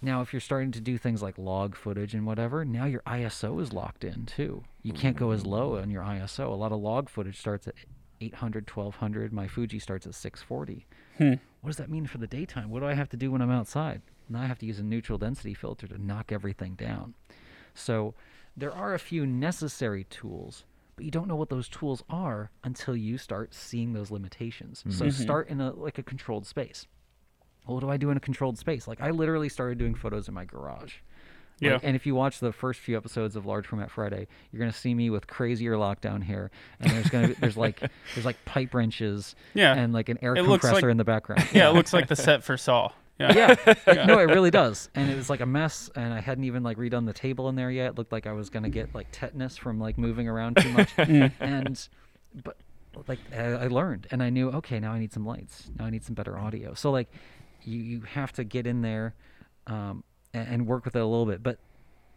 Now, 0.00 0.22
if 0.22 0.32
you're 0.32 0.40
starting 0.40 0.72
to 0.72 0.80
do 0.80 0.96
things 0.96 1.22
like 1.22 1.36
log 1.36 1.76
footage 1.76 2.14
and 2.14 2.26
whatever, 2.26 2.64
now 2.64 2.86
your 2.86 3.02
ISO 3.02 3.60
is 3.60 3.74
locked 3.74 4.04
in 4.04 4.24
too. 4.24 4.64
You 4.82 4.94
can't 4.94 5.18
go 5.18 5.32
as 5.32 5.42
mm. 5.42 5.48
low 5.48 5.76
on 5.76 5.90
your 5.90 6.02
ISO. 6.02 6.46
A 6.46 6.54
lot 6.54 6.72
of 6.72 6.80
log 6.80 7.10
footage 7.10 7.38
starts 7.38 7.68
at 7.68 7.74
800, 8.22 8.70
1200. 8.70 9.34
My 9.34 9.46
Fuji 9.46 9.78
starts 9.78 10.06
at 10.06 10.14
640. 10.14 10.86
Hmm. 11.18 11.34
What 11.60 11.68
does 11.68 11.76
that 11.76 11.90
mean 11.90 12.06
for 12.06 12.16
the 12.16 12.26
daytime? 12.26 12.70
What 12.70 12.80
do 12.80 12.86
I 12.86 12.94
have 12.94 13.10
to 13.10 13.18
do 13.18 13.30
when 13.30 13.42
I'm 13.42 13.50
outside? 13.50 14.00
Now 14.30 14.40
I 14.40 14.46
have 14.46 14.58
to 14.60 14.66
use 14.66 14.78
a 14.78 14.82
neutral 14.82 15.18
density 15.18 15.52
filter 15.52 15.86
to 15.86 16.02
knock 16.02 16.32
everything 16.32 16.74
down. 16.74 17.14
So 17.74 18.14
there 18.56 18.72
are 18.72 18.94
a 18.94 18.98
few 18.98 19.26
necessary 19.26 20.04
tools, 20.04 20.64
but 20.96 21.04
you 21.04 21.10
don't 21.10 21.28
know 21.28 21.36
what 21.36 21.50
those 21.50 21.68
tools 21.68 22.02
are 22.08 22.50
until 22.64 22.96
you 22.96 23.18
start 23.18 23.54
seeing 23.54 23.92
those 23.92 24.10
limitations. 24.10 24.82
So 24.88 25.04
mm-hmm. 25.04 25.10
start 25.22 25.48
in 25.48 25.60
a 25.60 25.72
like 25.72 25.98
a 25.98 26.02
controlled 26.02 26.46
space. 26.46 26.86
Well, 27.66 27.74
what 27.74 27.80
do 27.80 27.90
I 27.90 27.96
do 27.96 28.10
in 28.10 28.16
a 28.16 28.20
controlled 28.20 28.58
space? 28.58 28.88
Like 28.88 29.00
I 29.00 29.10
literally 29.10 29.48
started 29.48 29.78
doing 29.78 29.94
photos 29.94 30.28
in 30.28 30.34
my 30.34 30.44
garage. 30.44 30.94
Like, 31.60 31.70
Yeah. 31.70 31.78
and 31.82 31.96
if 31.96 32.04
you 32.06 32.14
watch 32.14 32.38
the 32.40 32.52
first 32.52 32.80
few 32.80 32.96
episodes 32.96 33.34
of 33.34 33.46
Large 33.46 33.66
Format 33.66 33.90
Friday, 33.90 34.26
you're 34.50 34.60
gonna 34.60 34.72
see 34.72 34.94
me 34.94 35.08
with 35.10 35.26
crazier 35.26 35.72
lockdown 35.74 36.22
hair, 36.22 36.50
and 36.80 36.90
there's 36.90 37.08
gonna 37.08 37.28
be, 37.28 37.34
there's 37.34 37.56
like 37.56 37.80
there's 38.14 38.26
like 38.26 38.42
pipe 38.44 38.74
wrenches, 38.74 39.34
Yeah. 39.54 39.74
and 39.74 39.92
like 39.92 40.08
an 40.08 40.18
air 40.22 40.34
It 40.34 40.44
compressor 40.44 40.74
like- 40.82 40.84
in 40.90 40.96
the 40.96 41.04
background. 41.04 41.46
yeah, 41.52 41.68
it 41.70 41.74
looks 41.74 41.92
like 41.92 42.08
the 42.08 42.16
set 42.26 42.44
for 42.44 42.56
Saw. 42.56 42.90
Yeah. 43.18 43.56
yeah, 43.86 44.06
no, 44.06 44.18
it 44.18 44.24
really 44.24 44.50
does, 44.50 44.90
and 44.94 45.10
it 45.10 45.16
was 45.16 45.30
like 45.30 45.40
a 45.40 45.46
mess, 45.46 45.90
and 45.94 46.12
I 46.12 46.20
hadn't 46.20 46.44
even 46.44 46.62
like 46.62 46.76
redone 46.76 47.06
the 47.06 47.12
table 47.12 47.48
in 47.48 47.56
there 47.56 47.70
yet. 47.70 47.90
It 47.90 47.98
looked 47.98 48.12
like 48.12 48.26
I 48.26 48.32
was 48.32 48.50
gonna 48.50 48.68
get 48.68 48.94
like 48.94 49.08
tetanus 49.10 49.56
from 49.56 49.80
like 49.80 49.96
moving 49.96 50.28
around 50.28 50.58
too 50.58 50.70
much, 50.70 50.90
and 50.98 51.88
but 52.44 52.56
like 53.08 53.18
I, 53.34 53.44
I 53.44 53.66
learned, 53.68 54.06
and 54.10 54.22
I 54.22 54.30
knew 54.30 54.50
okay, 54.50 54.80
now 54.80 54.92
I 54.92 54.98
need 54.98 55.12
some 55.12 55.24
lights, 55.24 55.70
now 55.78 55.86
I 55.86 55.90
need 55.90 56.04
some 56.04 56.14
better 56.14 56.38
audio. 56.38 56.74
So 56.74 56.90
like, 56.90 57.08
you 57.62 57.78
you 57.78 58.00
have 58.02 58.32
to 58.32 58.44
get 58.44 58.66
in 58.66 58.82
there, 58.82 59.14
um, 59.66 60.04
and, 60.34 60.48
and 60.48 60.66
work 60.66 60.84
with 60.84 60.96
it 60.96 61.02
a 61.02 61.06
little 61.06 61.26
bit, 61.26 61.42
but. 61.42 61.58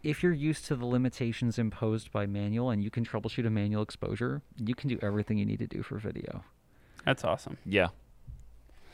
If 0.02 0.22
you're 0.22 0.32
used 0.32 0.64
to 0.68 0.76
the 0.76 0.86
limitations 0.86 1.58
imposed 1.58 2.10
by 2.10 2.24
manual 2.24 2.70
and 2.70 2.82
you 2.82 2.90
can 2.90 3.04
troubleshoot 3.04 3.46
a 3.46 3.50
manual 3.50 3.82
exposure, 3.82 4.40
you 4.56 4.74
can 4.74 4.88
do 4.88 4.98
everything 5.02 5.36
you 5.36 5.44
need 5.44 5.58
to 5.58 5.66
do 5.66 5.82
for 5.82 5.98
video. 5.98 6.42
That's 7.04 7.22
awesome. 7.22 7.58
Yeah. 7.66 7.88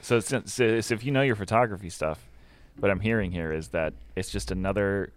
So, 0.01 0.20
since, 0.20 0.53
so, 0.53 0.80
so 0.80 0.94
if 0.94 1.05
you 1.05 1.12
know 1.12 1.22
your 1.22 1.36
photography 1.36 1.90
stuff, 1.90 2.28
what 2.78 2.90
I'm 2.90 3.01
hearing 3.01 3.32
here 3.32 3.53
is 3.53 3.68
that 3.68 3.94
it's 4.14 4.30
just 4.30 4.51
another 4.51 5.12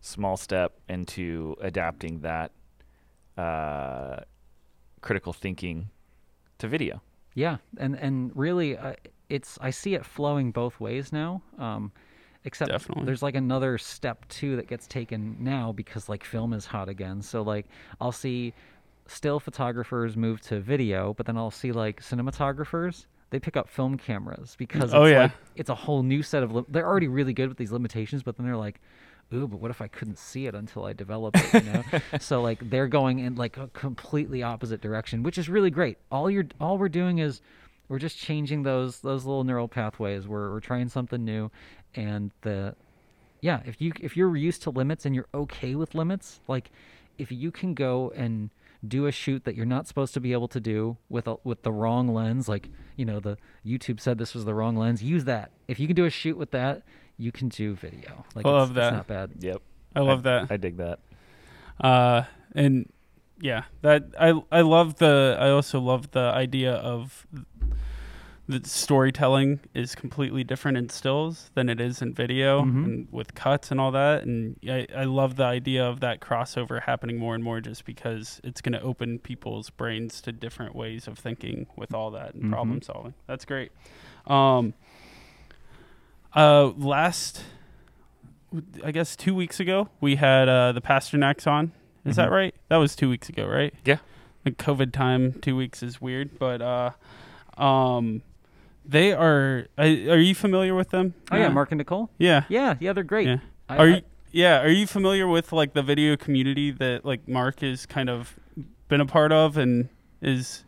small 0.00 0.36
step 0.36 0.72
into 0.88 1.56
adapting 1.60 2.20
that 2.20 2.52
uh, 3.36 4.20
critical 5.00 5.32
thinking 5.32 5.88
to 6.58 6.68
video. 6.68 7.02
Yeah, 7.34 7.58
and 7.78 7.94
and 7.98 8.30
really, 8.34 8.76
uh, 8.76 8.94
it's 9.28 9.58
I 9.60 9.70
see 9.70 9.94
it 9.94 10.04
flowing 10.04 10.52
both 10.52 10.80
ways 10.80 11.12
now. 11.12 11.42
Um, 11.58 11.92
except 12.44 12.70
Definitely. 12.70 13.04
there's 13.04 13.22
like 13.22 13.36
another 13.36 13.78
step 13.78 14.26
too 14.28 14.56
that 14.56 14.66
gets 14.66 14.86
taken 14.86 15.36
now 15.38 15.72
because 15.72 16.08
like 16.08 16.24
film 16.24 16.52
is 16.52 16.66
hot 16.66 16.88
again. 16.88 17.22
So 17.22 17.42
like 17.42 17.66
I'll 18.00 18.12
see 18.12 18.52
still 19.06 19.40
photographers 19.40 20.16
move 20.16 20.40
to 20.42 20.60
video, 20.60 21.14
but 21.14 21.26
then 21.26 21.36
I'll 21.36 21.50
see 21.50 21.72
like 21.72 22.02
cinematographers 22.02 23.06
they 23.32 23.40
pick 23.40 23.56
up 23.56 23.68
film 23.68 23.96
cameras 23.98 24.54
because 24.56 24.82
oh, 24.82 24.84
it's 24.84 24.94
Oh, 24.94 25.04
yeah. 25.06 25.22
like 25.22 25.32
it's 25.56 25.70
a 25.70 25.74
whole 25.74 26.04
new 26.04 26.22
set 26.22 26.44
of 26.44 26.52
lim- 26.52 26.66
they're 26.68 26.86
already 26.86 27.08
really 27.08 27.32
good 27.32 27.48
with 27.48 27.58
these 27.58 27.72
limitations, 27.72 28.22
but 28.22 28.36
then 28.36 28.46
they're 28.46 28.56
like. 28.56 28.80
Ooh, 29.34 29.48
but 29.48 29.60
what 29.60 29.70
if 29.70 29.80
I 29.80 29.88
couldn't 29.88 30.18
see 30.18 30.44
it 30.46 30.54
until 30.54 30.84
I 30.84 30.92
develop 30.92 31.34
it? 31.36 31.64
You 31.64 31.72
know, 31.72 31.82
so 32.20 32.42
like 32.42 32.68
they're 32.68 32.86
going 32.86 33.18
in 33.18 33.34
like 33.34 33.56
a 33.56 33.68
completely 33.68 34.42
opposite 34.42 34.82
direction, 34.82 35.22
which 35.22 35.38
is 35.38 35.48
really 35.48 35.70
great. 35.70 35.96
All 36.10 36.30
you're 36.30 36.44
all 36.60 36.76
we're 36.76 36.90
doing 36.90 37.16
is 37.18 37.40
we're 37.88 37.98
just 37.98 38.18
changing 38.18 38.62
those 38.62 39.00
those 39.00 39.24
little 39.24 39.42
neural 39.44 39.68
pathways. 39.68 40.28
We're 40.28 40.50
we're 40.52 40.60
trying 40.60 40.90
something 40.90 41.24
new, 41.24 41.50
and 41.94 42.30
the 42.42 42.74
yeah, 43.40 43.62
if 43.64 43.80
you 43.80 43.92
if 44.02 44.18
you're 44.18 44.36
used 44.36 44.62
to 44.64 44.70
limits 44.70 45.06
and 45.06 45.14
you're 45.14 45.28
okay 45.32 45.76
with 45.76 45.94
limits, 45.94 46.40
like 46.46 46.70
if 47.16 47.32
you 47.32 47.50
can 47.50 47.72
go 47.72 48.12
and 48.14 48.50
do 48.86 49.06
a 49.06 49.12
shoot 49.12 49.44
that 49.44 49.54
you're 49.54 49.66
not 49.66 49.86
supposed 49.86 50.12
to 50.14 50.20
be 50.20 50.32
able 50.32 50.48
to 50.48 50.60
do 50.60 50.96
with 51.08 51.26
a, 51.28 51.36
with 51.44 51.62
the 51.62 51.72
wrong 51.72 52.12
lens. 52.12 52.48
Like 52.48 52.68
you 52.96 53.04
know, 53.04 53.20
the 53.20 53.36
YouTube 53.64 54.00
said 54.00 54.18
this 54.18 54.34
was 54.34 54.44
the 54.44 54.54
wrong 54.54 54.76
lens. 54.76 55.02
Use 55.02 55.24
that. 55.24 55.52
If 55.68 55.78
you 55.80 55.86
can 55.86 55.96
do 55.96 56.04
a 56.04 56.10
shoot 56.10 56.36
with 56.36 56.50
that, 56.52 56.82
you 57.16 57.30
can 57.32 57.48
do 57.48 57.74
video. 57.74 58.24
Like 58.34 58.44
I 58.46 58.48
it's, 58.50 58.54
love 58.54 58.70
it's 58.70 58.76
that. 58.76 58.92
not 58.92 59.06
bad. 59.06 59.30
Yep. 59.38 59.62
I 59.94 60.00
love 60.00 60.22
that. 60.24 60.50
I 60.50 60.56
dig 60.56 60.76
that. 60.78 60.98
uh 61.80 62.22
and 62.54 62.90
yeah 63.40 63.64
that 63.80 64.04
i 64.20 64.32
i 64.52 64.60
love 64.60 64.96
the 64.96 65.36
i 65.40 65.48
also 65.48 65.80
love 65.80 66.10
the 66.12 66.20
idea 66.20 66.74
of 66.74 67.26
the 68.58 68.68
storytelling 68.68 69.60
is 69.74 69.94
completely 69.94 70.44
different 70.44 70.76
in 70.76 70.88
stills 70.88 71.50
than 71.54 71.68
it 71.68 71.80
is 71.80 72.02
in 72.02 72.12
video 72.12 72.62
Mhm. 72.62 72.84
and 72.84 73.08
with 73.10 73.34
cuts 73.34 73.70
and 73.70 73.80
all 73.80 73.90
that 73.92 74.22
and 74.24 74.56
I, 74.68 74.86
I 74.94 75.04
love 75.04 75.36
the 75.36 75.44
idea 75.44 75.84
of 75.84 76.00
that 76.00 76.20
crossover 76.20 76.82
happening 76.82 77.18
more 77.18 77.34
and 77.34 77.42
more 77.42 77.60
just 77.60 77.84
because 77.84 78.40
it's 78.44 78.60
going 78.60 78.72
to 78.74 78.80
open 78.82 79.18
people's 79.18 79.70
brains 79.70 80.20
to 80.22 80.32
different 80.32 80.74
ways 80.76 81.08
of 81.08 81.18
thinking 81.18 81.66
with 81.76 81.94
all 81.94 82.10
that 82.12 82.34
and 82.34 82.44
Mhm. 82.44 82.50
problem 82.52 82.82
solving 82.82 83.14
that's 83.26 83.44
great 83.44 83.72
um 84.26 84.74
uh 86.34 86.66
last 86.76 87.44
I 88.84 88.90
guess 88.92 89.16
two 89.16 89.34
weeks 89.34 89.60
ago 89.60 89.88
we 90.00 90.16
had 90.16 90.48
uh, 90.48 90.72
the 90.72 90.82
Pasternaks 90.82 91.46
on. 91.46 91.72
Is 92.04 92.16
that 92.16 92.28
Mhm. 92.28 92.32
right? 92.32 92.54
That 92.68 92.76
was 92.76 92.94
two 92.94 93.08
weeks 93.08 93.30
ago, 93.30 93.46
right? 93.46 93.72
Yeah. 93.84 93.98
The 94.44 94.50
COVID 94.50 94.92
time, 94.92 95.34
two 95.40 95.56
weeks 95.56 95.82
is 95.82 96.02
weird, 96.02 96.38
but 96.38 96.60
uh, 96.60 96.90
um, 97.56 98.20
they 98.84 99.12
are. 99.12 99.66
Are 99.78 99.84
are 99.84 100.18
you 100.18 100.34
familiar 100.34 100.74
with 100.74 100.90
them? 100.90 101.14
Oh 101.30 101.36
yeah, 101.36 101.46
Uh, 101.46 101.50
Mark 101.50 101.70
and 101.72 101.78
Nicole. 101.78 102.10
Yeah. 102.18 102.44
Yeah, 102.48 102.76
yeah, 102.80 102.92
they're 102.92 103.04
great. 103.04 103.26
Yeah. 103.28 103.38
I- 103.68 103.76
Are 103.76 103.86
I- 103.86 103.96
you? 103.96 104.02
Yeah. 104.32 104.60
Are 104.62 104.68
you 104.68 104.86
familiar 104.86 105.26
with 105.28 105.52
like 105.52 105.72
the 105.74 105.82
video 105.82 106.16
community 106.16 106.70
that 106.70 107.04
like 107.04 107.28
Mark 107.28 107.60
has 107.60 107.84
kind 107.86 108.08
of 108.10 108.36
been 108.88 109.00
a 109.00 109.06
part 109.06 109.32
of 109.32 109.56
and 109.56 109.88
is? 110.20 110.64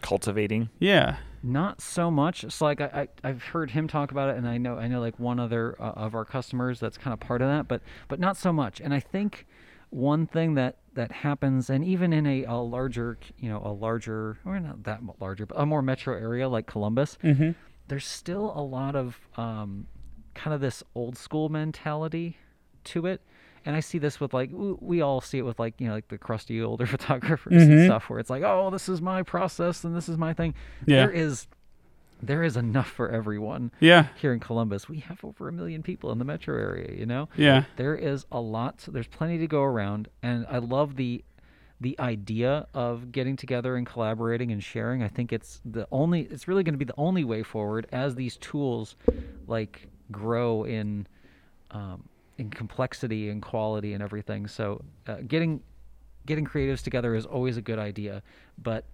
Cultivating. 0.00 0.68
Yeah. 0.80 1.18
Not 1.44 1.80
so 1.80 2.10
much. 2.10 2.42
It's 2.42 2.60
like 2.60 2.80
I, 2.80 3.08
I 3.22 3.28
I've 3.28 3.42
heard 3.44 3.70
him 3.70 3.86
talk 3.86 4.10
about 4.10 4.30
it, 4.30 4.36
and 4.36 4.48
I 4.48 4.58
know 4.58 4.76
I 4.78 4.88
know 4.88 5.00
like 5.00 5.18
one 5.20 5.38
other 5.38 5.76
uh, 5.80 5.92
of 5.94 6.14
our 6.16 6.24
customers 6.24 6.80
that's 6.80 6.98
kind 6.98 7.12
of 7.12 7.20
part 7.20 7.40
of 7.42 7.48
that, 7.48 7.68
but 7.68 7.82
but 8.08 8.18
not 8.18 8.36
so 8.36 8.52
much. 8.52 8.80
And 8.80 8.92
I 8.92 8.98
think 9.00 9.46
one 9.90 10.26
thing 10.26 10.54
that 10.54 10.78
that 10.94 11.10
happens, 11.12 11.70
and 11.70 11.84
even 11.84 12.12
in 12.12 12.26
a, 12.26 12.44
a 12.44 12.56
larger 12.56 13.18
you 13.38 13.48
know 13.48 13.62
a 13.64 13.72
larger 13.72 14.38
or 14.44 14.58
not 14.60 14.84
that 14.84 15.00
larger, 15.20 15.46
but 15.46 15.58
a 15.58 15.66
more 15.66 15.82
metro 15.82 16.14
area 16.16 16.48
like 16.48 16.66
Columbus, 16.66 17.18
Mm-hmm. 17.22 17.50
there's 17.88 18.06
still 18.06 18.52
a 18.56 18.60
lot 18.62 18.94
of 18.96 19.18
um, 19.36 19.86
kind 20.34 20.54
of 20.54 20.60
this 20.60 20.82
old 20.94 21.16
school 21.16 21.48
mentality 21.48 22.36
to 22.84 23.06
it. 23.06 23.20
And 23.64 23.76
I 23.76 23.80
see 23.80 23.98
this 23.98 24.18
with 24.18 24.34
like 24.34 24.50
we 24.52 25.02
all 25.02 25.20
see 25.20 25.38
it 25.38 25.42
with 25.42 25.58
like 25.60 25.80
you 25.80 25.86
know 25.88 25.94
like 25.94 26.08
the 26.08 26.18
crusty 26.18 26.60
older 26.60 26.84
photographers 26.96 27.62
and 27.62 27.70
Mhm. 27.70 27.86
stuff 27.86 28.10
where 28.10 28.18
it's 28.18 28.28
like 28.30 28.42
oh 28.42 28.70
this 28.70 28.88
is 28.88 29.00
my 29.00 29.22
process 29.22 29.84
and 29.84 29.94
this 29.94 30.08
is 30.08 30.18
my 30.18 30.32
thing. 30.34 30.54
Yeah. 30.86 31.06
There 31.06 31.12
is 31.12 31.46
there 32.22 32.42
is 32.42 32.56
enough 32.56 32.88
for 32.88 33.08
everyone 33.10 33.72
Yeah. 33.80 34.06
here 34.16 34.32
in 34.32 34.40
Columbus. 34.40 34.88
We 34.88 34.98
have 35.00 35.24
over 35.24 35.48
a 35.48 35.52
million 35.52 35.82
people 35.82 36.12
in 36.12 36.18
the 36.18 36.24
metro 36.24 36.56
area, 36.56 36.94
you 36.96 37.04
know? 37.06 37.28
Yeah. 37.36 37.64
There 37.76 37.96
is 37.96 38.24
a 38.30 38.40
lot. 38.40 38.78
There's 38.88 39.08
plenty 39.08 39.38
to 39.38 39.46
go 39.46 39.62
around 39.62 40.08
and 40.22 40.46
I 40.48 40.58
love 40.58 40.96
the 40.96 41.24
the 41.80 41.98
idea 41.98 42.68
of 42.74 43.10
getting 43.10 43.34
together 43.34 43.74
and 43.74 43.84
collaborating 43.84 44.52
and 44.52 44.62
sharing. 44.62 45.02
I 45.02 45.08
think 45.08 45.32
it's 45.32 45.60
the 45.64 45.88
only 45.90 46.20
it's 46.22 46.46
really 46.46 46.62
going 46.62 46.74
to 46.74 46.78
be 46.78 46.84
the 46.84 46.94
only 46.96 47.24
way 47.24 47.42
forward 47.42 47.88
as 47.90 48.14
these 48.14 48.36
tools 48.36 48.94
like 49.48 49.88
grow 50.12 50.62
in 50.62 51.08
um, 51.72 52.04
in 52.38 52.50
complexity 52.50 53.30
and 53.30 53.42
quality 53.42 53.94
and 53.94 54.02
everything. 54.02 54.46
So 54.46 54.84
uh, 55.08 55.16
getting 55.26 55.60
getting 56.24 56.44
creatives 56.44 56.82
together 56.84 57.16
is 57.16 57.26
always 57.26 57.56
a 57.56 57.62
good 57.62 57.80
idea, 57.80 58.22
but 58.62 58.84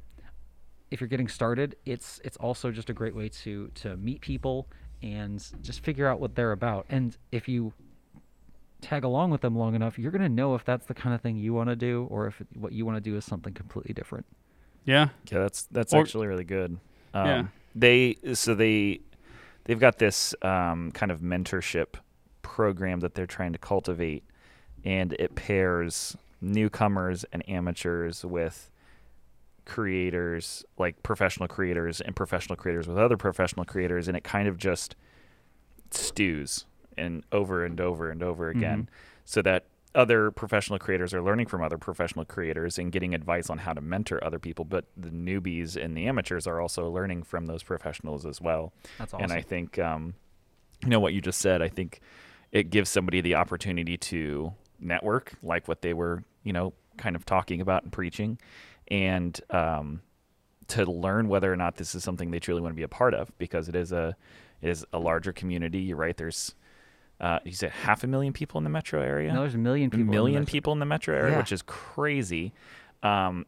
if 0.90 1.00
you're 1.00 1.08
getting 1.08 1.28
started, 1.28 1.76
it's 1.84 2.20
it's 2.24 2.36
also 2.38 2.70
just 2.70 2.88
a 2.90 2.92
great 2.92 3.14
way 3.14 3.28
to 3.28 3.68
to 3.76 3.96
meet 3.96 4.20
people 4.20 4.66
and 5.02 5.44
just 5.62 5.80
figure 5.84 6.06
out 6.08 6.18
what 6.20 6.34
they're 6.34 6.52
about. 6.52 6.86
And 6.88 7.16
if 7.30 7.48
you 7.48 7.72
tag 8.80 9.04
along 9.04 9.30
with 9.30 9.40
them 9.40 9.56
long 9.56 9.74
enough, 9.74 9.98
you're 9.98 10.10
going 10.12 10.22
to 10.22 10.28
know 10.28 10.54
if 10.54 10.64
that's 10.64 10.86
the 10.86 10.94
kind 10.94 11.14
of 11.14 11.20
thing 11.20 11.36
you 11.36 11.52
want 11.52 11.68
to 11.68 11.76
do 11.76 12.06
or 12.10 12.26
if 12.26 12.40
what 12.54 12.72
you 12.72 12.86
want 12.86 12.96
to 12.96 13.00
do 13.00 13.16
is 13.16 13.24
something 13.24 13.52
completely 13.52 13.92
different. 13.92 14.26
Yeah. 14.84 15.08
Yeah, 15.30 15.38
that's 15.40 15.64
that's 15.64 15.92
Or- 15.92 16.00
actually 16.00 16.26
really 16.26 16.44
good. 16.44 16.78
Um, 17.14 17.26
Yeah. 17.26 17.46
They 17.74 18.16
so 18.34 18.54
they 18.54 19.00
they've 19.64 19.78
got 19.78 19.98
this 19.98 20.34
um, 20.42 20.90
kind 20.92 21.12
of 21.12 21.20
mentorship 21.20 21.94
program 22.42 23.00
that 23.00 23.14
they're 23.14 23.26
trying 23.26 23.52
to 23.52 23.58
cultivate, 23.58 24.24
and 24.84 25.12
it 25.12 25.34
pairs 25.36 26.16
newcomers 26.40 27.24
and 27.32 27.46
amateurs 27.48 28.24
with 28.24 28.70
creators, 29.68 30.64
like 30.78 31.00
professional 31.04 31.46
creators 31.46 32.00
and 32.00 32.16
professional 32.16 32.56
creators 32.56 32.88
with 32.88 32.98
other 32.98 33.16
professional 33.16 33.64
creators, 33.64 34.08
and 34.08 34.16
it 34.16 34.24
kind 34.24 34.48
of 34.48 34.56
just 34.56 34.96
stews 35.92 36.64
and 36.96 37.22
over 37.30 37.64
and 37.64 37.80
over 37.80 38.10
and 38.10 38.22
over 38.22 38.48
again, 38.48 38.88
so 39.24 39.40
that 39.42 39.66
other 39.94 40.30
professional 40.30 40.78
creators 40.78 41.14
are 41.14 41.22
learning 41.22 41.46
from 41.46 41.62
other 41.62 41.78
professional 41.78 42.24
creators 42.24 42.78
and 42.78 42.92
getting 42.92 43.14
advice 43.14 43.48
on 43.48 43.58
how 43.58 43.72
to 43.72 43.80
mentor 43.80 44.22
other 44.22 44.38
people, 44.38 44.64
but 44.64 44.84
the 44.96 45.10
newbies 45.10 45.82
and 45.82 45.96
the 45.96 46.06
amateurs 46.06 46.46
are 46.46 46.60
also 46.60 46.90
learning 46.90 47.22
from 47.22 47.46
those 47.46 47.62
professionals 47.62 48.26
as 48.26 48.40
well. 48.40 48.72
That's 48.98 49.14
awesome. 49.14 49.24
And 49.24 49.32
I 49.32 49.40
think, 49.40 49.78
um, 49.78 50.14
you 50.82 50.90
know, 50.90 51.00
what 51.00 51.14
you 51.14 51.20
just 51.20 51.40
said, 51.40 51.62
I 51.62 51.68
think 51.68 52.00
it 52.52 52.70
gives 52.70 52.90
somebody 52.90 53.20
the 53.20 53.34
opportunity 53.34 53.96
to 53.96 54.52
network, 54.78 55.32
like 55.42 55.68
what 55.68 55.82
they 55.82 55.94
were, 55.94 56.22
you 56.42 56.52
know, 56.52 56.74
kind 56.96 57.16
of 57.16 57.24
talking 57.24 57.60
about 57.60 57.82
and 57.84 57.92
preaching, 57.92 58.38
and 58.90 59.40
um, 59.50 60.00
to 60.68 60.84
learn 60.90 61.28
whether 61.28 61.52
or 61.52 61.56
not 61.56 61.76
this 61.76 61.94
is 61.94 62.02
something 62.04 62.30
they 62.30 62.38
truly 62.40 62.60
want 62.60 62.72
to 62.72 62.76
be 62.76 62.82
a 62.82 62.88
part 62.88 63.14
of, 63.14 63.30
because 63.38 63.68
it 63.68 63.74
is 63.76 63.92
a 63.92 64.16
it 64.60 64.68
is 64.70 64.84
a 64.92 64.98
larger 64.98 65.32
community. 65.32 65.78
You're 65.80 65.96
right. 65.96 66.16
There's 66.16 66.54
uh, 67.20 67.38
you 67.44 67.52
said 67.52 67.70
half 67.70 68.04
a 68.04 68.06
million 68.06 68.32
people 68.32 68.58
in 68.58 68.64
the 68.64 68.70
metro 68.70 69.00
area 69.02 69.32
No, 69.32 69.40
there's 69.40 69.54
a 69.54 69.58
million 69.58 69.88
a 69.88 69.90
people. 69.90 70.00
in 70.02 70.06
the 70.06 70.12
million 70.12 70.40
metro- 70.42 70.52
people 70.52 70.72
in 70.72 70.78
the 70.78 70.86
metro 70.86 71.16
area, 71.16 71.32
Yeah. 71.32 71.38
which 71.38 71.52
is 71.52 71.62
crazy. 71.62 72.52
Um, 73.02 73.46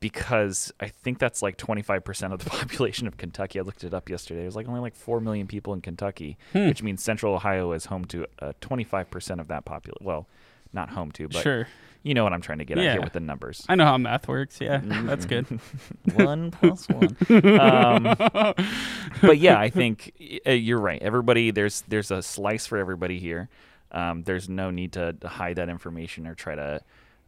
because 0.00 0.72
I 0.80 0.88
think 0.88 1.18
that's 1.18 1.40
like 1.42 1.56
25% 1.56 2.32
of 2.32 2.42
the 2.42 2.50
population 2.50 3.06
of 3.06 3.16
Kentucky. 3.16 3.58
I 3.58 3.62
looked 3.62 3.84
it 3.84 3.94
up 3.94 4.08
yesterday. 4.08 4.40
There's 4.42 4.56
like 4.56 4.68
only 4.68 4.80
like 4.80 4.94
4 4.96 5.20
million 5.20 5.46
people 5.46 5.72
in 5.72 5.80
Kentucky, 5.80 6.36
Hmm. 6.52 6.66
which 6.66 6.82
means 6.82 7.02
Central 7.02 7.34
Ohio 7.34 7.72
is 7.72 7.86
home 7.86 8.04
to 8.06 8.26
uh, 8.40 8.52
25% 8.60 9.40
of 9.40 9.48
that 9.48 9.64
population. 9.64 10.04
Well, 10.04 10.26
not 10.72 10.90
home 10.90 11.10
to, 11.12 11.28
but 11.28 11.42
sure. 11.42 11.68
You 12.02 12.14
know 12.14 12.24
what 12.24 12.32
I'm 12.32 12.40
trying 12.40 12.58
to 12.58 12.64
get 12.64 12.78
at 12.78 12.92
here 12.92 13.00
with 13.02 13.12
the 13.12 13.20
numbers. 13.20 13.64
I 13.68 13.74
know 13.74 13.84
how 13.84 13.98
math 13.98 14.28
works. 14.28 14.60
Yeah. 14.60 14.80
That's 14.84 15.26
good. 15.26 15.46
one 16.14 16.50
plus 16.50 16.88
one. 16.88 17.16
Um, 17.58 18.04
but 19.22 19.38
yeah, 19.38 19.58
I 19.58 19.70
think 19.80 20.12
uh, 20.46 20.52
you're 20.52 20.80
right. 20.80 21.00
Everybody, 21.02 21.50
there's 21.50 21.82
there's 21.88 22.10
a 22.10 22.22
slice 22.22 22.66
for 22.66 22.78
everybody 22.78 23.18
here. 23.18 23.48
Um, 23.90 24.22
there's 24.22 24.48
no 24.48 24.70
need 24.70 24.92
to, 24.92 25.14
to 25.14 25.28
hide 25.28 25.56
that 25.56 25.68
information 25.68 26.26
or 26.26 26.34
try 26.34 26.54
to 26.54 26.80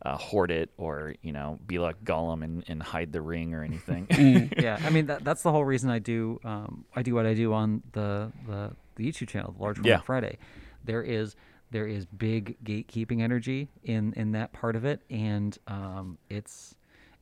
uh, 0.02 0.16
hoard 0.16 0.50
it 0.50 0.70
or 0.76 1.14
you 1.22 1.32
know 1.32 1.58
be 1.66 1.78
like 1.78 2.02
Gollum 2.04 2.42
and, 2.42 2.64
and 2.68 2.82
hide 2.82 3.12
the 3.12 3.20
ring 3.20 3.54
or 3.54 3.62
anything. 3.62 4.06
Mm. 4.06 4.60
yeah, 4.62 4.78
I 4.82 4.90
mean 4.90 5.06
that, 5.06 5.24
that's 5.24 5.42
the 5.42 5.50
whole 5.52 5.64
reason 5.64 5.90
I 5.90 5.98
do 5.98 6.40
um, 6.44 6.84
I 6.94 7.02
do 7.02 7.14
what 7.14 7.26
I 7.26 7.34
do 7.34 7.52
on 7.52 7.82
the 7.92 8.30
the, 8.46 8.72
the 8.96 9.10
YouTube 9.10 9.28
channel, 9.28 9.52
the 9.52 9.62
Large 9.62 9.76
Format 9.76 9.88
Yeah. 9.90 10.00
Friday. 10.00 10.38
There 10.84 11.02
is 11.02 11.36
there 11.70 11.86
is 11.86 12.06
big 12.06 12.56
gatekeeping 12.64 13.20
energy 13.22 13.68
in 13.84 14.12
in 14.14 14.32
that 14.32 14.52
part 14.52 14.76
of 14.76 14.84
it, 14.84 15.02
and 15.10 15.56
um, 15.66 16.18
it's 16.28 16.74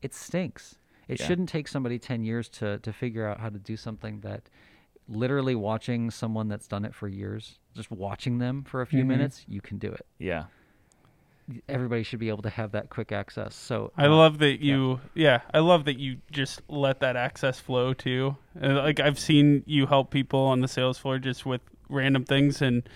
it 0.03 0.15
stinks. 0.15 0.79
It 1.09 1.19
Yeah. 1.21 1.27
shouldn't 1.27 1.49
take 1.49 1.69
somebody 1.69 1.99
ten 1.99 2.23
years 2.25 2.49
to 2.51 2.79
to 2.79 2.93
figure 2.93 3.27
out 3.27 3.41
how 3.41 3.49
to 3.49 3.59
do 3.59 3.77
something 3.77 4.21
that 4.21 4.43
literally 5.09 5.55
watching 5.55 6.11
someone 6.11 6.49
that's 6.49 6.69
done 6.69 6.85
it 6.85 6.95
for 6.95 7.09
years, 7.09 7.59
just 7.75 7.91
watching 7.91 8.39
them 8.39 8.63
for 8.63 8.83
a 8.83 8.87
few 8.87 9.05
Mhm. 9.05 9.09
minutes, 9.09 9.45
you 9.49 9.61
can 9.63 9.79
do 9.79 9.91
it. 9.91 10.05
yeah, 10.19 10.45
Everybody 11.67 12.03
should 12.03 12.19
be 12.19 12.29
able 12.29 12.43
to 12.43 12.51
have 12.51 12.73
that 12.73 12.91
quick 12.91 13.11
access. 13.11 13.55
So 13.55 13.91
I 13.97 14.05
uh, 14.05 14.11
love 14.11 14.37
that 14.41 14.63
you, 14.63 15.01
yeah. 15.15 15.41
I 15.55 15.61
love 15.61 15.87
that 15.87 15.99
you 15.99 16.19
just 16.31 16.61
let 16.69 17.01
that 17.01 17.17
access 17.17 17.59
flow 17.59 17.95
too. 17.95 18.37
Uh, 18.63 18.75
like 18.75 19.01
I've 19.01 19.19
seen 19.19 19.63
you 19.67 19.87
help 19.87 20.11
people 20.11 20.41
on 20.41 20.61
the 20.61 20.69
sales 20.69 20.99
floor 20.99 21.19
just 21.19 21.47
with 21.47 21.63
random 21.89 22.25
things, 22.27 22.61
and 22.61 22.87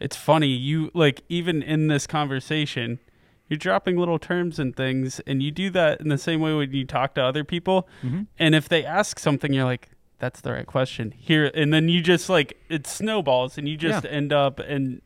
it's 0.00 0.16
funny. 0.16 0.48
You 0.48 0.90
like 0.94 1.22
even 1.28 1.62
in 1.62 1.86
this 1.88 2.06
conversation, 2.06 2.98
you're 3.48 3.58
dropping 3.58 3.96
little 3.96 4.18
terms 4.18 4.58
and 4.58 4.74
things, 4.74 5.20
and 5.26 5.42
you 5.42 5.50
do 5.50 5.70
that 5.70 6.00
in 6.00 6.08
the 6.08 6.18
same 6.18 6.40
way 6.40 6.54
when 6.54 6.72
you 6.72 6.84
talk 6.86 7.14
to 7.14 7.22
other 7.22 7.44
people. 7.44 7.88
Mhm. 8.02 8.26
And 8.38 8.54
if 8.54 8.68
they 8.68 8.84
ask 8.84 9.18
something, 9.18 9.52
you're 9.52 9.64
like, 9.64 9.90
"That's 10.18 10.40
the 10.40 10.52
right 10.52 10.66
question." 10.66 11.12
Here, 11.16 11.50
and 11.54 11.72
then 11.72 11.88
you 11.88 12.00
just 12.00 12.28
like 12.28 12.56
it 12.68 12.86
snowballs, 12.86 13.58
and 13.58 13.68
you 13.68 13.76
just 13.76 14.04
Yeah. 14.04 14.10
end 14.10 14.32
up 14.32 14.58
and 14.60 15.02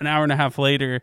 an 0.00 0.06
hour 0.06 0.22
and 0.24 0.32
a 0.32 0.36
half 0.36 0.58
later 0.58 1.02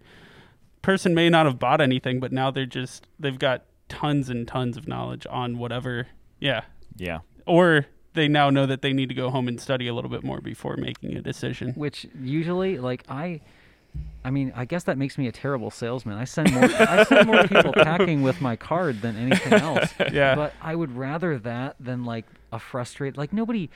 person 0.82 1.14
may 1.14 1.30
not 1.30 1.46
have 1.46 1.60
bought 1.60 1.82
anything, 1.82 2.20
but 2.20 2.32
now 2.32 2.50
they're 2.52 2.66
just 2.66 3.06
they've 3.20 3.38
got 3.40 3.66
tons 3.90 4.30
and 4.30 4.48
tons 4.48 4.78
of 4.78 4.88
knowledge 4.88 5.26
on 5.30 5.58
whatever. 5.58 6.08
Yeah. 6.40 6.62
yeah, 6.98 7.20
Or 7.46 7.86
they 8.14 8.28
now 8.28 8.50
know 8.50 8.66
that 8.66 8.82
they 8.82 8.94
need 8.94 9.10
to 9.10 9.16
go 9.16 9.30
home 9.30 9.48
and 9.48 9.60
study 9.60 9.88
a 9.88 9.94
little 9.94 10.10
bit 10.10 10.24
more 10.24 10.42
before 10.42 10.76
making 10.78 11.16
a 11.16 11.22
decision. 11.22 11.74
which 11.74 12.06
usually 12.22 12.78
like 12.78 13.04
i 13.10 13.42
I 14.24 14.30
mean, 14.30 14.54
I 14.56 14.66
guess 14.66 14.84
that 14.84 15.00
makes 15.00 15.18
me 15.18 15.28
a 15.28 15.32
terrible 15.32 15.72
salesman. 15.72 16.16
I 16.16 16.24
send 16.26 16.54
more 16.54 16.64
I 16.64 17.04
send 17.06 17.26
more 17.26 17.48
people 17.48 17.74
packing 17.90 18.22
with 18.22 18.40
my 18.40 18.56
card 18.56 19.02
than 19.02 19.16
anything 19.18 19.54
else. 19.54 19.92
Yeah. 20.14 20.36
But 20.36 20.54
I 20.62 20.76
would 20.76 20.96
rather 20.96 21.40
that 21.40 21.76
than 21.80 22.06
like 22.06 22.26
a 22.54 22.60
frustrated 22.60 23.18
like 23.18 23.34
nobody 23.34 23.70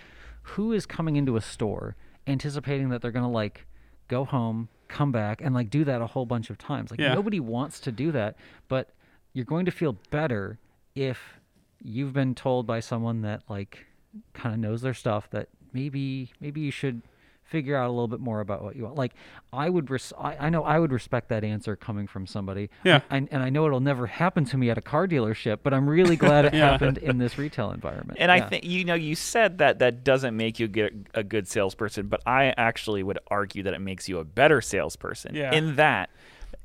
who 0.43 0.71
is 0.71 0.85
coming 0.85 1.15
into 1.15 1.35
a 1.35 1.41
store 1.41 1.95
anticipating 2.27 2.89
that 2.89 3.01
they're 3.01 3.11
going 3.11 3.25
to 3.25 3.29
like 3.29 3.65
go 4.07 4.23
home, 4.23 4.69
come 4.87 5.11
back 5.11 5.41
and 5.41 5.55
like 5.55 5.71
do 5.71 5.83
that 5.85 5.99
a 6.01 6.05
whole 6.07 6.27
bunch 6.27 6.51
of 6.51 6.59
times. 6.59 6.91
Like 6.91 6.99
Yeah. 6.99 7.15
nobody 7.15 7.39
wants 7.39 7.79
to 7.79 7.91
do 7.91 8.11
that, 8.11 8.35
but 8.67 8.91
you're 9.33 9.45
going 9.45 9.65
to 9.65 9.71
feel 9.71 9.97
better 10.11 10.59
if 10.93 11.39
you've 11.81 12.13
been 12.13 12.35
told 12.35 12.67
by 12.67 12.81
someone 12.81 13.21
that 13.23 13.41
like 13.49 13.87
kind 14.33 14.53
of 14.53 14.59
knows 14.59 14.81
their 14.81 14.93
stuff 14.93 15.29
that 15.31 15.49
maybe 15.73 16.31
maybe 16.39 16.61
you 16.61 16.71
should 16.71 17.01
figure 17.43 17.75
out 17.75 17.87
a 17.87 17.91
little 17.91 18.07
bit 18.07 18.19
more 18.21 18.39
about 18.39 18.63
what 18.63 18.75
you 18.75 18.83
want. 18.83 18.95
Like 18.95 19.13
I 19.51 19.69
would 19.69 19.89
res- 19.89 20.13
I, 20.17 20.37
I 20.47 20.49
know 20.49 20.63
I 20.63 20.79
would 20.79 20.91
respect 20.91 21.29
that 21.29 21.43
answer 21.43 21.75
coming 21.75 22.07
from 22.07 22.25
somebody. 22.25 22.69
Yeah. 22.83 23.01
And, 23.09 23.27
and 23.31 23.43
I 23.43 23.49
know 23.49 23.65
it'll 23.67 23.79
never 23.81 24.07
happen 24.07 24.45
to 24.45 24.57
me 24.57 24.69
at 24.69 24.77
a 24.77 24.81
car 24.81 25.07
dealership, 25.07 25.59
but 25.61 25.73
I'm 25.73 25.87
really 25.87 26.15
glad 26.15 26.45
it 26.45 26.53
Yeah. 26.53 26.71
happened 26.71 26.97
in 26.99 27.17
this 27.17 27.37
retail 27.37 27.71
environment. 27.71 28.17
And 28.19 28.31
I 28.31 28.39
think 28.47 28.63
you 28.63 28.85
know 28.85 28.95
you 28.95 29.13
said 29.15 29.57
that 29.59 29.79
that 29.79 30.03
doesn't 30.03 30.35
make 30.35 30.57
you 30.57 30.67
get 30.67 30.93
a 31.13 31.23
good 31.23 31.47
salesperson, 31.47 32.07
but 32.07 32.21
I 32.25 32.53
actually 32.57 33.03
would 33.03 33.19
argue 33.27 33.61
that 33.63 33.73
it 33.73 33.81
makes 33.81 34.07
you 34.09 34.19
a 34.19 34.23
better 34.23 34.61
salesperson. 34.61 35.35
Yeah. 35.35 35.53
In 35.53 35.75
that, 35.75 36.09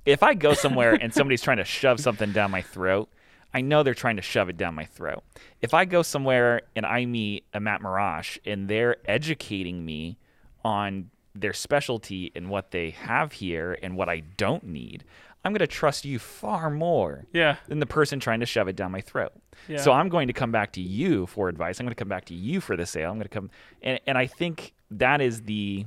if 0.07 0.23
I 0.23 0.35
go 0.35 0.55
somewhere 0.55 0.95
and 0.95 1.13
somebody's 1.13 1.43
trying 1.43 1.59
to 1.59 1.65
shove 1.65 1.99
something 2.01 2.33
down 2.33 2.51
my 2.51 2.63
throat, 2.63 3.11
I 3.55 3.61
know 3.63 3.83
they're 3.83 3.95
trying 3.95 4.17
to 4.17 4.23
shove 4.23 4.49
it 4.49 4.57
down 4.57 4.75
my 4.75 4.85
throat. 4.85 5.23
If 5.63 5.73
I 5.75 5.85
go 5.85 6.03
somewhere 6.03 6.63
and 6.77 6.85
I 6.85 7.07
meet 7.07 7.45
a 7.55 7.61
Matt 7.61 7.81
Marrash 7.81 8.39
and 8.45 8.69
they're 8.69 8.97
educating 9.07 9.85
me 9.85 10.19
on 10.65 11.11
their 11.35 11.53
specialty 11.53 12.33
and 12.35 12.51
what 12.51 12.73
they 12.73 12.91
have 12.91 13.33
here 13.33 13.79
and 13.83 13.97
what 13.97 14.09
I 14.09 14.21
don't 14.37 14.65
need, 14.65 15.05
I'm 15.45 15.53
going 15.53 15.61
to 15.61 15.67
trust 15.67 16.05
you 16.05 16.19
far 16.19 16.69
more 16.69 17.27
Yeah. 17.33 17.57
than 17.69 17.79
the 17.79 17.87
person 17.87 18.21
trying 18.21 18.41
to 18.41 18.47
shove 18.47 18.69
it 18.69 18.77
down 18.77 18.91
my 18.93 19.01
throat. 19.01 19.33
Yeah. 19.69 19.79
So 19.79 19.93
I'm 19.93 20.09
going 20.09 20.27
to 20.27 20.33
come 20.35 20.51
back 20.53 20.73
to 20.73 20.81
you 20.81 21.27
for 21.27 21.49
advice. 21.49 21.79
I'm 21.81 21.87
going 21.87 21.95
to 21.95 21.99
come 21.99 22.09
back 22.09 22.27
to 22.27 22.35
you 22.35 22.61
for 22.61 22.77
the 22.77 22.85
sale. 22.87 23.11
I'm 23.11 23.17
going 23.17 23.23
to 23.23 23.29
come 23.29 23.51
and 23.83 23.99
and 24.07 24.19
I 24.19 24.27
think 24.27 24.75
that 24.91 25.21
is 25.21 25.43
the 25.43 25.87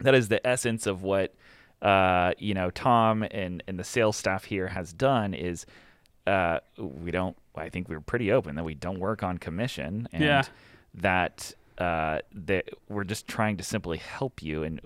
that 0.00 0.14
is 0.14 0.28
the 0.28 0.44
essence 0.46 0.86
of 0.86 1.02
what 1.02 1.34
uh, 1.80 2.32
you 2.38 2.54
know 2.54 2.70
Tom 2.70 3.24
and 3.30 3.62
and 3.68 3.78
the 3.78 3.84
sales 3.84 4.16
staff 4.16 4.44
here 4.44 4.68
has 4.68 4.92
done 4.92 5.32
is 5.34 5.66
uh, 6.26 6.60
we 6.78 7.10
don't 7.10 7.36
I 7.54 7.68
think 7.68 7.88
we're 7.88 8.00
pretty 8.00 8.32
open 8.32 8.54
that 8.56 8.64
we 8.64 8.74
don't 8.74 8.98
work 9.00 9.22
on 9.22 9.38
commission 9.38 10.08
and 10.12 10.22
Yeah. 10.24 10.42
that 10.94 11.52
uh, 11.78 12.20
that 12.32 12.68
we're 12.88 13.04
just 13.04 13.26
trying 13.26 13.56
to 13.56 13.64
simply 13.64 13.98
help 13.98 14.42
you 14.42 14.62
and 14.62 14.80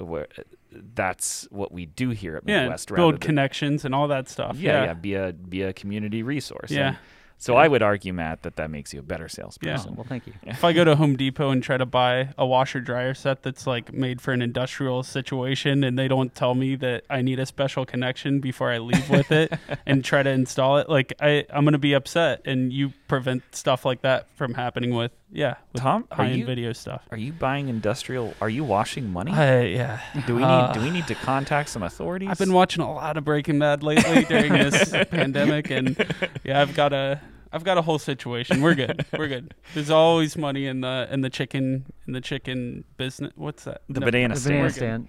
that's 0.95 1.47
what 1.51 1.73
we 1.73 1.87
do 1.87 2.11
here 2.11 2.37
at 2.37 2.45
Midwest 2.45 2.91
rather 2.91 3.01
Build 3.03 3.15
than- 3.15 3.21
connections 3.21 3.85
and 3.85 3.95
all 3.95 4.09
that 4.09 4.29
stuff. 4.29 4.57
yeah, 4.59 4.73
Yeah. 4.73 4.85
yeah, 4.87 4.93
be 4.95 5.15
a 5.15 5.33
be 5.33 5.63
a 5.63 5.73
community 5.73 6.23
resource. 6.23 6.71
Yeah. 6.71 6.89
And 6.89 6.97
so 7.39 7.55
I 7.55 7.69
would 7.69 7.83
argue, 7.83 8.13
Matt, 8.13 8.43
that 8.43 8.57
that 8.57 8.71
makes 8.71 8.95
you 8.95 9.01
a 9.01 9.03
better 9.03 9.29
salesperson. 9.29 9.93
Oh, 9.93 9.95
well, 9.99 10.07
thank 10.09 10.27
you. 10.27 10.33
If 10.43 10.65
I 10.65 10.73
go 10.73 10.85
to 10.85 10.97
Home 10.97 11.17
Depot 11.17 11.51
and 11.51 11.63
try 11.63 11.77
to 11.77 11.85
buy 11.85 12.31
a 12.39 12.47
washer 12.47 12.81
dryer 12.81 13.13
set 13.15 13.43
that's 13.43 13.67
like 13.67 13.93
made 13.93 14.21
for 14.21 14.33
an 14.33 14.41
industrial 14.41 15.03
situation 15.03 15.85
and 15.85 15.99
they 15.99 16.09
don't 16.09 16.35
tell 16.35 16.55
me 16.55 16.77
that 16.77 17.05
I 17.11 17.21
need 17.21 17.39
a 17.39 17.47
special 17.47 17.85
connection 17.85 18.41
before 18.41 18.71
I 18.71 18.79
leave 18.79 19.11
with 19.11 19.31
it 19.33 19.53
and 19.87 20.05
try 20.05 20.23
to 20.23 20.31
install 20.31 20.79
it, 20.79 20.89
like 20.89 21.13
I, 21.21 21.45
I'm 21.51 21.65
gonna 21.65 21.79
be 21.79 21.93
upset 21.93 22.43
and 22.47 22.73
you 22.73 22.93
prevent 23.07 23.43
stuff 23.55 23.85
like 23.85 24.03
that 24.03 24.29
from 24.37 24.55
happening 24.55 24.95
with 24.95 25.13
yeah, 25.33 25.57
with 25.73 25.83
Tom, 25.83 26.07
high 26.11 26.27
end 26.29 26.39
you 26.41 26.47
video 26.47 26.73
stuff. 26.73 27.03
are 27.11 27.17
you 27.17 27.33
buying 27.33 27.69
industrial? 27.69 28.35
Are 28.41 28.49
you 28.49 28.65
washing 28.65 29.13
money? 29.13 29.33
I, 29.33 29.63
yeah. 29.65 30.01
do 30.27 30.35
we 30.37 30.43
need 30.43 30.47
Uh, 30.49 30.73
do 30.73 30.81
we 30.81 30.91
need 30.91 31.07
to 31.09 31.15
contact 31.15 31.69
some 31.69 31.83
authorities? 31.83 32.29
I've 32.31 32.39
been 32.39 32.53
watching 32.53 32.83
a 32.83 32.93
lot 32.93 33.17
of 33.17 33.25
Breaking 33.25 33.59
Bad 33.59 33.83
lately 33.83 34.25
during 34.25 34.53
this 34.53 34.91
pandemic, 35.11 35.71
and 35.71 35.97
yeah, 36.45 36.61
I've 36.63 36.75
got 36.75 36.93
a 36.93 37.21
I've 37.53 37.65
got 37.65 37.79
a 37.79 37.83
whole 37.83 37.99
situation. 37.99 38.61
We're 38.61 38.75
good. 38.75 39.07
We're 39.17 39.29
good. 39.29 39.55
There's 39.73 39.89
always 39.91 40.37
money 40.37 40.67
in 40.67 40.81
the 40.83 41.09
in 41.11 41.21
the 41.23 41.31
chicken 41.31 41.87
in 42.07 42.13
the 42.13 42.21
chicken 42.21 42.85
business. 42.97 43.33
What's 43.37 43.65
that? 43.65 43.83
the 43.89 44.01
No, 44.01 44.07
banana 44.07 44.35
The 44.35 44.41
stand. 44.41 44.75
banana 44.75 45.09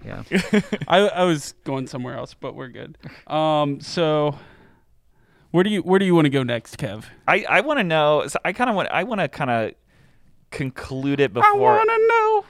yeah. 0.52 0.60
I 0.88 0.98
I 1.08 1.24
was 1.24 1.52
going 1.64 1.86
somewhere 1.86 2.16
else, 2.16 2.34
but 2.34 2.54
we're 2.54 2.68
good. 2.68 2.96
Um, 3.26 3.80
so 3.80 4.36
where 5.50 5.64
do 5.64 5.70
you 5.70 5.82
where 5.82 5.98
do 5.98 6.04
you 6.06 6.14
want 6.14 6.26
to 6.26 6.30
go 6.30 6.42
next, 6.42 6.76
Kev? 6.78 7.04
I 7.26 7.44
I 7.48 7.60
want 7.60 7.78
to 7.80 7.84
know. 7.84 8.26
So 8.28 8.38
I 8.44 8.52
kind 8.52 8.68
of 8.70 8.76
want. 8.76 8.88
I 8.90 9.04
want 9.04 9.20
to 9.20 9.28
kind 9.28 9.50
of 9.50 9.72
conclude 10.50 11.20
it 11.20 11.32
before. 11.32 11.50
I 11.50 11.84
want 11.84 11.90
to 11.90 12.06
know. 12.08 12.44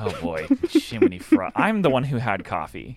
Oh 0.00 0.20
boy, 0.20 0.46
Jiminy 0.70 1.18
Fry. 1.18 1.50
I'm 1.56 1.82
the 1.82 1.90
one 1.90 2.04
who 2.04 2.18
had 2.18 2.44
coffee. 2.44 2.96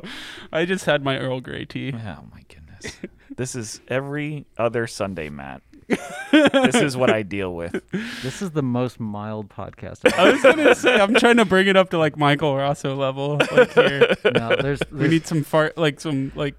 I 0.52 0.64
just 0.64 0.84
had 0.84 1.02
my 1.02 1.18
Earl 1.18 1.40
Grey 1.40 1.64
tea. 1.64 1.92
Oh 1.92 2.24
my 2.32 2.42
goodness. 2.48 2.98
This 3.36 3.56
is 3.56 3.80
every 3.88 4.46
other 4.56 4.86
Sunday, 4.86 5.28
Matt. 5.28 5.62
This 5.88 6.74
is 6.74 6.96
what 6.96 7.10
I 7.10 7.22
deal 7.36 7.54
with. 7.54 7.82
This 8.22 8.42
is 8.42 8.50
the 8.50 8.62
most 8.62 8.98
mild 8.98 9.48
podcast. 9.48 10.00
I've 10.06 10.18
I 10.18 10.32
was 10.32 10.42
gonna 10.42 10.74
say 10.74 10.94
I'm 10.94 11.14
trying 11.14 11.36
to 11.36 11.44
bring 11.44 11.66
it 11.68 11.76
up 11.76 11.90
to 11.90 11.98
like 11.98 12.16
Michael 12.16 12.54
Raso 12.54 12.96
level. 12.96 13.38
Like 13.52 13.72
here, 13.72 14.14
No, 14.34 14.56
there's, 14.60 14.80
we 14.90 14.98
there's 14.98 15.10
need 15.10 15.26
some 15.26 15.44
fart, 15.44 15.78
like 15.78 16.00
some 16.00 16.32
like 16.34 16.54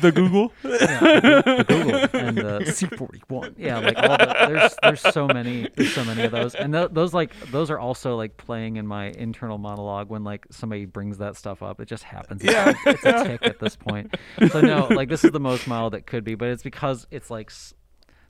the 0.00 0.10
Google. 0.12 0.52
yeah, 0.64 1.00
the 1.00 1.64
Google 1.68 2.20
and 2.20 2.38
the 2.38 2.60
C41. 2.66 3.54
Yeah, 3.56 3.78
like 3.78 3.96
all 3.96 4.18
the 4.18 4.34
there's 4.48 4.74
there's 4.82 5.14
so 5.14 5.26
many 5.26 5.68
there's 5.76 5.94
so 5.94 6.04
many 6.04 6.22
of 6.22 6.32
those, 6.32 6.54
and 6.54 6.72
th- 6.72 6.90
those 6.92 7.14
like 7.14 7.38
those 7.50 7.70
are 7.70 7.78
also 7.78 8.16
like 8.16 8.36
playing 8.36 8.76
in 8.76 8.86
my 8.86 9.06
internal 9.10 9.58
monologue 9.58 10.10
when 10.10 10.24
like 10.24 10.46
somebody 10.50 10.84
brings 10.84 11.18
that 11.18 11.36
stuff 11.36 11.62
up. 11.62 11.80
It 11.80 11.86
just 11.86 12.04
happens. 12.04 12.42
Yeah. 12.42 12.74
it's, 12.84 13.04
it's 13.04 13.04
a 13.04 13.24
tick 13.24 13.42
at 13.42 13.58
this 13.60 13.76
point. 13.76 14.16
So 14.50 14.60
no, 14.60 14.88
like 14.88 15.08
this 15.08 15.24
is 15.24 15.30
the 15.30 15.40
most 15.40 15.66
mild 15.66 15.94
it 15.94 16.06
could 16.06 16.24
be, 16.24 16.34
but 16.34 16.48
it's 16.48 16.62
because 16.62 17.06
it's 17.10 17.30
like. 17.30 17.50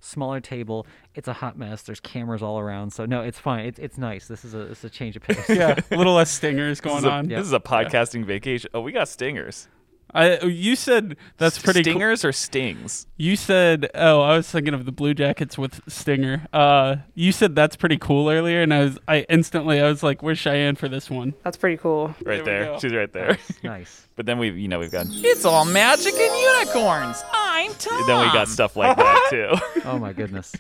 S- 0.03 0.07
Smaller 0.09 0.41
table, 0.41 0.87
it's 1.15 1.29
a 1.29 1.33
hot 1.35 1.59
mess. 1.59 1.83
There's 1.83 2.01
cameras 2.01 2.43
all 2.43 2.59
around, 2.59 2.93
so 2.93 3.05
no, 3.07 3.21
it's 3.23 3.39
fine. 3.39 3.67
It's 3.67 3.79
it's 3.79 3.99
nice. 3.99 4.29
This 4.29 4.45
is 4.45 4.55
a 4.55 4.61
it's 4.63 4.85
a 4.85 4.91
change 4.91 5.17
of 5.17 5.23
pace. 5.23 5.49
yeah, 5.49 5.79
a 5.91 5.97
little 5.97 6.15
less 6.15 6.31
stingers 6.31 6.79
This 6.79 6.81
going 6.81 6.99
is, 6.99 7.05
a, 7.05 7.11
on. 7.11 7.31
Yeah. 7.31 7.39
this 7.39 7.47
is 7.47 7.53
a 7.53 7.61
podcasting 7.61 8.25
vacation. 8.25 8.71
Oh, 8.75 8.81
we 8.81 8.93
got 8.93 9.09
stingers. 9.09 9.69
I 10.15 10.39
you 10.41 10.77
said 10.77 11.17
that's 11.37 11.59
pretty 11.59 11.83
cool. 11.83 11.93
Stingers 11.93 12.25
or 12.25 12.33
stings? 12.33 13.07
You 13.17 13.37
said 13.37 13.91
oh 13.95 14.21
I 14.21 14.37
was 14.37 14.51
thinking 14.51 14.73
of 14.73 14.85
the 14.87 14.93
Blue 14.93 15.15
Jackets 15.15 15.59
with 15.59 15.81
Stinger. 15.89 16.47
Uh, 16.53 16.97
you 17.15 17.33
said 17.33 17.55
that's 17.55 17.77
pretty 17.77 17.99
cool 17.99 18.31
earlier, 18.31 18.63
and 18.63 18.73
I 18.73 18.81
was 18.85 18.99
I 19.09 19.27
instantly 19.29 19.81
I 19.81 19.89
was 19.89 20.03
like, 20.03 20.23
where's 20.23 20.39
Cheyenne 20.39 20.77
for 20.77 20.89
this 20.89 21.11
one? 21.11 21.35
That's 21.43 21.57
pretty 21.57 21.77
cool. 21.77 22.15
Right 22.25 22.45
There 22.45 22.65
there. 22.71 22.81
She's 22.81 22.95
right 22.95 23.13
there. 23.13 23.39
nice. 23.63 24.03
But 24.17 24.25
then 24.25 24.39
we've, 24.39 24.57
you 24.57 24.67
know, 24.67 24.79
we've 24.79 24.91
got. 24.91 25.05
It's 25.11 25.45
all 25.45 25.67
magic 25.67 26.15
and 26.15 26.35
unicorns. 26.65 27.23
I'm 27.35 27.71
Tom. 27.75 28.03
Then 28.07 28.19
we 28.27 28.33
got 28.33 28.49
stuff 28.49 28.75
like 28.75 28.97
that 28.97 29.27
too. 29.29 29.55
Oh 29.85 29.99
my 29.99 30.15
goodness. 30.15 30.55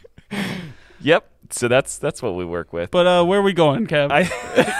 yep. 1.00 1.30
So 1.48 1.66
that's 1.66 1.96
that's 1.96 2.20
what 2.20 2.34
we 2.34 2.44
work 2.44 2.74
with. 2.74 2.90
But 2.90 3.06
uh, 3.06 3.24
where 3.24 3.38
are 3.38 3.42
we 3.42 3.54
going, 3.54 3.86
Kev? 3.86 4.10
I, 4.12 4.22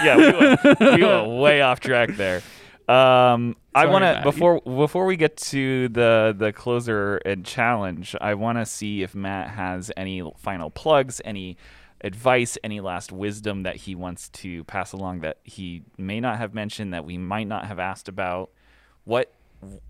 yeah, 0.05 0.17
we 0.17 0.31
went, 0.37 0.79
we 0.99 1.03
went 1.05 1.41
way 1.41 1.61
off 1.61 1.79
track 1.79 2.09
there. 2.17 2.43
Um, 2.87 3.57
I 3.75 3.85
want 3.85 4.03
to 4.03 4.21
before 4.23 4.61
before 4.61 5.05
we 5.05 5.17
get 5.17 5.35
to 5.37 5.89
the 5.89 6.33
the 6.37 6.53
closer 6.53 7.17
and 7.17 7.45
challenge. 7.45 8.15
I 8.21 8.33
want 8.35 8.57
to 8.59 8.65
see 8.65 9.03
if 9.03 9.13
Matt 9.13 9.49
has 9.49 9.91
any 9.97 10.23
final 10.37 10.69
plugs, 10.69 11.21
any 11.25 11.57
advice, 12.01 12.57
any 12.63 12.79
last 12.79 13.11
wisdom 13.11 13.63
that 13.63 13.75
he 13.75 13.95
wants 13.95 14.29
to 14.29 14.63
pass 14.65 14.93
along 14.93 15.19
that 15.21 15.39
he 15.43 15.83
may 15.97 16.19
not 16.19 16.37
have 16.37 16.53
mentioned 16.53 16.93
that 16.93 17.03
we 17.03 17.17
might 17.17 17.47
not 17.47 17.65
have 17.65 17.79
asked 17.79 18.07
about. 18.07 18.51
What 19.03 19.33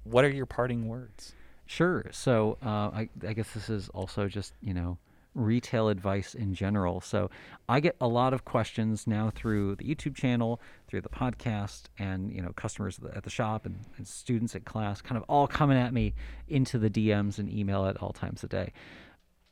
what 0.04 0.26
are 0.26 0.30
your 0.30 0.46
parting 0.48 0.88
words? 0.88 1.34
Sure. 1.68 2.06
So 2.12 2.58
uh, 2.64 2.90
I, 2.90 3.10
I 3.28 3.34
guess 3.34 3.52
this 3.52 3.70
is 3.70 3.90
also 3.90 4.28
just 4.28 4.54
you 4.62 4.74
know 4.74 4.98
retail 5.38 5.90
advice 5.90 6.34
in 6.36 6.54
general. 6.54 7.02
So 7.02 7.30
I 7.70 7.80
get 7.80 7.96
a 8.02 8.08
lot 8.08 8.34
of 8.34 8.46
questions 8.46 9.08
now 9.08 9.30
through 9.34 9.76
the 9.76 9.84
YouTube 9.86 10.16
channel, 10.16 10.62
through 10.88 11.02
the 11.02 11.10
podcast, 11.10 11.84
and 11.98 12.32
you 12.32 12.42
know 12.42 12.52
customers 12.54 13.00
at 13.14 13.24
the, 13.24 13.30
shop 13.30 13.66
and, 13.66 13.80
and 13.98 14.08
students 14.08 14.56
at 14.56 14.66
class, 14.66 15.02
kind 15.02 15.18
of 15.18 15.24
all 15.30 15.48
coming 15.48 15.78
at 15.78 15.94
me 15.94 16.14
into 16.48 16.78
the 16.78 16.90
DMs 16.90 17.38
and 17.40 17.52
email 17.52 17.86
at 17.86 17.98
all 17.98 18.12
times 18.12 18.44
a 18.44 18.48
day. 18.48 18.74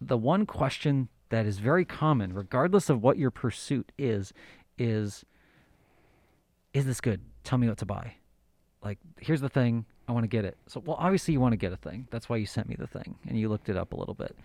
The 0.02 0.18
one 0.18 0.46
question 0.46 1.10
that 1.30 1.46
is 1.46 1.60
very 1.60 1.86
common, 1.86 2.34
regardless 2.34 2.90
of 2.90 3.02
what 3.02 3.18
your 3.18 3.32
pursuit 3.32 3.92
is, 3.98 4.34
is 4.78 5.24
is 6.74 6.86
this 6.86 7.00
good? 7.00 7.22
Tell 7.44 7.58
me 7.58 7.70
what 7.70 7.78
to 7.78 7.86
buy 7.86 8.16
like 8.86 9.00
here's 9.20 9.42
the 9.42 9.50
thing 9.50 9.84
i 10.08 10.12
want 10.14 10.24
to 10.24 10.30
get 10.30 10.46
it 10.46 10.56
so 10.68 10.82
well 10.86 10.96
obviously 11.00 11.34
you 11.34 11.42
want 11.42 11.52
to 11.52 11.58
get 11.58 11.74
a 11.74 11.78
thing 11.78 12.08
that's 12.12 12.30
why 12.30 12.38
you 12.38 12.46
sent 12.46 12.70
me 12.70 12.76
the 12.78 12.88
thing 12.88 13.16
and 13.28 13.38
you 13.38 13.50
looked 13.50 13.68
it 13.68 13.76
up 13.76 13.92
a 13.92 13.96
little 13.96 14.14
bit 14.14 14.38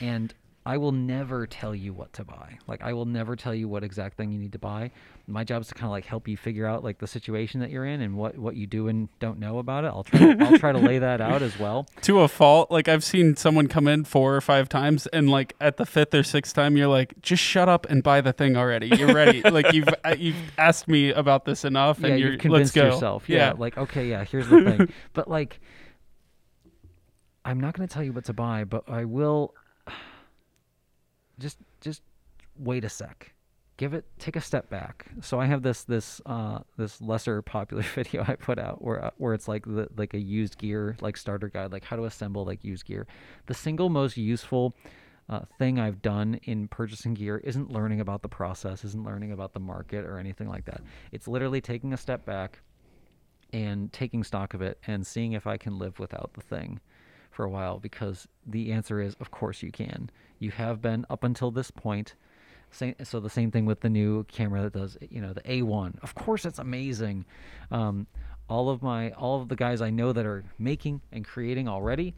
and 0.00 0.32
I 0.66 0.78
will 0.78 0.92
never 0.92 1.46
tell 1.46 1.74
you 1.74 1.92
what 1.92 2.14
to 2.14 2.24
buy. 2.24 2.58
Like 2.66 2.82
I 2.82 2.94
will 2.94 3.04
never 3.04 3.36
tell 3.36 3.54
you 3.54 3.68
what 3.68 3.84
exact 3.84 4.16
thing 4.16 4.32
you 4.32 4.38
need 4.38 4.52
to 4.52 4.58
buy. 4.58 4.92
My 5.26 5.44
job 5.44 5.60
is 5.60 5.68
to 5.68 5.74
kind 5.74 5.86
of 5.86 5.90
like 5.90 6.06
help 6.06 6.26
you 6.26 6.38
figure 6.38 6.66
out 6.66 6.82
like 6.82 6.98
the 6.98 7.06
situation 7.06 7.60
that 7.60 7.70
you're 7.70 7.84
in 7.84 8.00
and 8.00 8.16
what 8.16 8.38
what 8.38 8.56
you 8.56 8.66
do 8.66 8.88
and 8.88 9.10
don't 9.18 9.38
know 9.38 9.58
about 9.58 9.84
it. 9.84 9.88
I'll 9.88 10.04
try 10.04 10.34
to, 10.34 10.44
I'll 10.44 10.58
try 10.58 10.72
to 10.72 10.78
lay 10.78 10.98
that 10.98 11.20
out 11.20 11.42
as 11.42 11.58
well. 11.58 11.86
to 12.02 12.20
a 12.20 12.28
fault. 12.28 12.70
Like 12.70 12.88
I've 12.88 13.04
seen 13.04 13.36
someone 13.36 13.66
come 13.66 13.86
in 13.86 14.04
four 14.04 14.34
or 14.34 14.40
five 14.40 14.70
times, 14.70 15.06
and 15.08 15.28
like 15.28 15.54
at 15.60 15.76
the 15.76 15.84
fifth 15.84 16.14
or 16.14 16.22
sixth 16.22 16.54
time, 16.54 16.78
you're 16.78 16.88
like, 16.88 17.20
just 17.20 17.42
shut 17.42 17.68
up 17.68 17.86
and 17.90 18.02
buy 18.02 18.22
the 18.22 18.32
thing 18.32 18.56
already. 18.56 18.88
You're 18.88 19.14
ready. 19.14 19.42
like 19.50 19.72
you've 19.74 19.88
uh, 20.02 20.16
you've 20.18 20.52
asked 20.56 20.88
me 20.88 21.10
about 21.10 21.44
this 21.44 21.66
enough, 21.66 22.00
yeah, 22.00 22.08
and 22.08 22.18
you're 22.18 22.32
you've 22.32 22.40
convinced 22.40 22.74
let's 22.74 22.88
go. 22.88 22.94
yourself. 22.94 23.28
Yeah, 23.28 23.36
yeah. 23.36 23.52
like 23.58 23.76
okay, 23.76 24.08
yeah, 24.08 24.24
here's 24.24 24.48
the 24.48 24.62
thing. 24.62 24.92
but 25.12 25.28
like, 25.28 25.60
I'm 27.44 27.60
not 27.60 27.74
going 27.76 27.86
to 27.86 27.92
tell 27.92 28.02
you 28.02 28.14
what 28.14 28.24
to 28.26 28.32
buy, 28.32 28.64
but 28.64 28.88
I 28.88 29.04
will. 29.04 29.54
Just, 31.38 31.58
just 31.80 32.02
wait 32.56 32.84
a 32.84 32.88
sec. 32.88 33.32
Give 33.76 33.92
it, 33.92 34.04
take 34.18 34.36
a 34.36 34.40
step 34.40 34.70
back. 34.70 35.06
So 35.20 35.40
I 35.40 35.46
have 35.46 35.62
this, 35.62 35.82
this, 35.82 36.20
uh, 36.26 36.60
this 36.76 37.00
lesser 37.00 37.42
popular 37.42 37.82
video 37.94 38.24
I 38.26 38.36
put 38.36 38.58
out 38.58 38.82
where, 38.82 39.04
uh, 39.06 39.10
where 39.16 39.34
it's 39.34 39.48
like 39.48 39.64
the, 39.64 39.88
like 39.96 40.14
a 40.14 40.20
used 40.20 40.58
gear, 40.58 40.96
like 41.00 41.16
starter 41.16 41.48
guide, 41.48 41.72
like 41.72 41.84
how 41.84 41.96
to 41.96 42.04
assemble 42.04 42.44
like 42.44 42.62
used 42.62 42.84
gear. 42.84 43.06
The 43.46 43.54
single 43.54 43.88
most 43.88 44.16
useful 44.16 44.76
uh, 45.28 45.40
thing 45.58 45.80
I've 45.80 46.02
done 46.02 46.38
in 46.44 46.68
purchasing 46.68 47.14
gear 47.14 47.38
isn't 47.38 47.72
learning 47.72 48.00
about 48.00 48.22
the 48.22 48.28
process, 48.28 48.84
isn't 48.84 49.04
learning 49.04 49.32
about 49.32 49.54
the 49.54 49.60
market 49.60 50.04
or 50.04 50.18
anything 50.18 50.48
like 50.48 50.66
that. 50.66 50.82
It's 51.12 51.26
literally 51.26 51.60
taking 51.60 51.92
a 51.92 51.96
step 51.96 52.24
back 52.24 52.60
and 53.52 53.92
taking 53.92 54.22
stock 54.24 54.54
of 54.54 54.62
it 54.62 54.78
and 54.86 55.06
seeing 55.06 55.32
if 55.32 55.46
I 55.46 55.56
can 55.56 55.78
live 55.78 55.98
without 55.98 56.32
the 56.34 56.42
thing 56.42 56.80
for 57.34 57.44
a 57.44 57.50
while 57.50 57.78
because 57.78 58.26
the 58.46 58.72
answer 58.72 59.00
is 59.00 59.14
of 59.20 59.30
course 59.30 59.62
you 59.62 59.70
can. 59.72 60.10
You 60.38 60.50
have 60.52 60.80
been 60.80 61.04
up 61.10 61.24
until 61.24 61.50
this 61.50 61.70
point. 61.70 62.14
Same, 62.70 62.94
so 63.04 63.20
the 63.20 63.30
same 63.30 63.50
thing 63.52 63.66
with 63.66 63.80
the 63.80 63.88
new 63.90 64.24
camera 64.24 64.62
that 64.62 64.72
does 64.72 64.96
you 65.10 65.20
know 65.20 65.32
the 65.32 65.42
A1. 65.42 66.02
Of 66.02 66.14
course 66.14 66.44
it's 66.44 66.58
amazing. 66.58 67.24
Um, 67.70 68.06
all 68.48 68.68
of 68.68 68.82
my 68.82 69.10
all 69.12 69.40
of 69.40 69.48
the 69.48 69.56
guys 69.56 69.80
I 69.80 69.90
know 69.90 70.12
that 70.12 70.26
are 70.26 70.44
making 70.58 71.00
and 71.12 71.24
creating 71.24 71.68
already, 71.68 72.14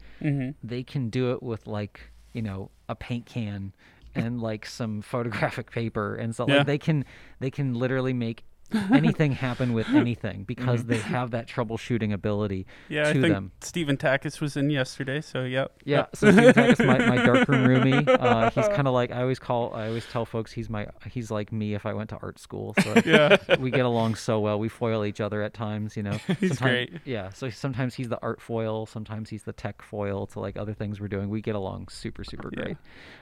they 0.63 0.83
can 0.83 1.09
do 1.09 1.31
it 1.31 1.43
with 1.43 1.67
like 1.67 2.11
you 2.33 2.41
know 2.41 2.71
a 2.89 2.95
paint 2.95 3.25
can 3.25 3.73
and 4.15 4.41
like 4.41 4.65
some 4.65 5.01
photographic 5.13 5.71
paper 5.71 6.15
and 6.15 6.35
so 6.35 6.47
Yeah. 6.47 6.57
like 6.57 6.67
they 6.67 6.77
can 6.79 7.05
they 7.39 7.51
can 7.51 7.73
literally 7.75 8.13
make 8.13 8.43
anything 8.91 9.31
happen 9.31 9.73
with 9.73 9.87
anything 9.93 10.43
because 10.43 10.85
they 10.85 10.97
have 10.97 11.31
that 11.31 11.47
troubleshooting 11.47 12.13
ability 12.13 12.65
Mm-hmm. 12.87 12.93
Yeah, 12.93 13.09
I 13.09 13.13
to 13.13 13.21
think 13.21 13.33
them. 13.33 13.51
Stephen 13.61 13.97
Takis 13.97 14.39
was 14.41 14.57
in 14.57 14.69
yesterday, 14.69 15.21
so 15.21 15.43
yep. 15.43 15.71
Yeah, 15.85 16.05
so 16.13 16.31
Steve 16.31 16.53
Tackett, 16.53 16.85
my, 16.85 16.97
my 17.05 17.25
darkroom 17.25 17.65
roomie. 17.67 18.07
Uh, 18.07 18.49
he's 18.51 18.67
kind 18.69 18.87
of 18.87 18.93
like 18.93 19.11
I 19.11 19.21
always 19.21 19.39
call. 19.39 19.73
I 19.73 19.87
always 19.87 20.05
tell 20.05 20.25
folks 20.25 20.51
he's 20.51 20.69
my 20.69 20.87
he's 21.09 21.29
like 21.31 21.51
me 21.51 21.73
if 21.73 21.85
I 21.85 21.93
went 21.93 22.09
to 22.11 22.17
art 22.21 22.39
school. 22.39 22.73
So 22.83 22.93
Yeah. 23.05 23.37
we 23.59 23.71
get 23.71 23.85
along 23.85 24.15
so 24.15 24.39
well. 24.39 24.59
We 24.59 24.69
foil 24.69 25.05
each 25.05 25.21
other 25.21 25.41
at 25.43 25.53
times. 25.53 25.95
You 25.97 26.03
know, 26.03 26.17
He's 26.39 26.57
Sometimes- 26.57 26.59
great. 26.59 26.93
Yeah, 27.05 27.29
so 27.29 27.49
sometimes 27.49 27.95
he's 27.95 28.09
the 28.09 28.19
art 28.21 28.41
foil. 28.41 28.85
Sometimes 28.85 29.29
he's 29.29 29.43
the 29.43 29.53
tech 29.53 29.81
foil 29.81 30.27
to 30.27 30.39
like 30.39 30.57
other 30.57 30.73
things 30.73 30.99
we're 30.99 31.07
doing. 31.07 31.29
We 31.29 31.41
get 31.41 31.55
along 31.55 31.87
super 31.89 32.23
super 32.23 32.49
Yeah. 32.55 32.63
great. 32.63 32.77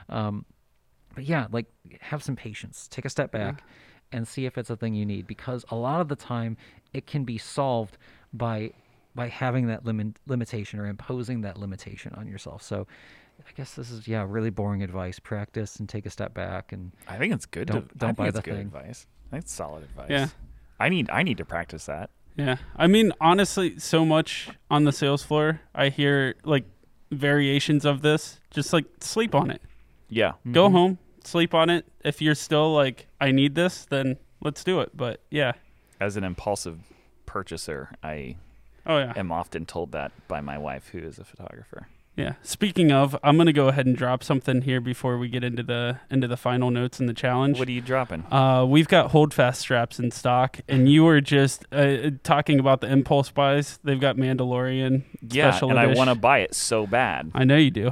Um, 0.09 0.45
but 1.13 1.23
yeah, 1.25 1.47
like 1.51 1.67
have 2.01 2.21
some 2.23 2.35
patience. 2.35 2.87
Take 2.89 3.05
a 3.05 3.09
step 3.09 3.31
back 3.31 3.63
and 4.11 4.27
see 4.27 4.45
if 4.45 4.57
it's 4.57 4.69
a 4.69 4.75
thing 4.75 4.93
you 4.93 5.05
need 5.05 5.27
because 5.27 5.65
a 5.69 5.75
lot 5.75 6.01
of 6.01 6.07
the 6.07 6.15
time 6.15 6.57
it 6.93 7.05
can 7.07 7.23
be 7.23 7.37
solved 7.37 7.97
by 8.33 8.71
by 9.13 9.29
having 9.29 9.67
that 9.67 9.85
limit 9.85 10.15
limitation 10.27 10.79
or 10.79 10.87
imposing 10.87 11.41
that 11.41 11.57
limitation 11.57 12.13
on 12.15 12.27
yourself. 12.27 12.61
So 12.61 12.85
I 13.39 13.51
guess 13.55 13.73
this 13.75 13.91
is 13.91 14.07
yeah, 14.07 14.25
really 14.27 14.49
boring 14.49 14.83
advice. 14.83 15.19
Practice 15.19 15.77
and 15.77 15.87
take 15.87 16.05
a 16.05 16.09
step 16.09 16.33
back 16.33 16.71
and 16.71 16.91
I 17.07 17.17
think 17.17 17.33
it's 17.33 17.45
good. 17.45 17.67
Don't- 17.67 17.89
to, 17.89 17.97
don't 17.97 18.09
I 18.09 18.11
think 18.11 18.17
buy 18.17 18.27
it's 18.27 18.35
the 18.35 18.41
good 18.41 18.55
thing. 18.55 18.67
advice. 18.67 19.07
I 19.27 19.31
think 19.31 19.43
it's 19.43 19.53
solid 19.53 19.83
advice. 19.83 20.09
Yeah. 20.09 20.27
I 20.79 20.89
need 20.89 21.09
I 21.09 21.23
need 21.23 21.37
to 21.37 21.45
practice 21.45 21.85
that. 21.85 22.09
Yeah. 22.37 22.57
I 22.75 22.87
mean, 22.87 23.13
honestly, 23.21 23.79
so 23.79 24.05
much 24.05 24.49
on 24.69 24.83
the 24.83 24.91
sales 24.91 25.23
floor, 25.23 25.61
I 25.73 25.89
hear 25.89 26.35
like 26.43 26.65
variations 27.11 27.85
of 27.85 28.01
this. 28.01 28.39
Just 28.51 28.73
like 28.73 28.85
sleep 28.99 29.33
on 29.33 29.51
it. 29.51 29.61
Yeah. 30.09 30.33
Go 30.51 30.65
mm-hmm. 30.65 30.75
home, 30.75 30.97
sleep 31.25 31.53
on 31.53 31.69
it. 31.69 31.85
If 32.03 32.21
you're 32.21 32.35
still 32.35 32.73
like, 32.73 33.07
I 33.19 33.31
need 33.31 33.55
this, 33.55 33.85
then 33.85 34.17
let's 34.41 34.63
do 34.63 34.79
it. 34.81 34.95
But 34.95 35.21
yeah. 35.29 35.53
As 35.99 36.17
an 36.17 36.23
impulsive 36.23 36.79
purchaser, 37.25 37.89
I 38.03 38.35
Oh, 38.85 38.97
yeah. 38.99 39.13
am 39.15 39.31
often 39.31 39.65
told 39.65 39.91
that 39.93 40.11
by 40.27 40.41
my 40.41 40.57
wife, 40.57 40.89
who 40.89 40.99
is 40.99 41.17
a 41.17 41.23
photographer. 41.23 41.87
Yeah. 42.15 42.35
Speaking 42.43 42.93
of, 42.93 43.17
I'm 43.23 43.35
gonna 43.35 43.51
go 43.51 43.67
ahead 43.67 43.85
and 43.85 43.95
drop 43.97 44.23
something 44.23 44.61
here 44.61 44.79
before 44.79 45.17
we 45.17 45.27
get 45.27 45.43
into 45.43 45.63
the 45.63 45.99
into 46.09 46.29
the 46.29 46.37
final 46.37 46.71
notes 46.71 46.97
and 47.01 47.09
the 47.09 47.13
challenge. 47.13 47.59
What 47.59 47.67
are 47.67 47.71
you 47.73 47.81
dropping? 47.81 48.23
Uh, 48.31 48.63
we've 48.65 48.87
got 48.87 49.11
holdfast 49.11 49.59
straps 49.59 49.99
in 49.99 50.11
stock, 50.11 50.59
and 50.69 50.87
you 50.89 51.03
were 51.03 51.19
just 51.19 51.65
uh, 51.73 52.11
talking 52.23 52.57
about 52.57 52.79
the 52.79 52.87
impulse 52.89 53.31
buys. 53.31 53.79
They've 53.83 53.99
got 53.99 54.15
Mandalorian 54.15 55.03
Yeah, 55.23 55.51
special 55.51 55.71
and 55.71 55.79
I 55.79 55.87
want 55.87 56.09
to 56.09 56.15
buy 56.15 56.39
it 56.39 56.55
so 56.55 56.87
bad. 56.87 57.31
I 57.33 57.43
know 57.43 57.57
you 57.57 57.71
do. 57.71 57.91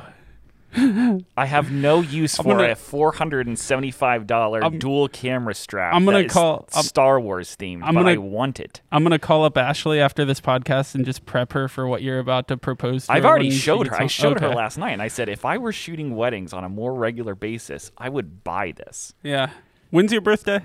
I 0.75 1.45
have 1.45 1.71
no 1.71 2.01
use 2.01 2.35
for 2.37 2.43
gonna- 2.55 2.71
a 2.71 2.75
four 2.75 3.11
hundred 3.13 3.47
and 3.47 3.57
seventy-five 3.57 4.25
dollar 4.27 4.67
dual 4.69 5.07
camera 5.07 5.53
strap. 5.53 5.93
I'm 5.93 6.05
gonna 6.05 6.27
call- 6.27 6.67
I'm- 6.73 6.83
Star 6.83 7.19
Wars 7.19 7.55
themed, 7.55 7.81
I'm 7.83 7.93
but 7.93 8.01
gonna- 8.01 8.11
I 8.13 8.17
want 8.17 8.59
it. 8.59 8.81
I'm 8.91 9.03
gonna 9.03 9.19
call 9.19 9.45
up 9.45 9.57
Ashley 9.57 9.99
after 9.99 10.25
this 10.25 10.41
podcast 10.41 10.95
and 10.95 11.05
just 11.05 11.25
prep 11.25 11.53
her 11.53 11.67
for 11.67 11.87
what 11.87 12.01
you're 12.01 12.19
about 12.19 12.47
to 12.47 12.57
propose. 12.57 13.05
To 13.07 13.13
I've 13.13 13.23
her 13.23 13.29
already 13.29 13.51
showed 13.51 13.87
her. 13.87 13.95
I 14.01 14.07
showed 14.07 14.39
her 14.39 14.49
last 14.49 14.77
night, 14.77 14.91
and 14.91 15.01
I 15.01 15.07
said 15.09 15.29
if 15.29 15.45
I 15.45 15.57
were 15.57 15.71
shooting 15.73 16.15
weddings 16.15 16.53
on 16.53 16.63
a 16.63 16.69
more 16.69 16.93
regular 16.93 17.35
basis, 17.35 17.91
I 17.97 18.09
would 18.09 18.43
buy 18.43 18.71
this. 18.71 19.13
Yeah. 19.21 19.49
When's 19.91 20.11
your 20.11 20.21
birthday? 20.21 20.61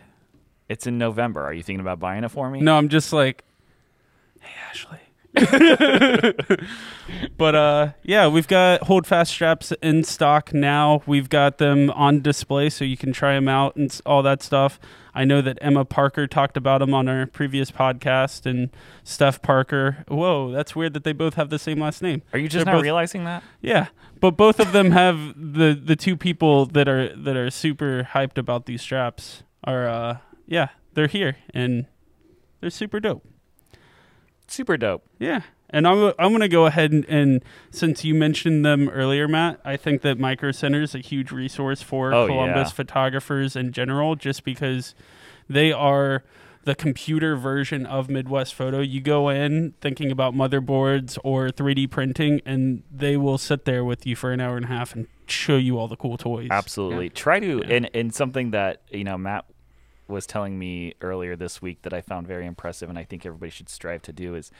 It's 0.68 0.86
in 0.86 0.98
November. 0.98 1.43
Are 1.44 1.52
you 1.52 1.62
thinking 1.62 1.80
about 1.80 1.98
buying 1.98 2.24
it 2.24 2.30
for 2.30 2.51
me? 2.51 2.60
No, 2.60 2.76
I'm 2.76 2.89
just 2.89 3.12
like, 3.12 3.44
hey 4.40 4.51
Ashley. 4.70 4.98
but 7.36 7.55
uh, 7.55 7.92
yeah, 8.02 8.26
we've 8.28 8.48
got 8.48 8.82
hold 8.84 9.06
fast 9.06 9.30
straps 9.32 9.72
in 9.82 10.05
stock 10.05 10.52
now. 10.52 11.02
We've 11.06 11.28
got 11.28 11.59
them 11.59 11.90
on 11.90 12.20
display 12.20 12.70
so 12.70 12.84
you 12.84 12.96
can 12.96 13.12
try 13.12 13.34
them 13.34 13.48
out 13.48 13.76
and 13.76 14.00
all 14.06 14.22
that 14.22 14.42
stuff. 14.42 14.78
I 15.14 15.24
know 15.24 15.40
that 15.42 15.59
Emma 15.60 15.84
Parker 15.84 16.26
talked 16.26 16.56
about 16.56 16.78
them 16.78 16.94
on 16.94 17.09
our 17.09 17.26
previous 17.26 17.70
podcast, 17.70 18.46
and 18.46 18.70
Steph 19.02 19.42
Parker. 19.42 20.05
Whoa, 20.09 20.52
that's 20.52 20.76
weird 20.76 20.94
that 20.94 21.05
they 21.05 21.12
both 21.12 21.34
have 21.34 21.50
the 21.50 21.59
same 21.59 21.80
last 21.80 22.02
name. 22.02 22.22
Are 22.32 22.38
you 22.38 22.48
just 22.48 22.64
They're 22.64 22.72
not 22.72 22.78
both- 22.78 22.84
realizing 22.84 23.24
that? 23.24 23.42
Yeah, 23.60 23.88
but 24.20 24.32
both 24.32 24.60
of 24.60 24.72
them 24.72 24.92
have 24.92 25.34
the 25.36 25.78
the 25.80 25.96
two 25.96 26.16
people 26.16 26.66
that 26.66 26.88
are 26.88 27.14
that 27.16 27.36
are 27.36 27.50
super 27.50 28.09
hyped 28.12 28.38
about 28.38 28.66
these 28.66 28.80
straps 28.82 29.42
are 29.64 29.88
uh 29.88 30.18
yeah 30.46 30.68
they're 30.94 31.09
here 31.09 31.36
and 31.52 31.86
they're 32.60 32.70
super 32.70 33.00
dope. 33.00 33.26
Super 34.48 34.76
dope. 34.76 35.04
Yeah. 35.18 35.42
And 35.70 35.86
I'm, 35.86 36.14
I'm 36.18 36.30
going 36.30 36.40
to 36.40 36.48
go 36.48 36.64
ahead 36.64 36.92
and, 36.92 37.04
and 37.10 37.44
since 37.70 38.02
you 38.02 38.14
mentioned 38.14 38.64
them 38.64 38.88
earlier, 38.88 39.28
Matt, 39.28 39.60
I 39.64 39.76
think 39.76 40.00
that 40.00 40.18
Micro 40.18 40.50
Center 40.50 40.80
is 40.82 40.94
a 40.94 40.98
huge 41.00 41.30
resource 41.30 41.82
for 41.82 42.12
Oh, 42.14 42.26
Columbus 42.26 42.68
yeah. 42.70 42.74
photographers 42.74 43.54
in 43.54 43.72
general, 43.72 44.16
just 44.16 44.44
because 44.44 44.94
they 45.48 45.70
are 45.70 46.24
the 46.64 46.74
computer 46.74 47.36
version 47.36 47.84
of 47.84 48.08
Midwest 48.08 48.54
Photo. 48.54 48.80
You 48.80 49.00
go 49.02 49.28
in 49.28 49.74
thinking 49.82 50.10
about 50.10 50.34
motherboards 50.34 51.18
or 51.22 51.48
3D 51.50 51.90
printing, 51.90 52.40
and 52.46 52.82
they 52.90 53.18
will 53.18 53.38
sit 53.38 53.66
there 53.66 53.84
with 53.84 54.06
you 54.06 54.16
for 54.16 54.32
an 54.32 54.40
hour 54.40 54.56
and 54.56 54.64
a 54.64 54.68
half 54.68 54.94
and 54.94 55.06
show 55.26 55.56
you 55.56 55.78
all 55.78 55.88
the 55.88 55.96
cool 55.96 56.16
toys. 56.16 56.48
Absolutely. 56.50 57.10
Try 57.10 57.40
to 57.40 57.58
Yeah. 57.66 57.74
and 57.74 57.90
and 57.94 58.14
something 58.14 58.50
that 58.52 58.80
you 58.90 59.04
know 59.04 59.18
Matt 59.18 59.44
was 60.09 60.26
telling 60.26 60.59
me 60.59 60.94
earlier 61.02 61.36
this 61.36 61.60
week 61.62 61.82
that 61.82 61.93
I 61.93 62.01
found 62.01 62.26
very 62.26 62.47
impressive, 62.47 62.89
and 62.89 62.98
I 62.98 63.05
think 63.05 63.24
everybody 63.26 63.51
should 63.51 63.68
strive 63.68 64.02
to 64.02 64.12
do 64.12 64.35
is 64.35 64.51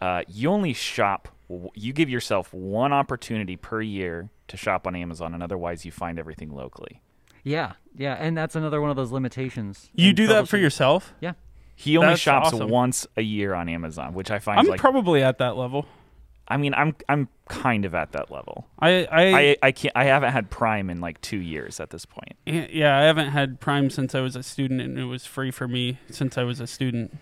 uh, 0.00 0.22
you 0.28 0.50
only 0.50 0.72
shop. 0.72 1.28
You 1.74 1.92
give 1.92 2.08
yourself 2.10 2.52
one 2.52 2.92
opportunity 2.92 3.56
per 3.56 3.80
year 3.82 4.30
to 4.48 4.56
shop 4.56 4.86
on 4.86 4.94
Amazon, 4.96 5.34
and 5.34 5.42
otherwise 5.42 5.84
you 5.84 5.92
find 5.92 6.18
everything 6.18 6.50
locally. 6.54 7.00
yeah, 7.44 7.72
yeah, 7.96 8.14
and 8.14 8.36
that's 8.36 8.54
another 8.56 8.80
one 8.80 8.90
of 8.90 8.96
those 8.96 9.12
limitations. 9.12 9.90
You 9.94 10.12
do 10.12 10.26
that 10.28 10.48
for 10.48 10.56
yourself? 10.58 11.12
Yeah, 11.20 11.32
He 11.74 11.96
only 11.96 12.10
That's 12.10 12.20
shops 12.20 12.52
awesome. 12.52 12.68
once 12.68 13.06
a 13.16 13.22
year 13.22 13.54
on 13.54 13.68
Amazon, 13.68 14.12
which 14.14 14.30
I 14.30 14.38
find 14.38 14.58
I'm 14.60 14.66
like. 14.66 14.80
probably 14.80 15.22
at 15.22 15.38
that 15.38 15.56
level. 15.56 15.86
I 16.50 16.56
mean, 16.56 16.74
I'm 16.74 16.94
I'm 17.08 17.28
kind 17.48 17.84
of 17.84 17.94
at 17.94 18.12
that 18.12 18.30
level. 18.30 18.66
I, 18.78 19.04
I, 19.04 19.22
I 19.40 19.56
I 19.62 19.72
can't. 19.72 19.96
I 19.96 20.04
haven't 20.04 20.32
had 20.32 20.50
Prime 20.50 20.90
in 20.90 21.00
like 21.00 21.20
two 21.20 21.38
years 21.38 21.80
at 21.80 21.90
this 21.90 22.04
point. 22.04 22.34
Yeah, 22.44 22.98
I 22.98 23.02
haven't 23.02 23.28
had 23.30 23.60
Prime 23.60 23.88
since 23.88 24.14
I 24.14 24.20
was 24.20 24.34
a 24.36 24.42
student, 24.42 24.80
and 24.80 24.98
it 24.98 25.04
was 25.04 25.24
free 25.24 25.50
for 25.52 25.68
me 25.68 25.98
since 26.10 26.36
I 26.36 26.42
was 26.42 26.60
a 26.60 26.66
student. 26.66 27.16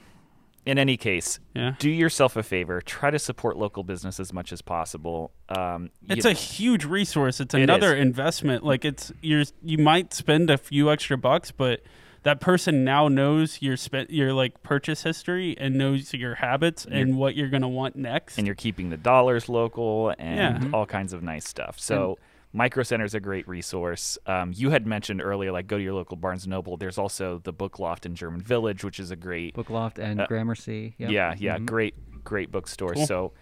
In 0.66 0.76
any 0.78 0.98
case, 0.98 1.38
Yeah, 1.54 1.76
do 1.78 1.88
yourself 1.88 2.36
a 2.36 2.42
favor. 2.42 2.82
Try 2.82 3.10
to 3.10 3.18
support 3.18 3.56
local 3.56 3.84
business 3.84 4.20
as 4.20 4.34
much 4.34 4.52
as 4.52 4.60
possible. 4.60 5.30
Um, 5.48 5.90
it's 6.10 6.26
you- 6.26 6.30
a 6.30 6.34
huge 6.34 6.84
resource. 6.84 7.40
It's 7.40 7.54
another 7.54 7.96
is. 7.96 8.02
investment. 8.02 8.64
Like 8.64 8.84
it's 8.84 9.10
you're 9.22 9.44
you 9.62 9.78
might 9.78 10.12
spend 10.12 10.50
a 10.50 10.58
few 10.58 10.90
extra 10.90 11.16
bucks, 11.16 11.52
but 11.52 11.80
that 12.24 12.40
person 12.40 12.84
now 12.84 13.08
knows 13.08 13.62
your 13.62 13.76
spent 13.76 14.10
your 14.10 14.32
like 14.32 14.62
purchase 14.62 15.02
history 15.02 15.56
and 15.58 15.76
knows 15.76 16.12
your 16.12 16.34
habits 16.36 16.86
and 16.90 17.16
what 17.16 17.34
you're 17.36 17.48
gonna 17.48 17.68
want 17.68 17.96
next. 17.96 18.38
and 18.38 18.46
you're 18.46 18.56
keeping 18.56 18.90
the 18.90 18.96
dollars 18.96 19.48
local 19.48 20.14
and 20.18 20.64
Yeah. 20.64 20.70
all 20.72 20.86
kinds 20.86 21.12
of 21.12 21.22
nice 21.22 21.46
stuff. 21.48 21.78
So 21.78 22.18
Micro 22.52 22.82
Center 22.82 23.04
is 23.04 23.14
a 23.14 23.20
great 23.20 23.46
resource. 23.46 24.16
Um, 24.26 24.52
you 24.56 24.70
had 24.70 24.86
mentioned 24.86 25.20
earlier, 25.22 25.52
like 25.52 25.66
go 25.66 25.76
to 25.76 25.82
your 25.82 25.92
local 25.94 26.16
Barnes 26.16 26.44
and 26.44 26.50
Noble. 26.50 26.76
There's 26.78 26.96
also 26.98 27.40
the 27.44 27.52
Book 27.52 27.78
Loft 27.78 28.06
in 28.06 28.14
German 28.14 28.40
Village, 28.40 28.82
which 28.82 28.98
is 28.98 29.10
a 29.10 29.16
great 29.16 29.54
Book 29.54 29.68
Loft 29.70 29.98
and 29.98 30.20
Uh, 30.22 30.26
Gramercy. 30.26 30.94
Yep. 30.98 31.10
yeah, 31.10 31.34
yeah, 31.38 31.58
Mhm. 31.58 31.66
great, 31.66 31.94
great 32.24 32.50
bookstore. 32.50 32.94
Cool. 32.94 33.06
So, 33.06 33.32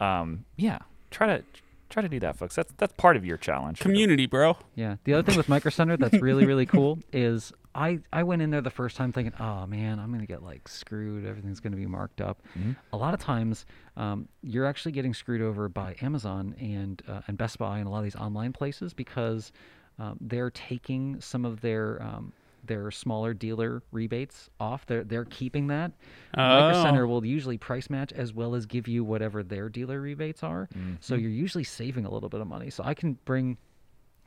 um, 0.00 0.44
yeah, 0.56 0.78
try 1.10 1.26
to 1.26 1.42
try 1.90 2.02
to 2.02 2.08
do 2.08 2.20
that, 2.20 2.36
folks. 2.36 2.54
That's 2.54 2.72
that's 2.78 2.92
part 2.94 3.16
of 3.16 3.24
your 3.26 3.36
challenge. 3.36 3.78
Community, 3.80 4.26
bro. 4.26 4.56
Yeah. 4.74 4.96
The 5.04 5.12
other 5.14 5.22
thing 5.28 5.36
with 5.36 5.48
Micro 5.48 5.70
Center 5.70 5.96
that's 5.96 6.14
really 6.22 6.46
really 6.46 6.64
cool 6.64 6.98
is 7.12 7.52
I 7.74 8.00
I 8.12 8.22
went 8.22 8.42
in 8.42 8.50
there 8.50 8.60
the 8.60 8.70
first 8.70 8.96
time 8.96 9.12
thinking, 9.12 9.32
oh 9.40 9.66
man, 9.66 9.98
I'm 9.98 10.12
gonna 10.12 10.26
get 10.26 10.42
like 10.42 10.68
screwed. 10.68 11.24
Everything's 11.24 11.60
gonna 11.60 11.76
be 11.76 11.86
marked 11.86 12.20
up. 12.20 12.42
Mhm. 12.58 12.76
A 12.92 12.96
lot 12.96 13.14
of 13.14 13.20
times, 13.20 13.64
um, 13.96 14.28
you're 14.42 14.66
actually 14.66 14.92
getting 14.92 15.14
screwed 15.14 15.40
over 15.42 15.68
by 15.68 15.96
Amazon 16.02 16.54
and 16.60 17.02
uh, 17.08 17.22
and 17.28 17.38
Best 17.38 17.58
Buy 17.58 17.78
and 17.78 17.86
a 17.86 17.90
lot 17.90 17.98
of 17.98 18.04
these 18.04 18.16
online 18.16 18.52
places 18.52 18.92
because 18.94 19.52
um, 19.98 20.18
they're 20.20 20.50
taking 20.50 21.20
some 21.20 21.44
of 21.44 21.60
their 21.62 22.02
um, 22.02 22.32
their 22.64 22.90
smaller 22.90 23.34
dealer 23.34 23.82
rebates 23.90 24.48
off. 24.60 24.86
They're 24.86 25.02
they're 25.04 25.24
keeping 25.24 25.66
that. 25.68 25.92
Micro 26.36 26.78
Oh. 26.78 26.82
Center 26.82 27.06
will 27.06 27.24
usually 27.24 27.58
price 27.58 27.88
match 27.90 28.12
as 28.12 28.32
well 28.32 28.54
as 28.54 28.66
give 28.66 28.86
you 28.86 29.02
whatever 29.02 29.42
their 29.42 29.68
dealer 29.68 30.00
rebates 30.00 30.42
are. 30.42 30.68
So 31.00 31.14
you're 31.14 31.30
usually 31.30 31.64
saving 31.64 32.04
a 32.04 32.10
little 32.10 32.28
bit 32.28 32.40
of 32.40 32.46
money. 32.46 32.70
So 32.70 32.84
I 32.84 32.94
can 32.94 33.14
bring 33.24 33.56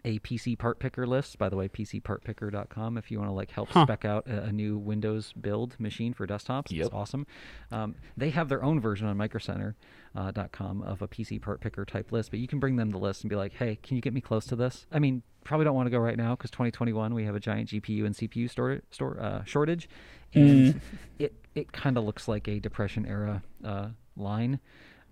a 0.05 0.19
PC 0.19 0.57
part 0.57 0.79
picker 0.79 1.05
list. 1.07 1.37
By 1.37 1.49
the 1.49 1.55
way, 1.57 1.67
PCPartPicker.com 1.67 2.97
if 2.97 3.09
you 3.11 3.17
want 3.19 3.29
to 3.29 3.33
like 3.33 3.51
help 3.51 3.69
Huh. 3.69 3.85
spec 3.85 4.05
out 4.05 4.27
a, 4.27 4.43
a 4.43 4.51
new 4.51 4.77
Windows 4.77 5.33
build 5.33 5.77
machine 5.79 6.13
for 6.13 6.25
desktops. 6.27 6.71
Yep. 6.71 6.85
It's 6.85 6.93
awesome. 6.93 7.25
Um, 7.71 7.95
they 8.15 8.29
have 8.29 8.47
their 8.47 8.63
own 8.63 8.79
version 8.79 9.07
on 9.07 9.17
MicroCenter.com 9.17 10.81
of 10.83 11.01
a 11.01 11.07
PC 11.07 11.41
part 11.41 11.61
picker 11.61 11.85
type 11.85 12.11
list, 12.11 12.29
but 12.31 12.39
you 12.39 12.47
can 12.47 12.59
bring 12.59 12.75
them 12.75 12.91
the 12.91 12.97
list 12.97 13.23
and 13.23 13.29
be 13.29 13.35
like, 13.35 13.53
hey, 13.53 13.77
can 13.81 13.95
you 13.95 14.01
get 14.01 14.13
me 14.13 14.21
close 14.21 14.45
to 14.47 14.55
this? 14.55 14.85
I 14.91 14.99
mean, 14.99 15.23
probably 15.43 15.63
don't 15.65 15.75
want 15.75 15.87
to 15.87 15.91
go 15.91 15.99
right 15.99 16.17
now 16.17 16.35
because 16.35 16.51
2021 16.51 17.13
we 17.13 17.25
have 17.25 17.35
a 17.35 17.39
giant 17.39 17.69
GPU 17.69 18.05
and 18.05 18.15
CPU 18.15 18.49
store, 18.49 18.81
store 18.91 19.19
uh, 19.19 19.43
shortage, 19.43 19.89
and 20.33 20.79
it 21.19 21.33
it 21.55 21.71
kind 21.71 21.97
of 21.97 22.03
looks 22.03 22.27
like 22.27 22.47
a 22.47 22.59
Depression 22.59 23.05
era 23.05 23.41
uh, 23.63 23.87
line 24.17 24.59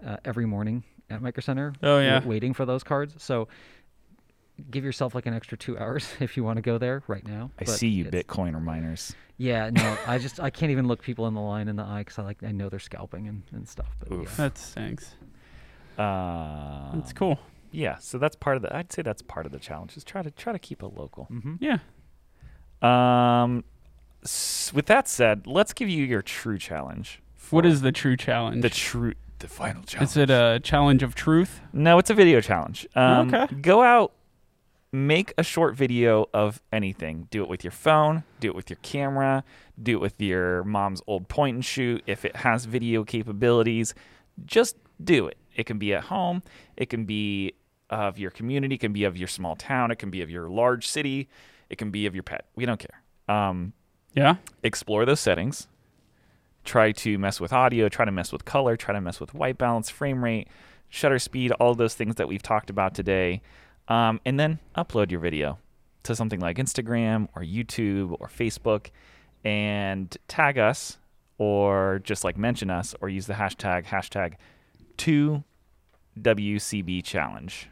uh, 0.06 0.18
every 0.26 0.46
morning 0.46 0.84
at 1.10 1.22
Micro 1.22 1.42
Center. 1.42 1.74
Oh, 1.82 2.00
yeah. 2.00 2.26
waiting 2.26 2.54
for 2.54 2.66
those 2.66 2.84
cards. 2.84 3.16
So 3.18 3.48
give 4.72 4.84
yourself 4.84 5.16
like 5.16 5.26
an 5.26 5.34
extra 5.34 5.58
two 5.58 5.78
hours 5.78 6.08
if 6.20 6.38
you 6.38 6.44
want 6.44 6.58
to 6.58 6.62
go 6.62 6.78
there 6.78 7.04
right 7.08 7.26
now. 7.28 7.52
I 7.60 7.64
But 7.66 7.76
see 7.76 7.88
you, 7.90 8.06
it's- 8.06 8.24
Bitcoiner 8.24 8.62
miners. 8.62 9.14
Yeah, 9.38 9.70
no, 9.72 9.98
I 10.08 10.20
just 10.20 10.40
I 10.40 10.50
can't 10.52 10.72
even 10.72 10.88
look 10.88 11.02
people 11.02 11.28
in 11.28 11.34
the 11.34 11.42
line 11.42 11.68
in 11.68 11.76
the 11.76 11.84
eye 11.84 12.02
because 12.02 12.20
I 12.20 12.24
like 12.24 12.44
I 12.44 12.52
know 12.52 12.70
they're 12.70 12.80
scalping 12.80 13.28
and, 13.28 13.44
and 13.52 13.68
stuff. 13.68 13.96
But 14.00 14.12
Oof. 14.12 14.30
yeah. 14.30 14.36
That 14.50 14.58
stinks. 14.58 15.16
Uh, 15.98 16.92
That's 16.96 17.14
cool. 17.14 17.40
Yeah, 17.72 17.98
so 17.98 18.18
that's 18.20 18.36
part 18.36 18.56
of 18.56 18.62
the. 18.62 18.76
I'd 18.76 18.92
say 18.94 19.02
that's 19.02 19.24
part 19.24 19.48
of 19.48 19.52
the 19.52 19.58
challenge. 19.60 19.98
Is 19.98 20.04
try 20.04 20.22
to 20.22 20.30
try 20.30 20.54
to 20.54 20.60
keep 20.60 20.84
it 20.84 20.88
local. 20.88 21.28
Mm-hmm. 21.32 21.56
Yeah. 21.60 21.78
Um, 22.82 23.64
s- 24.24 24.72
with 24.74 24.86
that 24.88 25.08
said, 25.08 25.48
let's 25.48 25.74
give 25.74 25.90
you 25.90 26.04
your 26.06 26.22
true 26.22 26.58
challenge. 26.58 27.22
What 27.50 27.66
is 27.66 27.82
the 27.82 27.92
true 27.92 28.16
challenge? 28.18 28.62
the 28.62 28.70
true 28.70 29.14
the 29.40 29.48
final 29.48 29.84
challenge? 29.84 30.12
is 30.12 30.18
it 30.18 30.30
a 30.30 30.60
challenge 30.64 31.04
of 31.04 31.16
truth? 31.16 31.62
No, 31.74 31.98
it's 31.98 32.10
a 32.10 32.14
video 32.14 32.42
challenge. 32.42 32.88
Um, 32.96 33.34
Okay. 33.34 33.54
Go 33.56 33.82
out, 33.82 34.14
make 34.94 35.34
a 35.40 35.44
short 35.44 35.76
video 35.76 36.30
of 36.34 36.62
anything. 36.72 37.28
Do 37.32 37.42
it 37.42 37.50
with 37.50 37.64
your 37.64 37.72
phone, 37.72 38.24
do 38.40 38.48
it 38.50 38.56
with 38.56 38.70
your 38.70 38.78
camera, 38.84 39.44
do 39.82 39.96
it 39.98 40.02
with 40.02 40.22
your 40.22 40.64
mom's 40.64 41.02
old 41.08 41.28
point 41.28 41.56
and 41.56 41.66
shoot 41.66 42.04
if 42.06 42.24
it 42.24 42.36
has 42.38 42.66
video 42.66 43.04
capabilities. 43.04 43.96
Just 44.46 44.78
do 45.04 45.26
it. 45.28 45.38
It 45.56 45.66
can 45.66 45.80
be 45.80 45.94
at 45.96 46.06
home, 46.06 46.44
it 46.78 46.90
can 46.92 47.06
be 47.06 47.54
of 47.90 48.20
your 48.20 48.30
community, 48.32 48.76
it 48.76 48.82
can 48.82 48.94
be 48.94 49.04
of 49.04 49.18
your 49.18 49.28
small 49.28 49.56
town, 49.56 49.90
it 49.90 49.98
can 49.98 50.12
be 50.12 50.22
of 50.22 50.30
your 50.30 50.48
large 50.48 50.88
city, 50.88 51.28
it 51.70 51.78
can 51.80 51.90
be 51.90 52.06
of 52.06 52.14
your 52.14 52.24
pet. 52.24 52.46
We 52.56 52.66
don't 52.66 52.80
care. 52.80 53.02
Um, 53.36 53.74
Yeah. 54.14 54.36
explore 54.62 55.06
those 55.06 55.20
settings. 55.20 55.68
Try 56.64 56.92
to 56.92 57.18
mess 57.18 57.42
with 57.42 57.52
audio, 57.52 57.90
try 57.90 58.06
to 58.06 58.12
mess 58.12 58.32
with 58.32 58.46
color, 58.46 58.78
try 58.78 58.94
to 58.94 59.02
mess 59.02 59.20
with 59.20 59.34
white 59.34 59.58
balance, 59.58 59.90
frame 59.90 60.24
rate, 60.24 60.48
shutter 60.88 61.18
speed, 61.18 61.52
all 61.54 61.74
those 61.74 61.96
things 61.96 62.16
that 62.16 62.28
we've 62.28 62.44
talked 62.44 62.70
about 62.70 62.94
today. 62.94 63.42
Um, 63.88 64.22
and 64.26 64.40
then 64.40 64.60
upload 64.78 65.12
your 65.12 65.20
video 65.20 65.60
to 66.04 66.16
something 66.16 66.40
like 66.40 66.58
Instagram 66.58 67.28
or 67.36 67.42
YouTube 67.42 68.16
or 68.20 68.28
Facebook 68.28 68.92
and 69.44 70.16
tag 70.28 70.58
us 70.58 70.98
or 71.38 72.00
just 72.04 72.24
like 72.24 72.38
mention 72.38 72.70
us 72.70 72.96
or 73.02 73.10
use 73.10 73.28
the 73.28 73.34
hashtag 73.34 73.86
hashtag 73.86 74.36
2WCB 76.18 77.04
challenge, 77.04 77.70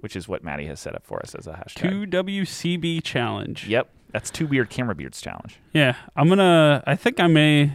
which 0.00 0.16
is 0.16 0.28
what 0.28 0.42
Maddie 0.42 0.66
has 0.66 0.80
set 0.80 0.94
up 0.94 1.04
for 1.04 1.20
us 1.20 1.34
as 1.34 1.46
a 1.46 1.52
hashtag. 1.52 1.90
Two 1.90 2.06
WCB 2.06 3.02
challenge. 3.02 3.66
Yep. 3.66 3.90
That's 4.12 4.30
two 4.30 4.46
weird 4.46 4.70
camera 4.70 4.94
beards 4.94 5.20
challenge. 5.20 5.58
Yeah, 5.74 5.96
I'm 6.14 6.28
gonna. 6.28 6.82
I 6.86 6.94
think 6.94 7.20
I 7.20 7.26
may 7.26 7.72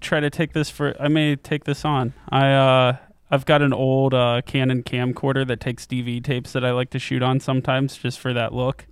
try 0.00 0.18
to 0.18 0.30
take 0.30 0.52
this 0.52 0.70
for. 0.70 1.00
I 1.00 1.08
may 1.08 1.36
take 1.36 1.64
this 1.64 1.84
on. 1.84 2.14
I 2.30 2.52
uh, 2.52 2.96
I've 3.34 3.44
got 3.44 3.62
an 3.62 3.72
old 3.72 4.14
uh, 4.14 4.42
Canon 4.46 4.84
camcorder 4.84 5.44
that 5.48 5.58
takes 5.58 5.86
DV 5.86 6.22
tapes 6.22 6.52
that 6.52 6.64
I 6.64 6.70
like 6.70 6.90
to 6.90 7.00
shoot 7.00 7.20
on 7.20 7.40
sometimes, 7.40 7.96
just 7.96 8.20
for 8.20 8.32
that 8.32 8.52
look. 8.54 8.86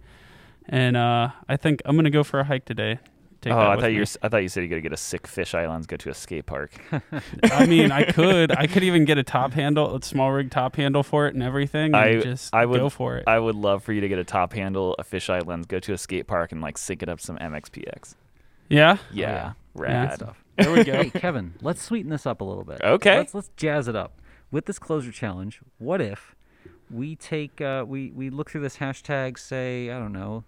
And 0.68 0.96
uh, 0.96 1.30
I 1.48 1.56
think 1.56 1.80
I'm 1.84 1.94
gonna 1.94 2.10
go 2.10 2.24
for 2.24 2.40
a 2.40 2.44
hike 2.44 2.64
today. 2.64 2.98
Take 3.40 3.52
oh, 3.52 3.58
I 3.58 3.74
thought 3.76 3.84
me. 3.84 3.94
you 3.94 4.00
were, 4.00 4.06
I 4.22 4.28
thought 4.28 4.36
you 4.38 4.48
said 4.48 4.62
you 4.62 4.68
got 4.68 4.76
to 4.76 4.80
get 4.82 4.92
a 4.92 4.96
sick 4.96 5.24
fisheye 5.24 5.68
lens, 5.68 5.86
go 5.86 5.96
to 5.96 6.10
a 6.10 6.14
skate 6.14 6.46
park. 6.46 6.72
I 7.44 7.66
mean, 7.66 7.90
I 7.90 8.04
could. 8.04 8.52
I 8.56 8.66
could 8.66 8.84
even 8.84 9.04
get 9.04 9.18
a 9.18 9.24
top 9.24 9.52
handle, 9.52 9.96
a 9.96 10.02
small 10.02 10.30
rig 10.30 10.50
top 10.50 10.76
handle 10.76 11.02
for 11.02 11.26
it, 11.26 11.34
and 11.34 11.42
everything. 11.42 11.86
And 11.86 11.96
I- 11.96 12.20
just 12.20 12.54
I 12.54 12.66
would- 12.66 12.80
go 12.80 12.88
for 12.88 13.16
it. 13.16 13.24
I 13.28 13.38
would 13.38 13.56
love 13.56 13.82
for 13.84 13.92
you 13.92 14.00
to 14.00 14.08
get 14.08 14.18
a 14.18 14.24
top 14.24 14.52
handle, 14.52 14.94
a 14.98 15.04
fisheye 15.04 15.44
lens, 15.46 15.66
go 15.66 15.78
to 15.80 15.92
a 15.92 15.98
skate 15.98 16.26
park, 16.26 16.50
and 16.52 16.60
like 16.60 16.78
sync 16.78 17.02
it 17.02 17.08
up 17.08 17.20
some 17.20 17.36
MXPX. 17.38 18.14
yeah. 18.68 18.98
Yeah, 19.12 19.30
yeah. 19.30 19.52
rad. 19.74 20.10
Good 20.10 20.14
stuff. 20.16 20.44
There 20.56 20.72
we 20.72 20.84
go. 20.84 20.92
Hey 21.02 21.10
Kevin, 21.10 21.54
let's 21.62 21.82
sweeten 21.82 22.10
this 22.10 22.26
up 22.26 22.42
a 22.42 22.44
little 22.44 22.64
bit. 22.64 22.80
Okay. 22.82 23.16
Let's 23.18 23.34
let's 23.34 23.50
jazz 23.56 23.88
it 23.88 23.96
up 23.96 24.12
with 24.52 24.66
this 24.66 24.78
closure 24.78 25.10
challenge. 25.10 25.60
What 25.78 26.00
if 26.00 26.36
we 26.90 27.16
take 27.16 27.60
uh, 27.60 27.84
we 27.88 28.12
we 28.12 28.30
look 28.30 28.50
through 28.50 28.60
this 28.60 28.76
hashtag, 28.76 29.38
say 29.38 29.90
I 29.90 29.98
don't 29.98 30.12
know, 30.12 30.44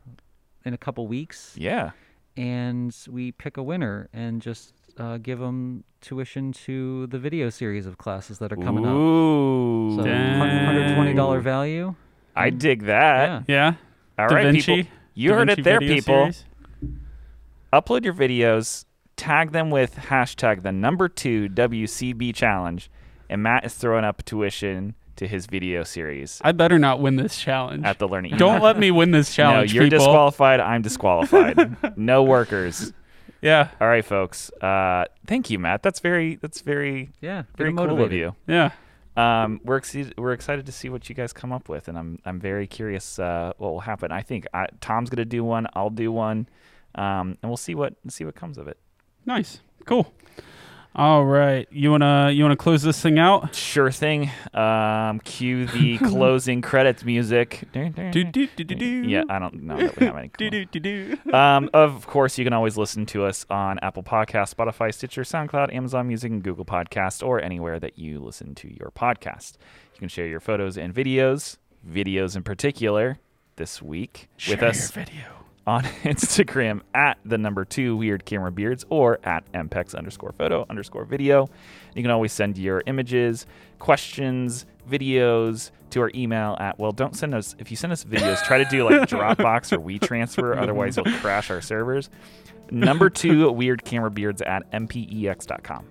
in 0.64 0.74
a 0.74 0.78
couple 0.78 1.06
weeks, 1.08 1.54
Yeah, 1.58 1.90
and 2.36 2.94
we 3.10 3.32
pick 3.32 3.56
a 3.56 3.62
winner 3.62 4.08
and 4.12 4.40
just 4.40 4.74
uh, 4.98 5.16
give 5.18 5.38
them 5.40 5.82
tuition 6.00 6.52
to 6.52 7.06
the 7.08 7.18
video 7.18 7.48
series 7.50 7.86
of 7.86 7.98
classes 7.98 8.38
that 8.38 8.52
are 8.52 8.56
coming 8.56 8.84
up. 8.86 8.92
Ooh, 8.94 9.96
So 9.96 10.02
hundred 10.02 10.94
twenty 10.94 11.14
dollar 11.14 11.40
value. 11.40 11.94
I 12.36 12.50
dig 12.50 12.82
that. 12.84 13.44
Yeah. 13.48 13.54
Yeah. 13.54 13.74
All 14.18 14.28
Da 14.28 14.34
right, 14.36 14.46
Vinci. 14.52 14.82
people. 14.82 14.90
You 15.14 15.30
Da 15.30 15.34
heard 15.36 15.48
Vinci 15.48 15.60
it 15.60 15.64
there, 15.64 15.80
people. 15.80 16.32
series. 16.32 16.44
Upload 17.72 18.04
your 18.04 18.14
videos, 18.14 18.84
tag 19.16 19.50
them 19.52 19.70
with 19.70 19.96
hashtag 19.96 20.62
the 20.62 20.70
number 20.72 21.08
two 21.08 21.48
WCB 21.48 22.34
challenge, 22.34 22.88
and 23.28 23.42
Matt 23.42 23.64
is 23.64 23.74
throwing 23.74 24.04
up 24.04 24.24
tuition 24.24 24.94
to 25.16 25.28
his 25.28 25.46
video 25.46 25.84
series 25.84 26.40
I 26.44 26.50
better 26.52 26.78
not 26.78 26.98
win 27.00 27.16
this 27.16 27.38
challenge. 27.38 27.84
at 27.84 27.98
the 28.00 28.08
Learning. 28.08 28.36
Don't 28.36 28.62
let 28.62 28.78
me 28.78 28.90
win 28.90 29.12
this 29.12 29.32
challenge, 29.36 29.72
no, 29.72 29.80
you're 29.82 29.84
people. 29.90 29.98
disqualified. 29.98 30.60
I'm 30.60 30.82
disqualified. 30.82 31.96
no 31.96 32.22
workers. 32.24 32.92
Yeah. 33.40 33.68
All 33.80 33.86
right, 33.88 34.04
folks. 34.04 34.50
Uh, 34.60 35.04
thank 35.26 35.50
you, 35.50 35.58
Matt. 35.58 35.82
That's 35.82 36.00
very 36.00 36.36
that's 36.36 36.62
very 36.62 37.10
Yeah, 37.20 37.42
get 37.42 37.56
very 37.58 37.70
'em 37.70 37.76
cool 37.76 37.84
of 37.84 37.90
motivated. 37.98 38.18
you. 38.18 38.34
Yeah. 38.46 38.70
Um, 39.16 39.60
we're 39.64 39.76
excited. 39.76 40.14
We're 40.18 40.32
excited 40.32 40.66
to 40.66 40.72
see 40.72 40.88
what 40.88 41.08
you 41.08 41.14
guys 41.14 41.32
come 41.32 41.52
up 41.52 41.68
with, 41.68 41.86
and 41.86 41.96
I'm 41.96 42.18
I'm 42.24 42.40
very 42.40 42.66
curious 42.66 43.18
uh, 43.20 43.52
what 43.58 43.70
will 43.70 43.80
happen. 43.80 44.10
I 44.10 44.22
think 44.22 44.46
I, 44.52 44.66
Tom's 44.80 45.10
gonna 45.10 45.24
do 45.24 45.44
one. 45.44 45.68
I'll 45.74 45.90
do 45.90 46.10
one, 46.10 46.48
um, 46.96 47.38
and 47.40 47.48
we'll 47.50 47.56
see 47.56 47.76
what 47.76 47.94
see 48.08 48.24
what 48.24 48.34
comes 48.34 48.58
of 48.58 48.66
it. 48.66 48.76
Nice. 49.24 49.60
Cool. 49.84 50.12
All 50.96 51.24
right. 51.24 51.66
You 51.72 51.90
wanna 51.90 52.30
you 52.30 52.44
wanna 52.44 52.56
close 52.56 52.82
this 52.82 53.00
thing 53.00 53.18
out? 53.18 53.52
Sure 53.54 53.90
thing. 53.90 54.30
Um, 54.52 55.18
cue 55.20 55.66
the 55.66 55.98
closing 56.06 56.62
credits 56.62 57.04
music. 57.04 57.64
Do 57.72 57.90
do 57.90 58.24
do 58.24 58.46
do 58.46 58.64
do. 58.64 58.86
Yeah, 58.86 59.24
I 59.28 59.40
don't 59.40 59.64
know 59.64 59.76
that 59.76 59.98
we 59.98 60.06
have 60.06 60.16
any. 60.16 60.30
Do 60.38 60.50
do 60.50 60.64
do 60.66 60.78
do. 60.80 61.18
um, 61.32 61.68
of 61.74 62.06
course, 62.06 62.38
you 62.38 62.44
can 62.44 62.52
always 62.52 62.76
listen 62.76 63.06
to 63.06 63.24
us 63.24 63.44
on 63.50 63.78
Apple 63.82 64.04
Podcasts, 64.04 64.54
Spotify, 64.54 64.94
Stitcher, 64.94 65.22
SoundCloud, 65.22 65.74
Amazon 65.74 66.06
Music, 66.06 66.30
and 66.30 66.42
Google 66.42 66.64
Podcast, 66.64 67.26
or 67.26 67.40
anywhere 67.40 67.80
that 67.80 67.98
you 67.98 68.20
listen 68.20 68.54
to 68.56 68.68
your 68.68 68.90
podcast. 68.90 69.54
You 69.94 69.98
can 69.98 70.08
share 70.08 70.26
your 70.26 70.40
photos 70.40 70.78
and 70.78 70.94
videos, 70.94 71.56
videos 71.88 72.36
in 72.36 72.42
particular, 72.44 73.18
this 73.56 73.82
week 73.82 74.28
with 74.48 74.60
Share 74.60 74.64
us 74.68 74.94
your 74.94 75.04
video. 75.04 75.43
On 75.66 75.82
Instagram 76.02 76.82
at 76.94 77.18
the 77.24 77.38
number 77.38 77.64
two 77.64 77.96
weird 77.96 78.24
camera 78.24 78.52
beards 78.52 78.84
or 78.90 79.18
at 79.24 79.50
mpex 79.52 79.94
underscore 79.94 80.32
photo 80.32 80.66
underscore 80.68 81.04
video. 81.04 81.48
You 81.94 82.02
can 82.02 82.10
always 82.10 82.32
send 82.32 82.58
your 82.58 82.82
images, 82.86 83.46
questions, 83.78 84.66
videos 84.88 85.70
to 85.90 86.00
our 86.00 86.10
email 86.14 86.56
at 86.60 86.78
well 86.78 86.92
don't 86.92 87.16
send 87.16 87.34
us 87.34 87.54
if 87.58 87.70
you 87.70 87.76
send 87.76 87.92
us 87.92 88.04
videos 88.04 88.42
try 88.44 88.58
to 88.58 88.64
do 88.66 88.84
like 88.84 89.00
dropbox 89.08 89.72
or 89.72 89.78
WeTransfer 89.78 90.60
otherwise 90.60 90.98
it'll 90.98 91.10
crash 91.20 91.50
our 91.50 91.62
servers 91.62 92.10
number 92.70 93.08
two 93.08 93.50
weird 93.52 93.82
camera 93.84 94.10
beards 94.10 94.42
at 94.42 94.68
mpex.com 94.72 95.86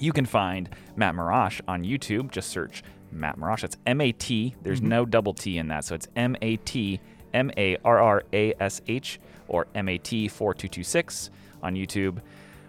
you 0.00 0.12
can 0.12 0.26
find 0.26 0.68
Matt 0.96 1.14
Marrash 1.14 1.60
on 1.68 1.84
YouTube. 1.84 2.30
Just 2.30 2.50
search 2.50 2.82
Matt 3.10 3.38
Marrash. 3.38 3.60
That's 3.60 3.76
M 3.86 4.00
A 4.00 4.12
T. 4.12 4.54
There's 4.62 4.80
mm-hmm. 4.80 4.88
no 4.88 5.06
double 5.06 5.34
T 5.34 5.58
in 5.58 5.68
that, 5.68 5.84
so 5.84 5.94
it's 5.94 6.08
M 6.16 6.36
A 6.42 6.56
T 6.56 7.00
M 7.34 7.50
A 7.56 7.76
R 7.84 7.98
R 7.98 8.22
A 8.32 8.54
S 8.60 8.80
H 8.88 9.20
or 9.48 9.66
M 9.74 9.88
A 9.88 9.98
T 9.98 10.28
4226 10.28 11.30
on 11.62 11.74
YouTube. 11.74 12.20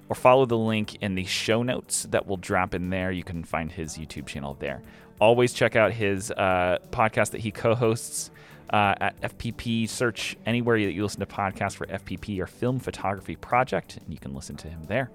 Or 0.08 0.16
follow 0.16 0.46
the 0.46 0.58
link 0.58 0.98
in 1.02 1.16
the 1.16 1.26
show 1.26 1.64
notes 1.64 2.04
that 2.12 2.28
will 2.28 2.38
drop 2.38 2.76
in 2.76 2.90
there. 2.90 3.12
You 3.12 3.24
can 3.24 3.44
find 3.44 3.72
his 3.72 3.98
YouTube 3.98 4.28
channel 4.28 4.56
there. 4.60 4.82
Always 5.20 5.54
check 5.54 5.76
out 5.76 5.94
his 5.94 6.30
uh, 6.32 6.78
podcast 6.92 7.32
that 7.32 7.42
he 7.42 7.50
co 7.50 7.74
hosts 7.74 8.30
uh, 8.72 8.94
at 9.00 9.22
FPP. 9.22 9.90
Search 9.90 10.38
anywhere 10.46 10.78
that 10.80 10.92
you 10.92 11.04
listen 11.04 11.22
to 11.22 11.26
podcasts 11.26 11.76
for 11.76 11.88
FPP 11.88 12.40
or 12.40 12.46
Film 12.46 12.80
Photography 12.80 13.36
Project, 13.36 13.98
and 13.98 14.14
you 14.14 14.20
can 14.20 14.36
listen 14.36 14.56
to 14.58 14.68
him 14.68 14.84
there. 14.88 15.10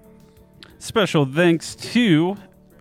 Special 0.79 1.25
thanks 1.25 1.75
to 1.75 2.35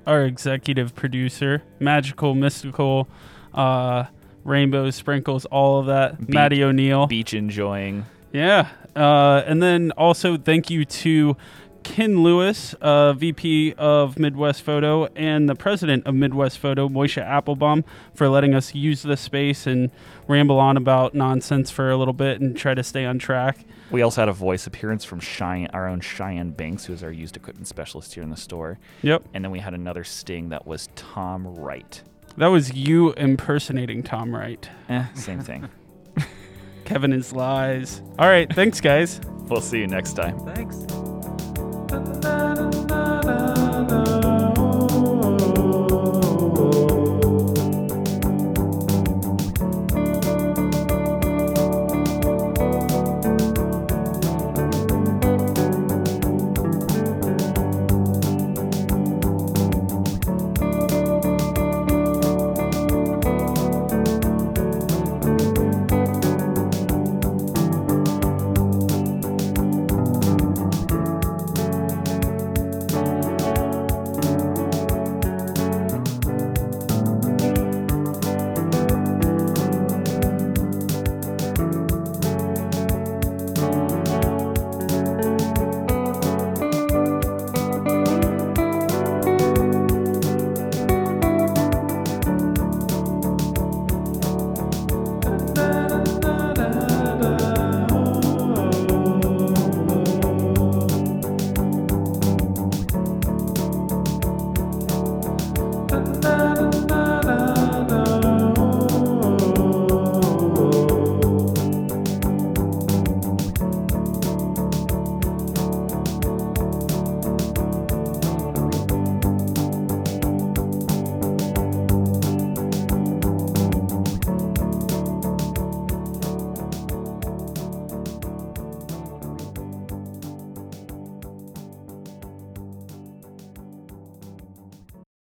our 0.07 0.25
executive 0.25 0.95
producer, 0.95 1.63
magical, 1.79 2.35
mystical, 2.35 3.09
uh, 3.55 4.05
rainbow 4.45 4.91
sprinkles, 4.91 5.45
all 5.47 5.81
of 5.81 5.87
that, 5.87 6.19
Beat- 6.19 6.31
Maddie 6.31 6.63
O'Neill. 6.65 7.07
Beach 7.07 7.35
enjoying. 7.35 8.07
Yeah. 8.33 8.69
Uh, 8.95 9.43
and 9.47 9.63
then 9.63 9.93
also 9.93 10.37
thank 10.37 10.71
you 10.71 10.85
to 10.85 11.37
Ken 11.83 12.23
Lewis, 12.23 12.75
uh, 12.75 13.13
VP 13.15 13.75
of 13.79 14.19
Midwest 14.19 14.63
Photo, 14.63 15.07
and 15.17 15.49
the 15.49 15.55
president 15.55 16.07
of 16.07 16.15
Midwest 16.15 16.59
Photo, 16.59 16.89
Moisha 16.89 17.23
Applebaum, 17.23 17.85
for 18.15 18.29
letting 18.29 18.55
us 18.55 18.75
use 18.75 19.03
this 19.03 19.21
space 19.21 19.67
and 19.67 19.91
ramble 20.29 20.59
on 20.59 20.77
about 20.77 21.15
nonsense 21.15 21.71
for 21.71 21.91
a 21.91 21.97
little 21.97 22.13
bit 22.15 22.41
and 22.41 22.57
try 22.57 22.75
to 22.75 22.83
stay 22.83 23.05
on 23.07 23.19
track. 23.19 23.65
We 23.91 24.03
also 24.03 24.21
had 24.21 24.29
a 24.29 24.33
voice 24.33 24.67
appearance 24.67 25.05
from 25.05 25.19
Cheyenne, 25.21 25.69
our 25.73 25.89
own 25.89 26.01
Cheyenne 26.01 26.51
Banks, 26.51 26.85
who 26.85 26.93
is 26.93 27.03
our 27.03 27.11
used 27.11 27.37
equipment 27.37 27.67
specialist 27.67 28.15
here 28.15 28.23
in 28.23 28.31
the 28.31 28.37
store. 28.37 28.79
Yep. 29.03 29.25
And 29.35 29.45
then 29.45 29.51
we 29.51 29.59
had 29.59 29.75
another 29.75 30.05
sting 30.05 30.51
that 30.51 30.67
was 30.67 30.89
Tom 30.95 31.47
Wright. 31.47 32.03
That 32.37 32.49
was 32.49 32.73
you 32.73 33.13
impersonating 33.13 34.03
Tom 34.03 34.35
Wright. 34.35 34.69
Eh, 34.89 35.05
same 35.15 35.41
thing. 35.41 35.69
Kevin 36.85 37.13
is 37.13 37.33
lies. 37.33 38.03
All 38.19 38.29
right, 38.29 38.53
thanks, 38.53 38.81
guys. 38.81 39.21
We'll 39.49 39.61
see 39.61 39.79
you 39.79 39.87
next 39.87 40.15
time. 40.15 40.39
Thanks. 40.41 40.77